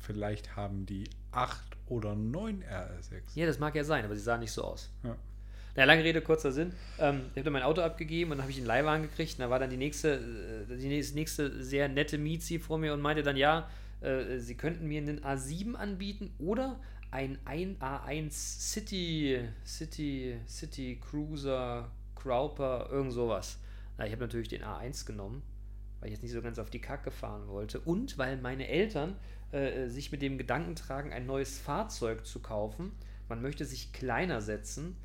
Vielleicht 0.00 0.54
haben 0.54 0.84
die 0.84 1.08
acht 1.30 1.78
oder 1.86 2.14
neun 2.14 2.62
RS6. 2.62 3.22
Ja, 3.34 3.46
das 3.46 3.58
mag 3.58 3.74
ja 3.74 3.82
sein, 3.82 4.04
aber 4.04 4.14
sie 4.14 4.20
sahen 4.20 4.40
nicht 4.40 4.52
so 4.52 4.64
aus. 4.64 4.90
Ja. 5.04 5.16
Na, 5.76 5.84
lange 5.84 6.04
Rede, 6.04 6.20
kurzer 6.20 6.52
Sinn. 6.52 6.74
Ähm, 6.98 7.22
ich 7.30 7.36
habe 7.36 7.44
dann 7.44 7.54
mein 7.54 7.62
Auto 7.62 7.80
abgegeben 7.80 8.32
und 8.32 8.36
dann 8.36 8.42
habe 8.42 8.52
ich 8.52 8.58
einen 8.58 8.66
Leihwagen 8.66 9.04
gekriegt. 9.04 9.38
Und 9.38 9.40
da 9.40 9.48
war 9.48 9.58
dann 9.58 9.70
die 9.70 9.78
nächste, 9.78 10.16
äh, 10.68 10.76
die 10.76 10.88
nächste, 10.88 11.14
nächste 11.14 11.64
sehr 11.64 11.88
nette 11.88 12.18
Miezi 12.18 12.58
vor 12.58 12.76
mir 12.76 12.92
und 12.92 13.00
meinte 13.00 13.22
dann, 13.22 13.38
ja, 13.38 13.70
äh, 14.02 14.38
sie 14.38 14.56
könnten 14.56 14.86
mir 14.86 15.00
einen 15.00 15.20
A7 15.20 15.74
anbieten 15.74 16.32
oder 16.38 16.80
ein, 17.10 17.38
ein 17.44 17.78
A1 17.78 18.30
City, 18.30 19.40
City, 19.64 20.38
City 20.46 20.98
Cruiser, 21.00 21.90
Crowper, 22.14 22.88
irgend 22.90 23.12
sowas. 23.12 23.58
Na, 23.98 24.06
ich 24.06 24.12
habe 24.12 24.22
natürlich 24.22 24.48
den 24.48 24.62
A1 24.62 25.06
genommen, 25.06 25.42
weil 26.00 26.08
ich 26.08 26.14
jetzt 26.14 26.22
nicht 26.22 26.32
so 26.32 26.40
ganz 26.40 26.58
auf 26.58 26.70
die 26.70 26.80
Kacke 26.80 27.10
fahren 27.10 27.48
wollte. 27.48 27.80
Und 27.80 28.16
weil 28.16 28.38
meine 28.38 28.66
Eltern 28.66 29.16
äh, 29.52 29.88
sich 29.88 30.10
mit 30.10 30.22
dem 30.22 30.38
Gedanken 30.38 30.74
tragen, 30.74 31.12
ein 31.12 31.26
neues 31.26 31.58
Fahrzeug 31.58 32.24
zu 32.24 32.40
kaufen. 32.40 32.92
Man 33.28 33.42
möchte 33.42 33.64
sich 33.66 33.92
kleiner 33.92 34.40
setzen. 34.40 34.96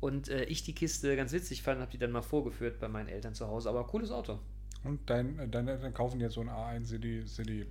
Und 0.00 0.28
äh, 0.28 0.44
ich 0.44 0.62
die 0.62 0.74
Kiste 0.74 1.16
ganz 1.16 1.32
witzig 1.32 1.62
fand, 1.62 1.80
habe 1.80 1.90
die 1.90 1.98
dann 1.98 2.12
mal 2.12 2.20
vorgeführt 2.20 2.78
bei 2.78 2.88
meinen 2.88 3.08
Eltern 3.08 3.34
zu 3.34 3.48
Hause. 3.48 3.70
Aber 3.70 3.86
cooles 3.86 4.10
Auto. 4.10 4.38
Und 4.82 5.08
dein, 5.08 5.50
deine 5.50 5.72
Eltern 5.72 5.94
kaufen 5.94 6.20
jetzt 6.20 6.34
so 6.34 6.42
ein 6.42 6.50
A1 6.50 6.84
City, 6.84 7.26
City 7.26 7.66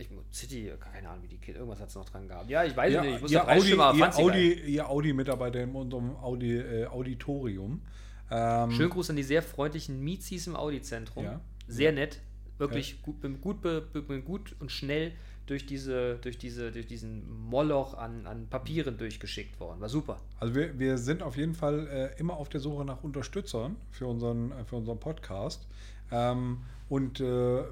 Ich, 0.00 0.08
City, 0.32 0.72
keine 0.80 1.08
Ahnung, 1.08 1.22
wie 1.24 1.28
die 1.28 1.36
Kiste, 1.36 1.58
irgendwas 1.58 1.80
hat 1.80 1.90
es 1.90 1.94
noch 1.94 2.08
dran 2.08 2.26
gehabt. 2.26 2.48
Ja, 2.48 2.64
ich 2.64 2.76
weiß 2.76 2.92
Ja, 2.92 3.02
nicht, 3.02 3.16
ich 3.16 3.22
muss 3.22 3.34
aber 3.34 3.52
Audi, 3.52 3.70
ihr. 3.70 4.16
Audi, 4.16 4.52
ihr 4.52 4.88
Audi-Mitarbeiter 4.88 5.60
in 5.60 5.74
unserem 5.74 6.16
Audi, 6.16 6.56
äh, 6.56 6.86
Auditorium. 6.86 7.82
Ähm, 8.30 8.70
Schönen 8.72 8.90
Gruß 8.90 9.10
an 9.10 9.16
die 9.16 9.22
sehr 9.22 9.42
freundlichen 9.42 10.00
Mizis 10.02 10.46
im 10.46 10.56
Audi-Zentrum. 10.56 11.24
Ja. 11.24 11.40
Sehr 11.68 11.92
nett. 11.92 12.20
Wirklich 12.58 13.02
gut, 13.02 13.20
bin 13.20 13.40
gut, 13.40 13.62
bin 13.62 14.24
gut 14.24 14.54
und 14.60 14.70
schnell 14.70 15.12
durch, 15.46 15.66
diese, 15.66 16.16
durch, 16.22 16.38
diese, 16.38 16.70
durch 16.70 16.86
diesen 16.86 17.28
Moloch 17.48 17.94
an, 17.94 18.26
an 18.26 18.46
Papieren 18.48 18.98
durchgeschickt 18.98 19.58
worden. 19.58 19.80
War 19.80 19.88
super. 19.88 20.20
Also 20.38 20.54
wir, 20.54 20.78
wir 20.78 20.96
sind 20.96 21.22
auf 21.22 21.36
jeden 21.36 21.54
Fall 21.54 21.88
äh, 21.88 22.20
immer 22.20 22.36
auf 22.36 22.48
der 22.48 22.60
Suche 22.60 22.84
nach 22.84 23.02
Unterstützern 23.02 23.76
für 23.90 24.06
unseren, 24.06 24.52
äh, 24.52 24.64
für 24.64 24.76
unseren 24.76 25.00
Podcast. 25.00 25.66
Ähm, 26.12 26.58
und 26.88 27.20
äh, 27.20 27.62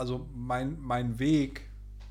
also 0.00 0.26
mein, 0.34 0.80
mein 0.80 1.18
Weg 1.18 1.68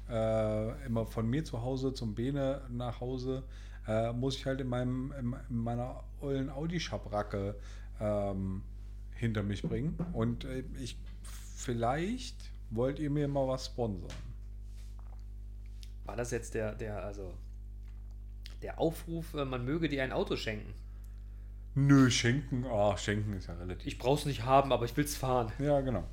äh, 0.09 0.85
immer 0.85 1.07
von 1.07 1.27
mir 1.27 1.43
zu 1.43 1.63
Hause 1.63 1.91
zum 1.91 2.13
Bene 2.13 2.61
nach 2.69 3.01
Hause 3.01 3.43
äh, 3.87 4.13
muss 4.13 4.35
ich 4.37 4.45
halt 4.45 4.61
in, 4.61 4.67
meinem, 4.67 5.11
in, 5.19 5.35
in 5.49 5.57
meiner 5.57 6.03
ollen 6.21 6.51
Audi-Schabracke 6.51 7.55
ähm, 7.99 8.61
hinter 9.15 9.41
mich 9.41 9.63
bringen. 9.63 9.97
Und 10.13 10.45
äh, 10.45 10.63
ich 10.79 10.97
vielleicht 11.55 12.35
wollt 12.69 12.99
ihr 12.99 13.09
mir 13.09 13.27
mal 13.27 13.47
was 13.47 13.65
sponsern. 13.65 14.11
War 16.05 16.15
das 16.15 16.29
jetzt 16.29 16.53
der, 16.53 16.75
der, 16.75 17.03
also 17.03 17.33
der 18.61 18.79
Aufruf, 18.79 19.33
äh, 19.33 19.45
man 19.45 19.65
möge 19.65 19.89
dir 19.89 20.03
ein 20.03 20.11
Auto 20.11 20.35
schenken? 20.35 20.75
Nö, 21.73 22.11
schenken, 22.11 22.65
ah, 22.65 22.95
schenken 22.97 23.33
ist 23.33 23.47
ja 23.47 23.55
relativ. 23.55 23.87
Ich 23.87 23.97
brauch's 23.97 24.25
nicht 24.25 24.43
haben, 24.43 24.71
aber 24.71 24.85
ich 24.85 24.95
will's 24.95 25.15
fahren. 25.15 25.51
Ja, 25.57 25.81
genau. 25.81 26.03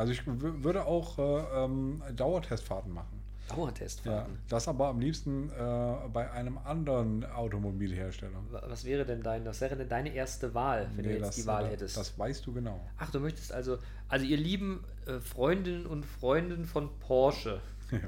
Also 0.00 0.12
ich 0.12 0.22
würde 0.26 0.86
auch 0.86 1.18
äh, 1.18 1.64
ähm, 1.64 2.02
Dauertestfahrten 2.16 2.90
machen. 2.90 3.20
Ja, 3.50 3.56
Dauertestfahrten. 3.56 4.38
das 4.48 4.66
aber 4.66 4.86
am 4.88 4.98
liebsten 5.00 5.50
äh, 5.50 6.08
bei 6.10 6.30
einem 6.30 6.56
anderen 6.56 7.24
Automobilhersteller. 7.26 8.38
Wa- 8.50 8.62
Was 8.68 8.86
wäre 8.86 9.04
denn 9.04 9.22
dein, 9.22 9.44
was 9.44 9.60
wäre 9.60 9.76
denn 9.76 9.90
deine 9.90 10.14
erste 10.14 10.54
Wahl, 10.54 10.88
wenn 10.96 11.04
du 11.04 11.10
Nee, 11.10 11.16
jetzt 11.16 11.26
das, 11.28 11.36
die 11.36 11.46
Wahl 11.46 11.66
äh, 11.66 11.70
hättest? 11.70 11.98
Das 11.98 12.18
weißt 12.18 12.46
du 12.46 12.54
genau. 12.54 12.80
Ach, 12.96 13.10
du 13.10 13.20
möchtest 13.20 13.52
also, 13.52 13.76
also 14.08 14.24
ihr 14.24 14.38
lieben 14.38 14.82
äh, 15.06 15.20
Freundinnen 15.20 15.84
und 15.84 16.06
Freunden 16.06 16.64
von 16.64 16.98
Porsche, 17.00 17.60
Ja. 17.92 17.98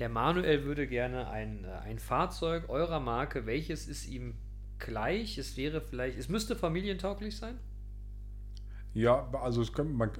der 0.00 0.10
Manuel 0.10 0.64
würde 0.64 0.86
gerne 0.86 1.28
ein, 1.30 1.64
äh, 1.64 1.68
ein 1.84 1.98
Fahrzeug 1.98 2.68
eurer 2.68 3.00
Marke, 3.00 3.46
welches 3.46 3.88
ist 3.88 4.06
ihm 4.06 4.34
gleich? 4.78 5.38
Es 5.38 5.56
wäre 5.56 5.80
vielleicht, 5.80 6.18
es 6.18 6.28
müsste 6.28 6.56
familientauglich 6.56 7.38
sein? 7.38 7.58
Ja, 8.92 9.30
also 9.40 9.62
es 9.62 9.72
könnte, 9.72 9.94
man, 9.94 10.10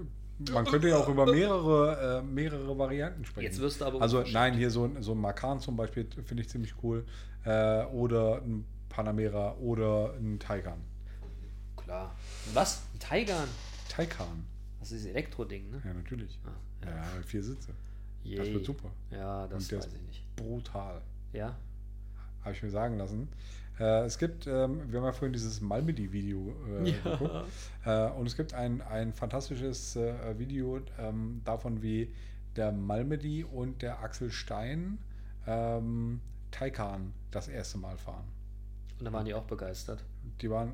man 0.53 0.65
könnte 0.65 0.89
ja 0.89 0.97
auch 0.99 1.09
über 1.09 1.27
mehrere, 1.27 2.19
äh, 2.19 2.23
mehrere 2.23 2.77
Varianten 2.79 3.25
sprechen. 3.25 3.45
Jetzt 3.45 3.61
wirst 3.61 3.81
du 3.81 3.85
aber 3.87 4.01
Also 4.01 4.23
nein, 4.33 4.55
hier 4.55 4.71
so, 4.71 4.85
ein- 4.85 5.03
so 5.03 5.13
ein 5.13 5.19
Macan 5.21 5.61
zum 5.61 5.77
Beispiel 5.77 6.07
finde 6.25 6.43
ich 6.43 6.49
ziemlich 6.49 6.75
cool. 6.83 7.05
Äh, 7.45 7.85
oder 7.87 8.43
ein 8.43 8.65
Panamera 8.89 9.55
oder 9.57 10.15
ein 10.15 10.39
Taycan. 10.39 10.79
Klar. 11.77 12.15
Was? 12.55 12.83
Ein 12.95 12.99
Taycan? 13.01 13.49
Taycan, 13.89 14.45
Das 14.81 14.93
ist 14.93 15.07
Elektroding, 15.07 15.71
ne? 15.71 15.81
ja 15.85 15.93
natürlich. 15.95 16.39
Ah, 16.45 16.87
Ja, 16.87 17.03
vier 17.27 17.43
Sitze. 17.43 17.69
Das 18.25 18.31
Yay. 18.47 18.55
wird 18.55 18.65
super. 18.67 18.91
Ja, 19.11 19.47
das 19.47 19.73
weiß 19.73 19.87
ich 19.87 20.03
nicht. 20.03 20.37
brutal. 20.37 21.01
Ja? 21.33 21.57
Habe 22.43 22.55
ich 22.55 22.63
mir 22.63 22.71
sagen 22.71 22.99
lassen. 22.99 23.29
Äh, 23.81 24.05
es 24.05 24.19
gibt, 24.19 24.47
ähm, 24.47 24.83
wir 24.91 24.99
haben 25.01 25.07
ja 25.07 25.13
vorhin 25.13 25.33
dieses 25.33 25.61
Malmedy-Video 25.61 26.55
äh, 26.83 26.91
Ja. 26.91 26.97
geguckt. 27.17 27.35
Äh, 27.85 28.11
und 28.11 28.27
es 28.27 28.37
gibt 28.37 28.55
ein, 28.55 28.83
ein 28.83 29.13
fantastisches 29.13 29.97
äh, 29.97 30.39
Video 30.39 30.81
ähm, 30.99 31.41
davon, 31.45 31.83
wie 31.83 32.13
der 32.57 32.73
Malmedy 32.73 33.45
und 33.45 33.83
der 33.83 34.01
Axel 34.03 34.31
Stein 34.31 34.99
ähm, 35.47 36.21
Taycan 36.51 37.13
das 37.31 37.49
erste 37.49 37.79
Mal 37.79 37.97
fahren. 37.97 38.25
Und 38.99 39.05
da 39.05 39.13
waren 39.13 39.25
die 39.25 39.35
auch 39.35 39.45
begeistert. 39.45 40.03
Die 40.41 40.51
waren 40.51 40.73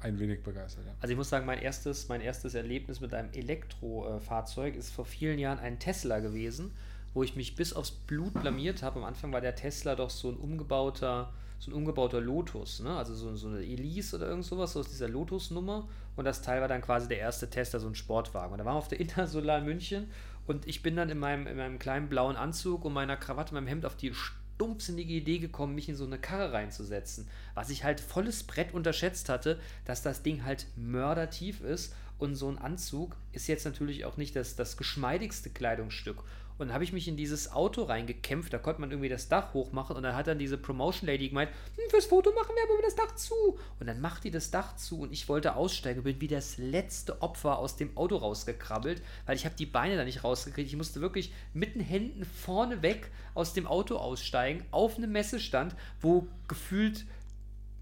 ein 0.00 0.18
wenig 0.18 0.42
begeistert, 0.42 0.86
ja. 0.86 0.92
Also 1.00 1.12
ich 1.12 1.16
muss 1.16 1.28
sagen, 1.28 1.46
mein 1.46 1.58
erstes, 1.58 2.08
mein 2.08 2.20
erstes 2.20 2.54
Erlebnis 2.54 3.00
mit 3.00 3.12
einem 3.12 3.30
Elektrofahrzeug 3.32 4.76
ist 4.76 4.90
vor 4.90 5.04
vielen 5.04 5.38
Jahren 5.38 5.58
ein 5.58 5.78
Tesla 5.78 6.20
gewesen, 6.20 6.72
wo 7.14 7.22
ich 7.22 7.36
mich 7.36 7.54
bis 7.56 7.72
aufs 7.72 7.90
Blut 7.90 8.34
blamiert 8.34 8.82
habe. 8.82 8.98
Am 9.00 9.04
Anfang 9.04 9.32
war 9.32 9.40
der 9.40 9.54
Tesla 9.54 9.94
doch 9.94 10.10
so 10.10 10.30
ein 10.30 10.36
umgebauter, 10.36 11.32
so 11.58 11.70
ein 11.70 11.74
umgebauter 11.74 12.20
Lotus, 12.20 12.80
ne? 12.80 12.96
Also 12.96 13.14
so, 13.14 13.34
so 13.34 13.48
eine 13.48 13.60
Elise 13.60 14.16
oder 14.16 14.28
irgend 14.28 14.44
sowas, 14.44 14.72
so 14.72 14.80
aus 14.80 14.88
dieser 14.88 15.08
Lotus-Nummer. 15.08 15.88
Und 16.16 16.24
das 16.24 16.42
Teil 16.42 16.60
war 16.60 16.68
dann 16.68 16.82
quasi 16.82 17.08
der 17.08 17.18
erste 17.18 17.48
Tesla, 17.48 17.78
so 17.80 17.86
ein 17.86 17.94
Sportwagen. 17.94 18.52
Und 18.52 18.58
da 18.58 18.64
waren 18.64 18.74
wir 18.74 18.78
auf 18.78 18.88
der 18.88 19.00
Intersolar 19.00 19.60
München 19.60 20.10
und 20.46 20.66
ich 20.66 20.82
bin 20.82 20.96
dann 20.96 21.08
in 21.08 21.18
meinem, 21.18 21.46
in 21.46 21.56
meinem 21.56 21.78
kleinen 21.78 22.08
blauen 22.08 22.36
Anzug 22.36 22.84
und 22.84 22.92
meiner 22.92 23.16
Krawatte, 23.16 23.54
meinem 23.54 23.66
Hemd 23.66 23.84
auf 23.84 23.96
die 23.96 24.14
stumpfsinnige 24.14 25.12
Idee 25.12 25.38
gekommen, 25.38 25.74
mich 25.74 25.88
in 25.88 25.96
so 25.96 26.04
eine 26.04 26.18
Karre 26.18 26.52
reinzusetzen. 26.52 27.28
Was 27.54 27.68
ich 27.68 27.84
halt 27.84 28.00
volles 28.00 28.44
Brett 28.44 28.72
unterschätzt 28.72 29.28
hatte, 29.28 29.58
dass 29.84 30.02
das 30.02 30.22
Ding 30.22 30.44
halt 30.44 30.66
mördertief 30.76 31.60
ist 31.60 31.94
Und 32.18 32.34
so 32.34 32.48
ein 32.48 32.58
Anzug 32.58 33.16
ist 33.32 33.46
jetzt 33.46 33.64
natürlich 33.64 34.04
auch 34.04 34.16
nicht 34.16 34.36
das, 34.36 34.56
das 34.56 34.76
geschmeidigste 34.76 35.50
Kleidungsstück. 35.50 36.22
Und 36.58 36.68
dann 36.68 36.74
habe 36.74 36.84
ich 36.84 36.92
mich 36.92 37.06
in 37.06 37.16
dieses 37.16 37.52
Auto 37.52 37.82
reingekämpft, 37.82 38.52
da 38.52 38.58
konnte 38.58 38.80
man 38.80 38.90
irgendwie 38.90 39.08
das 39.08 39.28
Dach 39.28 39.52
hochmachen 39.52 39.96
und 39.96 40.02
dann 40.02 40.16
hat 40.16 40.26
dann 40.26 40.38
diese 40.38 40.56
Promotion 40.56 41.06
Lady 41.06 41.28
gemeint, 41.28 41.50
hm, 41.50 41.90
fürs 41.90 42.06
Foto 42.06 42.32
machen 42.32 42.54
wir 42.54 42.62
aber 42.62 42.82
das 42.82 42.94
Dach 42.94 43.14
zu. 43.14 43.58
Und 43.78 43.86
dann 43.86 44.00
macht 44.00 44.24
die 44.24 44.30
das 44.30 44.50
Dach 44.50 44.76
zu 44.76 45.00
und 45.00 45.12
ich 45.12 45.28
wollte 45.28 45.56
aussteigen, 45.56 46.02
bin 46.02 46.20
wie 46.20 46.28
das 46.28 46.56
letzte 46.56 47.20
Opfer 47.20 47.58
aus 47.58 47.76
dem 47.76 47.96
Auto 47.96 48.16
rausgekrabbelt, 48.16 49.02
weil 49.26 49.36
ich 49.36 49.44
habe 49.44 49.54
die 49.56 49.66
Beine 49.66 49.96
da 49.96 50.04
nicht 50.04 50.24
rausgekriegt. 50.24 50.68
Ich 50.68 50.76
musste 50.76 51.00
wirklich 51.00 51.32
mit 51.52 51.74
den 51.74 51.82
Händen 51.82 52.24
vorne 52.24 52.82
weg 52.82 53.10
aus 53.34 53.52
dem 53.52 53.66
Auto 53.66 53.96
aussteigen, 53.96 54.64
auf 54.70 54.96
einem 54.96 55.12
Messestand, 55.12 55.74
wo 56.00 56.26
gefühlt 56.48 57.04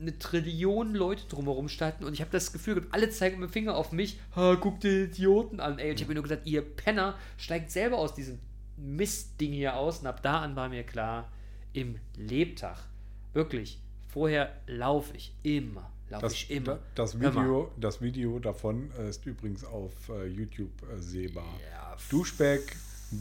eine 0.01 0.19
Trillion 0.19 0.95
Leute 0.95 1.25
drumherum 1.29 1.69
standen 1.69 2.05
und 2.05 2.15
ich 2.15 2.21
habe 2.21 2.31
das 2.33 2.53
Gefühl 2.53 2.87
alle 2.91 3.11
zeigen 3.11 3.39
mit 3.39 3.51
dem 3.51 3.53
Finger 3.53 3.77
auf 3.77 3.93
mich, 3.93 4.19
ha, 4.35 4.57
guck 4.57 4.81
die 4.81 5.05
Idioten 5.05 5.61
an, 5.61 5.79
ey. 5.79 5.91
Und 5.91 5.97
ich 5.97 6.03
habe 6.03 6.09
mir 6.11 6.15
nur 6.15 6.25
gesagt, 6.25 6.47
ihr 6.47 6.63
Penner, 6.63 7.17
steigt 7.37 7.71
selber 7.71 7.99
aus 7.99 8.15
diesem 8.15 8.41
Mistding 8.77 9.53
hier 9.53 9.77
aus. 9.77 10.01
Und 10.01 10.07
ab 10.07 10.23
da 10.23 10.41
an 10.41 10.57
war 10.57 10.69
mir 10.69 10.85
klar, 10.85 11.31
im 11.73 11.99
Lebtag, 12.17 12.79
wirklich, 13.33 13.81
vorher 14.09 14.55
laufe 14.67 15.17
ich 15.17 15.35
immer. 15.43 15.91
Laufe 16.11 16.23
Das, 16.23 16.33
ich 16.35 16.51
immer. 16.51 16.79
das, 16.95 17.15
mal. 17.15 17.33
Video, 17.35 17.73
das 17.79 18.01
Video 18.01 18.39
davon 18.39 18.91
äh, 18.99 19.09
ist 19.09 19.25
übrigens 19.27 19.65
auf 19.65 19.93
äh, 20.11 20.27
YouTube 20.27 20.71
äh, 20.93 21.01
sehbar. 21.01 21.59
Ja, 21.73 21.97
Duschback, 22.11 22.77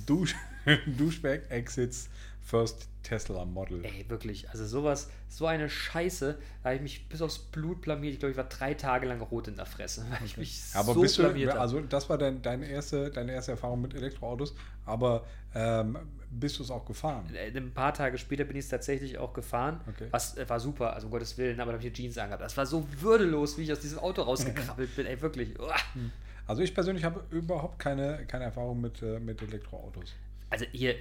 Dusch, 0.05 0.35
Duschback 0.97 1.49
Exits 1.49 2.09
First 2.43 2.89
Tesla 3.03 3.45
Model. 3.45 3.83
Ey, 3.83 4.05
wirklich, 4.09 4.49
also 4.49 4.65
sowas, 4.65 5.09
so 5.29 5.45
eine 5.47 5.69
Scheiße, 5.69 6.37
da 6.61 6.69
habe 6.69 6.75
ich 6.75 6.81
mich 6.81 7.09
bis 7.09 7.21
aufs 7.21 7.39
Blut 7.39 7.81
blamiert. 7.81 8.13
Ich 8.13 8.19
glaube, 8.19 8.31
ich 8.31 8.37
war 8.37 8.45
drei 8.45 8.73
Tage 8.73 9.07
lang 9.07 9.21
rot 9.21 9.47
in 9.47 9.55
der 9.55 9.65
Fresse, 9.65 10.05
weil 10.09 10.25
ich 10.25 10.37
mich 10.37 10.61
Aber 10.73 10.93
so 10.93 11.01
bist 11.01 11.17
blamiert 11.17 11.49
du, 11.49 11.51
habe. 11.53 11.61
also 11.61 11.81
das 11.81 12.09
war 12.09 12.17
dein, 12.17 12.41
deine, 12.41 12.65
erste, 12.67 13.09
deine 13.11 13.31
erste 13.33 13.51
Erfahrung 13.51 13.81
mit 13.81 13.93
Elektroautos, 13.93 14.53
aber 14.85 15.25
ähm, 15.55 15.97
bist 16.29 16.59
du 16.59 16.63
es 16.63 16.71
auch 16.71 16.85
gefahren? 16.85 17.25
Äh, 17.33 17.55
Ein 17.55 17.73
paar 17.73 17.93
Tage 17.93 18.17
später 18.17 18.43
bin 18.43 18.57
ich 18.57 18.65
es 18.65 18.69
tatsächlich 18.69 19.17
auch 19.17 19.33
gefahren. 19.33 19.79
Okay. 19.87 20.07
Was 20.11 20.37
äh, 20.37 20.47
war 20.49 20.59
super, 20.59 20.93
also 20.93 21.07
um 21.07 21.11
Gottes 21.11 21.37
Willen, 21.37 21.59
aber 21.59 21.71
da 21.71 21.77
habe 21.77 21.87
ich 21.87 21.93
Jeans 21.93 22.17
angehabt. 22.17 22.43
Das 22.43 22.57
war 22.57 22.65
so 22.65 22.85
würdelos, 22.99 23.57
wie 23.57 23.63
ich 23.63 23.71
aus 23.71 23.79
diesem 23.79 23.99
Auto 23.99 24.21
rausgekrabbelt 24.23 24.95
bin. 24.95 25.05
Ey, 25.05 25.21
wirklich. 25.21 25.59
Uah. 25.59 25.75
Also 26.45 26.61
ich 26.61 26.73
persönlich 26.73 27.05
habe 27.05 27.23
überhaupt 27.29 27.79
keine, 27.79 28.25
keine 28.27 28.43
Erfahrung 28.43 28.81
mit, 28.81 29.01
äh, 29.01 29.17
mit 29.17 29.41
Elektroautos. 29.41 30.13
Also 30.53 30.65
hier, 30.71 30.95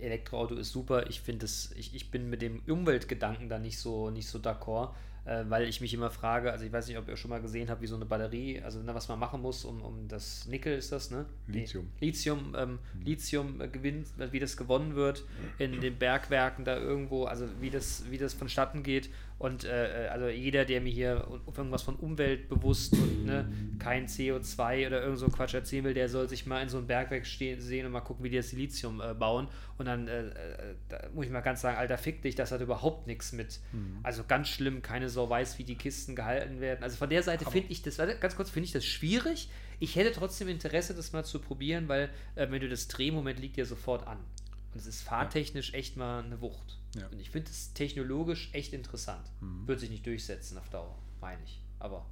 Elektroauto 0.00 0.56
ist 0.56 0.72
super. 0.72 1.08
Ich 1.08 1.20
finde 1.20 1.44
es, 1.44 1.70
ich, 1.76 1.94
ich 1.94 2.10
bin 2.10 2.28
mit 2.28 2.42
dem 2.42 2.62
Umweltgedanken 2.66 3.48
da 3.48 3.60
nicht 3.60 3.78
so, 3.78 4.10
nicht 4.10 4.26
so 4.26 4.40
d'accord, 4.40 4.90
äh, 5.28 5.44
weil 5.48 5.68
ich 5.68 5.80
mich 5.80 5.92
immer 5.92 6.10
frage, 6.10 6.50
also 6.50 6.64
ich 6.64 6.72
weiß 6.72 6.88
nicht, 6.88 6.96
ob 6.96 7.06
ihr 7.08 7.16
schon 7.16 7.28
mal 7.28 7.40
gesehen 7.42 7.68
habt, 7.68 7.82
wie 7.82 7.86
so 7.86 7.96
eine 7.96 8.06
Batterie, 8.06 8.62
also 8.62 8.80
ne, 8.80 8.94
was 8.94 9.08
man 9.08 9.18
machen 9.18 9.42
muss, 9.42 9.64
um, 9.64 9.82
um 9.82 10.08
das 10.08 10.46
Nickel 10.46 10.76
ist 10.76 10.90
das, 10.90 11.10
ne? 11.10 11.26
Nee, 11.46 11.60
Lithium. 11.60 11.88
Lithium, 12.00 12.56
ähm, 12.58 12.78
Lithium 13.04 13.60
äh, 13.60 13.68
gewinnt, 13.68 14.08
wie 14.30 14.38
das 14.38 14.56
gewonnen 14.56 14.94
wird 14.94 15.24
in 15.58 15.80
den 15.80 15.98
Bergwerken 15.98 16.64
da 16.64 16.78
irgendwo, 16.78 17.24
also 17.24 17.46
wie 17.60 17.68
das, 17.68 18.04
wie 18.10 18.16
das 18.16 18.32
vonstatten 18.32 18.82
geht. 18.82 19.10
Und 19.38 19.64
äh, 19.64 20.06
äh, 20.06 20.08
also 20.08 20.28
jeder, 20.28 20.64
der 20.64 20.80
mir 20.80 20.92
hier 20.92 21.28
auf 21.46 21.56
irgendwas 21.56 21.82
von 21.82 21.94
umweltbewusst 21.94 22.94
und 22.94 23.26
ne, 23.26 23.48
kein 23.78 24.06
CO2 24.06 24.86
oder 24.86 25.02
irgend 25.02 25.18
so 25.18 25.28
Quatsch 25.28 25.54
erzählen 25.54 25.84
will, 25.84 25.94
der 25.94 26.08
soll 26.08 26.28
sich 26.28 26.46
mal 26.46 26.60
in 26.60 26.68
so 26.68 26.78
ein 26.78 26.86
Bergwerk 26.86 27.24
stehen, 27.24 27.60
sehen 27.60 27.86
und 27.86 27.92
mal 27.92 28.00
gucken, 28.00 28.24
wie 28.24 28.30
die 28.30 28.36
das 28.36 28.52
Lithium 28.52 29.00
äh, 29.00 29.14
bauen. 29.14 29.48
Und 29.78 29.86
dann 29.86 30.08
äh, 30.08 30.26
äh, 30.26 30.74
da 30.88 31.08
muss 31.14 31.26
ich 31.26 31.30
mal 31.30 31.40
ganz 31.40 31.60
sagen, 31.60 31.78
Alter, 31.78 31.96
fick 31.98 32.20
dich, 32.22 32.34
das 32.34 32.50
hat 32.50 32.60
überhaupt 32.60 33.06
nichts 33.06 33.32
mit. 33.32 33.60
Also 34.02 34.24
ganz 34.26 34.48
schlimm, 34.48 34.82
keine 34.82 35.08
Sau 35.08 35.30
weiß, 35.30 35.58
wie 35.58 35.64
die 35.64 35.76
Kisten 35.76 36.16
gehalten 36.16 36.60
werden. 36.60 36.82
Also 36.82 36.96
von 36.96 37.08
der 37.08 37.22
Seite 37.22 37.48
finde 37.48 37.70
ich 37.70 37.82
das, 37.82 37.96
ganz 38.20 38.34
kurz, 38.34 38.50
finde 38.50 38.66
ich 38.66 38.72
das 38.72 38.84
schwierig. 38.84 39.48
Ich 39.78 39.94
hätte 39.94 40.12
trotzdem 40.12 40.48
Interesse, 40.48 40.94
das 40.94 41.12
mal 41.12 41.24
zu 41.24 41.38
probieren, 41.38 41.88
weil 41.88 42.10
äh, 42.34 42.50
wenn 42.50 42.60
du 42.60 42.68
das 42.68 42.88
Drehmoment 42.88 43.38
liegt 43.38 43.56
dir 43.56 43.66
sofort 43.66 44.06
an. 44.06 44.18
Und 44.74 44.80
es 44.80 44.86
ist 44.86 45.02
fahrtechnisch 45.02 45.72
echt 45.74 45.96
mal 45.96 46.24
eine 46.24 46.40
Wucht. 46.40 46.78
Ja. 46.96 47.06
Und 47.06 47.20
ich 47.20 47.30
finde 47.30 47.50
es 47.50 47.72
technologisch 47.72 48.50
echt 48.52 48.72
interessant. 48.72 49.30
Wird 49.66 49.80
sich 49.80 49.90
nicht 49.90 50.04
durchsetzen 50.06 50.58
auf 50.58 50.68
Dauer, 50.68 50.98
meine 51.20 51.42
ich. 51.44 51.60
Aber 51.78 52.04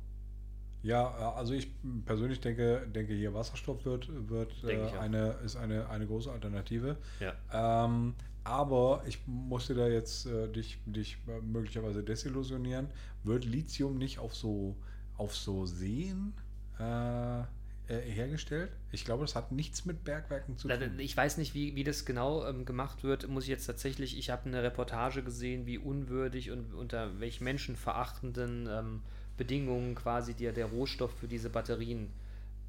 Ja, 0.87 1.11
äh, 1.18 1.39
also 1.39 1.53
ich 1.53 1.68
persönlich 2.05 2.41
denke, 2.41 2.87
denke 2.95 3.12
hier 3.12 3.34
Wasserstoff 3.34 3.84
wird, 3.84 4.09
wird 4.28 4.53
äh, 4.64 4.97
eine, 4.99 5.32
ist 5.45 5.57
eine, 5.57 5.89
eine 5.91 6.07
große 6.07 6.30
Alternative. 6.30 6.97
ja. 7.20 7.34
Ähm, 7.53 8.14
aber 8.45 9.03
ich 9.09 9.18
musste 9.26 9.74
da 9.74 9.89
jetzt 9.89 10.26
äh, 10.26 10.47
dich, 10.47 10.78
dich 10.87 11.18
äh, 11.26 11.41
möglicherweise 11.41 12.05
desillusionieren. 12.05 12.87
Wird 13.24 13.45
Lithium 13.45 13.99
nicht 13.99 14.20
auf 14.20 14.37
so, 14.37 14.76
auf 15.16 15.34
so 15.34 15.66
Seen 15.66 16.32
äh, 16.78 17.41
äh, 17.41 17.45
hergestellt? 17.89 18.70
Ich 18.93 19.05
glaube, 19.05 19.24
das 19.24 19.34
hat 19.34 19.51
nichts 19.51 19.84
mit 19.84 20.05
Bergwerken 20.05 20.57
zu 20.57 20.68
tun. 20.68 20.99
Ich 20.99 21.16
weiß 21.16 21.39
nicht, 21.39 21.55
wie, 21.55 21.74
wie 21.74 21.82
das 21.82 22.05
genau 22.05 22.47
ähm, 22.47 22.64
gemacht 22.64 23.03
wird. 23.03 23.26
Muss 23.26 23.43
ich 23.45 23.51
jetzt 23.51 23.66
tatsächlich, 23.66 24.16
ich 24.16 24.30
habe 24.30 24.47
eine 24.47 24.62
Reportage 24.62 25.24
gesehen, 25.24 25.66
wie 25.66 25.78
unwürdig 25.78 26.53
und 26.53 26.72
unter 26.72 27.18
welch 27.18 27.41
menschenverachtenden 27.41 28.68
ähm, 28.70 29.03
Bedingungen 29.37 29.95
quasi 29.95 30.34
der, 30.34 30.53
der 30.53 30.66
Rohstoff 30.66 31.12
für 31.18 31.28
diese 31.28 31.51
Batterien 31.51 32.11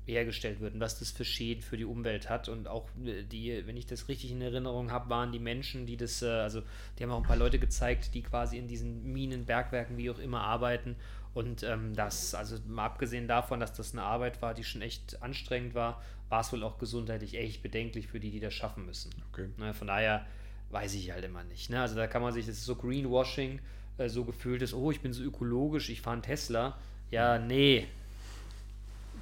hergestellt 0.07 0.61
wird 0.61 0.73
und 0.73 0.79
was 0.79 0.99
das 0.99 1.11
für 1.11 1.25
Schäden 1.25 1.61
für 1.61 1.77
die 1.77 1.85
Umwelt 1.85 2.29
hat. 2.29 2.49
Und 2.49 2.67
auch 2.67 2.87
äh, 3.05 3.23
die, 3.23 3.63
wenn 3.65 3.77
ich 3.77 3.85
das 3.85 4.07
richtig 4.07 4.31
in 4.31 4.41
Erinnerung 4.41 4.91
habe, 4.91 5.09
waren 5.09 5.31
die 5.31 5.39
Menschen, 5.39 5.85
die 5.85 5.97
das, 5.97 6.21
äh, 6.21 6.27
also 6.27 6.63
die 6.97 7.03
haben 7.03 7.11
auch 7.11 7.17
ein 7.17 7.27
paar 7.27 7.37
Leute 7.37 7.59
gezeigt, 7.59 8.13
die 8.13 8.21
quasi 8.21 8.57
in 8.57 8.67
diesen 8.67 9.11
Minen, 9.11 9.45
Bergwerken, 9.45 9.97
wie 9.97 10.09
auch 10.09 10.19
immer 10.19 10.41
arbeiten. 10.41 10.95
Und 11.33 11.61
ähm, 11.63 11.93
das, 11.93 12.33
also 12.33 12.57
mal 12.67 12.85
abgesehen 12.85 13.27
davon, 13.27 13.59
dass 13.59 13.73
das 13.73 13.91
eine 13.91 14.03
Arbeit 14.03 14.41
war, 14.41 14.53
die 14.53 14.63
schon 14.63 14.81
echt 14.81 15.21
anstrengend 15.21 15.75
war, 15.75 16.01
war 16.29 16.41
es 16.41 16.51
wohl 16.51 16.63
auch 16.63 16.77
gesundheitlich 16.77 17.35
echt 17.35 17.61
bedenklich 17.61 18.07
für 18.07 18.19
die, 18.19 18.31
die 18.31 18.39
das 18.39 18.53
schaffen 18.53 18.85
müssen. 18.85 19.11
Okay. 19.31 19.49
Ne, 19.57 19.73
von 19.73 19.87
daher 19.87 20.25
weiß 20.71 20.95
ich 20.95 21.11
halt 21.11 21.23
immer 21.23 21.43
nicht. 21.43 21.69
Ne? 21.69 21.79
Also 21.79 21.95
da 21.95 22.07
kann 22.07 22.21
man 22.21 22.33
sich, 22.33 22.45
das 22.45 22.57
ist 22.57 22.65
so 22.65 22.75
Greenwashing, 22.75 23.59
äh, 23.97 24.09
so 24.09 24.23
gefühlt 24.25 24.61
ist, 24.61 24.73
oh, 24.73 24.91
ich 24.91 25.01
bin 25.01 25.13
so 25.13 25.23
ökologisch, 25.23 25.89
ich 25.89 26.01
fahre 26.01 26.13
einen 26.15 26.21
Tesla. 26.23 26.77
Ja, 27.11 27.37
nee. 27.39 27.87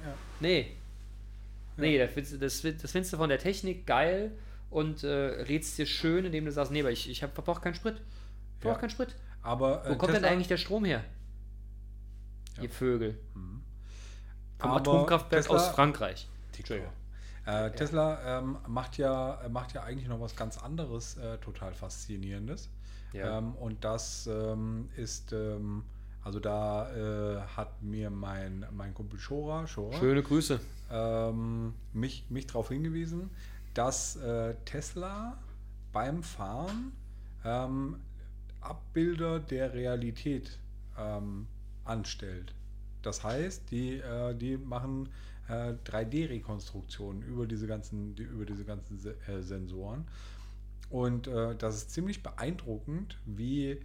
Ja. 0.04 0.14
Nee. 0.40 0.72
Nee, 1.78 1.98
das, 1.98 2.10
findest 2.12 2.34
du- 2.34 2.38
das, 2.38 2.60
find- 2.60 2.82
das 2.84 2.92
findest 2.92 3.12
du 3.12 3.16
von 3.18 3.28
der 3.28 3.38
Technik 3.38 3.86
geil 3.86 4.32
und 4.70 5.04
äh, 5.04 5.08
redst 5.08 5.76
dir 5.78 5.86
schön, 5.86 6.24
indem 6.24 6.46
du 6.46 6.52
sagst, 6.52 6.72
nee, 6.72 6.80
aber 6.80 6.90
ich, 6.90 7.08
ich 7.10 7.22
hab- 7.22 7.34
verbrauch 7.34 7.60
keinen 7.60 7.74
Sprit. 7.74 7.96
Ich 7.96 8.60
verbrauch 8.62 8.76
Ja. 8.76 8.80
keinen 8.80 8.90
Sprit. 8.90 9.14
Aber 9.42 9.82
Wo 9.86 9.92
äh, 9.92 9.96
kommt 9.96 10.12
denn 10.14 10.22
Tesla- 10.22 10.28
eigentlich 10.30 10.48
der 10.48 10.56
Strom 10.56 10.84
her? 10.84 11.04
Ja. 12.56 12.62
Ihr 12.64 12.70
Vögel. 12.70 13.18
Vom 13.34 14.70
Aber 14.70 14.76
Atomkraftwerk 14.76 15.42
Tesla- 15.44 15.56
aus 15.56 15.68
Frankreich. 15.68 16.26
Entschuldigung. 16.56 16.90
Äh, 17.46 17.70
Tesla 17.70 18.40
ähm, 18.40 18.58
macht, 18.66 18.98
ja, 18.98 19.40
macht 19.50 19.72
ja 19.72 19.84
eigentlich 19.84 20.08
noch 20.08 20.20
was 20.20 20.34
ganz 20.34 20.58
anderes, 20.58 21.16
äh, 21.16 21.38
total 21.38 21.72
faszinierendes. 21.72 22.68
Ja. 23.12 23.38
Ähm, 23.38 23.54
und 23.54 23.84
das 23.84 24.26
ähm, 24.26 24.88
ist, 24.96 25.32
ähm, 25.32 25.84
also 26.24 26.40
da 26.40 26.90
äh, 26.90 27.40
hat 27.56 27.80
mir 27.82 28.10
mein, 28.10 28.66
mein 28.72 28.92
Kumpel 28.94 29.18
Shora, 29.18 29.66
Shora 29.66 29.96
Schöne 29.96 30.22
Grüße. 30.22 30.58
ähm, 30.90 31.74
mich, 31.92 32.24
mich 32.28 32.48
darauf 32.48 32.68
hingewiesen, 32.68 33.30
dass 33.74 34.16
äh, 34.16 34.54
Tesla 34.64 35.38
beim 35.92 36.24
Fahren 36.24 36.92
ähm, 37.44 38.00
Abbilder 38.60 39.38
der 39.38 39.72
Realität 39.72 40.58
anstellt. 41.84 42.54
Das 43.02 43.22
heißt, 43.22 43.70
die, 43.70 43.98
äh, 43.98 44.34
die 44.34 44.56
machen 44.56 45.10
äh, 45.48 45.74
3D-Rekonstruktionen 45.84 47.22
über 47.22 47.46
diese 47.46 47.66
ganzen, 47.66 48.14
die, 48.14 48.22
über 48.22 48.44
diese 48.44 48.64
ganzen 48.64 48.98
Se 48.98 49.16
äh, 49.26 49.42
Sensoren. 49.42 50.06
Und 50.90 51.26
äh, 51.26 51.54
das 51.56 51.76
ist 51.76 51.90
ziemlich 51.90 52.22
beeindruckend, 52.22 53.18
wie, 53.24 53.80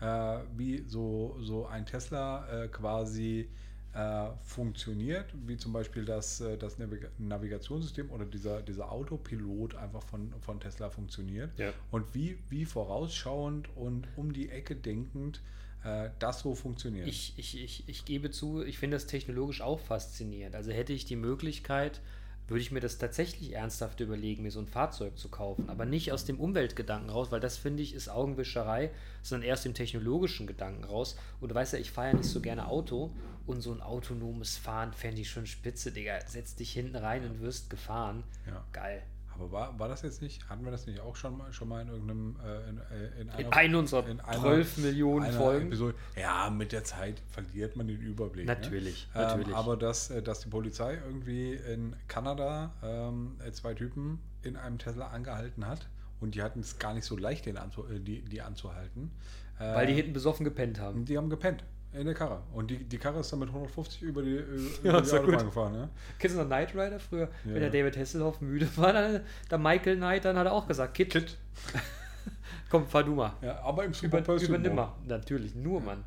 äh, 0.00 0.38
wie 0.56 0.84
so, 0.86 1.36
so 1.40 1.66
ein 1.66 1.86
Tesla 1.86 2.64
äh, 2.64 2.68
quasi 2.68 3.48
äh, 3.92 4.26
funktioniert, 4.42 5.26
wie 5.46 5.56
zum 5.56 5.72
Beispiel 5.72 6.04
das, 6.04 6.42
das 6.58 6.78
Naviga 6.78 7.08
Navigationssystem 7.18 8.10
oder 8.10 8.24
dieser, 8.24 8.62
dieser 8.62 8.90
Autopilot 8.90 9.74
einfach 9.76 10.02
von, 10.02 10.32
von 10.40 10.60
Tesla 10.60 10.90
funktioniert. 10.90 11.56
Ja. 11.58 11.72
Und 11.90 12.14
wie, 12.14 12.38
wie 12.48 12.64
vorausschauend 12.64 13.68
und 13.76 14.08
um 14.16 14.32
die 14.32 14.48
Ecke 14.48 14.74
denkend 14.76 15.40
äh, 15.84 16.10
das 16.18 16.40
so 16.40 16.54
funktioniert. 16.54 17.06
Ich, 17.06 17.34
ich, 17.36 17.62
ich, 17.62 17.88
ich 17.88 18.04
gebe 18.04 18.30
zu, 18.30 18.62
ich 18.62 18.78
finde 18.78 18.96
das 18.96 19.06
technologisch 19.06 19.60
auch 19.60 19.80
faszinierend. 19.80 20.54
Also 20.54 20.72
hätte 20.72 20.92
ich 20.92 21.04
die 21.04 21.16
Möglichkeit, 21.16 22.00
würde 22.46 22.60
ich 22.60 22.70
mir 22.70 22.80
das 22.80 22.98
tatsächlich 22.98 23.52
ernsthaft 23.52 24.00
überlegen, 24.00 24.42
mir 24.42 24.50
so 24.50 24.60
ein 24.60 24.66
Fahrzeug 24.66 25.16
zu 25.18 25.28
kaufen. 25.28 25.68
Aber 25.68 25.86
nicht 25.86 26.12
aus 26.12 26.24
dem 26.24 26.38
Umweltgedanken 26.38 27.10
raus, 27.10 27.30
weil 27.30 27.40
das 27.40 27.56
finde 27.56 27.82
ich 27.82 27.94
ist 27.94 28.08
Augenwischerei, 28.08 28.90
sondern 29.22 29.48
erst 29.48 29.64
dem 29.64 29.74
technologischen 29.74 30.46
Gedanken 30.46 30.84
raus. 30.84 31.16
Und 31.40 31.50
du 31.50 31.54
weißt 31.54 31.72
ja, 31.72 31.78
ich 31.78 31.90
fahre 31.90 32.08
ja 32.08 32.14
nicht 32.14 32.28
so 32.28 32.40
gerne 32.40 32.66
Auto 32.66 33.10
und 33.46 33.60
so 33.60 33.72
ein 33.72 33.80
autonomes 33.80 34.56
Fahren 34.56 34.92
fände 34.92 35.20
ich 35.20 35.30
schon 35.30 35.46
spitze, 35.46 35.92
Digga. 35.92 36.20
Setz 36.26 36.54
dich 36.54 36.72
hinten 36.72 36.96
rein 36.96 37.24
und 37.24 37.40
wirst 37.40 37.70
gefahren. 37.70 38.24
Ja. 38.46 38.64
Geil. 38.72 39.02
Aber 39.34 39.50
war, 39.50 39.78
war 39.78 39.88
das 39.88 40.02
jetzt 40.02 40.22
nicht, 40.22 40.48
hatten 40.48 40.64
wir 40.64 40.70
das 40.70 40.86
nicht 40.86 41.00
auch 41.00 41.16
schon 41.16 41.36
mal, 41.38 41.52
schon 41.52 41.68
mal 41.68 41.82
in 41.82 41.88
irgendeinem, 41.88 42.36
äh, 42.44 42.68
in, 42.70 42.78
äh, 42.78 43.20
in, 43.20 43.28
In 43.46 43.52
einer 43.52 43.78
unserer 43.78 44.06
in 44.08 44.20
einer- 44.20 44.40
12 44.40 44.78
Millionen 44.78 45.26
einer 45.26 45.36
Folgen. 45.36 45.66
Episode. 45.66 45.94
Ja, 46.16 46.50
mit 46.50 46.72
der 46.72 46.84
Zeit 46.84 47.20
verliert 47.30 47.76
man 47.76 47.88
den 47.88 48.00
Überblick. 48.00 48.46
Natürlich, 48.46 49.08
ne? 49.14 49.22
natürlich. 49.22 49.48
Ähm, 49.48 49.54
aber 49.54 49.76
dass, 49.76 50.10
äh, 50.10 50.22
dass 50.22 50.40
die 50.40 50.48
Polizei 50.48 50.94
irgendwie 51.04 51.54
in 51.54 51.96
Kanada 52.08 52.72
ähm, 52.82 53.36
äh, 53.44 53.50
zwei 53.52 53.74
Typen 53.74 54.20
in 54.42 54.56
einem 54.56 54.78
Tesla 54.78 55.08
angehalten 55.08 55.66
hat 55.66 55.88
und 56.20 56.34
die 56.34 56.42
hatten 56.42 56.60
es 56.60 56.78
gar 56.78 56.94
nicht 56.94 57.04
so 57.04 57.16
leicht, 57.16 57.46
den 57.46 57.56
anzu, 57.56 57.82
die, 57.82 58.22
die 58.22 58.40
anzuhalten. 58.42 59.10
Weil 59.56 59.86
die 59.86 59.94
hinten 59.94 60.12
besoffen 60.12 60.42
gepennt 60.44 60.80
haben. 60.80 61.04
die 61.04 61.16
haben 61.16 61.30
gepennt 61.30 61.62
in 61.94 62.04
der 62.06 62.14
Karre. 62.14 62.42
Und 62.52 62.70
die, 62.70 62.84
die 62.84 62.98
Karre 62.98 63.20
ist 63.20 63.32
dann 63.32 63.38
mit 63.40 63.48
150 63.48 64.02
über 64.02 64.22
die, 64.22 64.36
über 64.82 64.92
Ja, 64.92 65.00
die 65.00 65.08
ja 65.08 65.14
Autobahn 65.18 65.36
gut. 65.38 65.44
gefahren. 65.46 65.72
Ne? 65.72 65.88
Kennst 66.18 66.36
du 66.36 66.40
noch 66.40 66.46
Knight 66.46 66.74
Rider 66.74 66.98
früher? 66.98 67.28
Wenn 67.44 67.54
Ja. 67.54 67.60
der 67.60 67.70
David 67.70 67.96
Hasselhoff 67.96 68.40
müde 68.40 68.68
war, 68.76 68.92
dann, 68.92 69.20
der 69.50 69.58
Michael 69.58 69.96
Knight, 69.96 70.24
dann 70.24 70.36
hat 70.36 70.46
er 70.46 70.52
auch 70.52 70.66
gesagt, 70.66 70.94
Kid, 70.94 71.10
Kit. 71.10 71.36
komm, 72.70 72.86
fahr 72.86 73.04
du 73.04 73.14
mal. 73.14 73.32
Ja, 73.42 73.60
aber 73.60 73.84
im 73.84 73.94
Super 73.94 74.18
Über, 74.18 74.34
übernimm 74.34 74.74
mal. 74.74 74.92
Natürlich, 75.06 75.54
nur, 75.54 75.80
Mann. 75.80 76.04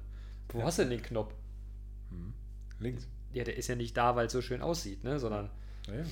Wo 0.49 0.59
Ja. 0.59 0.65
hast 0.65 0.79
du 0.79 0.83
denn 0.83 0.91
den 0.91 1.01
Knopf? 1.03 1.33
Links. 2.79 3.07
Ja, 3.33 3.43
der 3.43 3.57
ist 3.57 3.67
ja 3.67 3.75
nicht 3.75 3.97
da, 3.97 4.15
weil 4.15 4.27
es 4.27 4.33
so 4.33 4.41
schön 4.41 4.61
aussieht, 4.61 5.03
ne? 5.03 5.19
Sondern 5.19 5.49
Ja, 5.87 5.95
ja. 5.95 6.03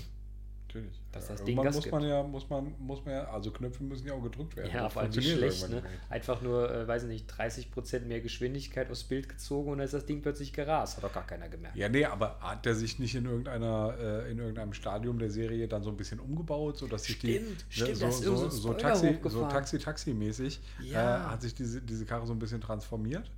Natürlich. 0.75 0.99
Dass 1.11 1.27
das 1.27 1.43
Ding 1.45 1.61
Gas 1.61 1.75
muss 1.75 1.89
man 1.89 2.01
gibt. 2.01 2.11
ja, 2.11 2.23
muss 2.23 2.49
man, 2.49 2.75
muss 2.79 3.05
man 3.05 3.13
ja, 3.13 3.23
also 3.29 3.49
Knöpfe 3.51 3.81
müssen 3.83 4.07
ja 4.07 4.13
auch 4.13 4.21
gedrückt 4.21 4.57
werden. 4.57 4.71
ja, 4.73 4.89
vor 4.89 5.03
allem 5.03 5.11
nicht 5.11 5.31
schlecht, 5.31 5.69
ne? 5.69 5.81
Einfach 6.09 6.41
nur, 6.41 6.69
äh, 6.69 6.85
weiß 6.85 7.03
nicht, 7.03 7.31
30% 7.31 8.01
mehr 8.01 8.19
Geschwindigkeit 8.19 8.91
aufs 8.91 9.05
Bild 9.05 9.29
gezogen 9.29 9.71
und 9.71 9.77
dann 9.77 9.85
ist 9.85 9.93
das 9.93 10.05
Ding 10.05 10.21
plötzlich 10.21 10.51
gerast. 10.51 10.97
Hat 10.97 11.03
doch 11.05 11.13
gar 11.13 11.25
keiner 11.25 11.47
gemerkt. 11.47 11.77
Ja, 11.77 11.87
nee, 11.87 12.03
aber 12.03 12.37
hat 12.41 12.65
der 12.65 12.75
sich 12.75 12.99
nicht 12.99 13.15
in 13.15 13.25
irgendeiner, 13.25 13.95
äh, 13.97 14.31
in 14.31 14.39
irgendeinem 14.39 14.73
Stadium 14.73 15.17
der 15.17 15.29
Serie 15.29 15.67
dann 15.69 15.83
so 15.83 15.89
ein 15.89 15.97
bisschen 15.97 16.19
umgebaut, 16.19 16.77
sodass 16.77 17.05
sich 17.05 17.19
die 17.19 17.35
Stimmt, 17.35 17.65
stimmt, 17.69 17.97
so, 17.97 18.47
ist 18.47 18.51
so, 18.57 18.73
Taxi, 18.73 19.13
hochgefahren. 19.13 19.49
Taxi-Taxi-mäßig 19.49 20.59
Ja. 20.83 21.27
äh, 21.27 21.29
hat 21.29 21.41
sich 21.41 21.55
diese, 21.55 21.81
diese 21.81 22.05
Karre 22.05 22.27
so 22.27 22.33
ein 22.33 22.39
bisschen 22.39 22.59
transformiert. 22.59 23.31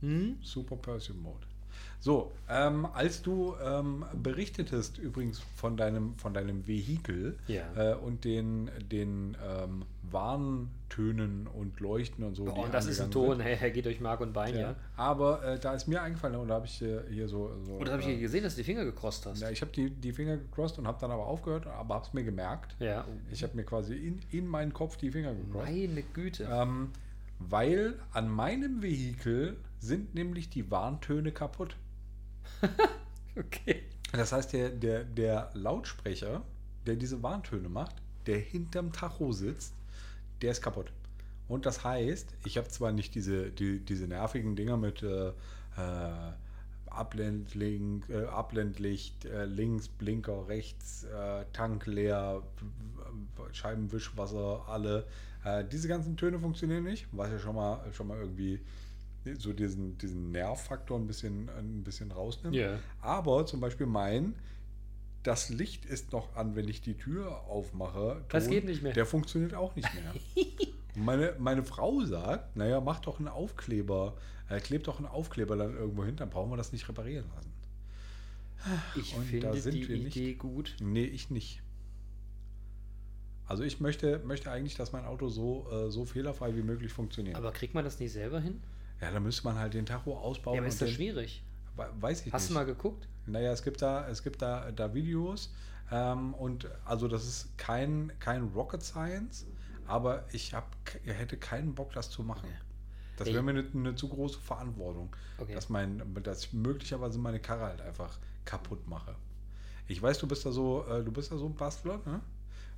Hm? 0.00 0.38
Super 0.42 0.76
Pursuit 0.76 1.20
Mode. 1.20 1.46
So, 2.00 2.32
ähm, 2.48 2.86
als 2.94 3.22
du 3.22 3.54
ähm, 3.64 4.04
berichtetest 4.14 4.98
übrigens 4.98 5.40
von 5.56 5.76
deinem, 5.76 6.16
von 6.18 6.34
deinem 6.34 6.66
Vehikel 6.66 7.36
Ja. 7.48 7.62
äh, 7.74 7.94
und 7.94 8.24
den, 8.24 8.70
den 8.90 9.36
ähm, 9.44 9.84
Warntönen 10.10 11.46
und 11.46 11.80
Leuchten 11.80 12.24
und 12.24 12.34
so. 12.34 12.44
Oh, 12.44 12.62
und 12.62 12.72
das 12.72 12.86
ist 12.86 13.00
ein 13.00 13.10
Ton, 13.10 13.40
hey, 13.40 13.56
hey, 13.56 13.70
geht 13.72 13.86
durch 13.86 14.00
Mark 14.00 14.20
und 14.20 14.32
Bein, 14.32 14.54
ja. 14.54 14.60
Ja. 14.60 14.74
Aber 14.96 15.42
äh, 15.44 15.58
da 15.58 15.74
ist 15.74 15.88
mir 15.88 16.02
eingefallen, 16.02 16.36
und 16.36 16.48
da 16.48 16.54
habe 16.54 16.66
ich 16.66 16.80
äh, 16.82 17.00
hier 17.10 17.28
so. 17.28 17.50
so 17.64 17.72
Und 17.72 17.82
das 17.86 17.92
habe 17.92 18.02
ich 18.02 18.08
hier 18.08 18.18
gesehen, 18.18 18.44
dass 18.44 18.54
du 18.54 18.60
die 18.60 18.64
Finger 18.64 18.84
gekrost 18.84 19.26
hast. 19.26 19.40
ja, 19.40 19.50
ich 19.50 19.60
habe 19.60 19.72
die, 19.72 19.90
die 19.90 20.12
Finger 20.12 20.36
gecrossed 20.36 20.78
und 20.78 20.86
habe 20.86 20.98
dann 21.00 21.10
aber 21.10 21.26
aufgehört, 21.26 21.66
aber 21.66 21.96
habe 21.96 22.06
es 22.06 22.12
mir 22.12 22.24
gemerkt. 22.24 22.76
Ja. 22.78 23.04
Ich 23.30 23.42
habe 23.42 23.56
mir 23.56 23.64
quasi 23.64 23.94
in, 23.94 24.20
in 24.30 24.46
meinen 24.46 24.72
Kopf 24.72 24.96
die 24.96 25.10
Finger 25.10 25.34
gecrossed. 25.34 25.68
Meine 25.72 26.02
Güte. 26.02 26.48
Ähm, 26.50 26.90
weil 27.38 27.94
an 28.12 28.28
meinem 28.30 28.82
Vehikel 28.82 29.56
sind 29.78 30.14
nämlich 30.14 30.48
die 30.48 30.70
Warntöne 30.70 31.32
kaputt. 31.32 31.76
Okay. 33.38 33.82
Das 34.12 34.32
heißt, 34.32 34.52
der, 34.54 34.70
der, 34.70 35.04
der 35.04 35.50
Lautsprecher, 35.52 36.42
der 36.86 36.96
diese 36.96 37.22
Warntöne 37.22 37.68
macht, 37.68 37.96
der 38.26 38.38
hinterm 38.38 38.92
Tacho 38.92 39.32
sitzt, 39.32 39.74
der 40.40 40.52
ist 40.52 40.62
kaputt. 40.62 40.90
Und 41.48 41.66
das 41.66 41.84
heißt, 41.84 42.34
ich 42.44 42.56
habe 42.56 42.68
zwar 42.68 42.92
nicht 42.92 43.14
diese, 43.14 43.50
die, 43.50 43.78
diese 43.80 44.06
nervigen 44.06 44.56
Dinger 44.56 44.76
mit 44.76 45.02
äh, 45.02 45.28
äh, 45.28 45.32
Ablendlink, 46.86 48.08
äh, 48.08 48.24
Ablendlicht, 48.24 49.26
äh, 49.26 49.44
links, 49.44 49.88
Blinker, 49.88 50.48
rechts, 50.48 51.04
äh, 51.04 51.44
Tank 51.52 51.86
leer, 51.86 52.42
Scheibenwischwasser, 53.52 54.64
alle. 54.66 55.06
Äh, 55.44 55.64
diese 55.64 55.88
ganzen 55.88 56.16
Töne 56.16 56.38
funktionieren 56.38 56.84
nicht, 56.84 57.06
was 57.12 57.30
ja 57.30 57.38
schon 57.38 57.54
mal, 57.54 57.80
schon 57.92 58.08
mal 58.08 58.18
irgendwie 58.18 58.60
so 59.34 59.52
diesen, 59.52 59.98
diesen 59.98 60.30
Nervfaktor 60.32 60.98
ein 60.98 61.06
bisschen, 61.06 61.48
ein 61.50 61.82
bisschen 61.82 62.12
rausnimmt. 62.12 62.54
Ja. 62.54 62.78
Aber 63.00 63.46
zum 63.46 63.60
Beispiel 63.60 63.86
mein, 63.86 64.34
das 65.22 65.48
Licht 65.48 65.84
ist 65.84 66.12
noch 66.12 66.34
an, 66.36 66.54
wenn 66.56 66.68
ich 66.68 66.80
die 66.80 66.94
Tür 66.94 67.42
aufmache. 67.48 68.24
Das 68.28 68.48
geht 68.48 68.64
nicht 68.64 68.82
mehr. 68.82 68.92
Der 68.92 69.06
funktioniert 69.06 69.54
auch 69.54 69.74
nicht 69.76 69.88
mehr. 69.94 70.46
Meine, 70.98 71.34
meine 71.38 71.62
Frau 71.62 72.02
sagt, 72.06 72.56
naja, 72.56 72.80
mach 72.80 73.00
doch 73.00 73.18
einen 73.18 73.28
Aufkleber, 73.28 74.16
äh, 74.48 74.60
klebt 74.60 74.88
doch 74.88 74.96
einen 74.96 75.06
Aufkleber 75.06 75.54
dann 75.54 75.76
irgendwo 75.76 76.06
hin, 76.06 76.16
dann 76.16 76.30
brauchen 76.30 76.50
wir 76.50 76.56
das 76.56 76.72
nicht 76.72 76.88
reparieren 76.88 77.26
lassen. 77.34 77.52
Ich 78.96 79.14
Und 79.14 79.24
da 79.24 79.52
finde 79.52 79.60
sind 79.60 79.74
die 79.74 79.88
wir 79.88 79.98
nicht. 79.98 80.16
Idee 80.16 80.34
gut. 80.34 80.74
Nee, 80.80 81.04
ich 81.04 81.28
nicht. 81.28 81.60
Also 83.46 83.62
ich 83.62 83.78
möchte, 83.80 84.18
möchte 84.20 84.50
eigentlich, 84.50 84.74
dass 84.74 84.92
mein 84.92 85.04
Auto 85.04 85.28
so, 85.28 85.66
äh, 85.70 85.90
so 85.90 86.04
fehlerfrei 86.04 86.56
wie 86.56 86.62
möglich 86.62 86.92
funktioniert. 86.92 87.36
Aber 87.36 87.52
kriegt 87.52 87.74
man 87.74 87.84
das 87.84 88.00
nicht 88.00 88.12
selber 88.12 88.40
hin? 88.40 88.60
Ja, 89.00 89.10
dann 89.10 89.22
müsste 89.22 89.44
man 89.44 89.58
halt 89.58 89.74
den 89.74 89.86
Tacho 89.86 90.16
ausbauen. 90.18 90.54
ja, 90.56 90.60
aber 90.60 90.68
ist 90.68 90.80
das 90.82 90.90
schwierig? 90.90 91.42
We- 91.76 91.90
Weiß 92.00 92.26
ich 92.26 92.32
Hast 92.32 92.42
nicht. 92.42 92.50
du 92.50 92.54
mal 92.54 92.64
geguckt? 92.66 93.08
Naja, 93.26 93.52
es 93.52 93.62
gibt 93.62 93.82
da, 93.82 94.08
es 94.08 94.22
gibt 94.22 94.40
da, 94.42 94.70
da 94.72 94.94
Videos 94.94 95.52
ähm, 95.90 96.32
und 96.34 96.68
also 96.84 97.08
das 97.08 97.26
ist 97.26 97.56
kein, 97.58 98.12
kein 98.20 98.44
Rocket 98.54 98.82
Science, 98.82 99.46
aber 99.86 100.24
ich 100.32 100.54
hab, 100.54 100.74
hätte 101.04 101.36
keinen 101.36 101.74
Bock, 101.74 101.92
das 101.92 102.10
zu 102.10 102.22
machen. 102.22 102.48
Das 103.16 103.28
Ey. 103.28 103.34
wäre 103.34 103.42
mir 103.42 103.50
eine, 103.52 103.66
eine 103.74 103.94
zu 103.94 104.08
große 104.08 104.38
Verantwortung, 104.40 105.14
Okay. 105.38 105.54
dass, 105.54 105.68
mein, 105.68 106.02
dass 106.22 106.44
ich 106.44 106.52
möglicherweise 106.52 107.18
meine 107.18 107.40
Karre 107.40 107.64
halt 107.66 107.80
einfach 107.80 108.18
kaputt 108.44 108.86
mache. 108.88 109.14
Ich 109.88 110.00
weiß, 110.02 110.18
du 110.18 110.26
bist 110.26 110.44
da 110.44 110.52
so, 110.52 110.84
äh, 110.88 111.02
du 111.04 111.12
bist 111.12 111.30
da 111.32 111.36
so 111.36 111.46
ein 111.46 111.54
Bastler, 111.54 112.00
ne? 112.04 112.20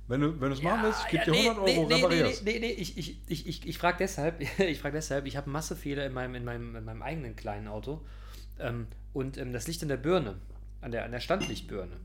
Wenn 0.09 0.21
du 0.21 0.45
es 0.47 0.61
machen 0.63 0.81
willst, 0.83 1.01
ich 1.05 1.11
gebe 1.11 1.25
dir 1.25 1.33
100 1.33 1.57
Euro, 1.59 1.65
nee, 1.65 1.85
nee, 1.85 1.93
reparier's. 1.95 2.43
nee, 2.43 2.53
nee, 2.53 2.59
nee, 2.59 2.71
ich, 2.71 2.97
ich, 2.97 3.21
ich, 3.27 3.47
ich, 3.47 3.67
ich 3.67 3.77
frage 3.77 3.97
deshalb, 3.99 4.41
ich 4.59 4.79
frage 4.79 4.95
deshalb, 4.97 5.25
ich 5.27 5.37
habe 5.37 5.49
Massefehler 5.49 6.05
in 6.05 6.13
meinem, 6.13 6.35
in, 6.35 6.43
meinem, 6.43 6.75
in 6.75 6.83
meinem 6.83 7.01
eigenen 7.03 7.35
kleinen 7.35 7.67
Auto 7.67 8.01
ähm, 8.59 8.87
und 9.13 9.37
ähm, 9.37 9.53
das 9.53 9.67
liegt 9.67 9.81
an 9.83 9.87
der 9.89 9.97
Birne, 9.97 10.35
an 10.81 10.91
der, 10.91 11.05
an 11.05 11.11
der 11.11 11.19
Standlichtbirne. 11.19 11.95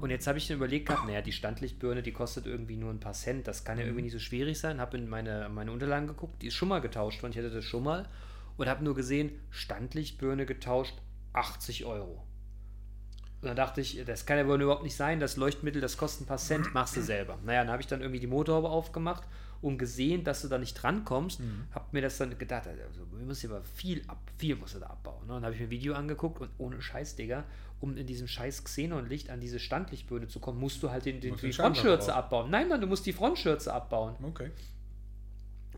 Und 0.00 0.10
jetzt 0.10 0.26
habe 0.26 0.38
ich 0.38 0.48
mir 0.48 0.56
überlegt 0.56 0.88
gehabt, 0.88 1.06
naja, 1.06 1.22
die 1.22 1.30
Standlichtbirne, 1.30 2.02
die 2.02 2.10
kostet 2.10 2.46
irgendwie 2.46 2.76
nur 2.76 2.90
ein 2.90 2.98
paar 2.98 3.12
Cent, 3.12 3.46
das 3.46 3.64
kann 3.64 3.78
ja 3.78 3.84
Mhm. 3.84 3.90
irgendwie 3.90 4.02
nicht 4.02 4.12
so 4.14 4.18
schwierig 4.18 4.58
sein. 4.58 4.80
Habe 4.80 4.96
in 4.96 5.08
meine, 5.08 5.48
meine 5.48 5.70
Unterlagen 5.70 6.08
geguckt, 6.08 6.42
die 6.42 6.48
ist 6.48 6.54
schon 6.54 6.68
mal 6.68 6.80
getauscht 6.80 7.22
worden, 7.22 7.30
ich 7.32 7.38
hatte 7.38 7.50
das 7.50 7.64
schon 7.64 7.84
mal 7.84 8.08
und 8.56 8.66
habe 8.68 8.82
nur 8.82 8.96
gesehen, 8.96 9.30
Standlichtbirne 9.50 10.44
getauscht, 10.46 10.94
80 11.34 11.84
Euro. 11.84 12.24
Und 13.42 13.48
dann 13.48 13.56
dachte 13.56 13.80
ich, 13.80 14.02
das 14.04 14.24
kann 14.24 14.38
ja 14.38 14.46
wohl 14.46 14.60
überhaupt 14.60 14.82
nicht 14.82 14.96
sein, 14.96 15.20
das 15.20 15.36
Leuchtmittel, 15.36 15.80
das 15.80 15.96
kostet 15.96 16.22
ein 16.22 16.26
paar 16.26 16.38
Cent, 16.38 16.72
machst 16.74 16.96
du 16.96 17.02
selber. 17.02 17.38
Naja, 17.44 17.62
dann 17.62 17.70
habe 17.70 17.82
ich 17.82 17.86
dann 17.86 18.00
irgendwie 18.00 18.20
die 18.20 18.26
Motorhaube 18.26 18.68
aufgemacht 18.68 19.24
und 19.62 19.78
gesehen, 19.78 20.24
dass 20.24 20.42
du 20.42 20.48
da 20.48 20.58
nicht 20.58 20.74
drankommst, 20.74 21.40
hab 21.72 21.92
mir 21.92 22.02
das 22.02 22.18
dann 22.18 22.36
gedacht, 22.38 22.66
also, 22.66 23.02
wir 23.12 23.26
müssen 23.26 23.50
aber 23.50 23.62
viel 23.62 24.02
ab, 24.06 24.18
viel 24.38 24.56
musst 24.56 24.74
du 24.74 24.78
da 24.78 24.86
abbauen. 24.86 25.26
Ne? 25.26 25.34
Und 25.34 25.42
dann 25.42 25.44
habe 25.44 25.54
ich 25.54 25.60
mir 25.60 25.66
ein 25.66 25.70
Video 25.70 25.94
angeguckt 25.94 26.40
und 26.40 26.50
ohne 26.58 26.80
Scheiß, 26.80 27.16
Digga, 27.16 27.44
um 27.80 27.96
in 27.96 28.06
diesem 28.06 28.26
scheiß 28.26 28.64
Xenonlicht 28.64 29.30
an 29.30 29.40
diese 29.40 29.58
Standlichtbirne 29.58 30.28
zu 30.28 30.40
kommen, 30.40 30.58
musst 30.58 30.82
du 30.82 30.90
halt 30.90 31.04
den, 31.04 31.20
den, 31.20 31.32
Musst 31.32 31.42
die 31.42 31.52
Frontschürze 31.52 32.14
abbauen. 32.14 32.50
Nein, 32.50 32.68
Mann, 32.68 32.80
du 32.80 32.86
musst 32.86 33.04
die 33.06 33.12
Frontschürze 33.12 33.72
abbauen. 33.72 34.16
Okay. 34.22 34.50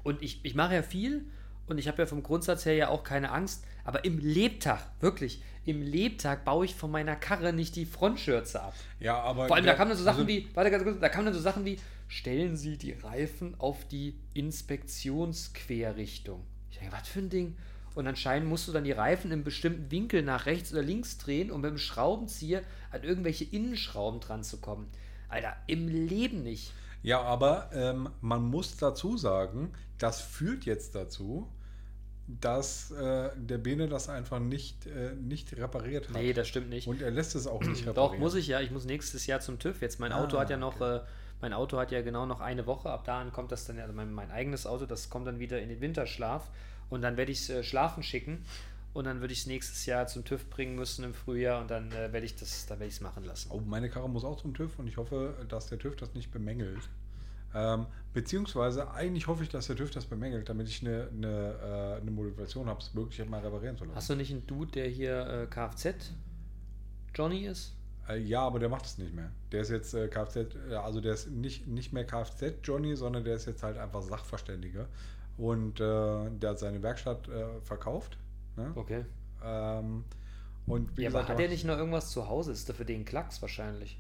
Und 0.05 0.23
ich, 0.23 0.45
ich 0.45 0.55
mache 0.55 0.75
ja 0.75 0.83
viel 0.83 1.27
und 1.71 1.79
ich 1.79 1.89
habe 1.89 2.03
ja 2.03 2.07
vom 2.07 2.23
Grundsatz 2.23 2.65
her 2.65 2.75
ja 2.75 2.89
auch 2.89 3.05
keine 3.05 3.31
Angst, 3.31 3.65
aber 3.85 4.05
im 4.05 4.19
Lebtag, 4.19 4.81
wirklich, 5.01 5.43
im 5.65 5.83
Lebtag 5.83 6.45
baue 6.45 6.65
ich 6.65 6.75
von 6.75 6.91
meiner 6.91 7.17
Karre 7.17 7.53
nicht 7.53 7.77
die 7.77 7.87
Frontschürze 7.87 8.63
ab. 8.63 8.75
Ja, 9.01 9.21
aber 9.21 9.49
Vor 9.49 9.57
allem, 9.57 9.67
da 9.67 9.75
kamen 9.75 9.91
dann 9.91 9.99
so 9.99 10.05
Sachen 10.05 10.21
also, 10.21 10.29
wie, 10.29 10.49
warte 10.55 10.71
ganz 10.71 10.85
kurz, 10.85 11.01
da 11.01 11.09
kamen 11.09 11.27
dann 11.27 11.35
so 11.35 11.41
Sachen 11.41 11.65
wie, 11.65 11.79
stellen 12.09 12.57
Sie 12.57 12.79
die 12.79 12.93
Reifen 12.93 13.55
auf 13.59 13.87
die 13.87 14.19
Inspektionsquerrichtung. 14.35 16.45
Ich 16.71 16.79
denke, 16.79 16.95
was 16.95 17.09
für 17.09 17.21
ein 17.21 17.29
Ding? 17.29 17.57
Und 17.95 18.07
anscheinend 18.07 18.49
musst 18.49 18.69
du 18.69 18.73
dann 18.73 18.85
die 18.85 18.93
Reifen 18.93 19.31
im 19.31 19.45
bestimmten 19.45 19.91
Winkel 19.91 20.23
nach 20.23 20.47
rechts 20.47 20.73
oder 20.73 20.83
links 20.83 21.19
drehen, 21.19 21.51
um 21.51 21.61
mit 21.61 21.71
dem 21.71 21.79
Schraubenzieher 21.79 22.63
an 22.91 23.03
irgendwelche 23.03 23.45
Innenschrauben 23.45 24.21
dran 24.21 24.45
zu 24.45 24.59
kommen. 24.59 24.89
Alter, 25.29 25.57
im 25.67 25.89
Leben 25.89 26.43
nicht. 26.43 26.73
Ja, 27.03 27.21
aber 27.21 27.71
ähm, 27.73 28.09
man 28.21 28.45
muss 28.45 28.77
dazu 28.77 29.17
sagen, 29.17 29.73
das 29.99 30.21
führt 30.21 30.65
jetzt 30.65 30.95
dazu, 30.95 31.49
dass 32.29 32.91
äh, 32.91 33.31
der 33.37 33.59
Bene 33.59 33.89
das 33.89 34.09
einfach 34.11 34.39
nicht, 34.39 34.87
äh, 34.87 35.15
nicht 35.15 35.57
repariert 35.57 36.09
hat. 36.09 36.15
Nee, 36.15 36.35
das 36.35 36.47
stimmt 36.47 36.69
nicht. 36.69 36.87
Und 36.87 37.01
er 37.01 37.11
lässt 37.11 37.35
es 37.35 37.47
auch 37.47 37.63
nicht 37.63 37.81
reparieren. 37.87 38.13
Doch, 38.13 38.19
muss 38.19 38.35
ich 38.35 38.47
ja. 38.47 38.61
Ich 38.61 38.71
muss 38.71 38.85
nächstes 38.85 39.27
Jahr 39.27 39.41
zum 39.41 39.59
TÜV. 39.59 39.81
Jetzt 39.81 39.99
mein 39.99 40.13
Ah, 40.13 40.23
Auto 40.23 40.39
hat 40.39 40.51
ja 40.51 40.59
noch, 40.59 40.81
äh, 40.81 41.01
mein 41.41 41.55
Auto 41.55 41.79
hat 41.79 41.91
ja 41.91 42.03
genau 42.03 42.27
noch 42.27 42.41
eine 42.41 42.67
Woche. 42.67 42.91
Ab 42.91 43.05
dahin 43.05 43.33
kommt 43.33 43.51
das 43.51 43.65
dann, 43.67 43.79
also 43.79 43.95
mein, 43.95 44.13
mein 44.13 44.31
eigenes 44.31 44.67
Auto, 44.67 44.85
das 44.85 45.09
kommt 45.09 45.27
dann 45.27 45.39
wieder 45.39 45.61
in 45.61 45.71
den 45.71 45.81
Winterschlaf. 45.81 46.51
Und 46.91 47.01
dann 47.03 47.17
werde 47.17 47.33
ich 47.33 47.41
es 47.41 47.51
äh, 47.51 47.63
schlafen 47.65 48.03
schicken. 48.03 48.45
Und 48.93 49.05
dann 49.05 49.21
würde 49.21 49.33
ich 49.33 49.41
es 49.41 49.47
nächstes 49.47 49.87
Jahr 49.87 50.07
zum 50.07 50.25
TÜV 50.25 50.51
bringen 50.51 50.75
müssen 50.75 51.05
im 51.05 51.15
Frühjahr. 51.15 51.61
Und 51.63 51.71
dann 51.71 51.91
äh, 51.93 52.13
werde 52.13 52.27
ich 52.27 52.37
das, 52.37 52.67
dann 52.67 52.79
werde 52.79 52.89
ich 52.89 52.97
es 52.97 53.01
machen 53.01 53.25
lassen. 53.25 53.51
Oh, 53.53 53.61
meine 53.65 53.89
Karre 53.89 54.09
muss 54.09 54.25
auch 54.25 54.37
zum 54.41 54.53
TÜV 54.55 54.79
und 54.79 54.87
ich 54.87 54.99
hoffe, 54.99 55.35
dass 55.49 55.67
der 55.69 55.79
TÜV 55.79 55.97
das 55.97 56.13
nicht 56.15 56.31
bemängelt. 56.31 56.89
Ähm, 57.55 57.87
beziehungsweise 58.13 58.91
eigentlich 58.91 59.27
hoffe 59.27 59.43
ich, 59.43 59.49
dass 59.49 59.67
der 59.67 59.77
TÜV 59.77 59.91
das 59.91 60.07
bemängelt, 60.07 60.49
damit 60.49 60.69
ich 60.69 60.87
eine, 60.87 61.09
eine, 61.09 61.97
äh, 61.97 62.01
eine 62.01 62.11
Motivation 62.11 62.69
habe, 62.69 62.81
es 62.81 62.95
wirklich 62.95 63.27
mal 63.29 63.41
reparieren 63.41 63.77
zu 63.77 63.85
lassen. 63.85 63.97
Hast 63.97 64.11
du 64.11 64.15
nicht 64.17 64.31
einen 64.31 64.47
Dude, 64.47 64.71
der 64.73 64.89
hier 64.89 65.27
äh, 65.27 65.47
Kfz 65.47 66.13
Johnny 67.15 67.47
ist? 67.47 67.75
Äh, 68.09 68.19
ja, 68.19 68.43
aber 68.43 68.59
der 68.59 68.69
macht 68.69 68.85
es 68.87 68.99
nicht 68.99 69.15
mehr. 69.15 69.31
Der 69.53 69.63
ist 69.63 69.71
jetzt 69.71 69.95
äh, 69.95 70.09
Kfz, 70.09 70.37
äh, 70.71 70.75
also 70.75 71.01
der 71.01 71.15
ist 71.15 71.31
nicht, 71.31 71.67
nicht 71.67 71.93
mehr 71.93 72.05
Kfz-Johnny, 72.07 72.97
sondern 72.97 73.25
der 73.25 73.35
ist 73.37 73.47
jetzt 73.47 73.63
halt 73.63 73.79
einfach 73.79 74.03
Sachverständiger. 74.03 74.89
Und 75.37 75.79
der 75.79 76.33
hat 76.43 76.59
seine 76.59 76.83
Werkstatt 76.83 77.31
verkauft. 77.63 78.19
Ne? 78.57 78.73
Okay. 78.75 79.05
Ähm, 79.41 80.03
und 80.67 80.97
wie 80.97 81.03
Ja, 81.03 81.09
gesagt, 81.11 81.25
aber 81.25 81.33
hat 81.33 81.39
der 81.39 81.47
er 81.47 81.53
nicht 81.53 81.65
noch 81.65 81.79
irgendwas 81.79 82.11
zu 82.11 82.29
Hause? 82.29 82.51
Ist 82.51 82.69
da 82.69 82.73
für 82.73 82.85
den 82.85 83.05
Klacks 83.05 83.41
wahrscheinlich. 83.41 83.99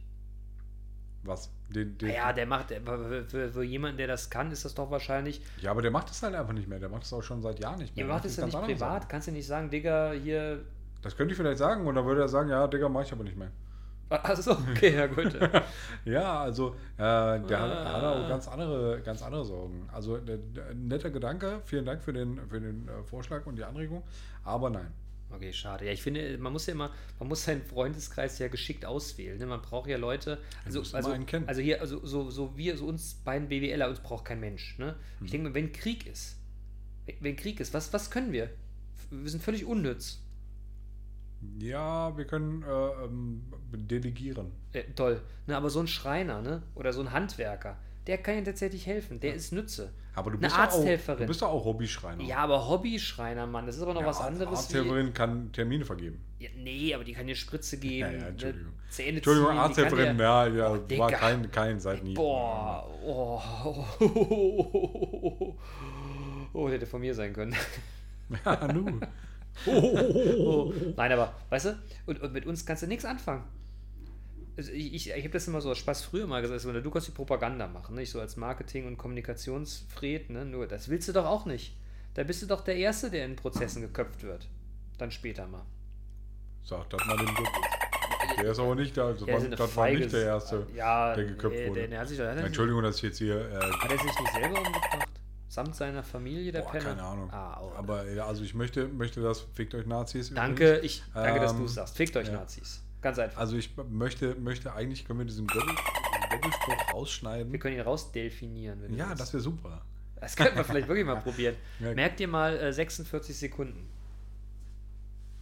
Was? 1.22 1.50
Den, 1.70 1.98
den, 1.98 2.10
Ja, 2.14 2.32
der 2.32 2.46
macht, 2.46 2.70
der- 2.70 2.80
für, 3.28 3.50
für, 3.50 3.62
jemanden, 3.62 3.98
der 3.98 4.06
das 4.06 4.30
kann, 4.30 4.50
ist 4.50 4.64
das 4.64 4.74
doch 4.74 4.90
wahrscheinlich. 4.90 5.42
ja, 5.60 5.70
aber 5.70 5.82
der 5.82 5.90
macht 5.90 6.10
es 6.10 6.22
halt 6.22 6.34
einfach 6.34 6.54
nicht 6.54 6.66
mehr. 6.68 6.78
Der 6.78 6.88
macht 6.88 7.02
es 7.02 7.12
auch 7.12 7.22
schon 7.22 7.42
seit 7.42 7.60
Jahren 7.60 7.78
nicht 7.78 7.94
mehr. 7.94 8.06
Der 8.06 8.14
macht 8.14 8.24
es 8.24 8.36
ja 8.36 8.46
nicht 8.46 8.58
privat. 8.58 8.78
Sachen. 9.02 9.08
Kannst 9.08 9.28
du 9.28 9.32
nicht 9.32 9.46
sagen, 9.46 9.68
Digga, 9.70 10.12
hier. 10.12 10.60
Das 11.02 11.16
könnte 11.16 11.32
ich 11.32 11.36
vielleicht 11.36 11.58
sagen 11.58 11.86
und 11.86 11.94
dann 11.94 12.06
würde 12.06 12.22
er 12.22 12.28
sagen, 12.28 12.48
ja, 12.48 12.66
Digga, 12.66 12.88
mach 12.88 13.02
ich 13.02 13.12
aber 13.12 13.24
nicht 13.24 13.36
mehr. 13.36 13.50
Achso, 14.10 14.52
okay, 14.52 14.94
ja 14.96 15.06
gut. 15.06 15.38
Ja, 16.06 16.40
also 16.40 16.70
äh, 16.96 16.98
der 16.98 17.60
hat, 17.60 17.70
hat 17.70 18.02
Ah. 18.02 18.12
auch 18.24 18.28
ganz 18.28 18.48
andere, 18.48 19.02
ganz 19.02 19.22
andere 19.22 19.44
Sorgen. 19.44 19.86
Also 19.92 20.16
äh, 20.16 20.38
netter 20.74 21.10
Gedanke, 21.10 21.60
vielen 21.66 21.84
Dank 21.84 22.02
für 22.02 22.14
den, 22.14 22.40
für 22.48 22.58
den 22.58 22.88
äh, 22.88 23.02
Vorschlag 23.04 23.44
und 23.44 23.56
die 23.56 23.64
Anregung, 23.64 24.02
aber 24.44 24.70
nein. 24.70 24.90
Okay, 25.30 25.52
schade. 25.52 25.84
Ja, 25.84 25.92
ich 25.92 26.02
finde, 26.02 26.38
man 26.38 26.52
muss 26.52 26.66
ja 26.66 26.72
immer, 26.72 26.90
man 27.18 27.28
muss 27.28 27.44
seinen 27.44 27.62
Freundeskreis 27.62 28.38
ja 28.38 28.48
geschickt 28.48 28.84
auswählen. 28.84 29.38
Ne? 29.38 29.46
Man 29.46 29.60
braucht 29.60 29.88
ja 29.88 29.98
Leute, 29.98 30.38
also, 30.64 30.80
also, 30.96 31.14
also 31.46 31.60
hier, 31.60 31.80
also 31.80 32.04
so, 32.04 32.30
so 32.30 32.56
wir, 32.56 32.76
so 32.76 32.86
uns 32.86 33.14
beiden 33.14 33.48
BWLer, 33.48 33.88
uns 33.88 34.00
braucht 34.00 34.24
kein 34.24 34.40
Mensch. 34.40 34.78
Ne? 34.78 34.96
Hm. 35.18 35.24
Ich 35.24 35.30
denke 35.30 35.48
mir, 35.48 35.54
wenn 35.54 35.72
Krieg 35.72 36.06
ist, 36.06 36.36
wenn 37.20 37.36
Krieg 37.36 37.60
ist, 37.60 37.74
was, 37.74 37.92
was 37.92 38.10
können 38.10 38.32
wir? 38.32 38.50
Wir 39.10 39.30
sind 39.30 39.42
völlig 39.42 39.64
unnütz. 39.64 40.20
Ja, 41.60 42.16
wir 42.16 42.26
können 42.26 42.62
äh, 42.62 43.04
ähm, 43.04 43.44
delegieren. 43.72 44.50
Äh, 44.72 44.84
toll. 44.94 45.22
Ne, 45.46 45.56
aber 45.56 45.70
so 45.70 45.80
ein 45.80 45.86
Schreiner, 45.86 46.42
ne? 46.42 46.62
Oder 46.74 46.92
so 46.92 47.00
ein 47.00 47.12
Handwerker, 47.12 47.78
der 48.08 48.18
kann 48.18 48.34
ja 48.36 48.42
tatsächlich 48.42 48.84
helfen. 48.86 49.20
Der 49.20 49.34
ist 49.34 49.52
Nütze. 49.52 49.92
Aber 50.14 50.30
du 50.32 50.38
Eine 50.38 50.46
bist 50.46 50.56
doch 50.56 50.58
auch, 50.58 50.64
Arzthelferin. 50.64 51.20
du 51.20 51.26
bist 51.28 51.42
doch 51.42 51.48
auch 51.50 51.64
Hobbyschreiner. 51.64 52.24
Ja, 52.24 52.38
aber 52.38 52.68
Hobbyschreiner, 52.68 53.46
Mann, 53.46 53.66
das 53.66 53.76
ist 53.76 53.82
aber 53.82 53.94
noch 53.94 54.04
was 54.04 54.16
Arzt- 54.16 54.28
anderes. 54.28 54.58
Arzthelferin 54.58 55.14
kann 55.14 55.52
Termine 55.52 55.84
vergeben. 55.84 56.20
ja, 56.40 56.48
nee, 56.56 56.92
aber 56.92 57.04
die 57.04 57.12
kann 57.12 57.26
dir 57.28 57.36
Spritze 57.36 57.76
geben. 57.78 58.10
Ja, 58.12 58.18
ja, 58.18 58.26
Entschuldigung. 58.28 58.66
Ne, 58.72 58.72
Zähne 58.90 59.16
Entschuldigung, 59.18 59.50
ziehen, 59.50 59.58
Arzthelferin, 59.58 60.16
dir- 60.16 60.22
ja, 60.24 60.46
ja, 60.48 60.70
Oh, 60.72 60.98
war 60.98 61.10
kein, 61.12 61.50
kein 61.52 61.78
seit 61.78 62.02
nie. 62.02 62.14
Boah, 62.14 62.88
oh. 63.06 63.40
Oh, 66.54 66.68
hätte 66.68 66.86
von 66.86 67.00
mir 67.00 67.14
sein 67.14 67.32
können. 67.32 67.54
Ja, 68.44 68.72
nu. 68.72 68.98
Oh. 69.66 70.72
Nein, 70.96 71.10
aber, 71.12 71.34
weißt 71.50 71.66
du, 71.66 71.78
und, 72.06 72.20
und 72.22 72.32
mit 72.32 72.46
uns 72.46 72.64
kannst 72.64 72.84
du 72.84 72.86
nichts 72.86 73.04
anfangen. 73.04 73.42
Also 74.58 74.72
ich, 74.72 74.92
ich, 74.92 75.10
ich 75.10 75.22
habe 75.22 75.30
das 75.30 75.46
immer 75.46 75.60
so 75.60 75.70
aus 75.70 75.78
Spaß 75.78 76.02
früher 76.02 76.26
mal 76.26 76.42
gesagt, 76.42 76.60
so, 76.60 76.72
du 76.72 76.90
kannst 76.90 77.06
die 77.06 77.12
Propaganda 77.12 77.68
machen, 77.68 77.94
ne? 77.94 78.02
ich 78.02 78.10
so 78.10 78.20
als 78.20 78.36
Marketing- 78.36 78.88
und 78.88 78.98
Kommunikationsfred, 78.98 80.30
ne? 80.30 80.44
nur 80.44 80.66
das 80.66 80.88
willst 80.88 81.06
du 81.06 81.12
doch 81.12 81.26
auch 81.26 81.46
nicht. 81.46 81.76
Da 82.14 82.24
bist 82.24 82.42
du 82.42 82.46
doch 82.46 82.64
der 82.64 82.74
Erste, 82.74 83.08
der 83.08 83.24
in 83.24 83.36
Prozessen 83.36 83.82
geköpft 83.82 84.24
wird. 84.24 84.48
Dann 84.98 85.12
später 85.12 85.46
mal. 85.46 85.64
Sag 86.64 86.90
das 86.90 87.06
mal 87.06 87.16
dem 87.16 87.32
Glück. 87.36 87.48
Der 88.36 88.50
ist 88.50 88.58
aber 88.58 88.74
nicht 88.74 88.96
da. 88.96 89.12
Das, 89.12 89.24
Der 89.24 89.28
war, 89.28 89.38
ist 89.38 89.46
eine 89.46 89.56
das 89.56 89.76
war 89.76 89.90
nicht 89.90 90.12
der 90.12 90.24
Erste, 90.24 90.66
ja, 90.74 91.14
der 91.14 91.24
geköpft 91.24 91.56
nee, 91.56 91.68
wurde. 91.68 91.80
Der, 91.80 91.88
der 91.88 92.06
sich, 92.06 92.18
Entschuldigung, 92.18 92.82
dass 92.82 92.96
ich 92.96 93.02
jetzt 93.02 93.18
hier. 93.18 93.36
Äh, 93.36 93.60
Hat 93.60 93.92
er 93.92 93.98
sich 93.98 94.18
nicht 94.18 94.32
selber 94.32 94.58
umgebracht? 94.58 95.08
Samt 95.48 95.76
seiner 95.76 96.02
Familie, 96.02 96.50
der 96.50 96.62
boah, 96.62 96.72
Penner? 96.72 96.84
keine 96.84 97.02
Ahnung. 97.04 97.30
Ah, 97.30 97.60
oh. 97.62 97.72
Aber 97.76 98.10
ja, 98.10 98.26
also 98.26 98.42
ich 98.42 98.54
möchte, 98.54 98.88
möchte 98.88 99.22
das, 99.22 99.46
fickt 99.54 99.76
euch 99.76 99.86
Nazis. 99.86 100.34
Danke, 100.34 100.64
übrigens. 100.78 100.84
ich, 100.84 101.04
danke, 101.14 101.40
dass 101.40 101.52
Ähm, 101.52 101.58
du 101.58 101.64
es 101.66 101.74
sagst. 101.74 101.96
Fickt 101.96 102.16
euch 102.16 102.26
ja. 102.26 102.34
Nazis. 102.34 102.82
Ganz 103.00 103.18
einfach. 103.18 103.38
Also 103.40 103.56
ich 103.56 103.70
möchte, 103.90 104.34
möchte 104.36 104.72
eigentlich, 104.74 105.04
können 105.04 105.20
wir 105.20 105.26
diesen 105.26 105.46
Doppel- 105.46 105.74
Doppelspruch 106.30 106.94
rausschneiden. 106.94 107.52
Wir 107.52 107.58
können 107.58 107.76
ihn 107.76 107.82
rausdelfinieren. 107.82 108.82
wenn 108.82 108.94
ja, 108.96 109.14
das 109.14 109.32
wäre 109.32 109.42
super. 109.42 109.82
Das 110.20 110.34
könnten 110.34 110.56
wir 110.56 110.64
vielleicht 110.64 110.88
wirklich 110.88 111.06
mal 111.06 111.16
probieren. 111.22 111.54
Ja. 111.80 111.94
Merkt 111.94 112.18
ihr 112.20 112.28
mal 112.28 112.56
äh, 112.58 112.72
46 112.72 113.36
Sekunden 113.36 113.88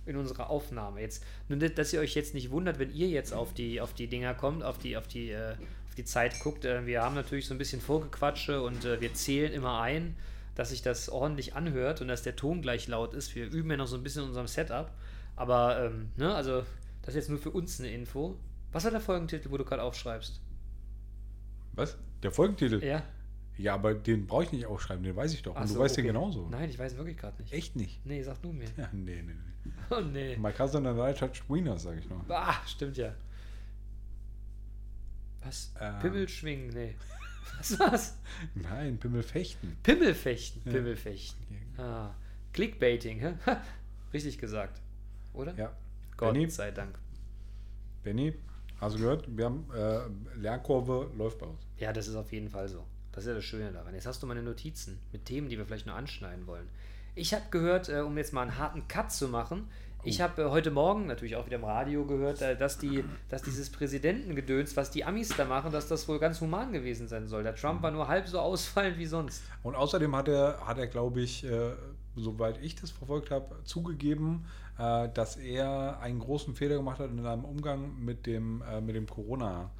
in 0.05 0.17
unserer 0.17 0.51
Aufnahme. 0.51 1.01
Jetzt, 1.01 1.25
nur 1.49 1.59
dass 1.59 1.93
ihr 1.93 2.01
euch 2.01 2.15
jetzt 2.15 2.35
nicht 2.35 2.51
wundert, 2.51 2.79
wenn 2.79 2.93
ihr 2.95 3.09
jetzt 3.09 3.33
auf 3.33 3.53
die, 3.55 3.81
auf 3.81 3.93
die 3.95 4.07
Dinger 4.07 4.35
kommt, 4.35 4.63
auf 4.63 4.79
die, 4.79 4.97
auf 4.97 5.09
die, 5.09 5.31
äh, 5.31 5.53
auf 5.89 5.95
die 5.97 6.05
Zeit 6.05 6.39
guckt. 6.41 6.65
Äh, 6.65 6.87
wir 6.87 7.03
haben 7.03 7.15
natürlich 7.15 7.47
so 7.47 7.55
ein 7.55 7.59
bisschen 7.59 7.81
Vorgequatsche 7.81 8.63
und 8.63 8.85
äh, 8.85 9.01
wir 9.01 9.15
zählen 9.15 9.53
immer 9.53 9.81
ein, 9.81 10.15
dass 10.55 10.69
sich 10.71 10.83
das 10.83 11.09
ordentlich 11.09 11.55
anhört 11.57 12.01
und 12.03 12.09
dass 12.09 12.23
der 12.23 12.37
Ton 12.37 12.63
gleich 12.63 12.87
laut 12.87 13.15
ist. 13.15 13.35
Wir 13.35 13.47
üben 13.51 13.71
ja 13.71 13.77
noch 13.79 13.89
so 13.89 13.97
ein 13.97 14.03
bisschen 14.03 14.23
in 14.23 14.29
unserem 14.29 14.47
Setup. 14.47 14.91
Aber, 15.35 15.85
ähm, 15.87 16.11
ne, 16.17 16.35
also, 16.35 16.63
das 17.07 17.15
ist 17.15 17.21
jetzt 17.21 17.31
nur 17.31 17.39
für 17.39 17.51
uns 17.51 17.79
eine 17.79 17.91
Info. 17.91 18.37
Was 18.73 18.83
war 18.83 18.91
der 18.91 19.01
Folgentitel, 19.01 19.49
wo 19.51 19.57
du 19.57 19.65
gerade 19.65 19.83
aufschreibst? 19.83 20.41
Was? 21.75 21.97
Der 22.25 22.33
Folgentitel? 22.33 22.85
Ja. 22.85 23.05
Ja, 23.59 23.75
aber 23.75 23.95
den 23.95 24.27
brauche 24.27 24.43
ich 24.43 24.53
nicht 24.53 24.67
aufschreiben, 24.67 25.05
den 25.05 25.15
weiß 25.15 25.33
ich 25.33 25.43
doch. 25.43 25.55
Und 25.55 25.63
Ach 25.63 25.67
du 25.67 25.75
so, 25.75 25.79
weißt 25.79 25.97
den 25.97 26.05
okay. 26.05 26.13
genauso. 26.13 26.49
Nein, 26.49 26.69
ich 26.69 26.79
weiß 26.79 26.97
wirklich 26.97 27.17
gerade 27.17 27.41
nicht. 27.41 27.53
Echt 27.53 27.77
nicht? 27.77 28.05
Nee, 28.05 28.23
sag 28.23 28.43
du 28.43 28.53
mir. 28.53 28.67
Ja, 28.77 28.91
nee, 28.93 29.23
nee, 29.23 29.35
nee. 29.35 29.73
Oh 29.91 30.01
nee. 30.01 30.37
My 30.37 30.53
cousin 30.53 30.85
and 30.85 30.99
I 30.99 31.17
touched 31.17 31.49
wieners, 31.49 31.85
sag 31.85 31.97
ich 31.97 32.09
noch. 32.11 32.29
Ah, 32.29 32.57
stimmt 32.67 32.97
ja. 32.97 33.15
Was? 35.43 35.73
Ähm. 35.81 35.99
Pimmel 36.01 36.29
schwingen? 36.29 36.69
Nee. 36.71 36.97
Was 37.59 37.79
war's? 37.79 38.19
Nein, 38.57 38.99
Pimmel 38.99 39.23
fechten. 39.23 39.77
Pimmelfechten. 39.85 40.63
Ja. 40.65 40.73
Pimmelfechten. 40.73 41.47
Ah. 41.79 42.15
Clickbaiting, 42.53 43.21
hä? 43.21 43.35
Richtig 44.13 44.39
gesagt. 44.39 44.83
Oder? 45.33 45.55
Ja. 45.55 45.73
Gott 46.17 46.33
Benny? 46.33 46.51
sei 46.51 46.71
Dank. 46.71 46.99
Benny, 48.03 48.35
hast 48.81 48.97
du 48.97 49.01
gehört? 49.01 49.25
Wir 49.29 49.45
haben 49.45 49.69
äh, 49.75 50.39
Lernkurve 50.39 51.11
läuft 51.17 51.39
bei 51.39 51.47
uns. 51.47 51.61
Ja, 51.79 51.93
das 51.93 52.09
ist 52.09 52.15
auf 52.15 52.33
jeden 52.33 52.49
Fall 52.49 52.69
so. 52.69 52.85
Das 53.13 53.25
ist 53.25 53.29
ja 53.29 53.35
das 53.35 53.45
Schöne 53.45 53.73
daran. 53.73 53.95
Jetzt 53.95 54.07
hast 54.07 54.23
du 54.23 54.27
meine 54.27 54.43
Notizen 54.43 54.99
mit 55.13 55.25
Themen, 55.25 55.49
die 55.49 55.59
wir 55.59 55.67
vielleicht 55.67 55.87
nur 55.87 55.95
anschneiden 55.95 56.47
wollen. 56.47 56.69
Ich 57.15 57.33
habe 57.33 57.45
gehört, 57.51 57.89
äh, 57.89 58.01
um 58.01 58.17
jetzt 58.19 58.33
mal 58.33 58.43
einen 58.43 58.59
harten 58.59 58.89
Cut 58.89 59.11
zu 59.11 59.29
machen, 59.29 59.69
ich 60.07 60.21
habe 60.21 60.43
äh, 60.43 60.51
heute 60.51 60.71
Morgen 60.71 61.07
natürlich 61.07 61.35
auch 61.35 61.47
wieder 61.47 61.57
im 61.57 61.65
Radio 61.65 62.05
gehört, 62.07 62.41
äh, 62.41 62.57
dass, 62.57 62.79
die, 62.79 63.05
dass 63.29 63.43
dieses 63.43 63.71
Präsidentengedöns, 63.71 64.77
was 64.77 64.91
die 64.91 65.05
Amis 65.05 65.31
da 65.37 65.45
machen, 65.45 65.73
dass 65.73 65.89
das 65.89 66.07
wohl 66.07 66.21
ganz 66.21 66.41
human 66.41 66.73
gewesen 66.73 67.09
sein 67.09 67.27
soll. 67.27 67.43
Der 67.43 67.57
Trump 67.57 67.83
war 67.83 67.91
nur 67.91 68.07
halb 68.07 68.29
so 68.29 68.39
ausfallend 68.39 68.99
wie 68.99 69.07
sonst. 69.07 69.43
Und 69.65 69.75
außerdem 69.75 70.15
hat 70.15 70.29
er, 70.29 70.61
hat 70.65 70.79
er 70.79 70.87
glaube 70.87 71.21
ich, 71.21 71.45
äh, 71.45 71.73
soweit 72.17 72.59
ich 72.63 72.75
das 72.75 72.91
verfolgt 72.91 73.31
habe, 73.31 73.63
zugegeben, 73.65 74.47
äh, 74.79 75.09
dass 75.09 75.37
er 75.37 76.01
einen 76.01 76.19
großen 76.19 76.55
Fehler 76.55 76.77
gemacht 76.77 76.99
hat 76.99 77.11
in 77.11 77.23
seinem 77.23 77.45
Umgang 77.45 78.03
mit 78.05 78.27
dem, 78.27 78.63
äh, 78.63 78.81
mit 78.81 78.97
dem 78.97 79.07
Corona, 79.07 79.71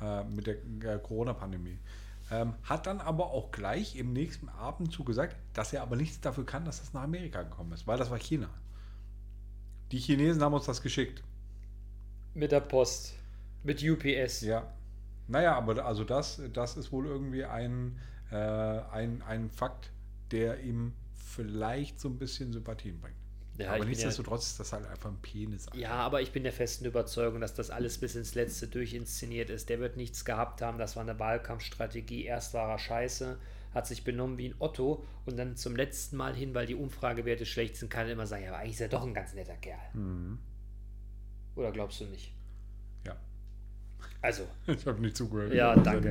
äh, 0.00 0.24
mit 0.24 0.46
der 0.46 0.56
äh, 0.56 0.98
Corona-Pandemie. 0.98 1.78
Ähm, 2.30 2.54
hat 2.64 2.86
dann 2.86 3.00
aber 3.00 3.30
auch 3.30 3.52
gleich 3.52 3.96
im 3.96 4.12
nächsten 4.12 4.48
Abendzug 4.48 5.06
gesagt, 5.06 5.36
dass 5.54 5.72
er 5.72 5.82
aber 5.82 5.94
nichts 5.96 6.20
dafür 6.20 6.44
kann, 6.44 6.64
dass 6.64 6.80
das 6.80 6.92
nach 6.92 7.02
Amerika 7.02 7.42
gekommen 7.42 7.72
ist, 7.72 7.86
weil 7.86 7.98
das 7.98 8.10
war 8.10 8.18
China. 8.18 8.48
Die 9.92 9.98
Chinesen 9.98 10.42
haben 10.42 10.54
uns 10.54 10.64
das 10.64 10.82
geschickt. 10.82 11.22
Mit 12.34 12.50
der 12.50 12.60
Post. 12.60 13.14
Mit 13.62 13.82
UPS. 13.82 14.40
Ja. 14.40 14.66
Naja, 15.28 15.56
aber 15.56 15.84
also 15.84 16.02
das, 16.02 16.42
das 16.52 16.76
ist 16.76 16.90
wohl 16.90 17.06
irgendwie 17.06 17.44
ein, 17.44 17.98
äh, 18.32 18.36
ein, 18.36 19.22
ein 19.22 19.48
Fakt, 19.50 19.90
der 20.32 20.60
ihm 20.60 20.92
vielleicht 21.36 22.00
so 22.00 22.08
ein 22.08 22.18
bisschen 22.18 22.52
Sympathien 22.52 23.00
bringt. 23.00 23.16
Ja, 23.58 23.72
aber 23.74 23.84
nichtsdestotrotz 23.86 24.48
ist 24.48 24.60
das 24.60 24.72
halt 24.72 24.86
einfach 24.86 25.10
ein 25.10 25.18
Penis. 25.22 25.66
Ja, 25.74 25.92
aber 25.92 26.20
ich 26.20 26.32
bin 26.32 26.42
der 26.42 26.52
festen 26.52 26.84
Überzeugung, 26.84 27.40
dass 27.40 27.54
das 27.54 27.70
alles 27.70 27.98
bis 27.98 28.14
ins 28.14 28.34
Letzte 28.34 28.68
durchinszeniert 28.68 29.48
ist. 29.48 29.68
Der 29.70 29.80
wird 29.80 29.96
nichts 29.96 30.24
gehabt 30.24 30.60
haben. 30.60 30.78
Das 30.78 30.96
war 30.96 31.02
eine 31.02 31.18
Wahlkampfstrategie. 31.18 32.24
Erst 32.24 32.52
war 32.52 32.70
er 32.70 32.78
scheiße, 32.78 33.38
hat 33.72 33.86
sich 33.86 34.04
benommen 34.04 34.36
wie 34.36 34.48
ein 34.50 34.54
Otto 34.58 35.04
und 35.24 35.38
dann 35.38 35.56
zum 35.56 35.74
letzten 35.74 36.16
Mal 36.16 36.34
hin, 36.34 36.54
weil 36.54 36.66
die 36.66 36.74
Umfragewerte 36.74 37.46
schlecht 37.46 37.76
sind, 37.76 37.88
kann 37.88 38.06
er 38.06 38.12
immer 38.12 38.26
sagen, 38.26 38.44
ja, 38.44 38.50
aber 38.50 38.58
eigentlich 38.58 38.74
ist 38.74 38.80
er 38.82 38.88
doch 38.88 39.06
ein 39.06 39.14
ganz 39.14 39.32
netter 39.34 39.56
Kerl. 39.56 39.78
Mhm. 39.94 40.38
Oder 41.54 41.72
glaubst 41.72 42.00
du 42.00 42.04
nicht? 42.06 42.34
Ja. 43.06 43.16
Also, 44.20 44.46
Ich 44.66 44.84
habe 44.86 45.00
nicht 45.00 45.16
zugehört. 45.16 45.54
Ja, 45.54 45.74
danke. 45.76 46.10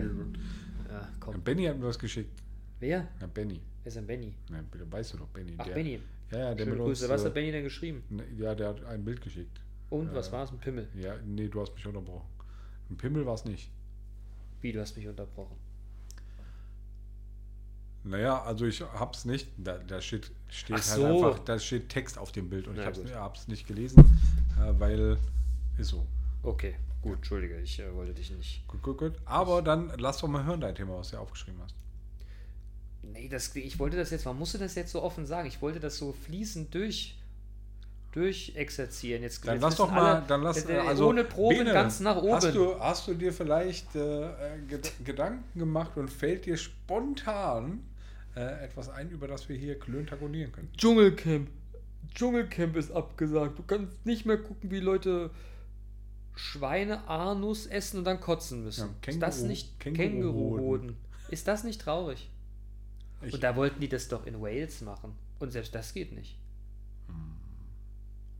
Ja, 0.88 0.94
Ja, 0.94 1.10
komm. 1.20 1.42
Benny 1.44 1.66
hat 1.66 1.78
mir 1.78 1.86
was 1.86 2.00
geschickt. 2.00 2.42
Wer? 2.80 3.08
Ja, 3.22 3.28
Benny. 3.28 3.62
Wer 3.86 3.90
ist 3.90 3.98
denn 3.98 4.08
Benny? 4.08 4.34
Ja, 4.50 4.64
weißt 4.90 5.14
du 5.14 5.18
doch, 5.18 5.28
Benny. 5.28 5.54
Ach, 5.60 5.66
der, 5.66 5.76
Benny. 5.76 6.00
Ja, 6.32 6.40
ja, 6.40 6.56
der 6.56 6.64
Schöne 6.64 6.78
mit 6.78 6.86
uns. 6.86 7.08
Was 7.08 7.22
äh, 7.22 7.26
hat 7.26 7.34
Benny 7.36 7.52
denn 7.52 7.64
geschrieben? 7.64 8.04
ne, 8.10 8.24
Ja, 8.36 8.56
der 8.56 8.70
hat 8.70 8.84
ein 8.84 9.06
Bild 9.06 9.22
geschickt. 9.22 9.62
Und, 9.92 10.12
was 10.12 10.30
äh, 10.30 10.32
war 10.32 10.44
es? 10.44 10.50
Ein 10.50 10.58
Pimmel. 10.58 10.88
Ja, 10.96 11.14
nee, 11.24 11.48
du 11.48 11.62
hast 11.62 11.76
mich 11.76 11.86
unterbrochen. 11.86 12.28
Ein 12.90 12.98
Pimmel 12.98 13.28
war 13.28 13.36
es 13.36 13.46
nicht. 13.46 13.70
Wie, 14.62 14.72
du 14.72 14.82
hast 14.82 14.98
mich 14.98 15.08
unterbrochen. 15.08 15.56
Naja, 18.04 18.42
also 18.42 18.66
ich 18.66 18.82
hab's 18.82 19.24
nicht. 19.26 19.50
Da, 19.56 19.78
da 19.78 20.02
steht, 20.02 20.32
steht 20.50 20.78
halt 20.78 20.84
so. 20.84 21.06
einfach, 21.06 21.38
da 21.46 21.60
steht 21.60 21.90
Text 21.90 22.18
auf 22.18 22.32
dem 22.32 22.50
Bild 22.50 22.68
und 22.68 22.78
Na 22.78 22.82
ich 22.82 22.88
hab's, 22.88 23.02
gut. 23.04 23.14
hab's 23.14 23.48
nicht 23.48 23.68
gelesen, 23.68 24.04
äh, 24.60 24.80
weil 24.80 25.20
ist 25.78 25.90
so. 25.90 26.08
Okay, 26.42 26.74
gut, 27.04 27.18
Entschuldige, 27.18 27.60
ich 27.60 27.80
äh, 27.80 27.94
wollte 27.94 28.16
dich 28.16 28.32
nicht. 28.32 28.68
Gut, 28.68 28.82
gut, 28.82 28.98
gut. 28.98 29.14
Aber 29.26 29.62
dann 29.62 29.92
lass 30.00 30.18
doch 30.18 30.28
mal 30.28 30.44
hören, 30.44 30.62
dein 30.62 30.74
Thema, 30.74 30.98
was 30.98 31.12
du 31.12 31.18
aufgeschrieben 31.18 31.62
hast. 31.62 31.76
Nee, 33.14 33.28
das, 33.30 33.56
ich 33.56 33.80
wollte 33.80 33.98
das 33.98 34.10
jetzt, 34.12 34.26
man 34.26 34.38
musste 34.38 34.58
das 34.58 34.76
jetzt 34.76 34.92
so 34.92 35.02
offen 35.02 35.26
sagen. 35.26 35.48
Ich 35.48 35.62
wollte 35.62 35.80
das 35.80 35.98
so 35.98 36.14
fließend 36.14 36.74
durch 36.74 37.18
durchexerzieren. 38.16 39.24
Jetzt, 39.24 39.46
Dann 39.46 39.56
jetzt 39.56 39.62
lass 39.62 39.76
doch 39.76 39.92
mal, 39.92 40.16
alle, 40.16 40.26
dann 40.28 40.42
lass, 40.42 40.66
äh, 40.66 40.78
also 40.78 41.10
ohne 41.10 41.26
Proben 41.26 41.58
Bene, 41.58 41.74
ganz 41.74 42.00
nach 42.00 42.16
oben. 42.16 42.32
Hast 42.34 42.56
du, 42.56 42.80
hast 42.80 43.08
du 43.08 43.14
dir 43.14 43.34
vielleicht 43.34 43.94
äh, 43.96 44.26
äh, 44.56 44.60
Ged 44.70 44.92
Gedanken 45.04 45.60
gemacht 45.60 45.98
und 45.98 46.10
fällt 46.10 46.46
dir 46.46 46.56
spontan 46.56 47.84
äh, 48.36 48.64
etwas 48.64 48.90
ein, 48.90 49.10
über 49.10 49.28
das 49.28 49.50
wir 49.50 49.58
hier 49.58 49.78
klöntagonieren 49.78 50.52
können? 50.54 50.70
Dschungelcamp. 50.78 51.50
Dschungelcamp 52.14 52.78
ist 52.78 52.92
abgesagt. 52.92 53.60
Du 53.60 53.64
kannst 53.64 54.06
nicht 54.06 54.26
mehr 54.26 54.38
gucken, 54.38 54.72
wie 54.72 54.80
Leute 54.80 55.30
Schweine 56.38 57.08
Anus 57.10 57.66
essen 57.68 57.98
und 58.00 58.06
dann 58.06 58.22
kotzen 58.22 58.64
müssen. 58.64 58.96
Ja, 59.06 59.10
ist 59.12 59.22
das 59.22 59.44
Känguru- 59.44 59.48
nicht 59.48 59.80
Känguruhoden. 59.82 59.98
Känguruhoden? 59.98 60.98
Ist 61.30 61.48
das 61.50 61.64
nicht 61.66 61.82
traurig? 61.82 62.30
Ich, 63.22 63.34
Und 63.34 63.44
da 63.44 63.56
wollten 63.56 63.80
die 63.80 63.90
das 63.90 64.08
doch 64.08 64.26
in 64.26 64.42
Wales 64.42 64.82
machen. 64.82 65.14
Und 65.40 65.52
selbst 65.52 65.74
das 65.76 65.94
geht 65.94 66.14
nicht. 66.14 66.38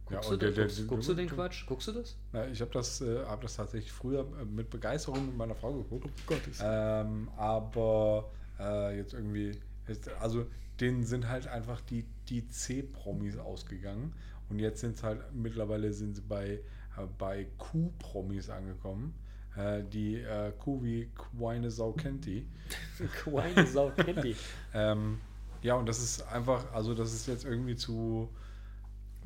ja, 0.10 0.18
Guckst, 0.18 0.30
und 0.32 0.42
du, 0.42 0.52
der- 0.52 0.52
den, 0.52 0.56
der- 0.56 0.64
guckst, 0.66 0.80
der- 0.80 0.86
guckst 0.88 1.10
du 1.10 1.14
den 1.16 1.30
Quatsch? 1.30 1.66
Guckst 1.68 1.88
du 1.88 1.92
das? 1.94 2.16
Na, 2.32 2.48
ich 2.48 2.62
habe 2.62 2.72
das, 2.72 3.02
äh, 3.02 3.24
hab 3.26 3.42
das 3.42 3.56
tatsächlich 3.56 3.92
früher 3.92 4.22
äh, 4.40 4.46
mit 4.46 4.70
Begeisterung 4.70 5.26
mit 5.26 5.36
meiner 5.38 5.56
Frau 5.56 5.74
geguckt. 5.74 6.10
Gottes. 6.28 6.60
Ähm, 6.62 7.30
aber 7.38 8.30
äh, 8.60 8.98
jetzt 8.98 9.14
irgendwie, 9.14 9.58
jetzt, 9.88 10.08
also 10.22 10.46
denen 10.80 11.04
sind 11.06 11.28
halt 11.28 11.48
einfach 11.48 11.82
die, 11.82 12.06
die 12.30 12.48
C-Promis 12.48 13.38
ausgegangen. 13.38 14.14
Und 14.50 14.60
jetzt 14.60 14.82
sind 14.82 14.96
es 14.96 15.04
halt, 15.04 15.22
mittlerweile 15.34 15.92
sind 15.92 16.16
sie 16.16 16.22
bei, 16.22 16.48
äh, 16.98 17.08
bei 17.18 17.48
Q-Promis 17.58 18.50
angekommen. 18.50 19.16
Äh, 19.58 19.84
die 19.84 20.16
äh, 20.22 20.52
Kuh 20.60 20.84
wie 20.84 21.10
Quine 21.16 21.72
Sau 21.72 21.94
kennt 21.94 22.26
die. 22.26 22.46
Quine 23.24 23.66
Sau 23.68 23.92
kennt 23.92 24.24
die. 24.24 24.36
Ähm, 24.74 25.20
ja, 25.62 25.76
und 25.76 25.88
das 25.88 26.00
ist 26.04 26.22
einfach, 26.28 26.72
also 26.74 26.94
das 26.94 27.14
ist 27.14 27.28
jetzt 27.28 27.46
irgendwie 27.46 27.76
zu, 27.76 28.30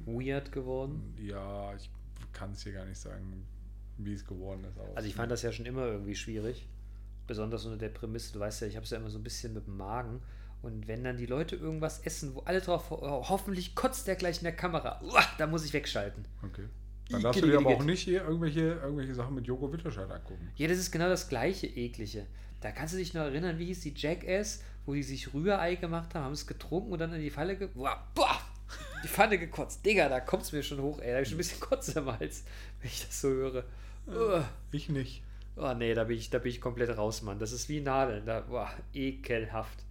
Weird 0.06 0.52
geworden. 0.52 1.14
ja, 1.20 1.74
ich 1.76 1.90
kann 2.32 2.52
es 2.54 2.64
hier 2.64 2.72
gar 2.74 2.86
nicht 2.86 3.00
sagen, 3.00 3.46
wie 3.98 4.14
es 4.14 4.26
geworden 4.26 4.64
ist. 4.64 4.80
Also 4.96 5.08
ich 5.10 5.16
fand 5.16 5.32
das 5.32 5.42
ja 5.42 5.52
schon 5.52 5.66
immer 5.66 5.86
irgendwie 5.88 6.16
schwierig. 6.16 6.68
Besonders 7.28 7.66
unter 7.66 7.78
der 7.78 7.90
Prämisse, 7.90 8.34
du 8.34 8.40
weißt 8.40 8.62
ja, 8.62 8.68
ich 8.68 8.76
habe 8.76 8.86
es 8.86 8.92
ja 8.92 8.98
immer 8.98 9.10
so 9.10 9.18
ein 9.20 9.24
bisschen 9.24 9.54
mit 9.54 9.68
dem 9.68 9.78
Magen. 9.78 10.22
Und 10.62 10.88
wenn 10.88 11.04
dann 11.04 11.18
die 11.18 11.26
Leute 11.26 11.56
irgendwas 11.56 12.00
essen, 12.02 12.34
wo 12.36 12.42
alle 12.42 12.62
drauf, 12.62 12.90
ho- 12.90 13.02
hoffentlich 13.30 13.76
kotzt 13.76 14.08
der 14.08 14.16
gleich 14.16 14.38
in 14.40 14.44
der 14.44 14.56
Kamera, 14.56 15.02
uah, 15.04 15.24
da 15.38 15.48
muss 15.48 15.64
ich 15.66 15.74
wegschalten. 15.74 16.26
Okay. 16.44 16.66
Dann 17.10 17.22
darfst 17.24 17.42
du 17.42 17.48
dir 17.48 17.58
aber 17.58 17.70
auch 17.70 17.84
nicht 17.84 18.08
irgendwelche, 18.08 18.62
irgendwelche 18.62 19.16
Sachen 19.16 19.36
mit 19.36 19.48
Joko 19.48 19.72
Witterscheid 19.72 20.10
angucken. 20.10 20.52
Ja, 20.56 20.68
das 20.68 20.78
ist 20.78 20.92
genau 20.92 21.10
das 21.10 21.28
gleiche 21.28 21.68
Eklige. 21.68 22.26
Da 22.62 22.72
kannst 22.72 22.94
du 22.94 22.98
dich 22.98 23.14
noch 23.14 23.22
erinnern, 23.22 23.58
wie 23.58 23.66
hieß 23.66 23.82
die 23.82 23.94
Jackass, 23.96 24.64
wo 24.86 24.94
die 24.94 25.04
sich 25.04 25.34
Rührei 25.34 25.76
gemacht 25.76 26.14
haben, 26.14 26.26
haben 26.26 26.34
es 26.34 26.46
getrunken 26.46 26.92
und 26.92 27.00
dann 27.00 27.14
in 27.14 27.22
die 27.22 27.30
Falle 27.30 27.58
ge 27.58 27.70
boah, 27.74 28.08
boah, 28.14 28.40
die 29.04 29.08
Pfanne 29.08 29.38
gekotzt. 29.38 29.86
Digga, 29.86 30.10
da 30.10 30.20
kommt 30.20 30.44
es 30.44 30.52
mir 30.52 30.62
schon 30.62 30.82
hoch, 30.82 31.00
ey. 31.00 31.12
Da 31.12 31.16
hab 31.16 31.24
ich 31.24 31.30
schon 31.30 31.36
ein 31.36 31.40
bisschen 31.40 31.60
Kotze 31.60 31.98
am 32.00 32.20
Hals, 32.20 32.44
wenn 32.82 32.90
ich 32.90 33.06
das 33.06 33.22
so 33.22 33.30
höre. 33.30 33.64
Uah. 34.08 34.50
Ich 34.72 34.90
nicht. 34.90 35.24
Oh 35.56 35.74
nee, 35.74 35.94
da 35.94 36.06
bin 36.06 36.18
ich, 36.18 36.30
da 36.30 36.40
bin 36.40 36.52
ich 36.52 36.62
komplett 36.62 36.96
raus, 36.98 37.22
Mann. 37.22 37.40
Das 37.40 37.52
ist 37.52 37.70
wie 37.70 37.82
Nadeln. 37.82 38.26
Da, 38.26 38.42
boah, 38.42 38.70
ekelhaft. 38.94 39.84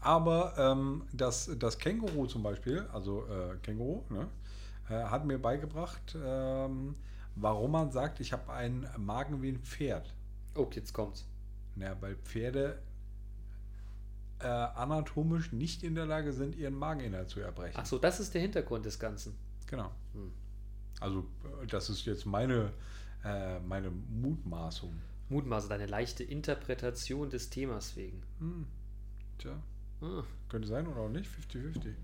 Aber 0.00 0.54
ähm, 0.56 1.02
das, 1.12 1.50
das 1.58 1.78
Känguru 1.78 2.26
zum 2.26 2.42
Beispiel, 2.42 2.86
also 2.92 3.26
äh, 3.26 3.56
Känguru, 3.62 4.02
ne, 4.08 4.20
äh, 4.22 4.26
hat 4.94 5.24
mir 5.24 5.38
beigebracht, 5.38 6.16
ähm, 6.22 6.96
warum 7.36 7.72
man 7.72 7.90
sagt, 7.90 8.20
ich 8.20 8.32
habe 8.32 8.52
einen 8.52 8.88
Magen 8.98 9.42
wie 9.42 9.50
ein 9.50 9.60
Pferd. 9.60 10.14
Oh, 10.54 10.68
jetzt 10.72 10.92
kommt's. 10.92 11.26
Naja, 11.76 11.96
weil 12.00 12.16
Pferde 12.16 12.82
äh, 14.40 14.46
anatomisch 14.46 15.52
nicht 15.52 15.82
in 15.82 15.94
der 15.94 16.06
Lage 16.06 16.32
sind, 16.32 16.56
ihren 16.56 16.74
Mageninhalt 16.74 17.28
zu 17.28 17.40
erbrechen. 17.40 17.76
Ach 17.78 17.86
so, 17.86 17.98
das 17.98 18.20
ist 18.20 18.34
der 18.34 18.40
Hintergrund 18.40 18.84
des 18.86 18.98
Ganzen. 18.98 19.36
Genau. 19.66 19.90
Hm. 20.14 20.32
Also 21.00 21.20
äh, 21.62 21.66
das 21.66 21.90
ist 21.90 22.04
jetzt 22.06 22.26
meine, 22.26 22.72
äh, 23.24 23.58
meine 23.60 23.90
Mutmaßung. 23.90 24.92
Mutmaße, 25.28 25.68
deine 25.68 25.86
leichte 25.86 26.24
Interpretation 26.24 27.30
des 27.30 27.50
Themas 27.50 27.96
wegen. 27.96 28.22
Hm. 28.38 28.66
Tja, 29.38 29.62
Ah. 30.02 30.24
könnte 30.48 30.66
sein 30.66 30.86
oder 30.86 31.02
auch 31.02 31.08
nicht, 31.10 31.28
50-50. 31.30 31.94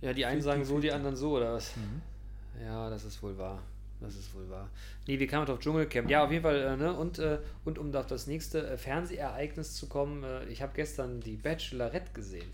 Ja, 0.00 0.12
die 0.12 0.24
einen 0.24 0.40
50, 0.40 0.44
sagen 0.44 0.64
so, 0.64 0.74
die 0.76 0.88
50. 0.88 0.94
anderen 0.94 1.16
so, 1.16 1.36
oder 1.36 1.54
was? 1.54 1.72
Ja, 2.62 2.90
das 2.90 3.04
ist 3.04 3.22
wohl 3.22 3.36
wahr. 3.38 3.62
Das 4.00 4.14
ist 4.16 4.34
wohl 4.34 4.48
wahr. 4.50 4.68
Nee, 5.06 5.18
wir 5.18 5.26
kamen 5.26 5.48
auf 5.48 5.60
Dschungelcamp. 5.60 6.10
Ja, 6.10 6.24
auf 6.24 6.30
jeden 6.30 6.42
Fall, 6.42 6.60
äh, 6.60 6.76
ne? 6.76 6.92
Und, 6.92 7.18
äh, 7.18 7.38
und 7.64 7.78
um 7.78 7.94
auf 7.94 8.06
das 8.06 8.26
nächste 8.26 8.66
äh, 8.66 8.76
Fernsehereignis 8.76 9.74
zu 9.74 9.88
kommen, 9.88 10.24
äh, 10.24 10.44
ich 10.46 10.62
habe 10.62 10.72
gestern 10.74 11.20
die 11.20 11.36
Bachelorette 11.36 12.12
gesehen. 12.12 12.50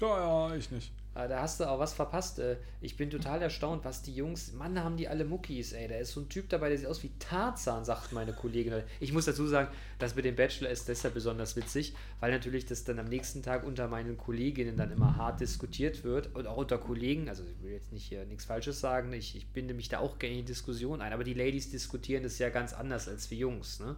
Ja, 0.00 0.48
ja, 0.48 0.56
ich 0.56 0.70
nicht. 0.70 0.92
Ah, 1.16 1.28
Da 1.28 1.40
hast 1.42 1.60
du 1.60 1.64
auch 1.70 1.78
was 1.78 1.92
verpasst. 1.94 2.40
äh. 2.40 2.56
Ich 2.80 2.96
bin 2.96 3.08
total 3.08 3.40
erstaunt, 3.40 3.84
was 3.84 4.02
die 4.02 4.12
Jungs. 4.14 4.52
Mann, 4.52 4.82
haben 4.82 4.96
die 4.96 5.06
alle 5.06 5.24
Muckis, 5.24 5.72
ey. 5.72 5.86
Da 5.86 5.94
ist 5.96 6.10
so 6.12 6.20
ein 6.20 6.28
Typ 6.28 6.48
dabei, 6.48 6.68
der 6.70 6.78
sieht 6.78 6.88
aus 6.88 7.04
wie 7.04 7.12
Tarzan, 7.20 7.84
sagt 7.84 8.12
meine 8.12 8.32
Kollegin. 8.32 8.82
Ich 8.98 9.12
muss 9.12 9.24
dazu 9.26 9.46
sagen, 9.46 9.68
das 10.00 10.16
mit 10.16 10.24
dem 10.24 10.34
Bachelor 10.34 10.70
ist 10.70 10.88
deshalb 10.88 11.14
besonders 11.14 11.54
witzig, 11.54 11.94
weil 12.18 12.32
natürlich 12.32 12.66
das 12.66 12.82
dann 12.82 12.98
am 12.98 13.06
nächsten 13.06 13.42
Tag 13.42 13.64
unter 13.64 13.86
meinen 13.86 14.18
Kolleginnen 14.18 14.76
dann 14.76 14.90
immer 14.90 15.16
hart 15.16 15.40
diskutiert 15.40 16.02
wird 16.02 16.34
und 16.34 16.48
auch 16.48 16.56
unter 16.56 16.78
Kollegen. 16.78 17.28
Also, 17.28 17.44
ich 17.44 17.62
will 17.62 17.70
jetzt 17.72 17.92
nicht 17.92 18.06
hier 18.06 18.24
nichts 18.24 18.44
Falsches 18.44 18.80
sagen. 18.80 19.12
Ich, 19.12 19.36
ich 19.36 19.46
binde 19.46 19.72
mich 19.72 19.88
da 19.88 20.00
auch 20.00 20.18
gerne 20.18 20.34
in 20.34 20.40
die 20.40 20.52
Diskussion 20.52 21.00
ein. 21.00 21.12
Aber 21.12 21.22
die 21.22 21.34
Ladies 21.34 21.70
diskutieren 21.70 22.24
das 22.24 22.38
ja 22.38 22.48
ganz 22.48 22.72
anders 22.72 23.08
als 23.08 23.30
wir 23.30 23.38
Jungs, 23.38 23.78
ne? 23.78 23.94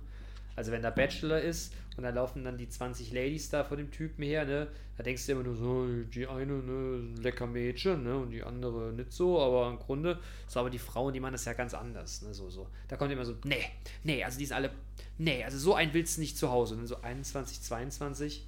Also 0.57 0.73
wenn 0.73 0.83
da 0.83 0.91
Bachelor 0.91 1.41
ist 1.41 1.75
und 1.97 2.03
da 2.03 2.11
laufen 2.11 2.43
dann 2.43 2.57
die 2.57 2.69
20 2.69 3.13
Ladies 3.13 3.51
da 3.51 3.63
vor 3.63 3.77
dem 3.77 3.91
Typen 3.91 4.25
her, 4.25 4.45
ne, 4.45 4.69
da 4.97 5.03
denkst 5.03 5.27
du 5.27 5.33
immer 5.33 5.43
nur 5.43 5.57
so, 5.57 5.87
die 5.87 6.27
eine, 6.27 6.55
ne, 6.55 7.21
lecker 7.21 7.47
Mädchen, 7.47 8.03
ne, 8.03 8.17
und 8.17 8.31
die 8.31 8.43
andere 8.43 8.93
nicht 8.93 9.13
so, 9.13 9.41
aber 9.41 9.69
im 9.69 9.79
Grunde, 9.79 10.19
so 10.49 10.61
aber 10.61 10.71
die 10.71 10.79
Frauen, 10.79 11.13
die 11.13 11.21
machen 11.21 11.33
das 11.33 11.45
ja 11.45 11.53
ganz 11.53 11.75
anders, 11.75 12.23
ne, 12.23 12.33
so, 12.33 12.49
so. 12.49 12.67
Da 12.89 12.97
kommt 12.97 13.13
immer 13.13 13.25
so, 13.25 13.37
nee, 13.45 13.67
nee, 14.03 14.25
also 14.25 14.39
die 14.39 14.47
sind 14.47 14.57
alle, 14.57 14.71
nee, 15.19 15.45
also 15.45 15.59
so 15.59 15.75
einen 15.75 15.93
willst 15.93 16.17
du 16.17 16.23
nicht 16.23 16.39
zu 16.39 16.51
Hause. 16.51 16.77
Dann 16.77 16.87
so 16.87 17.01
21, 17.03 17.61
22, 17.61 18.47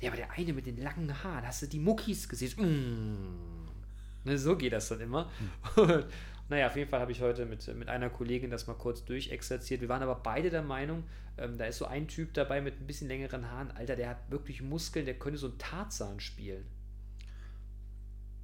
ja, 0.00 0.08
aber 0.08 0.16
der 0.16 0.30
eine 0.32 0.52
mit 0.54 0.66
den 0.66 0.78
langen 0.78 1.22
Haaren, 1.22 1.46
hast 1.46 1.62
du 1.62 1.66
die 1.66 1.78
Muckis 1.78 2.28
gesehen? 2.28 2.54
Mm. 2.56 4.28
Ne, 4.28 4.38
so 4.38 4.56
geht 4.56 4.72
das 4.72 4.88
dann 4.88 5.00
immer. 5.00 5.30
Und, 5.76 6.06
naja, 6.48 6.66
auf 6.66 6.76
jeden 6.76 6.90
Fall 6.90 7.00
habe 7.00 7.12
ich 7.12 7.20
heute 7.20 7.46
mit, 7.46 7.66
mit 7.76 7.88
einer 7.88 8.10
Kollegin 8.10 8.50
das 8.50 8.66
mal 8.66 8.74
kurz 8.74 9.04
durchexerziert. 9.04 9.80
Wir 9.80 9.88
waren 9.88 10.02
aber 10.02 10.16
beide 10.16 10.50
der 10.50 10.62
Meinung, 10.62 11.04
ähm, 11.40 11.58
da 11.58 11.66
ist 11.66 11.78
so 11.78 11.86
ein 11.86 12.06
Typ 12.06 12.34
dabei 12.34 12.60
mit 12.60 12.80
ein 12.80 12.86
bisschen 12.86 13.08
längeren 13.08 13.50
Haaren. 13.50 13.70
Alter, 13.72 13.96
der 13.96 14.10
hat 14.10 14.30
wirklich 14.30 14.62
Muskeln, 14.62 15.06
der 15.06 15.18
könnte 15.18 15.38
so 15.38 15.48
ein 15.48 15.58
Tarzan 15.58 16.20
spielen. 16.20 16.64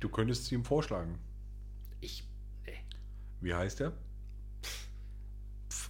Du 0.01 0.09
könntest 0.09 0.45
es 0.45 0.53
ihm 0.53 0.65
vorschlagen. 0.65 1.19
Ich, 2.01 2.25
nee. 2.67 2.79
Wie 3.41 3.55
heißt 3.55 3.81
der? 3.81 3.93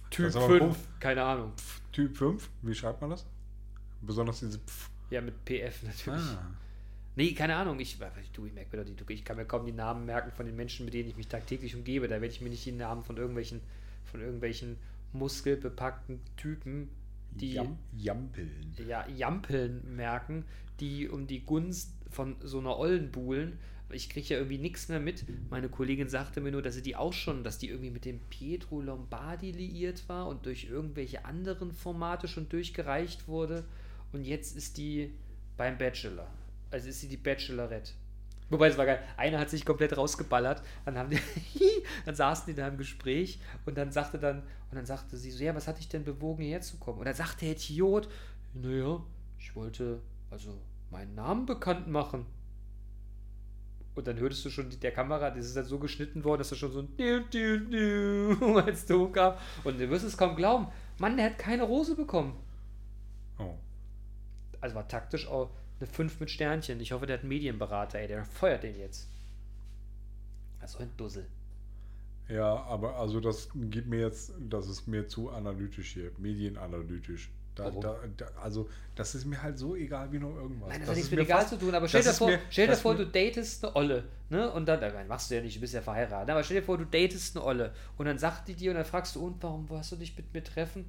Typ 0.09 0.25
Das 0.25 0.35
ist 0.35 0.41
aber 0.41 0.57
5, 0.57 0.99
keine 0.99 1.23
Ahnung. 1.23 1.53
Typ 1.91 2.15
5? 2.17 2.49
Wie 2.61 2.75
schreibt 2.75 3.01
man 3.01 3.09
das? 3.09 3.25
Besonders 4.01 4.39
diese 4.39 4.59
Pf. 4.59 4.89
Ja, 5.09 5.21
mit 5.21 5.45
PF 5.45 5.83
natürlich. 5.83 6.21
Ah. 6.21 6.51
Nee, 7.15 7.33
keine 7.33 7.55
Ahnung. 7.55 7.79
Ich, 7.79 7.97
du, 8.33 8.45
ich 8.45 8.53
merke 8.53 8.77
mir 8.77 8.83
doch 8.83 8.91
die, 8.91 9.13
ich 9.13 9.25
kann 9.25 9.37
mir 9.37 9.45
kaum 9.45 9.65
die 9.65 9.71
Namen 9.71 10.05
merken 10.05 10.31
von 10.31 10.45
den 10.45 10.55
Menschen, 10.55 10.85
mit 10.85 10.93
denen 10.93 11.09
ich 11.09 11.17
mich 11.17 11.27
tagtäglich 11.27 11.75
umgebe. 11.75 12.07
Da 12.07 12.15
werde 12.15 12.27
ich 12.27 12.41
mir 12.41 12.49
nicht 12.49 12.65
die 12.65 12.71
Namen 12.71 13.03
von 13.03 13.17
irgendwelchen, 13.17 13.61
von 14.05 14.21
irgendwelchen 14.21 14.77
muskelbepackten 15.13 16.19
Typen, 16.35 16.89
die 17.37 17.53
Jam 17.53 17.77
Jampeln. 17.95 18.73
ja, 18.87 19.07
Jampeln 19.07 19.95
merken, 19.95 20.45
die 20.79 21.07
um 21.09 21.27
die 21.27 21.45
Gunst 21.45 21.93
von 22.09 22.35
so 22.41 22.59
einer 22.59 22.77
Ollen 22.77 23.11
buhlen. 23.11 23.59
Ich 23.89 24.09
kriege 24.09 24.27
ja 24.27 24.37
irgendwie 24.37 24.57
nichts 24.57 24.89
mehr 24.89 24.99
mit. 24.99 25.23
Meine 25.49 25.69
Kollegin 25.69 26.09
sagte 26.09 26.41
mir 26.41 26.51
nur, 26.51 26.61
dass 26.61 26.75
sie 26.75 26.81
die 26.81 26.97
auch 26.97 27.13
schon, 27.13 27.43
dass 27.43 27.57
die 27.57 27.69
irgendwie 27.69 27.89
mit 27.89 28.03
dem 28.03 28.19
Pietro 28.29 28.81
Lombardi 28.81 29.51
liiert 29.51 30.09
war 30.09 30.27
und 30.27 30.45
durch 30.45 30.65
irgendwelche 30.65 31.23
anderen 31.23 31.71
Formate 31.71 32.27
schon 32.27 32.49
durchgereicht 32.49 33.27
wurde. 33.29 33.63
Und 34.11 34.25
jetzt 34.25 34.57
ist 34.57 34.77
die 34.77 35.13
beim 35.55 35.77
Bachelor. 35.77 36.27
Also 36.69 36.89
ist 36.89 36.99
sie 36.99 37.07
die 37.07 37.17
Bachelorette. 37.17 37.93
Wobei 38.49 38.67
es 38.67 38.77
war 38.77 38.85
geil. 38.85 39.03
Einer 39.17 39.39
hat 39.39 39.49
sich 39.49 39.65
komplett 39.65 39.97
rausgeballert. 39.97 40.61
Dann 40.85 40.97
haben 40.97 41.09
die, 41.09 41.19
dann 42.05 42.15
saßen 42.15 42.45
die 42.47 42.53
da 42.53 42.67
im 42.67 42.77
Gespräch 42.77 43.39
und 43.65 43.77
dann 43.77 43.91
sagte 43.91 44.17
dann 44.17 44.43
und 44.69 44.75
dann 44.75 44.85
sagte 44.85 45.17
sie 45.17 45.31
so, 45.31 45.43
ja, 45.43 45.55
was 45.55 45.67
hat 45.67 45.77
dich 45.77 45.87
denn 45.87 46.03
bewogen, 46.03 46.43
hierher 46.43 46.61
zu 46.61 46.77
kommen? 46.77 46.99
Und 46.99 47.05
dann 47.05 47.15
sagte 47.15 47.45
der 47.45 47.55
Idiot, 47.55 48.09
naja, 48.53 49.01
ich 49.39 49.55
wollte 49.55 50.01
also 50.29 50.57
meinen 50.91 51.15
Namen 51.15 51.45
bekannt 51.45 51.87
machen. 51.87 52.25
Und 53.95 54.07
dann 54.07 54.19
hörtest 54.19 54.45
du 54.45 54.49
schon 54.49 54.69
der 54.69 54.91
Kamera, 54.91 55.31
das 55.31 55.45
ist 55.45 55.57
dann 55.57 55.65
so 55.65 55.79
geschnitten 55.79 56.23
worden, 56.23 56.39
dass 56.39 56.49
da 56.49 56.55
schon 56.55 56.71
so 56.71 56.79
ein 56.79 56.97
Diu, 56.97 57.21
Diu, 57.21 57.59
Diu 57.59 58.57
als 58.65 58.85
Ton 58.85 59.11
kam. 59.11 59.35
Und 59.63 59.79
du 59.79 59.89
wirst 59.89 60.05
es 60.05 60.17
kaum 60.17 60.35
glauben. 60.35 60.67
Mann, 60.99 61.17
der 61.17 61.27
hat 61.27 61.39
keine 61.39 61.63
Rose 61.63 61.95
bekommen. 61.95 62.35
Oh. 63.39 63.55
Also 64.61 64.75
war 64.75 64.87
taktisch 64.87 65.27
auch 65.27 65.49
eine 65.79 65.87
5 65.87 66.19
mit 66.19 66.29
Sternchen. 66.31 66.79
Ich 66.79 66.91
hoffe, 66.91 67.05
der 67.05 67.15
hat 67.17 67.21
einen 67.21 67.29
Medienberater, 67.29 67.99
ey, 67.99 68.07
der 68.07 68.25
feuert 68.25 68.63
den 68.63 68.77
jetzt. 68.77 69.07
Also 70.59 70.79
ein 70.79 70.89
Dussel. 70.97 71.25
Ja, 72.29 72.63
aber 72.63 72.97
also 72.97 73.19
das 73.21 73.49
gibt 73.53 73.87
mir 73.87 74.01
jetzt, 74.01 74.33
das 74.49 74.67
ist 74.67 74.87
mir 74.87 75.07
zu 75.07 75.29
analytisch 75.29 75.93
hier, 75.93 76.11
medienanalytisch. 76.17 77.29
Da, 77.55 77.65
Warum? 77.65 77.81
da, 77.81 77.97
da, 78.17 78.27
also, 78.43 78.69
das 78.95 79.15
ist 79.15 79.25
mir 79.25 79.41
halt 79.41 79.57
so 79.57 79.75
egal 79.75 80.11
wie 80.11 80.19
nur 80.19 80.35
irgendwas. 80.35 80.69
Nein, 80.69 80.79
das, 80.81 80.81
das 80.81 80.89
hat 80.89 80.95
nichts 80.95 81.07
ist 81.07 81.11
mit 81.11 81.19
mir 81.19 81.25
egal 81.25 81.47
zu 81.47 81.57
tun, 81.57 81.73
aber 81.73 81.87
stell 81.87 82.03
dir 82.03 82.13
vor, 82.13 82.27
mir- 82.27 82.39
stell 82.51 82.67
dir 82.67 82.75
vor, 82.75 82.95
du 82.95 83.05
datest 83.07 83.65
eine 83.65 83.75
Olle, 83.75 84.03
ne? 84.29 84.51
Und 84.51 84.67
dann, 84.67 84.79
nein, 84.79 85.07
machst 85.07 85.31
du 85.31 85.35
ja 85.35 85.41
nicht, 85.41 85.55
du 85.55 85.61
bist 85.61 85.73
ja 85.73 85.81
verheiratet, 85.81 86.29
aber 86.29 86.43
stell 86.43 86.57
dir 86.57 86.63
vor, 86.63 86.77
du 86.77 86.85
datest 86.85 87.35
eine 87.35 87.43
Olle 87.45 87.73
und 87.97 88.05
dann 88.05 88.19
sagt 88.19 88.47
die 88.47 88.53
dir 88.53 88.71
und 88.71 88.77
dann 88.77 88.85
fragst 88.85 89.15
du, 89.15 89.25
und 89.25 89.41
warum 89.41 89.67
hast 89.71 89.91
du 89.91 89.95
dich 89.95 90.15
mit 90.15 90.31
mir 90.33 90.43
treffen? 90.43 90.85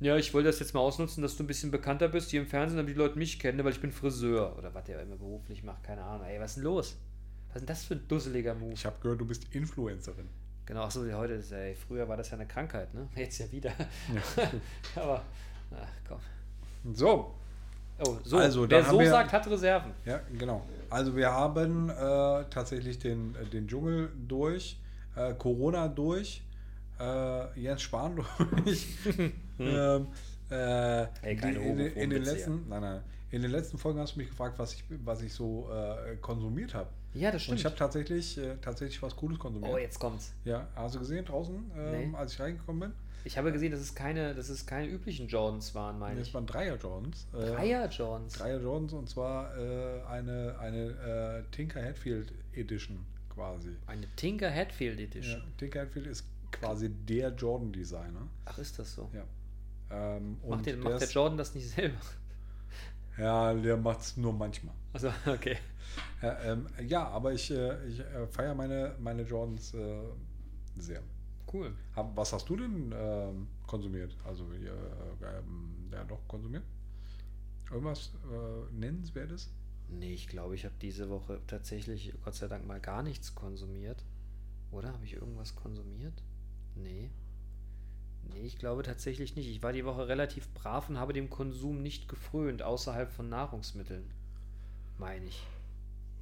Ja, 0.00 0.16
ich 0.16 0.32
wollte 0.32 0.48
das 0.48 0.58
jetzt 0.60 0.72
mal 0.72 0.80
ausnutzen, 0.80 1.22
dass 1.22 1.36
du 1.36 1.42
ein 1.44 1.46
bisschen 1.46 1.70
bekannter 1.70 2.08
bist 2.08 2.30
hier 2.30 2.40
im 2.40 2.46
Fernsehen, 2.46 2.78
damit 2.78 2.94
die 2.94 2.98
Leute 2.98 3.18
mich 3.18 3.38
kennen, 3.38 3.62
weil 3.64 3.72
ich 3.72 3.80
bin 3.80 3.92
Friseur 3.92 4.56
oder 4.56 4.72
was 4.74 4.84
der 4.84 5.00
immer 5.02 5.16
beruflich 5.16 5.62
macht, 5.62 5.82
keine 5.84 6.02
Ahnung. 6.02 6.26
Ey, 6.26 6.40
was 6.40 6.52
ist 6.52 6.56
denn 6.56 6.64
los? 6.64 6.96
Was 7.48 7.56
ist 7.56 7.60
denn 7.60 7.66
das 7.66 7.84
für 7.84 7.94
ein 7.94 8.08
dusseliger 8.08 8.54
Move? 8.54 8.72
Ich 8.72 8.86
habe 8.86 8.96
gehört, 9.02 9.20
du 9.20 9.26
bist 9.26 9.46
Influencerin. 9.54 10.28
Genau, 10.64 10.84
achso, 10.84 11.00
heute 11.12 11.34
ist, 11.34 11.52
ey, 11.52 11.74
früher 11.74 12.08
war 12.08 12.16
das 12.16 12.30
ja 12.30 12.36
eine 12.36 12.46
Krankheit, 12.46 12.94
ne? 12.94 13.08
Jetzt 13.14 13.38
ja 13.38 13.50
wieder. 13.52 13.72
aber, 14.96 15.22
ach 15.72 15.88
komm. 16.08 16.94
So, 16.94 17.34
Oh, 18.02 18.16
so, 18.24 18.38
Also, 18.38 18.70
wer 18.70 18.82
so 18.82 18.98
wir- 18.98 19.10
sagt, 19.10 19.30
hat 19.30 19.46
Reserven. 19.46 19.92
ja, 20.06 20.20
genau. 20.38 20.64
Also, 20.88 21.14
wir 21.14 21.30
haben 21.30 21.90
äh, 21.90 21.94
tatsächlich 22.48 22.98
den, 22.98 23.34
äh, 23.34 23.44
den 23.44 23.68
Dschungel 23.68 24.10
durch, 24.26 24.78
äh, 25.16 25.34
Corona 25.34 25.86
durch, 25.86 26.42
äh, 26.98 27.60
Jens 27.60 27.82
Spahn 27.82 28.16
durch. 28.64 28.86
Ähm, 29.68 30.06
äh, 30.50 31.02
Ey, 31.22 31.34
in, 31.34 31.76
den- 31.76 31.92
in, 31.94 32.10
den 32.10 32.22
letzten, 32.22 32.68
nein, 32.68 32.80
nein, 32.80 33.00
in 33.30 33.42
den 33.42 33.50
letzten 33.50 33.78
Folgen 33.78 34.00
hast 34.00 34.14
du 34.16 34.18
mich 34.20 34.28
gefragt, 34.28 34.58
was 34.58 34.74
ich, 34.74 34.84
was 35.04 35.22
ich 35.22 35.32
so 35.32 35.68
äh, 35.72 36.16
konsumiert 36.16 36.74
habe. 36.74 36.90
Ja, 37.14 37.30
das 37.30 37.34
Und 37.34 37.40
stimmt. 37.44 37.58
ich 37.60 37.64
habe 37.66 37.76
tatsächlich, 37.76 38.38
äh, 38.38 38.56
tatsächlich 38.60 39.00
was 39.02 39.14
Cooles 39.16 39.38
konsumiert. 39.38 39.72
oh, 39.72 39.78
jetzt 39.78 39.98
kommt's. 39.98 40.32
Ja, 40.44 40.66
hast 40.74 40.94
du 40.94 41.00
gesehen 41.00 41.24
draußen, 41.24 41.54
ähm, 41.76 42.10
Nee. 42.10 42.16
als 42.16 42.32
ich 42.34 42.40
reingekommen 42.40 42.80
bin? 42.80 42.92
Ich 43.24 43.36
habe 43.36 43.52
gesehen, 43.52 43.70
dass 43.72 43.80
es 43.80 43.94
keine, 43.94 44.34
dass 44.34 44.48
es 44.48 44.64
keine 44.64 44.88
üblichen 44.88 45.28
Jordans 45.28 45.74
waren, 45.74 45.98
meine 45.98 46.18
Das 46.20 46.28
ich. 46.28 46.34
waren 46.34 46.46
Dreier 46.46 46.76
Jordans. 46.76 47.26
Äh, 47.34 47.36
Dreier 47.50 47.88
Jordans. 47.88 48.32
Dreier 48.34 48.60
Jordans 48.60 48.92
und 48.94 49.08
zwar 49.10 49.54
äh, 49.58 50.02
eine, 50.08 50.56
eine 50.58 51.42
äh, 51.48 51.54
Tinker 51.54 51.82
Hatfield 51.84 52.32
Edition 52.54 53.04
quasi. 53.28 53.70
Eine 53.86 54.06
Tinker 54.16 54.50
Hatfield 54.52 54.98
Ja, 54.98 55.04
Edition. 55.04 55.42
Tinker 55.58 55.82
Hatfield 55.82 56.06
ist 56.06 56.24
quasi 56.50 56.88
der 56.88 57.28
Jordan 57.34 57.70
Designer. 57.72 58.26
Ach, 58.46 58.56
ist 58.58 58.78
das 58.78 58.94
so? 58.94 59.10
Ja. 59.12 59.24
Ähm, 59.90 60.38
und 60.42 60.50
Macht, 60.50 60.66
der, 60.66 60.74
der 60.74 60.82
macht 60.84 61.00
der 61.00 61.08
ist- 61.08 61.14
Jordan 61.14 61.38
das 61.38 61.54
nicht 61.54 61.68
selber? 61.68 61.98
Ja, 63.18 63.52
der 63.54 63.76
macht 63.76 64.00
es 64.00 64.16
nur 64.16 64.32
manchmal. 64.32 64.74
Also, 64.92 65.12
okay. 65.26 65.56
Ja, 66.22 66.40
ähm, 66.42 66.66
ja 66.86 67.08
aber 67.08 67.32
ich, 67.32 67.50
äh, 67.50 67.86
ich 67.86 68.00
äh, 68.00 68.26
feiere 68.28 68.54
meine, 68.54 68.94
meine 69.00 69.22
Jordans 69.22 69.74
äh, 69.74 69.98
sehr. 70.78 71.02
Cool. 71.52 71.74
Hab, 71.96 72.16
was 72.16 72.32
hast 72.32 72.48
du 72.48 72.56
denn 72.56 72.94
ähm, 72.96 73.48
konsumiert? 73.66 74.16
Also, 74.24 74.44
äh, 74.52 74.68
ähm, 74.68 75.88
ja, 75.92 76.04
doch 76.04 76.26
konsumiert? 76.28 76.62
Irgendwas 77.70 78.12
äh, 78.30 78.72
Nennenswertes? 78.74 79.50
Nee, 79.88 80.14
ich 80.14 80.28
glaube, 80.28 80.54
ich 80.54 80.64
habe 80.64 80.74
diese 80.80 81.08
Woche 81.10 81.40
tatsächlich, 81.48 82.12
Gott 82.24 82.34
sei 82.34 82.46
Dank, 82.46 82.66
mal 82.66 82.80
gar 82.80 83.02
nichts 83.02 83.34
konsumiert. 83.34 84.04
Oder? 84.70 84.92
Habe 84.92 85.04
ich 85.04 85.14
irgendwas 85.14 85.56
konsumiert? 85.56 86.22
Nee. 86.76 87.10
Nee, 88.22 88.46
ich 88.46 88.58
glaube 88.58 88.82
tatsächlich 88.82 89.36
nicht. 89.36 89.48
Ich 89.48 89.62
war 89.62 89.72
die 89.72 89.84
Woche 89.84 90.08
relativ 90.08 90.48
brav 90.54 90.88
und 90.88 90.98
habe 90.98 91.12
dem 91.12 91.30
Konsum 91.30 91.82
nicht 91.82 92.08
gefrönt, 92.08 92.62
außerhalb 92.62 93.10
von 93.10 93.28
Nahrungsmitteln. 93.28 94.08
Meine 94.98 95.24
ich. 95.26 95.46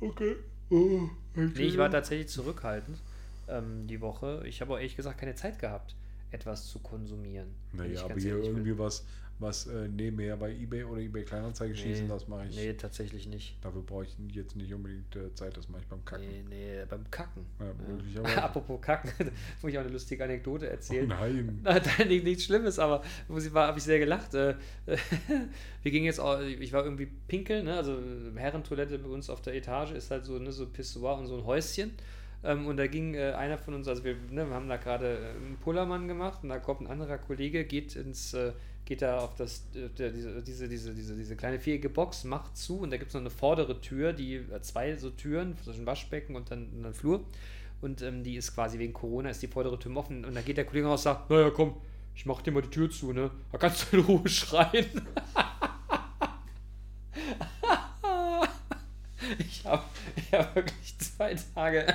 Okay. 0.01 0.37
Oh, 0.71 1.09
Nee, 1.35 1.63
ich 1.63 1.79
war 1.79 1.91
tatsächlich 1.91 2.29
zurückhaltend 2.29 2.99
ähm, 3.49 3.87
die 3.87 4.01
Woche. 4.01 4.43
Ich 4.47 4.61
habe 4.61 4.75
auch 4.75 4.77
ehrlich 4.77 4.97
gesagt 4.97 5.19
keine 5.19 5.35
Zeit 5.35 5.59
gehabt, 5.59 5.95
etwas 6.31 6.67
zu 6.69 6.79
konsumieren. 6.81 7.49
Naja, 7.73 8.05
aber 8.05 8.15
hier 8.15 8.31
ehrlich 8.33 8.47
bin. 8.47 8.57
irgendwie 8.57 8.79
was, 8.79 9.05
was 9.39 9.67
äh, 9.69 9.87
nebenher 9.89 10.37
bei 10.37 10.53
Ebay 10.53 10.83
oder 10.85 11.01
Ebay 11.01 11.23
Kleinanzeigen 11.23 11.77
schießen, 11.77 12.09
das 12.09 12.27
mache 12.27 12.47
ich. 12.49 12.57
Nee, 12.57 12.73
tatsächlich 12.75 13.27
nicht. 13.29 13.57
Dafür 13.63 13.83
brauche 13.83 14.05
ich 14.05 14.17
jetzt 14.33 14.57
nicht 14.57 14.75
unbedingt 14.75 15.15
äh, 15.15 15.33
Zeit, 15.35 15.57
das 15.57 15.69
mache 15.69 15.83
ich 15.83 15.87
beim 15.87 16.05
Kacken. 16.05 16.27
Nee, 16.29 16.45
nee, 16.49 16.85
beim 16.89 17.09
Kacken. 17.11 17.47
Ja, 17.61 18.31
Ja. 18.31 18.37
Apropos 18.45 18.81
Kacken, 18.81 19.13
muss 19.63 19.71
ich 19.71 19.79
auch 19.79 19.83
eine 19.83 19.93
lustige 19.93 20.25
Anekdote 20.25 20.67
Oh 20.67 20.71
erzählen. 20.71 21.09
nein. 21.09 21.61
Nein, 21.63 22.09
nicht, 22.09 22.25
nichts 22.25 22.45
Schlimmes, 22.45 22.79
aber 22.79 23.03
muss 23.29 23.47
ich, 23.47 23.53
habe 23.55 23.79
ich 23.79 23.85
sehr 23.85 23.99
gelacht. 24.01 24.35
Äh, 24.35 24.55
Wir 25.83 25.93
gingen 25.93 26.07
jetzt, 26.07 26.19
auch, 26.21 26.41
ich 26.41 26.73
war 26.73 26.85
irgendwie 26.85 27.07
pinkeln, 27.07 27.65
ne? 27.67 27.77
also 27.77 27.97
Herrentoilette 28.35 28.99
bei 28.99 29.09
uns 29.09 29.31
auf 29.31 29.41
der 29.41 29.55
Etage 29.55 29.93
ist 29.93 30.11
halt 30.11 30.25
so, 30.25 30.39
ne, 30.39 30.51
so 30.51 30.67
Pissoir 30.67 31.17
und 31.19 31.27
so 31.27 31.37
ein 31.39 31.45
Häuschen. 31.45 31.93
Ähm, 32.45 32.67
und 32.67 32.77
da 32.77 32.87
ging 32.87 33.15
äh, 33.15 33.33
einer 33.33 33.59
von 33.59 33.75
uns, 33.75 33.89
also 33.89 34.05
wir, 34.05 34.15
ne, 34.31 34.49
wir 34.49 34.55
haben 34.55 34.69
da 34.69 34.77
gerade 34.77 35.19
äh, 35.19 35.45
einen 35.47 35.59
Pullermann 35.61 36.07
gemacht 36.07 36.41
und 36.43 36.51
da 36.51 36.59
kommt 36.59 36.83
ein 36.83 36.87
anderer 36.87 37.19
Kollege, 37.19 37.65
geht 37.65 37.97
ins, 37.97 38.33
äh, 38.35 38.53
geht 38.85 39.03
da 39.03 39.19
auf 39.19 39.35
das, 39.35 39.65
äh, 39.75 39.89
diese, 40.13 40.43
diese, 40.43 40.69
diese, 40.69 40.95
diese, 40.95 41.17
diese 41.17 41.37
kleine 41.37 41.59
viereckige 41.59 41.91
Box, 41.91 42.25
macht 42.25 42.57
zu 42.57 42.79
und 42.79 42.91
da 42.91 42.97
gibt 42.97 43.09
es 43.09 43.15
noch 43.15 43.23
eine 43.23 43.31
vordere 43.31 43.81
Tür, 43.81 44.13
die 44.13 44.37
äh, 44.37 44.61
zwei 44.63 44.97
so 44.97 45.11
Türen 45.11 45.57
zwischen 45.65 45.85
Waschbecken 45.85 46.37
und 46.37 46.51
dann, 46.51 46.69
und 46.77 46.83
dann 46.85 46.95
Flur. 46.95 47.25
Und 47.81 48.03
ähm, 48.03 48.25
die 48.25 48.37
ist 48.37 48.55
quasi 48.55 48.79
wegen 48.79 48.93
Corona, 48.93 49.31
ist 49.31 49.43
die 49.43 49.47
vordere 49.47 49.79
Tür 49.79 49.97
offen. 49.97 50.25
Und 50.25 50.35
da 50.35 50.41
geht 50.41 50.57
der 50.57 50.65
Kollege 50.65 50.87
raus 50.87 51.01
und 51.01 51.05
sagt, 51.05 51.31
naja, 51.31 51.51
komm, 51.51 51.75
ich 52.15 52.27
mach 52.27 52.43
dir 52.43 52.51
mal 52.51 52.63
die 52.63 52.71
Tür 52.71 52.91
zu, 52.91 53.13
ne? 53.13 53.31
Da 53.53 53.59
kannst 53.59 53.93
du 53.93 53.99
in 53.99 54.05
Ruhe 54.05 54.29
schreien. 54.29 54.87
Ich 59.39 59.65
habe 59.65 59.83
ich 60.17 60.33
hab 60.33 60.55
wirklich 60.55 60.99
zwei 60.99 61.35
Tage, 61.55 61.87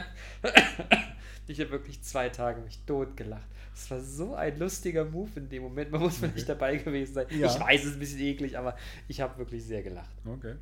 ich 1.48 1.60
habe 1.60 1.72
wirklich 1.72 2.02
zwei 2.04 2.30
Tage 2.30 2.62
mich 2.62 2.80
totgelacht. 2.86 3.48
Das 3.74 3.90
war 3.90 4.00
so 4.02 4.36
ein 4.36 4.60
lustiger 4.60 5.04
Move 5.06 5.32
in 5.36 5.50
dem 5.50 5.64
Moment. 5.64 5.92
Man 5.92 6.02
muss 6.02 6.18
vielleicht 6.18 6.48
dabei 6.48 6.78
gewesen 6.78 7.14
sein. 7.16 7.26
Ja. 7.32 7.48
Ich 7.48 7.60
weiß, 7.60 7.82
es 7.82 7.88
ist 7.88 7.94
ein 7.96 8.00
bisschen 8.00 8.20
eklig, 8.20 8.58
aber 8.58 8.76
ich 9.08 9.20
habe 9.22 9.38
wirklich 9.40 9.64
sehr 9.66 9.82
gelacht. 9.82 10.12
Okay. 10.26 10.56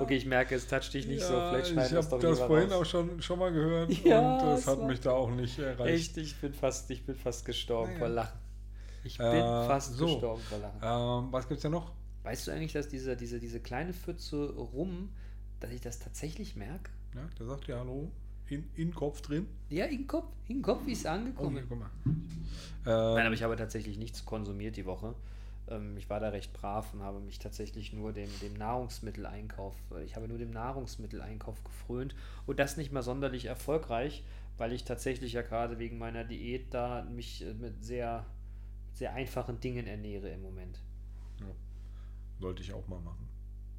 Okay, 0.00 0.14
ich 0.16 0.26
merke, 0.26 0.54
es 0.54 0.68
toucht 0.68 0.94
dich 0.94 1.06
nicht 1.08 1.22
so. 1.22 1.34
Ja, 1.34 1.50
Vielleicht 1.50 1.66
ich 1.66 1.72
schneiden 1.72 1.92
wir 1.92 1.98
es 1.98 2.06
habe 2.06 2.16
doch 2.22 2.28
das 2.30 2.38
lieber 2.38 2.46
vorhin 2.46 2.70
raus. 2.70 2.80
auch 2.80 2.84
schon, 2.90 3.22
schon 3.22 3.38
mal 3.40 3.52
gehört 3.52 3.90
Ja, 4.04 4.36
und 4.38 4.48
es 4.52 4.60
es 4.60 4.66
hat 4.68 4.82
mich 4.86 5.00
da 5.00 5.10
auch 5.12 5.30
nicht 5.30 5.58
erreicht. 5.58 5.94
Echt, 5.94 6.16
ich 6.18 6.36
bin 6.36 6.52
fast, 6.54 6.88
ich 6.90 7.04
bin 7.04 7.16
fast 7.16 7.44
gestorben 7.44 7.88
Naja. 7.94 7.98
vor 7.98 8.08
Lachen. 8.08 8.38
Ich 9.02 9.18
bin 9.18 9.26
Äh, 9.26 9.66
fast 9.66 9.94
so. 9.94 10.06
gestorben 10.06 10.42
vor 10.42 10.58
Lachen. 10.58 11.24
Ähm, 11.24 11.32
was 11.32 11.48
gibt's 11.48 11.62
denn 11.62 11.72
noch? 11.72 11.90
Weißt 12.26 12.48
du 12.48 12.50
eigentlich, 12.50 12.72
dass 12.72 12.88
diese, 12.88 13.16
diese, 13.16 13.38
diese 13.38 13.60
kleine 13.60 13.92
Pfütze 13.92 14.52
rum, 14.56 15.10
dass 15.60 15.70
ich 15.70 15.80
das 15.80 16.00
tatsächlich 16.00 16.56
merke? 16.56 16.90
Ja, 17.14 17.22
der 17.38 17.46
sagt 17.46 17.68
ja 17.68 17.78
Hallo. 17.78 18.10
In, 18.48 18.64
in 18.74 18.92
Kopf 18.92 19.20
drin. 19.22 19.46
Ja, 19.70 19.84
in 19.84 19.98
den 19.98 20.06
Kopf, 20.08 20.26
in 20.48 20.60
Kopf 20.60 20.84
ist 20.88 21.00
es 21.00 21.06
Oh, 21.06 21.10
angekommen. 21.10 21.58
hier, 21.58 21.66
guck 21.68 21.78
mal. 21.78 21.90
Nein, 22.04 22.14
Ähm, 22.84 23.26
aber 23.26 23.32
ich 23.34 23.44
habe 23.44 23.54
tatsächlich 23.54 23.96
nichts 23.96 24.24
konsumiert 24.24 24.76
die 24.76 24.86
Woche. 24.86 25.14
Ähm, 25.68 25.96
ich 25.96 26.10
war 26.10 26.18
da 26.18 26.30
recht 26.30 26.52
brav 26.52 26.92
und 26.94 27.02
habe 27.02 27.20
mich 27.20 27.38
tatsächlich 27.38 27.92
nur 27.92 28.12
dem, 28.12 28.28
dem 28.42 28.54
Nahrungsmitteleinkauf, 28.54 29.76
äh, 29.94 30.02
ich 30.04 30.16
habe 30.16 30.26
nur 30.26 30.38
dem 30.38 30.50
Nahrungsmitteleinkauf 30.50 31.62
gefrönt 31.62 32.16
und 32.46 32.58
das 32.58 32.76
nicht 32.76 32.90
mal 32.90 33.02
sonderlich 33.02 33.44
erfolgreich, 33.44 34.24
weil 34.58 34.72
ich 34.72 34.82
tatsächlich 34.82 35.32
ja 35.32 35.42
gerade 35.42 35.78
wegen 35.78 35.98
meiner 35.98 36.24
Diät 36.24 36.74
da 36.74 37.04
mich 37.04 37.42
äh, 37.44 37.54
mit 37.54 37.84
sehr, 37.84 38.26
sehr 38.94 39.14
einfachen 39.14 39.60
Dingen 39.60 39.86
ernähre 39.86 40.28
im 40.30 40.42
Moment. 40.42 40.80
Sollte 42.40 42.62
ich 42.62 42.72
auch 42.72 42.86
mal 42.88 43.00
machen. 43.00 43.28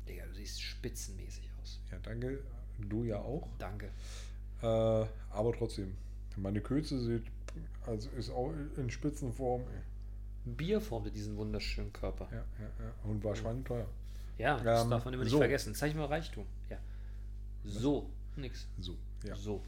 Digga, 0.08 0.26
du 0.26 0.34
siehst 0.34 0.62
spitzenmäßig 0.62 1.50
aus. 1.62 1.80
Ja, 1.92 1.98
danke. 2.00 2.40
Du 2.80 3.04
ja 3.04 3.20
auch. 3.20 3.48
Danke. 3.60 3.88
Äh, 4.62 4.66
aber 4.66 5.54
trotzdem. 5.58 5.96
Meine 6.36 6.62
Kürze 6.62 7.00
sieht, 7.00 7.24
also 7.86 8.10
ist 8.12 8.30
auch 8.30 8.54
in 8.78 8.90
Spitzenform. 8.90 9.64
Bier 10.46 10.80
formte 10.80 11.12
diesen 11.12 11.36
wunderschönen 11.36 11.92
Körper. 11.92 12.28
Ja, 12.32 12.38
ja, 12.38 12.44
ja. 12.86 12.94
Und 13.04 13.24
war 13.24 13.36
schweineteuer. 13.36 13.88
Ja, 14.38 14.58
das 14.60 14.84
Ähm, 14.84 14.92
darf 14.92 15.04
man 15.06 15.14
immer 15.16 15.24
nicht 15.24 15.32
so. 15.32 15.40
vergessen. 15.40 15.74
Zeig 15.74 15.96
mal 15.96 16.06
Reichtum. 16.06 16.46
Ja. 16.70 16.78
So, 17.64 18.10
nix. 18.36 18.68
So, 18.80 18.96
ja. 19.24 19.36
So. 19.36 19.64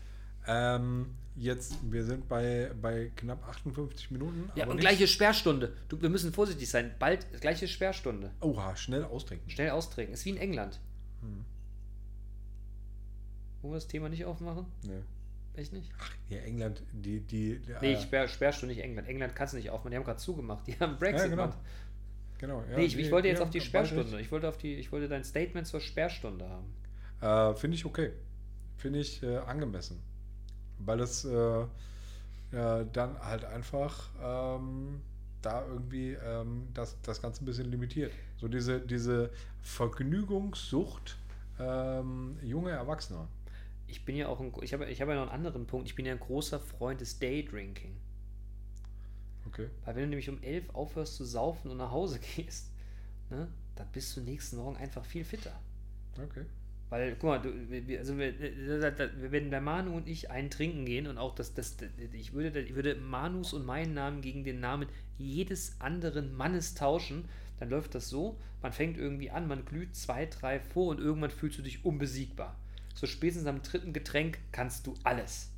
Ähm, 0.48 1.16
jetzt, 1.40 1.76
wir 1.90 2.04
sind 2.04 2.28
bei, 2.28 2.72
bei 2.82 3.12
knapp 3.16 3.48
58 3.48 4.12
Minuten. 4.12 4.50
Ja, 4.56 4.66
und 4.66 4.76
nicht- 4.76 4.82
gleiche 4.82 5.08
Sperrstunde. 5.08 5.74
Du, 5.88 6.02
wir 6.02 6.10
müssen 6.10 6.34
vorsichtig 6.34 6.70
sein. 6.70 6.92
Bald 7.00 7.26
gleiche 7.42 7.68
Sperrstunde. 7.68 8.32
Oha, 8.42 8.76
schnell 8.76 9.04
austrinken. 9.04 9.50
Schnell 9.50 9.72
austrinken. 9.72 10.14
Ist 10.14 10.26
wie 10.26 10.32
in 10.32 10.38
England. 10.38 10.80
Hm. 11.22 11.46
Wollen 13.62 13.74
wir 13.74 13.78
das 13.78 13.88
Thema 13.88 14.10
nicht 14.10 14.26
aufmachen? 14.26 14.66
Nee. 14.84 15.02
Echt 15.56 15.74
nicht? 15.74 15.90
Ja, 16.30 16.38
England, 16.40 16.82
die, 16.94 17.20
die. 17.20 17.60
die 17.60 17.74
Nee, 17.82 17.94
äh, 17.94 18.02
Sperr, 18.02 18.28
Sperrstunde 18.28 18.74
nicht 18.76 18.84
England. 18.84 19.08
England 19.08 19.36
kannst 19.36 19.54
du 19.54 19.58
nicht 19.58 19.70
aufmachen. 19.70 19.92
Die 19.92 19.98
haben 19.98 20.06
gerade 20.06 20.20
zugemacht. 20.20 20.66
Die 20.68 20.80
haben 20.80 20.98
Brexit 20.98 21.26
Ja, 21.26 21.28
genau. 21.36 21.44
gemacht. 21.48 21.60
Genau, 22.38 22.64
ja, 22.72 22.78
nee, 22.78 22.86
ich, 22.86 22.98
ich 22.98 23.12
wollte 23.12 23.28
jetzt 23.28 23.40
ja, 23.40 23.44
auf 23.44 23.50
die 23.50 23.60
Sperrstunde. 23.60 24.22
Ich 24.22 24.32
wollte 24.32 24.48
auf 24.48 24.58
die, 24.58 24.76
ich 24.76 24.92
wollte 24.94 25.10
dein 25.10 25.26
Statement 25.26 25.68
zur 25.68 25.82
Sperrstunde 25.82 26.48
haben. 26.48 27.54
Äh, 27.54 27.60
Finde 27.60 27.76
ich 27.76 27.84
okay. 27.84 28.12
Finde 28.78 29.00
ich 29.00 29.22
äh, 29.24 29.38
angemessen. 29.38 30.02
Weil 30.80 31.02
es 31.02 31.26
äh, 31.26 31.66
ja, 32.52 32.84
dann 32.84 33.20
halt 33.20 33.46
einfach 33.46 34.10
ähm, 34.22 35.02
da 35.42 35.66
irgendwie 35.66 36.14
ähm, 36.14 36.68
das, 36.74 36.98
das 37.02 37.22
Ganze 37.22 37.44
ein 37.44 37.46
bisschen 37.46 37.70
limitiert. 37.70 38.12
So 38.38 38.48
diese, 38.48 38.80
diese 38.80 39.32
Vergnügungssucht 39.62 41.18
ähm, 41.60 42.38
junger 42.42 42.72
Erwachsener. 42.72 43.28
Ich 43.88 44.06
bin 44.06 44.16
ja 44.16 44.28
auch 44.28 44.40
ein, 44.40 44.54
ich 44.62 44.74
habe, 44.74 44.86
ich 44.86 45.02
habe 45.02 45.12
ja 45.12 45.18
noch 45.18 45.32
einen 45.32 45.46
anderen 45.46 45.66
Punkt. 45.68 45.88
Ich 45.88 45.96
bin 45.96 46.06
ja 46.06 46.14
ein 46.14 46.20
großer 46.20 46.60
Freund 46.60 47.02
des 47.02 47.20
Daydrinking. 47.20 47.96
Okay. 49.48 49.70
Weil 49.84 49.96
wenn 49.96 50.04
du 50.04 50.10
nämlich 50.10 50.30
um 50.30 50.42
11 50.44 50.70
aufhörst 50.76 51.16
zu 51.16 51.26
saufen 51.26 51.72
und 51.72 51.78
nach 51.78 51.92
Hause 51.92 52.20
gehst, 52.36 52.72
ne, 53.30 53.48
dann 53.76 53.88
bist 53.92 54.16
du 54.16 54.22
nächsten 54.22 54.58
Morgen 54.58 54.78
einfach 54.78 55.06
viel 55.06 55.24
fitter. 55.24 55.60
Okay. 56.18 56.46
Weil, 56.90 57.16
guck 57.20 57.24
mal, 57.30 57.40
du, 57.40 57.52
wir- 57.70 58.00
also 58.00 58.18
wir- 58.18 58.34
wenn 59.32 59.52
der 59.52 59.62
Manu 59.62 59.96
und 59.96 60.08
ich 60.08 60.32
einen 60.32 60.50
trinken 60.50 60.86
gehen 60.86 61.06
und 61.06 61.18
auch 61.20 61.36
das, 61.36 61.54
das 61.54 61.78
ich 62.14 62.34
würde, 62.34 62.60
ich 62.62 62.74
würde 62.74 62.96
Manus 62.96 63.54
und 63.54 63.66
meinen 63.66 63.94
Namen 63.94 64.22
gegen 64.22 64.44
den 64.44 64.60
Namen 64.60 64.88
jedes 65.18 65.80
anderen 65.80 66.36
Mannes 66.36 66.74
tauschen, 66.74 67.26
dann 67.60 67.70
läuft 67.70 67.94
das 67.94 68.10
so, 68.10 68.40
man 68.62 68.74
fängt 68.74 68.98
irgendwie 68.98 69.30
an, 69.30 69.48
man 69.48 69.66
glüht 69.66 69.96
zwei, 69.96 70.26
drei 70.26 70.60
vor 70.60 70.88
und 70.88 71.00
irgendwann 71.00 71.30
fühlst 71.30 71.60
du 71.60 71.62
dich 71.62 71.86
unbesiegbar. 71.86 72.58
So 72.96 73.06
spätestens 73.06 73.46
am 73.48 73.62
dritten 73.62 73.94
Getränk 73.94 74.40
kannst 74.52 74.88
du 74.88 74.96
alles. 75.04 75.52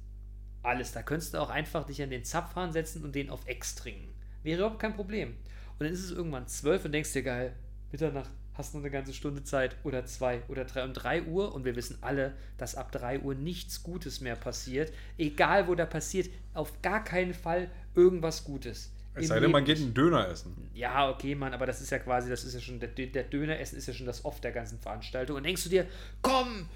Alles. 0.63 0.91
Da 0.91 1.01
könntest 1.01 1.33
du 1.33 1.37
auch 1.39 1.49
einfach 1.49 1.85
dich 1.85 2.01
an 2.03 2.09
den 2.09 2.23
Zapfhahn 2.25 2.73
setzen 2.73 3.03
und 3.03 3.15
den 3.15 3.29
auf 3.29 3.47
Ex 3.47 3.75
trinken. 3.75 4.09
Wäre 4.43 4.59
überhaupt 4.59 4.79
kein 4.79 4.95
Problem. 4.95 5.29
Und 5.29 5.85
dann 5.85 5.93
ist 5.93 6.03
es 6.03 6.11
irgendwann 6.11 6.47
zwölf 6.47 6.83
und 6.85 6.91
denkst 6.91 7.13
dir, 7.13 7.23
geil, 7.23 7.55
Mitternacht, 7.91 8.29
hast 8.53 8.73
noch 8.73 8.81
eine 8.81 8.91
ganze 8.91 9.13
Stunde 9.13 9.43
Zeit 9.43 9.75
oder 9.83 10.05
zwei 10.05 10.41
oder 10.47 10.65
drei 10.65 10.83
um 10.83 10.93
drei 10.93 11.23
Uhr 11.23 11.53
und 11.53 11.65
wir 11.65 11.75
wissen 11.75 11.97
alle, 12.01 12.33
dass 12.57 12.75
ab 12.75 12.91
drei 12.91 13.19
Uhr 13.19 13.35
nichts 13.35 13.83
Gutes 13.83 14.21
mehr 14.21 14.35
passiert. 14.35 14.91
Egal 15.17 15.67
wo 15.67 15.75
da 15.75 15.85
passiert, 15.85 16.29
auf 16.53 16.81
gar 16.81 17.03
keinen 17.03 17.33
Fall 17.33 17.69
irgendwas 17.95 18.43
Gutes. 18.43 18.91
Es 19.13 19.27
sei 19.27 19.41
denn, 19.41 19.51
man 19.51 19.65
geht 19.65 19.77
einen 19.77 19.93
Döner 19.93 20.29
essen. 20.29 20.69
ja, 20.73 21.09
okay, 21.09 21.35
Mann, 21.35 21.53
aber 21.53 21.65
das 21.65 21.81
ist 21.81 21.89
ja 21.89 21.99
quasi, 21.99 22.29
das 22.29 22.45
ist 22.45 22.53
ja 22.53 22.61
schon, 22.61 22.79
der, 22.79 22.89
der 22.89 23.23
Döneressen 23.23 23.77
ist 23.77 23.87
ja 23.87 23.93
schon 23.93 24.05
das 24.05 24.23
Off 24.23 24.39
der 24.39 24.53
ganzen 24.53 24.79
Veranstaltung. 24.79 25.35
Und 25.35 25.43
denkst 25.43 25.63
du 25.63 25.69
dir, 25.69 25.85
komm, 26.21 26.69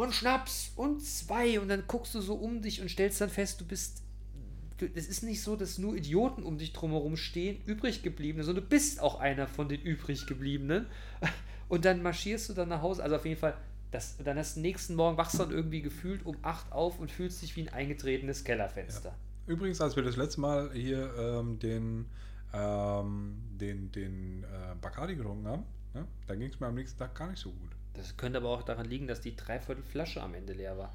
und 0.00 0.14
Schnaps 0.14 0.72
und 0.76 1.04
zwei. 1.04 1.60
Und 1.60 1.68
dann 1.68 1.84
guckst 1.86 2.14
du 2.14 2.20
so 2.20 2.34
um 2.34 2.62
dich 2.62 2.80
und 2.80 2.90
stellst 2.90 3.20
dann 3.20 3.30
fest, 3.30 3.60
du 3.60 3.64
bist. 3.64 4.02
Du- 4.80 4.90
Es 4.94 5.08
ist 5.08 5.22
nicht 5.22 5.42
so, 5.42 5.56
dass 5.56 5.78
nur 5.78 5.94
Idioten 5.96 6.42
um 6.42 6.58
dich 6.58 6.72
drumherum 6.72 7.16
stehen, 7.16 7.60
übrig 7.66 8.02
gebliebene, 8.02 8.44
sondern 8.44 8.64
du 8.64 8.70
bist 8.70 9.00
auch 9.00 9.20
einer 9.20 9.46
von 9.46 9.68
den 9.68 9.80
übrig 9.80 10.26
gebliebenen. 10.26 10.86
Und 11.68 11.84
dann 11.84 12.02
marschierst 12.02 12.48
du 12.48 12.54
dann 12.54 12.68
nach 12.68 12.82
Hause. 12.82 13.02
Also 13.02 13.16
auf 13.16 13.24
jeden 13.24 13.38
Fall, 13.38 13.54
das, 13.92 14.16
dann 14.24 14.36
hast 14.38 14.56
du 14.56 14.60
nächsten 14.60 14.94
Morgen 14.96 15.16
wachst 15.16 15.38
dann 15.38 15.50
irgendwie 15.52 15.82
gefühlt 15.82 16.26
um 16.26 16.36
8 16.42 16.72
auf 16.72 16.98
und 16.98 17.10
fühlst 17.12 17.42
dich 17.42 17.54
wie 17.56 17.62
ein 17.62 17.68
eingetretenes 17.72 18.42
Kellerfenster. 18.42 19.14
Übrigens, 19.46 19.80
als 19.80 19.94
wir 19.96 20.02
das 20.02 20.16
letzte 20.16 20.40
Mal 20.40 20.72
hier 20.72 21.12
ähm, 21.16 21.58
den, 21.60 22.06
ähm, 22.52 23.36
den, 23.60 23.90
den 23.92 24.44
äh, 24.44 24.74
Bacardi 24.80 25.14
getrunken 25.16 25.46
haben, 25.46 25.62
ne, 25.94 26.06
da 26.26 26.34
ging 26.34 26.50
es 26.50 26.58
mir 26.60 26.66
am 26.66 26.74
nächsten 26.74 26.98
Tag 26.98 27.14
gar 27.14 27.30
nicht 27.30 27.40
so 27.40 27.50
gut. 27.50 27.70
Das 27.94 28.16
könnte 28.16 28.38
aber 28.38 28.48
auch 28.50 28.62
daran 28.62 28.86
liegen, 28.86 29.06
dass 29.06 29.20
die 29.20 29.34
Dreiviertel 29.36 29.82
Flasche 29.84 30.22
am 30.22 30.34
Ende 30.34 30.52
leer 30.52 30.76
war. 30.78 30.92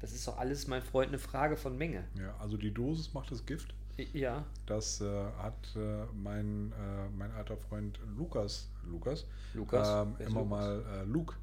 Das 0.00 0.12
ist 0.12 0.26
doch 0.26 0.38
alles, 0.38 0.66
mein 0.66 0.82
Freund, 0.82 1.08
eine 1.08 1.18
Frage 1.18 1.56
von 1.56 1.76
Menge. 1.76 2.04
Ja, 2.18 2.34
also 2.38 2.56
die 2.56 2.72
Dosis 2.72 3.12
macht 3.12 3.30
das 3.30 3.44
Gift. 3.44 3.74
Ja, 4.14 4.46
Das 4.64 5.00
äh, 5.02 5.24
hat 5.38 5.76
äh, 5.76 6.06
mein, 6.14 6.72
äh, 6.72 7.08
mein 7.16 7.30
alter 7.32 7.56
Freund 7.58 8.00
Lukas, 8.16 8.70
Lukas, 8.84 9.26
Lukas. 9.52 9.88
ähm, 9.88 10.14
immer 10.20 10.40
Lukas? 10.40 10.48
mal 10.48 10.84
äh, 11.00 11.04
Luke, 11.04 11.34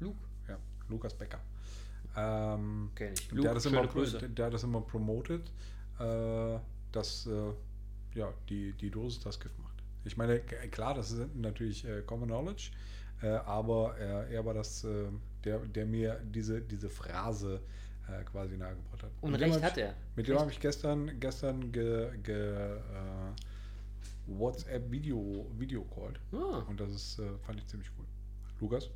Luke, 0.00 0.18
ja, 0.48 0.58
Lukas 0.88 1.14
Becker. 1.14 1.38
Ähm, 2.16 2.90
kenne 2.96 3.12
ich. 3.12 3.28
der, 3.28 3.36
Luke, 3.36 3.48
hat 3.48 3.56
das 3.56 3.66
immer, 3.66 3.86
Grüße. 3.86 4.18
der, 4.18 4.28
der 4.28 4.46
hat 4.46 4.54
das 4.54 4.64
immer 4.64 4.80
promotet, 4.80 5.52
äh, 6.00 6.58
dass 6.90 7.26
äh, 7.26 7.52
ja, 8.14 8.32
die, 8.48 8.72
die 8.72 8.90
Dosis 8.90 9.22
das 9.22 9.38
Gift 9.38 9.56
macht. 9.60 9.74
Ich 10.04 10.16
meine, 10.16 10.40
klar, 10.40 10.94
das 10.94 11.12
ist 11.12 11.34
natürlich 11.34 11.86
Common 12.06 12.28
Knowledge, 12.28 12.70
aber 13.46 13.96
er, 13.96 14.44
war 14.44 14.52
das, 14.52 14.86
der, 15.44 15.60
der 15.60 15.86
mir 15.86 16.20
diese, 16.22 16.60
diese 16.60 16.90
Phrase 16.90 17.56
äh, 17.56 17.83
quasi 18.24 18.56
nahegebracht 18.56 19.02
hat. 19.02 19.10
Und 19.20 19.32
Mit 19.32 19.40
recht 19.40 19.62
hat 19.62 19.78
er. 19.78 19.94
Mit 20.16 20.28
dem 20.28 20.38
habe 20.38 20.50
ich 20.50 20.60
gestern, 20.60 21.18
gestern 21.20 21.72
ge, 21.72 22.10
ge, 22.22 22.34
äh, 22.34 22.78
WhatsApp 24.26 24.90
Video, 24.90 25.46
Video 25.58 25.84
called. 25.84 26.18
Ah, 26.32 26.64
Und 26.68 26.80
das 26.80 26.90
ist, 26.92 27.18
äh, 27.18 27.22
fand 27.46 27.58
ich 27.58 27.66
ziemlich 27.66 27.90
cool. 27.98 28.04
Lukas? 28.60 28.88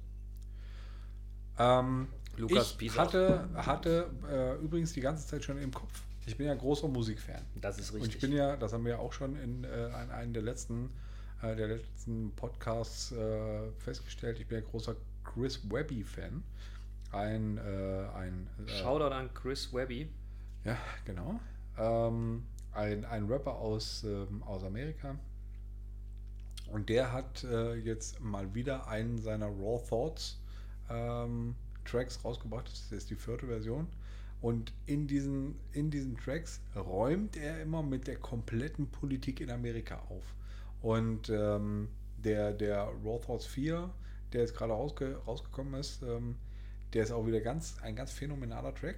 Ähm, 1.59 2.09
Lukas, 2.37 2.77
ich 2.81 2.97
hatte, 2.97 3.49
hatte 3.55 4.11
äh, 4.31 4.55
übrigens 4.65 4.93
die 4.93 5.01
ganze 5.01 5.27
Zeit 5.27 5.43
schon 5.45 5.59
im 5.59 5.73
Kopf. 5.73 6.03
Ich 6.27 6.37
bin 6.37 6.47
ja 6.47 6.55
großer 6.55 6.89
Musikfan. 6.89 7.43
das 7.61 7.79
ist 7.79 7.91
Und 7.91 8.03
richtig. 8.03 8.17
ich 8.17 8.21
bin 8.21 8.33
ja, 8.33 8.57
das 8.57 8.73
haben 8.73 8.85
wir 8.85 8.93
ja 8.93 8.99
auch 8.99 9.13
schon 9.13 9.35
in, 9.37 9.65
äh, 9.65 9.87
in 9.87 10.11
einem 10.11 10.33
der 10.33 10.43
letzten, 10.43 10.91
äh, 11.43 11.57
der 11.57 11.69
letzten 11.69 12.33
Podcasts 12.37 13.13
äh, 13.13 13.71
festgestellt. 13.79 14.39
Ich 14.39 14.47
bin 14.47 14.59
ja 14.59 14.65
großer 14.65 14.95
Chris 15.25 15.61
Webby-Fan. 15.71 16.43
Ein, 17.11 17.59
äh, 17.59 18.07
ein 18.15 18.49
äh, 18.67 18.69
Shoutout 18.69 19.15
an 19.15 19.33
Chris 19.35 19.73
Webby. 19.73 20.11
ja, 20.65 20.77
genau. 21.05 21.41
Ähm, 21.79 22.45
ein, 22.73 23.05
ein 23.05 23.27
Rapper 23.27 23.55
aus, 23.55 24.05
ähm, 24.05 24.43
aus 24.43 24.65
Amerika. 24.65 25.17
Und 26.71 26.89
der 26.89 27.13
hat 27.13 27.45
äh, 27.45 27.75
jetzt 27.77 28.21
mal 28.21 28.55
wieder 28.55 28.89
einen 28.89 29.19
seiner 29.19 29.47
Raw 29.47 29.83
Thoughts 29.89 30.41
ähm, 30.91 31.55
Tracks 31.85 32.23
rausgebracht. 32.25 32.71
Das 32.71 32.93
ist 32.93 33.11
die 33.11 33.17
vierte 33.17 33.47
Version. 33.47 33.89
Und 34.41 34.73
in 34.87 35.07
diesen, 35.07 35.57
in 35.73 35.91
diesen 35.91 36.17
Tracks 36.17 36.61
räumt 36.77 37.37
er 37.37 37.61
immer 37.61 37.83
mit 37.83 38.07
der 38.07 38.17
kompletten 38.17 38.89
Politik 38.89 39.41
in 39.41 39.51
Amerika 39.51 39.99
auf. 40.09 40.35
Und 40.81 41.29
ähm, 41.31 41.89
der, 42.19 42.53
der 42.53 42.85
Raw 43.05 43.19
Thoughts 43.19 43.47
4, 43.47 43.91
der 44.33 44.43
jetzt 44.43 44.55
gerade 44.55 44.73
rausge 44.73 45.17
rausgekommen 45.27 45.75
ist, 45.75 46.03
ähm, 46.03 46.37
der 46.93 47.05
ist 47.05 47.11
auch 47.11 47.26
wieder 47.26 47.41
ganz, 47.41 47.76
ein 47.82 47.97
ganz 47.97 48.12
phänomenaler 48.12 48.74
Track. 48.74 48.97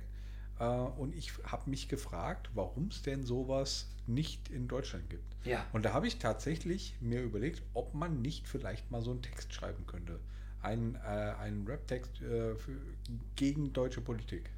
Äh, 0.59 0.65
und 0.65 1.15
ich 1.15 1.33
habe 1.45 1.69
mich 1.71 1.89
gefragt, 1.89 2.51
warum 2.55 2.89
es 2.89 3.03
denn 3.03 3.25
sowas 3.25 3.89
nicht 4.07 4.49
in 4.51 4.69
Deutschland 4.69 5.09
gibt. 5.11 5.37
Ja. 5.45 5.65
Und 5.73 5.85
da 5.85 5.93
habe 5.93 6.07
ich 6.07 6.19
tatsächlich 6.19 6.95
mir 7.01 7.23
überlegt, 7.23 7.63
ob 7.75 7.95
man 7.95 8.21
nicht 8.21 8.49
vielleicht 8.49 8.91
mal 8.91 9.03
so 9.03 9.11
einen 9.13 9.23
Text 9.23 9.53
schreiben 9.53 9.87
könnte. 9.87 10.19
Einen, 10.63 10.97
äh, 10.97 10.99
einen 10.99 11.67
Rap-Text 11.67 12.21
äh, 12.21 12.55
gegen 13.37 13.73
deutsche 13.73 14.01
Politik. 14.03 14.51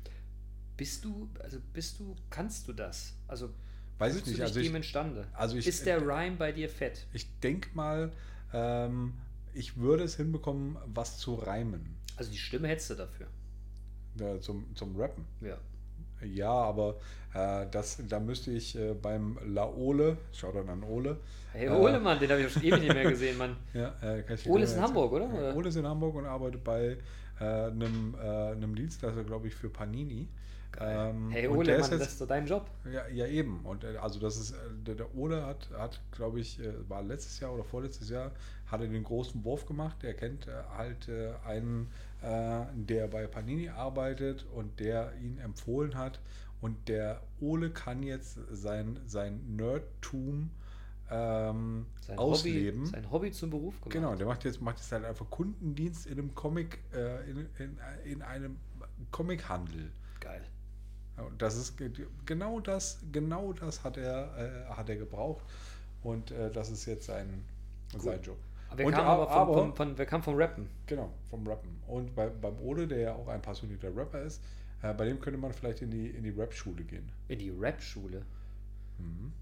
Bist 0.77 1.05
du, 1.05 1.29
also 1.39 1.59
bist 1.73 2.01
du, 2.01 2.17
kannst 2.31 2.67
du 2.67 2.73
das? 2.73 3.15
Also 3.29 3.51
Weiß 3.99 4.17
ich 4.17 4.23
du 4.25 4.31
nicht. 4.31 4.39
dich 4.41 4.45
Also 4.45 4.61
ich, 4.61 4.75
imstande? 4.75 5.29
also 5.33 5.57
ich, 5.57 5.67
ist 5.67 5.87
der 5.87 6.01
Rhyme 6.01 6.37
bei 6.37 6.51
dir 6.51 6.69
fett? 6.69 7.07
ich 7.13 7.39
denke 7.41 7.69
mal, 7.75 8.11
ähm, 8.53 9.13
ich 9.55 9.77
würde 9.77 10.03
es 10.03 10.17
hinbekommen, 10.17 10.77
was 10.87 11.19
zu 11.19 11.35
reimen. 11.35 11.97
Also 12.17 12.31
die 12.31 12.39
Stimme 12.39 12.69
hättest 12.69 12.91
du 12.91 12.95
dafür. 12.95 13.27
Äh, 14.21 14.41
zum, 14.41 14.67
zum 14.75 14.95
Rappen. 15.01 15.25
Ja. 15.41 15.57
Ja, 16.25 16.51
aber 16.53 16.97
äh, 17.35 17.67
das, 17.71 17.99
da 18.09 18.21
müsste 18.21 18.53
ich 18.53 18.77
äh, 18.79 18.95
beim 18.95 19.39
Laole, 19.45 20.19
schau 20.33 20.53
dann 20.53 20.69
an 20.69 20.83
Ole. 20.85 21.17
Hey, 21.53 21.67
Äh, 21.67 21.71
Ole, 21.71 21.99
Mann, 21.99 22.19
den 22.19 22.31
habe 22.31 22.43
ich 22.43 22.53
schon 22.53 22.63
ewig 22.63 22.81
nicht 22.81 22.95
mehr 22.95 23.11
gesehen, 23.11 23.37
Mann. 23.39 23.57
Ja, 23.75 23.95
äh, 24.01 24.23
kann 24.23 24.37
ich 24.37 24.45
dir 24.45 24.51
Ole 24.51 24.65
ist 24.65 24.75
in 24.75 24.83
Hamburg, 24.83 25.13
oder? 25.13 25.27
Ja, 25.27 25.33
Oder? 25.33 25.57
Ole 25.57 25.69
ist 25.69 25.77
in 25.77 25.87
Hamburg 25.87 26.15
und 26.15 26.27
arbeitet 26.27 26.63
bei 26.63 26.97
äh, 27.41 27.45
einem, 27.45 28.15
äh, 28.23 28.53
einem 28.53 28.75
Dienstleister, 28.75 29.25
glaube 29.25 29.49
ich, 29.49 29.55
für 29.55 29.69
Panini. 29.69 30.29
Ähm, 30.81 31.31
Hey, 31.31 31.49
Ole, 31.49 31.57
Mann, 31.57 31.67
jetzt, 31.67 31.93
das 31.93 32.09
ist 32.09 32.21
doch 32.21 32.27
dein 32.27 32.47
Job. 32.47 32.71
ja, 32.91 33.07
ja, 33.09 33.27
eben. 33.27 33.61
Und 33.65 33.85
äh, 33.85 33.97
also 33.97 34.19
das 34.19 34.37
ist, 34.37 34.53
äh, 34.53 34.57
der, 34.87 34.95
der 34.95 35.15
Ole 35.15 35.45
hat, 35.45 35.69
hat 35.77 36.01
glaube 36.13 36.41
ich, 36.41 36.61
äh, 36.61 36.89
war 36.89 37.03
letztes 37.03 37.41
Jahr 37.41 37.53
oder 37.53 37.65
vorletztes 37.65 38.09
Jahr, 38.09 38.33
hat 38.67 38.81
er 38.81 38.89
den 38.89 39.05
großen 39.05 39.45
Wurf 39.45 39.67
gemacht. 39.67 40.03
Der 40.03 40.15
kennt 40.15 40.47
halt 40.77 41.11
einen, 41.47 41.89
der 42.23 43.09
bei 43.09 43.27
Panini 43.27 43.69
arbeitet 43.69 44.47
und 44.55 44.81
der 44.81 45.13
ihn 45.21 45.39
empfohlen 45.39 45.97
hat. 45.97 46.21
Und 46.63 46.89
der 46.89 47.21
Ole 47.41 47.71
kann 47.71 48.03
jetzt 48.03 48.39
sein, 48.51 48.99
sein 49.07 49.57
Nerdtum 49.57 50.51
ähm, 51.11 51.87
Sein 52.01 52.19
ausleben. 52.19 52.83
Hobby, 52.83 52.91
sein 52.91 53.11
Hobby 53.11 53.33
zum 53.33 53.51
Beruf 53.51 53.75
gemacht. 53.81 53.93
Genau, 53.93 54.15
der 54.15 54.27
macht 54.27 54.45
jetzt, 54.45 54.63
macht 54.63 54.79
jetzt 54.79 54.91
halt 54.93 55.05
einfach 55.05 55.29
Kundendienst 55.29 56.07
in 56.07 56.19
einem 56.19 56.35
Comic, 56.35 56.79
äh, 56.95 57.31
in, 57.31 57.47
in, 57.59 57.79
in 58.05 58.23
einem 58.23 58.57
Comichandel. 59.11 59.91
Geil. 60.21 60.43
Das 61.39 61.57
ist 61.57 61.77
ge- 61.77 61.91
genau 62.27 62.61
das, 62.61 62.99
genau 63.13 63.53
das 63.53 63.85
hat 63.85 63.97
er, 63.97 64.67
äh, 64.69 64.71
hat 64.73 64.89
er 64.89 64.97
gebraucht. 64.97 65.45
Und 66.03 66.31
äh, 66.31 66.51
das 66.51 66.71
ist 66.71 66.87
jetzt 66.87 67.07
sein, 67.07 67.45
sein 67.99 68.21
Job. 68.23 68.39
Aber 68.71 68.79
wir 68.79 68.91
kamen 68.91 69.07
a- 69.09 69.13
aber, 69.13 69.27
vom, 69.27 69.37
aber- 69.39 69.55
vom, 69.55 69.77
von, 69.77 69.99
wir 69.99 70.07
kamen 70.07 70.23
vom 70.23 70.35
Rappen. 70.37 70.69
Genau, 70.87 71.13
vom 71.31 71.47
Rappen. 71.47 71.81
Und 71.87 72.15
bei, 72.15 72.29
beim 72.29 72.59
Ole, 72.61 72.87
der 72.89 72.99
ja 72.99 73.15
auch 73.15 73.29
ein 73.29 73.43
passionierter 73.43 73.95
Rapper 73.95 74.23
ist, 74.23 74.43
äh, 74.83 74.93
bei 74.95 75.05
dem 75.05 75.21
könnte 75.21 75.39
man 75.39 75.53
vielleicht 75.53 75.83
in 75.83 75.91
die, 75.91 76.09
in 76.09 76.23
die 76.25 76.31
Rap-Schule 76.31 76.83
gehen. 76.85 77.09
In 77.29 77.39
die 77.39 77.51
Rap-Schule. 77.51 78.23
Mhm. 78.99 79.33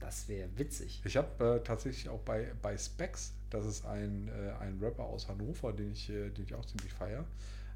Das 0.00 0.28
wäre 0.28 0.48
witzig. 0.56 1.00
Ich 1.04 1.16
habe 1.16 1.56
äh, 1.60 1.64
tatsächlich 1.64 2.08
auch 2.08 2.20
bei, 2.20 2.52
bei 2.62 2.76
Specs, 2.76 3.32
das 3.50 3.66
ist 3.66 3.84
ein, 3.86 4.28
äh, 4.28 4.52
ein 4.62 4.78
Rapper 4.80 5.04
aus 5.04 5.28
Hannover, 5.28 5.72
den 5.72 5.92
ich, 5.92 6.08
äh, 6.10 6.30
den 6.30 6.44
ich 6.44 6.54
auch 6.54 6.64
ziemlich 6.64 6.92
feiere. 6.92 7.24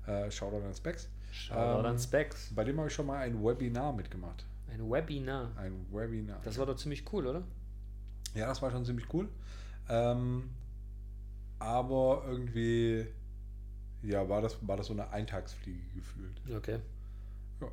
Äh, 0.07 0.30
Shoutout 0.30 0.64
an 0.64 0.74
Specs. 0.74 1.09
Shoutout 1.33 1.80
Ähm, 1.80 1.87
an 1.87 1.99
Specs. 1.99 2.53
Bei 2.55 2.62
dem 2.62 2.78
habe 2.78 2.89
ich 2.89 2.95
schon 2.95 3.07
mal 3.07 3.18
ein 3.18 3.43
Webinar 3.43 3.93
mitgemacht. 3.93 4.45
Ein 4.70 4.91
Webinar. 4.91 5.51
Ein 5.57 5.87
Webinar. 5.91 6.41
Das 6.45 6.59
war 6.59 6.66
doch 6.66 6.76
ziemlich 6.76 7.11
cool, 7.12 7.26
oder? 7.26 7.43
ja, 8.35 8.47
das 8.47 8.62
war 8.62 8.70
schon 8.70 8.85
ziemlich 8.85 9.07
cool. 9.12 9.28
Ähm, 9.89 10.51
aber 11.59 12.24
irgendwie, 12.26 13.07
ja, 14.03 14.28
war 14.28 14.43
das, 14.43 14.57
war 14.66 14.76
das 14.76 14.87
so 14.87 14.93
eine 14.93 15.11
Eintagsfliege 15.11 15.80
gefühlt. 15.95 16.41
Okay. 16.57 16.78
Ja. 17.61 17.68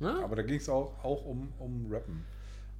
Na? 0.00 0.24
Aber 0.24 0.36
da 0.36 0.42
ging 0.42 0.56
es 0.56 0.68
auch, 0.68 0.92
auch 1.02 1.24
um, 1.24 1.52
um 1.58 1.86
Rappen. 1.90 2.24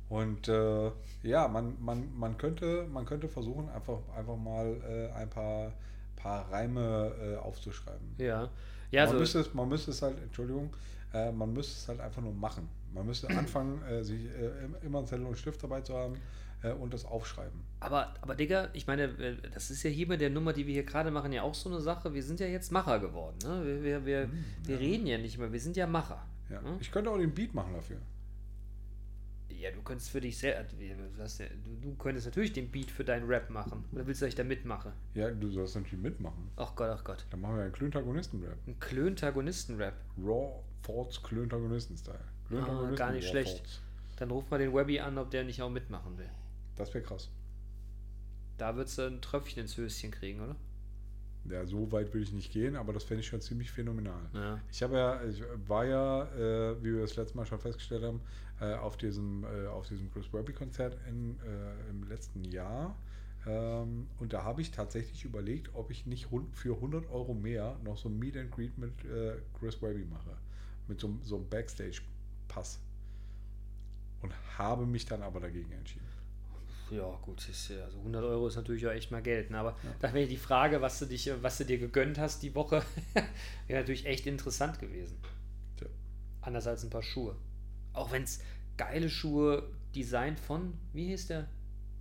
Und 0.08 0.48
äh, 0.48 0.90
ja, 1.22 1.48
man, 1.48 1.82
man, 1.82 2.14
man, 2.18 2.36
könnte, 2.36 2.86
man 2.92 3.06
könnte 3.06 3.28
versuchen, 3.28 3.68
einfach, 3.70 3.98
einfach 4.16 4.36
mal 4.36 4.76
äh, 4.86 5.12
ein 5.12 5.30
paar, 5.30 5.72
paar 6.16 6.50
Reime 6.50 7.14
äh, 7.22 7.36
aufzuschreiben. 7.36 8.14
Ja. 8.18 8.50
Ja, 8.92 9.04
man, 9.06 9.14
so, 9.14 9.18
müsste 9.20 9.40
es, 9.40 9.52
man 9.54 9.68
müsste 9.68 9.90
es 9.90 10.00
halt, 10.02 10.16
Entschuldigung, 10.22 10.70
äh, 11.12 11.32
man 11.32 11.52
müsste 11.52 11.72
es 11.72 11.88
halt 11.88 12.00
einfach 12.00 12.22
nur 12.22 12.32
machen. 12.32 12.68
Man 12.94 13.04
müsste 13.06 13.28
anfangen, 13.36 13.82
äh, 13.82 14.04
sich 14.04 14.24
äh, 14.26 14.64
im- 14.64 14.76
immer 14.82 14.98
einen 14.98 15.06
Zettel 15.08 15.26
und 15.26 15.36
Stift 15.36 15.62
dabei 15.62 15.80
zu 15.80 15.94
haben 15.96 16.14
äh, 16.62 16.70
und 16.72 16.92
das 16.94 17.04
aufschreiben. 17.04 17.58
aber, 17.80 18.14
aber 18.20 18.34
Digga, 18.34 18.68
ich 18.74 18.86
meine, 18.86 19.04
äh, 19.04 19.36
das 19.52 19.70
ist 19.70 19.82
ja 19.82 19.90
hier 19.90 20.06
bei 20.08 20.16
der 20.16 20.30
Nummer, 20.30 20.52
die 20.52 20.66
wir 20.66 20.74
hier 20.74 20.84
gerade 20.84 21.10
machen, 21.10 21.32
ja 21.32 21.42
auch 21.42 21.54
so 21.54 21.68
eine 21.70 21.80
Sache. 21.80 22.12
Wir 22.14 22.22
sind 22.22 22.38
ja 22.38 22.46
jetzt 22.46 22.70
Macher 22.70 22.98
geworden. 23.00 23.36
Ne? 23.42 23.62
Wir, 23.64 23.82
wir, 23.82 24.06
wir, 24.06 24.30
wir 24.64 24.78
reden 24.78 25.06
ja 25.06 25.18
nicht 25.18 25.38
mehr, 25.38 25.50
wir 25.52 25.60
sind 25.60 25.76
ja 25.76 25.86
Macher. 25.86 26.24
Ja. 26.50 26.60
ne? 26.60 26.76
Ich 26.80 26.92
könnte 26.92 27.10
auch 27.10 27.18
den 27.18 27.32
Beat 27.34 27.54
machen 27.54 27.72
dafür. 27.74 27.96
Ja, 29.62 29.70
du 29.70 29.80
könntest 29.82 30.10
für 30.10 30.20
dich 30.20 30.36
sehr. 30.36 30.64
Du, 30.64 30.74
hast 31.22 31.38
ja, 31.38 31.46
du, 31.46 31.76
du 31.80 31.94
könntest 31.94 32.26
natürlich 32.26 32.52
den 32.52 32.68
Beat 32.68 32.90
für 32.90 33.04
deinen 33.04 33.28
Rap 33.28 33.48
machen. 33.48 33.84
Oder 33.92 34.04
willst 34.08 34.20
du, 34.20 34.24
dass 34.24 34.30
ich 34.30 34.34
da 34.34 34.42
mitmache? 34.42 34.92
Ja, 35.14 35.30
du 35.30 35.48
sollst 35.50 35.76
natürlich 35.76 36.02
mitmachen. 36.02 36.50
Ach 36.56 36.74
Gott, 36.74 36.90
ach 36.90 37.04
Gott. 37.04 37.24
Dann 37.30 37.40
machen 37.42 37.54
wir 37.54 37.62
einen 37.62 37.72
Klöntagonisten-Rap. 37.72 38.58
Ein 38.66 38.80
Klöntagonisten-Rap. 38.80 39.94
Raw 40.18 40.64
Thoughts 40.82 41.22
Klöntagonisten-Style. 41.22 42.18
Klöntagonisten, 42.48 42.94
Ah, 42.94 42.96
gar 42.96 43.12
nicht 43.12 43.24
Raw 43.26 43.30
schlecht. 43.30 43.58
Thoughts. 43.58 43.80
Dann 44.16 44.30
ruf 44.32 44.50
mal 44.50 44.58
den 44.58 44.74
Webby 44.74 44.98
an, 44.98 45.16
ob 45.16 45.30
der 45.30 45.44
nicht 45.44 45.62
auch 45.62 45.70
mitmachen 45.70 46.18
will. 46.18 46.28
Das 46.74 46.92
wäre 46.92 47.04
krass. 47.04 47.30
Da 48.58 48.74
würdest 48.74 48.98
du 48.98 49.02
ein 49.02 49.22
Tröpfchen 49.22 49.62
ins 49.62 49.76
Höschen 49.76 50.10
kriegen, 50.10 50.40
oder? 50.40 50.56
Ja, 51.44 51.66
so 51.66 51.90
weit 51.90 52.12
würde 52.14 52.24
ich 52.24 52.32
nicht 52.32 52.52
gehen, 52.52 52.76
aber 52.76 52.92
das 52.92 53.02
fände 53.02 53.20
ich 53.20 53.26
schon 53.26 53.40
ziemlich 53.40 53.70
phänomenal. 53.70 54.30
Ja. 54.32 54.60
Ich 54.70 54.82
habe 54.82 54.96
ja, 54.96 55.24
ich 55.24 55.42
war 55.66 55.84
ja, 55.84 56.24
äh, 56.34 56.82
wie 56.82 56.94
wir 56.94 57.00
das 57.00 57.16
letzte 57.16 57.36
Mal 57.36 57.46
schon 57.46 57.58
festgestellt 57.58 58.04
haben, 58.04 58.20
äh, 58.60 58.74
auf 58.74 58.96
diesem, 58.96 59.44
äh, 59.44 59.66
auf 59.66 59.88
diesem 59.88 60.10
Chris 60.12 60.32
Webby 60.32 60.52
Konzert 60.52 60.96
in, 61.08 61.36
äh, 61.40 61.90
im 61.90 62.04
letzten 62.08 62.44
Jahr. 62.44 62.96
Ähm, 63.44 64.06
und 64.20 64.32
da 64.32 64.44
habe 64.44 64.60
ich 64.60 64.70
tatsächlich 64.70 65.24
überlegt, 65.24 65.70
ob 65.74 65.90
ich 65.90 66.06
nicht 66.06 66.28
für 66.52 66.76
100 66.76 67.10
Euro 67.10 67.34
mehr 67.34 67.76
noch 67.82 67.96
so 67.96 68.08
ein 68.08 68.18
Meet 68.18 68.36
and 68.36 68.52
Greet 68.52 68.78
mit 68.78 69.04
äh, 69.04 69.34
Chris 69.58 69.82
Webby 69.82 70.04
mache. 70.04 70.36
Mit 70.86 71.00
so, 71.00 71.18
so 71.22 71.36
einem 71.36 71.48
Backstage-Pass. 71.48 72.78
Und 74.20 74.32
habe 74.58 74.86
mich 74.86 75.06
dann 75.06 75.22
aber 75.22 75.40
dagegen 75.40 75.72
entschieden. 75.72 76.06
Ja, 76.92 77.18
gut, 77.22 77.48
ist, 77.48 77.70
ja- 77.70 77.84
also 77.84 77.98
100 77.98 78.22
Euro 78.24 78.48
ist 78.48 78.56
natürlich 78.56 78.86
auch 78.86 78.90
echt 78.92 79.10
mal 79.10 79.22
Geld. 79.22 79.50
Ne? 79.50 79.58
Aber 79.58 79.76
da 80.00 80.12
wäre 80.12 80.28
die 80.28 80.36
Frage, 80.36 80.80
was 80.82 80.98
du, 80.98 81.06
dich, 81.06 81.30
was 81.40 81.58
du 81.58 81.64
dir 81.64 81.78
gegönnt 81.78 82.18
hast 82.18 82.42
die 82.42 82.54
Woche, 82.54 82.82
wäre 83.66 83.80
natürlich 83.80 84.04
echt 84.06 84.26
interessant 84.26 84.78
gewesen. 84.78 85.16
Tja. 85.78 85.88
Anders 86.42 86.66
als 86.66 86.84
ein 86.84 86.90
paar 86.90 87.02
Schuhe. 87.02 87.34
Auch 87.94 88.10
wenn 88.12 88.24
es 88.24 88.40
geile 88.76 89.08
Schuhe, 89.08 89.70
Design 89.94 90.36
von, 90.36 90.74
wie 90.92 91.06
hieß 91.08 91.28
der? 91.28 91.48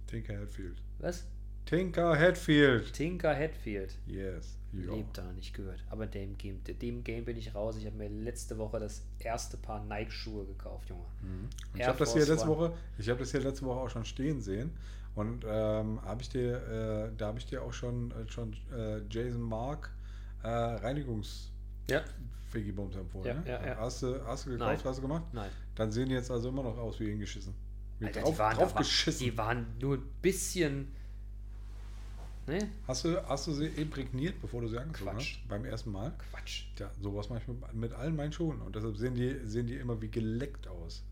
Tinker 0.08 0.38
Hatfield. 0.40 0.78
Was? 1.00 1.26
Tinker 1.72 2.20
Hatfield! 2.20 2.92
Tinker 2.92 3.34
Hatfield. 3.34 3.98
Yes. 4.06 4.58
Ja. 4.74 4.94
Lebt 4.94 5.18
da, 5.18 5.24
nicht 5.32 5.54
gehört. 5.54 5.82
Aber 5.90 6.06
dem 6.06 6.38
Game, 6.38 6.62
dem 6.66 7.02
Game 7.02 7.24
bin 7.24 7.38
ich 7.38 7.56
raus. 7.56 7.78
Ich 7.78 7.86
habe 7.86 7.96
mir 7.96 8.10
letzte 8.10 8.58
Woche 8.58 8.78
das 8.78 9.04
erste 9.20 9.56
Paar 9.56 9.82
Nike-Schuhe 9.86 10.46
gekauft, 10.46 10.90
Junge. 10.90 11.06
Mhm. 11.22 11.48
Ich 11.74 11.88
habe 11.88 11.98
das 11.98 12.12
hier 12.12 12.26
letzte 12.26 12.50
One. 12.50 12.58
Woche, 12.58 12.74
ich 12.98 13.10
habe 13.10 13.20
das 13.20 13.32
hier 13.32 13.40
letzte 13.40 13.66
Woche 13.66 13.80
auch 13.80 13.90
schon 13.90 14.04
stehen 14.04 14.42
sehen 14.42 14.72
und 15.16 15.46
ähm, 15.48 16.02
habe 16.04 16.22
ich 16.22 16.28
dir, 16.28 16.58
äh, 16.58 17.18
da 17.18 17.28
habe 17.28 17.40
ich 17.40 17.46
dir 17.46 17.64
auch 17.64 17.72
schon 17.72 18.12
äh, 18.12 18.30
schon 18.30 18.54
äh, 18.74 19.00
Jason 19.10 19.42
Mark 19.42 19.92
äh, 20.44 20.50
Reinigungs 20.50 21.54
Ja. 21.90 22.04
Figibums 22.50 22.98
empfohlen. 22.98 23.28
Ja, 23.28 23.34
ne? 23.34 23.44
ja, 23.48 23.66
ja. 23.66 23.78
Hast 23.78 24.04
du, 24.04 24.20
hast 24.26 24.46
du 24.46 24.52
gekauft, 24.52 24.72
Nein. 24.72 24.80
hast 24.84 24.98
du 24.98 25.02
gemacht? 25.02 25.24
Nein. 25.32 25.50
Dann 25.76 25.90
sehen 25.90 26.10
die 26.10 26.16
jetzt 26.16 26.32
also 26.32 26.50
immer 26.50 26.64
noch 26.64 26.78
aus 26.78 27.00
wie 27.00 27.08
hingeschissen. 27.08 27.54
Wie 28.00 28.08
Alter, 28.08 28.22
drauf, 28.22 28.34
die, 28.34 28.40
waren, 28.40 28.58
drauf 28.58 28.76
geschissen. 28.76 29.26
die 29.26 29.38
waren 29.38 29.68
nur 29.80 29.96
ein 29.96 30.04
bisschen. 30.22 30.94
Ne? 32.48 32.70
Hast 32.88 33.06
du, 33.06 33.22
hast 33.28 33.48
du 33.48 33.54
sie 33.54 33.68
imprägniert, 33.68 34.42
bevor 34.42 34.62
du 34.62 34.68
sie 34.68 34.78
angezogen 34.80 35.12
Quatsch. 35.12 35.36
hast? 35.38 35.48
Beim 35.48 35.64
ersten 35.66 35.92
Mal? 35.92 36.12
Quatsch. 36.32 36.64
Ja, 36.80 36.90
sowas 37.00 37.30
mache 37.30 37.42
ich 37.42 37.48
mit, 37.48 37.74
mit 37.74 37.94
allen 37.94 38.16
meinen 38.16 38.32
Schuhen. 38.34 38.62
Und 38.62 38.76
deshalb 38.76 38.98
sehen 38.98 39.14
die, 39.16 39.40
sehen 39.46 39.68
die 39.68 39.76
immer 39.76 40.02
wie 40.02 40.10
geleckt 40.10 40.68
aus. 40.68 41.04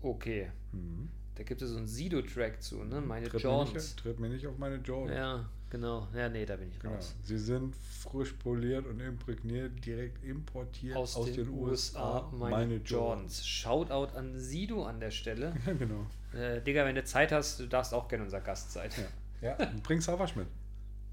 Okay. 0.00 0.50
Mhm. 0.72 1.08
Da 1.34 1.42
gibt 1.42 1.62
es 1.62 1.70
so 1.70 1.76
einen 1.78 1.86
Sido-Track 1.86 2.62
zu, 2.62 2.84
ne? 2.84 3.00
Meine 3.00 3.26
Tritt, 3.28 3.42
mir 3.44 3.50
Jordans. 3.50 3.74
nicht, 3.74 3.96
tritt 3.98 4.20
mir 4.20 4.28
nicht 4.28 4.46
auf 4.46 4.56
meine 4.56 4.76
Jordan. 4.76 5.16
Ja, 5.16 5.48
genau. 5.68 6.06
Ja, 6.14 6.28
nee, 6.28 6.46
da 6.46 6.54
bin 6.56 6.70
ich 6.70 6.78
Genau. 6.78 6.94
raus. 6.94 7.14
Sie 7.24 7.38
sind 7.38 7.74
frisch 7.74 8.32
poliert 8.34 8.86
und 8.86 9.00
imprägniert, 9.00 9.84
direkt 9.84 10.22
importiert 10.24 10.96
Aus, 10.96 11.14
den, 11.24 11.48
USA, 11.48 12.30
meine, 12.32 12.76
Jordans. 12.76 13.44
Shoutout 13.46 14.16
an 14.16 14.38
Sido 14.38 14.84
an 14.84 15.00
der 15.00 15.10
Stelle. 15.10 15.54
Ja, 15.66 15.72
genau. 15.72 16.06
äh, 16.34 16.60
Digga, 16.62 16.84
wenn 16.84 16.94
du 16.94 17.02
Zeit 17.02 17.32
hast, 17.32 17.58
du 17.58 17.66
darfst 17.66 17.92
auch 17.94 18.06
gerne 18.06 18.24
unser 18.24 18.40
Gast 18.40 18.72
sein. 18.72 18.90
Ja, 18.96 19.04
ja 19.44 19.56
bring 19.82 20.00
Savasch 20.00 20.36
mit. 20.36 20.46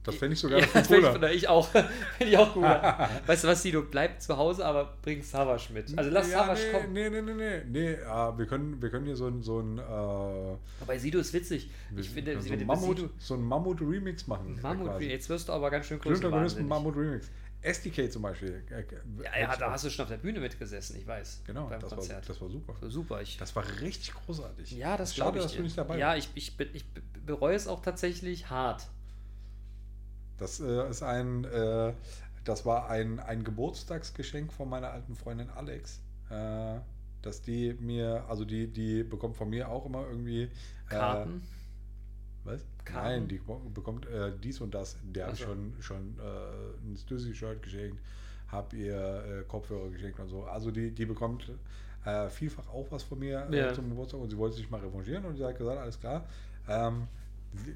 Das 0.04 0.16
fände 0.16 0.34
ich 0.34 0.40
sogar 0.40 0.60
Ja, 0.60 0.66
das 0.74 0.88
finde 0.88 1.08
ich, 1.08 1.14
cooler. 1.14 1.32
ich 1.32 1.48
auch. 1.48 1.68
Finde 2.18 2.32
ich 2.34 2.38
auch 2.38 2.54
gut. 2.54 2.64
weißt 3.28 3.44
du 3.44 3.48
was, 3.48 3.62
Sido? 3.62 3.84
Bleib 3.84 4.20
zu 4.22 4.36
Hause, 4.36 4.66
aber 4.66 4.98
bring 5.02 5.22
Savasch 5.22 5.70
mit. 5.70 5.96
Also 5.96 6.10
lass 6.10 6.32
ja, 6.32 6.40
Savasch 6.40 6.60
nee, 6.66 6.72
kommen. 6.72 6.94
Nee, 6.94 7.10
nee, 7.10 7.22
nee, 7.22 7.34
nee. 7.34 7.62
nee 7.68 7.98
ah, 8.08 8.36
wir, 8.36 8.48
können, 8.48 8.82
wir 8.82 8.90
können 8.90 9.06
hier 9.06 9.16
so 9.16 9.28
ein, 9.28 9.44
so 9.44 9.60
ein, 9.60 9.78
äh, 9.78 9.82
Aber 9.82 10.98
Sido 10.98 11.20
ist 11.20 11.34
witzig. 11.34 11.70
Ich 11.96 12.10
finde, 12.10 12.42
so 12.42 12.52
ein 12.52 12.66
Mammut, 12.66 13.10
so 13.20 13.36
ein 13.36 13.44
Mammut-Remix 13.44 14.26
machen. 14.28 14.60
Mammut, 14.62 15.02
jetzt 15.02 15.30
wirst 15.30 15.50
du 15.50 15.54
aber 15.54 15.70
ganz 15.70 15.86
schön 15.86 16.00
Klöntagonisten 16.00 16.68
größenwahnsinnig. 16.68 16.70
Mammut-Remix. 16.70 17.30
SDK 17.62 18.12
zum 18.12 18.24
Beispiel. 18.24 18.64
Äh, 18.72 18.84
Ja, 19.24 19.40
ja, 19.40 19.56
da 19.56 19.72
hast 19.72 19.84
du 19.86 19.90
schon 19.90 20.04
auf 20.04 20.10
der 20.10 20.18
Bühne 20.18 20.40
mitgesessen, 20.40 20.98
ich 20.98 21.06
weiß. 21.06 21.42
Genau, 21.46 21.68
beim 21.68 21.80
das 21.80 21.92
war, 21.92 21.98
Konzert. 22.00 22.28
das 22.28 22.42
war 22.42 22.50
super. 22.50 22.76
So, 22.82 22.90
super. 22.90 23.22
Ich, 23.22 23.38
Das 23.38 23.56
war 23.56 23.64
richtig 23.82 24.14
großartig. 24.14 24.72
ja, 24.72 24.98
das 24.98 25.16
Schade, 25.16 25.38
ich. 25.38 25.44
dass 25.44 25.54
du 25.54 25.62
nicht 25.62 25.78
dabei 25.78 25.98
ja, 25.98 26.16
ich, 26.16 26.30
ich, 26.36 26.58
be- 26.58 26.70
ich 26.74 26.86
be- 26.92 27.02
bereue 27.26 27.56
es 27.56 27.68
auch 27.68 27.82
tatsächlich 27.82 28.50
hart. 28.50 28.88
Das 30.38 30.60
äh, 30.60 30.90
ist 30.90 31.04
ein, 31.04 31.44
äh, 31.46 31.94
das 32.44 32.66
war 32.66 32.90
ein, 32.90 33.20
ein 33.20 33.44
Geburtstagsgeschenk 33.44 34.52
von 34.52 34.68
meiner 34.70 34.90
alten 34.92 35.16
Freundin 35.16 35.50
Alex. 35.52 36.00
Äh, 36.30 36.80
dass 37.22 37.44
die 37.44 37.74
mir, 37.80 38.26
also 38.28 38.46
die, 38.46 38.68
die 38.68 39.04
bekommt 39.04 39.38
von 39.38 39.50
mir 39.50 39.70
auch 39.70 39.86
immer 39.86 40.08
irgendwie. 40.08 40.44
Äh, 40.44 40.50
Karten. 40.90 41.44
Was? 42.44 42.66
Karten? 42.86 43.08
Nein, 43.08 43.28
die 43.28 43.42
bekommt 43.74 44.06
äh, 44.08 44.32
dies 44.44 44.60
und 44.62 44.74
das. 44.74 44.98
Der 45.04 45.30
so. 45.36 45.46
schon, 45.46 45.74
schon 45.80 46.16
äh, 46.20 46.88
ein 46.88 46.98
Stussy-Shirt 46.98 47.62
geschenkt, 47.62 47.98
habe 48.48 48.76
ihr 48.76 48.96
äh, 48.96 49.44
Kopfhörer 49.48 49.90
geschenkt 49.90 50.20
und 50.20 50.28
so. 50.30 50.44
Also 50.44 50.72
die, 50.72 50.92
die 50.92 51.06
bekommt 51.06 51.52
äh, 52.06 52.30
vielfach 52.30 52.68
auch 52.70 52.88
was 52.90 53.04
von 53.04 53.20
mir 53.20 53.48
äh, 53.52 53.58
Ja. 53.58 53.74
zum 53.74 53.90
Geburtstag 53.90 54.20
und 54.20 54.30
sie 54.30 54.38
wollte 54.38 54.56
sich 54.58 54.70
mal 54.70 54.80
revanchieren 54.82 55.24
und 55.26 55.36
sie 55.38 55.46
hat 55.46 55.58
gesagt, 55.58 55.78
alles 55.80 56.00
klar. 56.00 56.26
Ähm, 56.68 57.08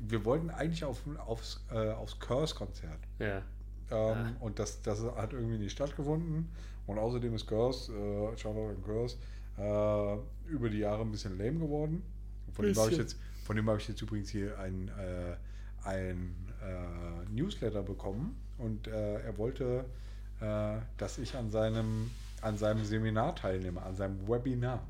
wir- 0.07 0.24
wollten 0.26 0.49
eigentlich 0.49 0.84
auf, 0.86 1.01
aufs, 1.26 1.63
äh, 1.72 1.91
aufs 1.91 2.18
Curse-Konzert. 2.20 2.99
ja. 3.20 3.38
Ähm, 3.38 3.43
Ah. 3.91 4.32
Und 4.39 4.57
das, 4.57 4.82
das 4.82 5.03
hat 5.03 5.34
irgendwie 5.34 5.59
nicht 5.59 5.74
stattgefunden. 5.74 6.49
Und 6.88 6.97
außerdem 6.97 7.36
ist 7.36 7.45
Curse, 7.45 7.93
äh, 7.93 8.36
Shoutout 8.36 8.70
an 8.70 8.84
Curse, 8.84 9.18
über 10.47 10.70
die 10.70 10.80
Jahre 10.80 11.01
ein 11.01 11.11
bisschen 11.11 11.38
lame 11.38 11.59
geworden. 11.59 12.01
Von 12.51 12.66
dem 12.66 12.76
habe 12.76 12.91
ich 12.91 12.97
jetzt, 12.97 13.18
von 13.45 13.55
dem 13.55 13.69
habe 13.69 13.79
ich 13.79 13.87
jetzt 13.87 14.01
übrigens 14.01 14.29
hier 14.29 14.57
ein, 14.57 14.89
äh, 14.89 15.35
ein 15.87 16.35
äh, 16.63 17.29
Newsletter 17.31 17.83
bekommen. 17.83 18.35
Und 18.57 18.87
äh, 18.87 19.19
er 19.21 19.37
wollte, 19.37 19.85
äh, 20.41 20.77
dass 20.97 21.19
ich 21.19 21.35
an 21.35 21.51
seinem, 21.51 22.09
an 22.41 22.57
seinem 22.57 22.83
Seminar 22.83 23.35
teilnehme, 23.35 23.81
an 23.83 23.95
seinem 23.95 24.27
Webinar. 24.27 24.81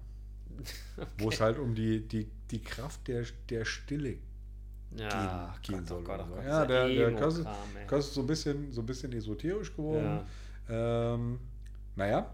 Wo 1.17 1.29
es 1.29 1.41
halt 1.41 1.59
um 1.59 1.75
die, 1.75 2.07
die, 2.07 2.29
die 2.49 2.61
Kraft 2.61 3.05
der, 3.09 3.25
der 3.49 3.65
Stille 3.65 4.15
Ja, 4.95 5.53
gehen 5.61 5.79
Gott, 5.79 5.87
soll. 5.89 6.01
oh 6.01 6.03
Gott, 6.05 6.15
oder 6.15 6.25
oh 6.25 6.29
so. 6.29 6.35
Gott, 6.35 6.45
ja, 6.45 6.65
dieser 6.65 6.87
der, 6.87 7.11
der. 7.11 7.85
Curse 7.87 8.07
ist 8.07 8.13
so 8.13 8.21
ein 8.21 8.27
bisschen, 8.27 8.71
so 8.71 8.81
ein 8.81 8.85
bisschen 8.85 9.11
esoterisch 9.11 9.75
geworden. 9.75 10.21
Ähm, 10.69 11.39
naja, 11.97 12.33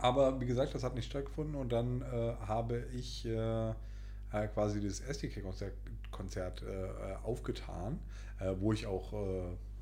aber 0.00 0.40
wie 0.40 0.46
gesagt, 0.46 0.74
das 0.74 0.82
hat 0.82 0.94
nicht 0.94 1.10
stattgefunden 1.10 1.56
und 1.56 1.70
dann 1.70 2.00
äh, 2.00 2.34
habe 2.46 2.84
ich 2.94 3.26
äh, 3.26 3.74
äh, 4.34 4.48
quasi 4.48 4.80
das 4.80 5.00
SDK-Konzert 5.00 5.72
Konzert, 6.14 6.62
äh, 6.62 6.66
äh, 6.66 7.16
aufgetan, 7.24 7.98
äh, 8.38 8.52
wo 8.58 8.72
ich 8.72 8.86
auch 8.86 9.12
äh, 9.12 9.16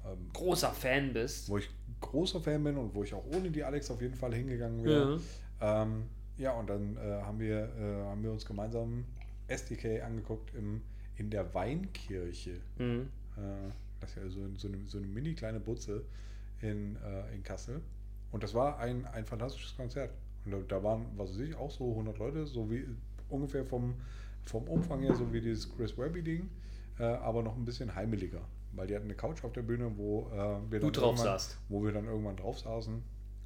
ähm, 0.04 0.30
Großer 0.32 0.70
Fan 0.70 1.12
bist. 1.12 1.48
wo 1.48 1.58
ich 1.58 1.68
großer 2.00 2.40
Fan 2.40 2.64
bin 2.64 2.76
und 2.78 2.94
wo 2.94 3.04
ich 3.04 3.14
auch 3.14 3.24
ohne 3.36 3.50
die 3.50 3.62
Alex 3.62 3.90
auf 3.90 4.00
jeden 4.00 4.14
Fall 4.14 4.34
hingegangen 4.34 4.82
wäre. 4.82 5.20
Ja, 5.60 5.82
ähm, 5.82 6.04
ja 6.38 6.52
und 6.52 6.68
dann 6.68 6.98
haben, 6.98 7.38
wir, 7.38 7.70
haben 8.06 8.24
wir 8.24 8.32
uns 8.32 8.44
gemeinsam 8.44 9.04
SDK 9.46 10.02
angeguckt 10.02 10.52
im, 10.56 10.80
in 11.16 11.30
der 11.30 11.54
Weinkirche. 11.54 12.60
Mhm. 12.78 13.08
Das 14.00 14.10
ist 14.10 14.16
ja 14.16 14.28
so, 14.28 14.40
so, 14.56 14.66
eine, 14.66 14.78
so 14.86 14.98
eine 14.98 15.06
mini 15.06 15.34
kleine 15.34 15.60
Butze 15.60 16.02
in, 16.60 16.96
in 17.32 17.44
Kassel. 17.44 17.82
Und 18.32 18.42
das 18.42 18.52
war 18.52 18.80
ein, 18.80 19.06
ein 19.06 19.24
fantastisches 19.24 19.76
Konzert. 19.76 20.10
Und 20.44 20.50
da, 20.50 20.58
da 20.66 20.82
waren, 20.82 21.06
was 21.16 21.30
weiß 21.30 21.38
ich, 21.38 21.54
auch 21.54 21.70
so 21.70 21.90
100 21.90 22.18
Leute, 22.18 22.46
so 22.46 22.68
wie 22.68 22.84
ungefähr 23.28 23.64
vom, 23.64 23.94
vom 24.44 24.64
Umfang 24.68 25.00
her, 25.02 25.14
so 25.14 25.32
wie 25.32 25.40
dieses 25.40 25.74
Chris 25.74 25.96
Webby-Ding, 25.96 26.48
äh, 26.98 27.04
aber 27.04 27.42
noch 27.42 27.56
ein 27.56 27.64
bisschen 27.64 27.94
heimeliger. 27.94 28.40
Weil 28.74 28.86
die 28.86 28.94
hatten 28.94 29.04
eine 29.04 29.14
Couch 29.14 29.44
auf 29.44 29.52
der 29.52 29.62
Bühne, 29.62 29.92
wo 29.96 30.28
äh, 30.32 30.36
wir 30.70 30.80
Du 30.80 30.86
dann 30.90 30.92
drauf 30.92 31.04
irgendwann- 31.12 31.16
saßt. 31.26 31.58
Wo 31.68 31.84
wir 31.84 31.92
dann 31.92 32.06
irgendwann 32.06 32.36
drauf 32.36 32.58
saßen. 32.58 33.02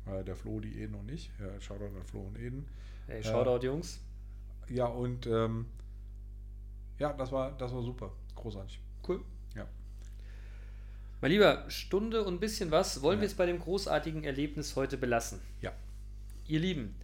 Äh, 0.06 0.22
der 0.24 0.36
Flo, 0.36 0.60
die 0.60 0.80
Eden 0.80 0.94
und 0.94 1.10
ich. 1.10 1.30
Ja, 1.40 1.60
Shoutout 1.60 1.86
an 1.96 2.04
Flo 2.04 2.20
und 2.20 2.38
Eden. 2.38 2.66
Hey, 3.08 3.22
Shoutout, 3.24 3.64
Jungs. 3.66 4.00
ja, 4.68 4.86
und 4.86 5.26
ähm, 5.26 5.66
ja, 6.98 7.12
das 7.12 7.30
war, 7.32 7.52
das 7.58 7.72
war 7.74 7.82
super. 7.82 8.12
Großartig. 8.36 8.80
Cool. 9.06 9.20
Ja. 9.56 9.66
Mein 11.20 11.30
Lieber, 11.32 11.64
Stunde 11.68 12.22
und 12.24 12.34
ein 12.34 12.40
bisschen 12.40 12.70
was 12.70 13.02
wollen 13.02 13.18
Ja. 13.18 13.22
wir 13.22 13.26
es 13.26 13.34
bei 13.34 13.46
dem 13.46 13.58
großartigen 13.58 14.22
Erlebnis 14.24 14.76
heute 14.76 14.96
belassen. 14.96 15.40
Ja. 15.60 15.72
Ihr 16.46 16.60
Lieben, 16.60 16.94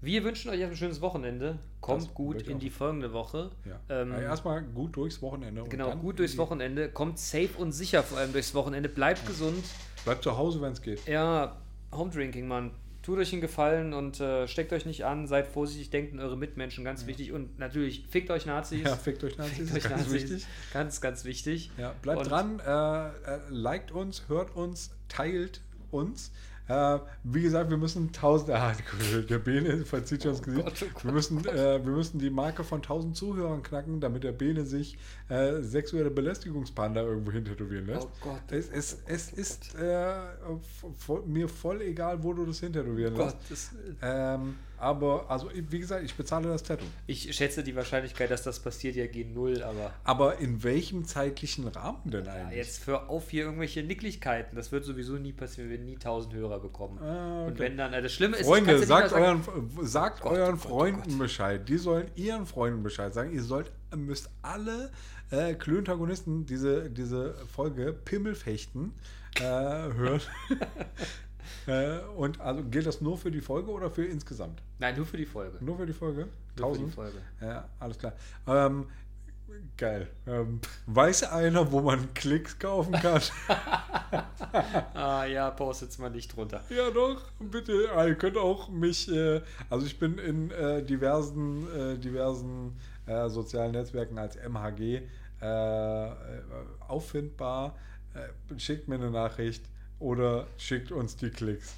wir 0.00 0.24
wünschen 0.24 0.50
euch 0.50 0.62
ein 0.62 0.76
schönes 0.76 1.00
Wochenende. 1.00 1.58
Kommt 1.80 2.02
Das 2.02 2.14
gut 2.14 2.42
in 2.42 2.58
die 2.58 2.70
folgende 2.70 3.12
Woche. 3.12 3.50
ja. 3.64 3.80
Ähm, 3.88 4.12
ja 4.12 4.20
Erstmal 4.20 4.62
gut 4.62 4.96
durchs 4.96 5.20
Wochenende. 5.22 5.64
Genau, 5.68 5.94
gut 5.96 6.18
durchs 6.18 6.36
Wochenende. 6.36 6.88
Kommt 6.90 7.18
safe 7.18 7.50
und 7.58 7.72
sicher 7.72 8.02
vor 8.02 8.18
allem 8.18 8.32
durchs 8.32 8.54
Wochenende. 8.54 8.88
Bleibt 8.88 9.26
gesund. 9.26 9.64
Bleibt 10.04 10.22
zu 10.22 10.36
Hause, 10.36 10.60
wenn 10.60 10.72
es 10.72 10.82
geht. 10.82 11.06
Ja, 11.06 11.56
Home 11.92 12.10
Drinking, 12.10 12.46
Mann. 12.46 12.70
Tut 13.02 13.18
euch 13.18 13.32
einen 13.32 13.40
Gefallen 13.40 13.94
und 13.94 14.20
äh, 14.20 14.46
steckt 14.46 14.72
euch 14.72 14.84
nicht 14.84 15.04
an. 15.06 15.26
Seid 15.26 15.46
vorsichtig, 15.46 15.88
denkt 15.88 16.12
an 16.12 16.20
eure 16.20 16.36
Mitmenschen, 16.36 16.84
ganz 16.84 17.06
wichtig. 17.06 17.32
Und 17.32 17.58
natürlich, 17.58 18.04
fickt 18.08 18.30
euch 18.30 18.44
Nazis. 18.44 18.82
Ja, 18.82 18.96
fickt 18.96 19.24
euch 19.24 19.38
Nazis, 19.38 19.70
Fickt 19.70 19.84
euch 19.84 19.90
ganz 19.90 20.02
Nazis. 20.02 20.12
wichtig. 20.30 20.46
Ganz, 20.74 21.00
ganz 21.00 21.24
wichtig. 21.24 21.70
Ja, 21.78 21.94
bleibt 22.02 22.20
Und- 22.22 22.30
dran, 22.30 22.60
äh, 22.60 23.08
äh, 23.36 23.40
liked 23.48 23.92
uns, 23.92 24.28
hört 24.28 24.54
uns, 24.54 24.90
teilt 25.08 25.62
uns. 25.90 26.32
Äh, 26.68 26.98
wie 27.24 27.42
gesagt, 27.42 27.70
wir 27.70 27.78
müssen 27.78 28.08
1000, 28.08 28.50
ah, 28.54 28.72
der 29.28 29.38
Bene 29.38 29.84
verzieht 29.84 30.22
schon 30.22 30.32
das 30.32 30.42
Gesicht. 30.42 30.64
Gott, 30.64 30.82
oh 30.82 30.86
Gott, 30.92 31.04
wir, 31.04 31.12
müssen, 31.12 31.44
äh, 31.46 31.84
wir 31.84 31.92
müssen 31.92 32.18
die 32.18 32.30
Marke 32.30 32.62
von 32.62 32.78
1000 32.78 33.16
Zuhörern 33.16 33.62
knacken, 33.62 34.00
damit 34.00 34.24
der 34.24 34.32
Bene 34.32 34.64
sich 34.66 34.98
äh, 35.28 35.62
sexuelle 35.62 36.10
Belästigungspanda 36.10 37.02
irgendwo 37.02 37.32
hintätowieren 37.32 37.86
lässt. 37.86 38.06
Oh 38.06 38.28
Gott, 38.28 38.42
oh 38.50 38.54
es 38.54 38.68
es, 38.68 38.98
Gott, 38.98 39.04
es 39.06 39.32
oh 39.34 39.40
ist 39.40 39.74
äh, 39.76 41.26
mir 41.26 41.48
voll 41.48 41.80
egal, 41.82 42.22
wo 42.22 42.34
du 42.34 42.44
das 42.44 42.60
hintätowieren 42.60 43.14
Gott, 43.14 43.34
lässt. 43.48 43.50
das, 43.50 43.70
Ähm, 44.02 44.56
aber, 44.80 45.30
also, 45.30 45.50
wie 45.52 45.78
gesagt, 45.78 46.04
ich 46.04 46.14
bezahle 46.14 46.48
das 46.48 46.62
Tattoo. 46.62 46.84
ich 47.06 47.34
schätze 47.34 47.62
die 47.62 47.74
Wahrscheinlichkeit, 47.74 48.30
dass 48.30 48.42
das 48.42 48.60
passiert, 48.60 48.96
ja 48.96 49.06
gegen 49.06 49.34
null, 49.34 49.62
aber 49.62 49.92
Aber 50.04 50.38
in 50.38 50.62
welchem 50.62 51.04
zeitlichen 51.04 51.66
Rahmen 51.68 51.98
denn 52.04 52.24
ja, 52.24 52.32
eigentlich? 52.32 52.58
jetzt 52.58 52.84
für 52.84 53.08
auf 53.08 53.30
hier 53.30 53.44
irgendwelche 53.44 53.82
Nicklichkeiten. 53.82 54.56
Das 54.56 54.72
wird 54.72 54.84
sowieso 54.84 55.14
nie 55.14 55.32
passieren, 55.32 55.70
wir 55.70 55.76
werden 55.78 55.86
nie 55.86 55.94
1000 55.96 56.34
Hörer 56.34 56.60
bekommen. 56.60 56.98
Ah, 57.00 57.44
Und 57.44 57.52
okay. 57.52 57.58
wenn 57.60 57.76
dann, 57.76 57.92
äh, 57.92 58.02
das 58.02 58.12
Schlimme 58.12 58.36
ist, 58.36 58.46
Freunde, 58.46 58.78
sagt 58.84 59.12
euren, 59.12 59.42
sagt 59.82 60.20
Gott, 60.20 60.32
euren 60.32 60.54
oh 60.54 60.58
Gott, 60.58 60.60
Freunden 60.68 61.10
Gott. 61.10 61.18
Bescheid. 61.18 61.68
Die 61.68 61.76
sollen 61.78 62.10
ihren 62.14 62.46
Freunden 62.46 62.82
Bescheid 62.82 63.12
sagen. 63.14 63.32
Ihr 63.32 63.42
sollt, 63.42 63.70
müsst 63.96 64.30
alle 64.42 64.90
äh, 65.30 65.54
Klöntagonisten 65.54 66.46
diese, 66.46 66.88
diese 66.90 67.34
Folge 67.54 67.92
Pimmelfechten 67.92 68.92
äh, 69.36 69.42
hören. 69.42 70.20
äh, 71.68 71.98
und 72.16 72.40
also 72.40 72.64
gilt 72.64 72.86
das 72.86 73.00
nur 73.00 73.18
für 73.18 73.30
die 73.30 73.40
Folge 73.40 73.70
oder 73.70 73.90
für 73.90 74.04
insgesamt? 74.06 74.62
Nein, 74.78 74.96
nur 74.96 75.06
für 75.06 75.18
die 75.18 75.26
Folge. 75.26 75.62
Nur 75.62 75.76
für 75.76 75.86
die 75.86 75.92
Folge? 75.92 76.28
Nur 76.56 76.72
für 76.72 76.78
die 76.78 76.84
1000? 76.84 76.94
Folge. 76.94 77.18
Ja, 77.40 77.68
alles 77.78 77.98
klar. 77.98 78.14
Ähm, 78.46 78.86
geil. 79.76 80.08
Ähm, 80.26 80.60
weiß 80.86 81.24
einer, 81.24 81.70
wo 81.70 81.80
man 81.82 82.12
Klicks 82.14 82.58
kaufen 82.58 82.92
kann? 82.92 83.20
Ah 84.94 85.26
ja, 85.26 85.50
postet's 85.50 85.98
mal 85.98 86.08
nicht 86.10 86.34
drunter. 86.34 86.62
Ja, 86.70 86.90
doch, 86.90 87.20
bitte. 87.38 87.90
Ah, 87.94 88.06
Ihr 88.06 88.14
könnt 88.14 88.38
auch 88.38 88.70
mich, 88.70 89.10
äh, 89.10 89.42
also 89.68 89.84
ich 89.84 89.98
bin 89.98 90.16
in 90.18 90.50
äh, 90.50 90.82
diversen, 90.82 91.66
äh, 91.76 91.98
diversen 91.98 92.76
äh, 93.06 93.28
sozialen 93.28 93.72
Netzwerken 93.72 94.18
als 94.18 94.36
MHG 94.36 95.02
äh, 95.42 96.06
äh, 96.06 96.12
auffindbar. 96.86 97.76
Schickt 98.56 98.88
mir 98.88 98.94
eine 98.94 99.10
Nachricht 99.10 99.62
oder 100.00 100.46
schickt 100.56 100.92
uns 100.92 101.16
die 101.16 101.30
Klicks. 101.30 101.76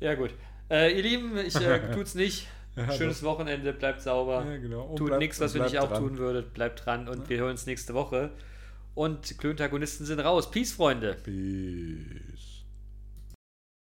Ja, 0.00 0.14
gut. 0.14 0.30
Äh, 0.70 0.96
ihr 0.96 1.02
Lieben, 1.02 1.36
ich 1.38 1.54
äh, 1.56 1.90
tut's 1.94 2.14
nicht. 2.14 2.48
Ja, 2.76 2.92
Schönes 2.92 3.22
Wochenende, 3.22 3.72
bleibt 3.72 4.02
sauber. 4.02 4.44
Ja, 4.44 4.56
genau. 4.58 4.94
Tut 4.96 5.18
nichts, 5.18 5.40
was 5.40 5.54
ihr 5.54 5.60
bleibt 5.60 5.72
nicht 5.72 5.80
auch 5.80 5.88
dran. 5.88 6.02
tun 6.02 6.18
würdet. 6.18 6.52
Bleibt 6.52 6.84
dran 6.84 7.08
und 7.08 7.28
wir 7.28 7.38
hören 7.38 7.52
uns 7.52 7.64
nächste 7.64 7.94
Woche. 7.94 8.30
Und 8.94 9.38
Klöntagonisten 9.38 10.04
sind 10.04 10.20
raus. 10.20 10.50
Peace, 10.50 10.72
Freunde. 10.72 11.16
Peace. 11.22 12.35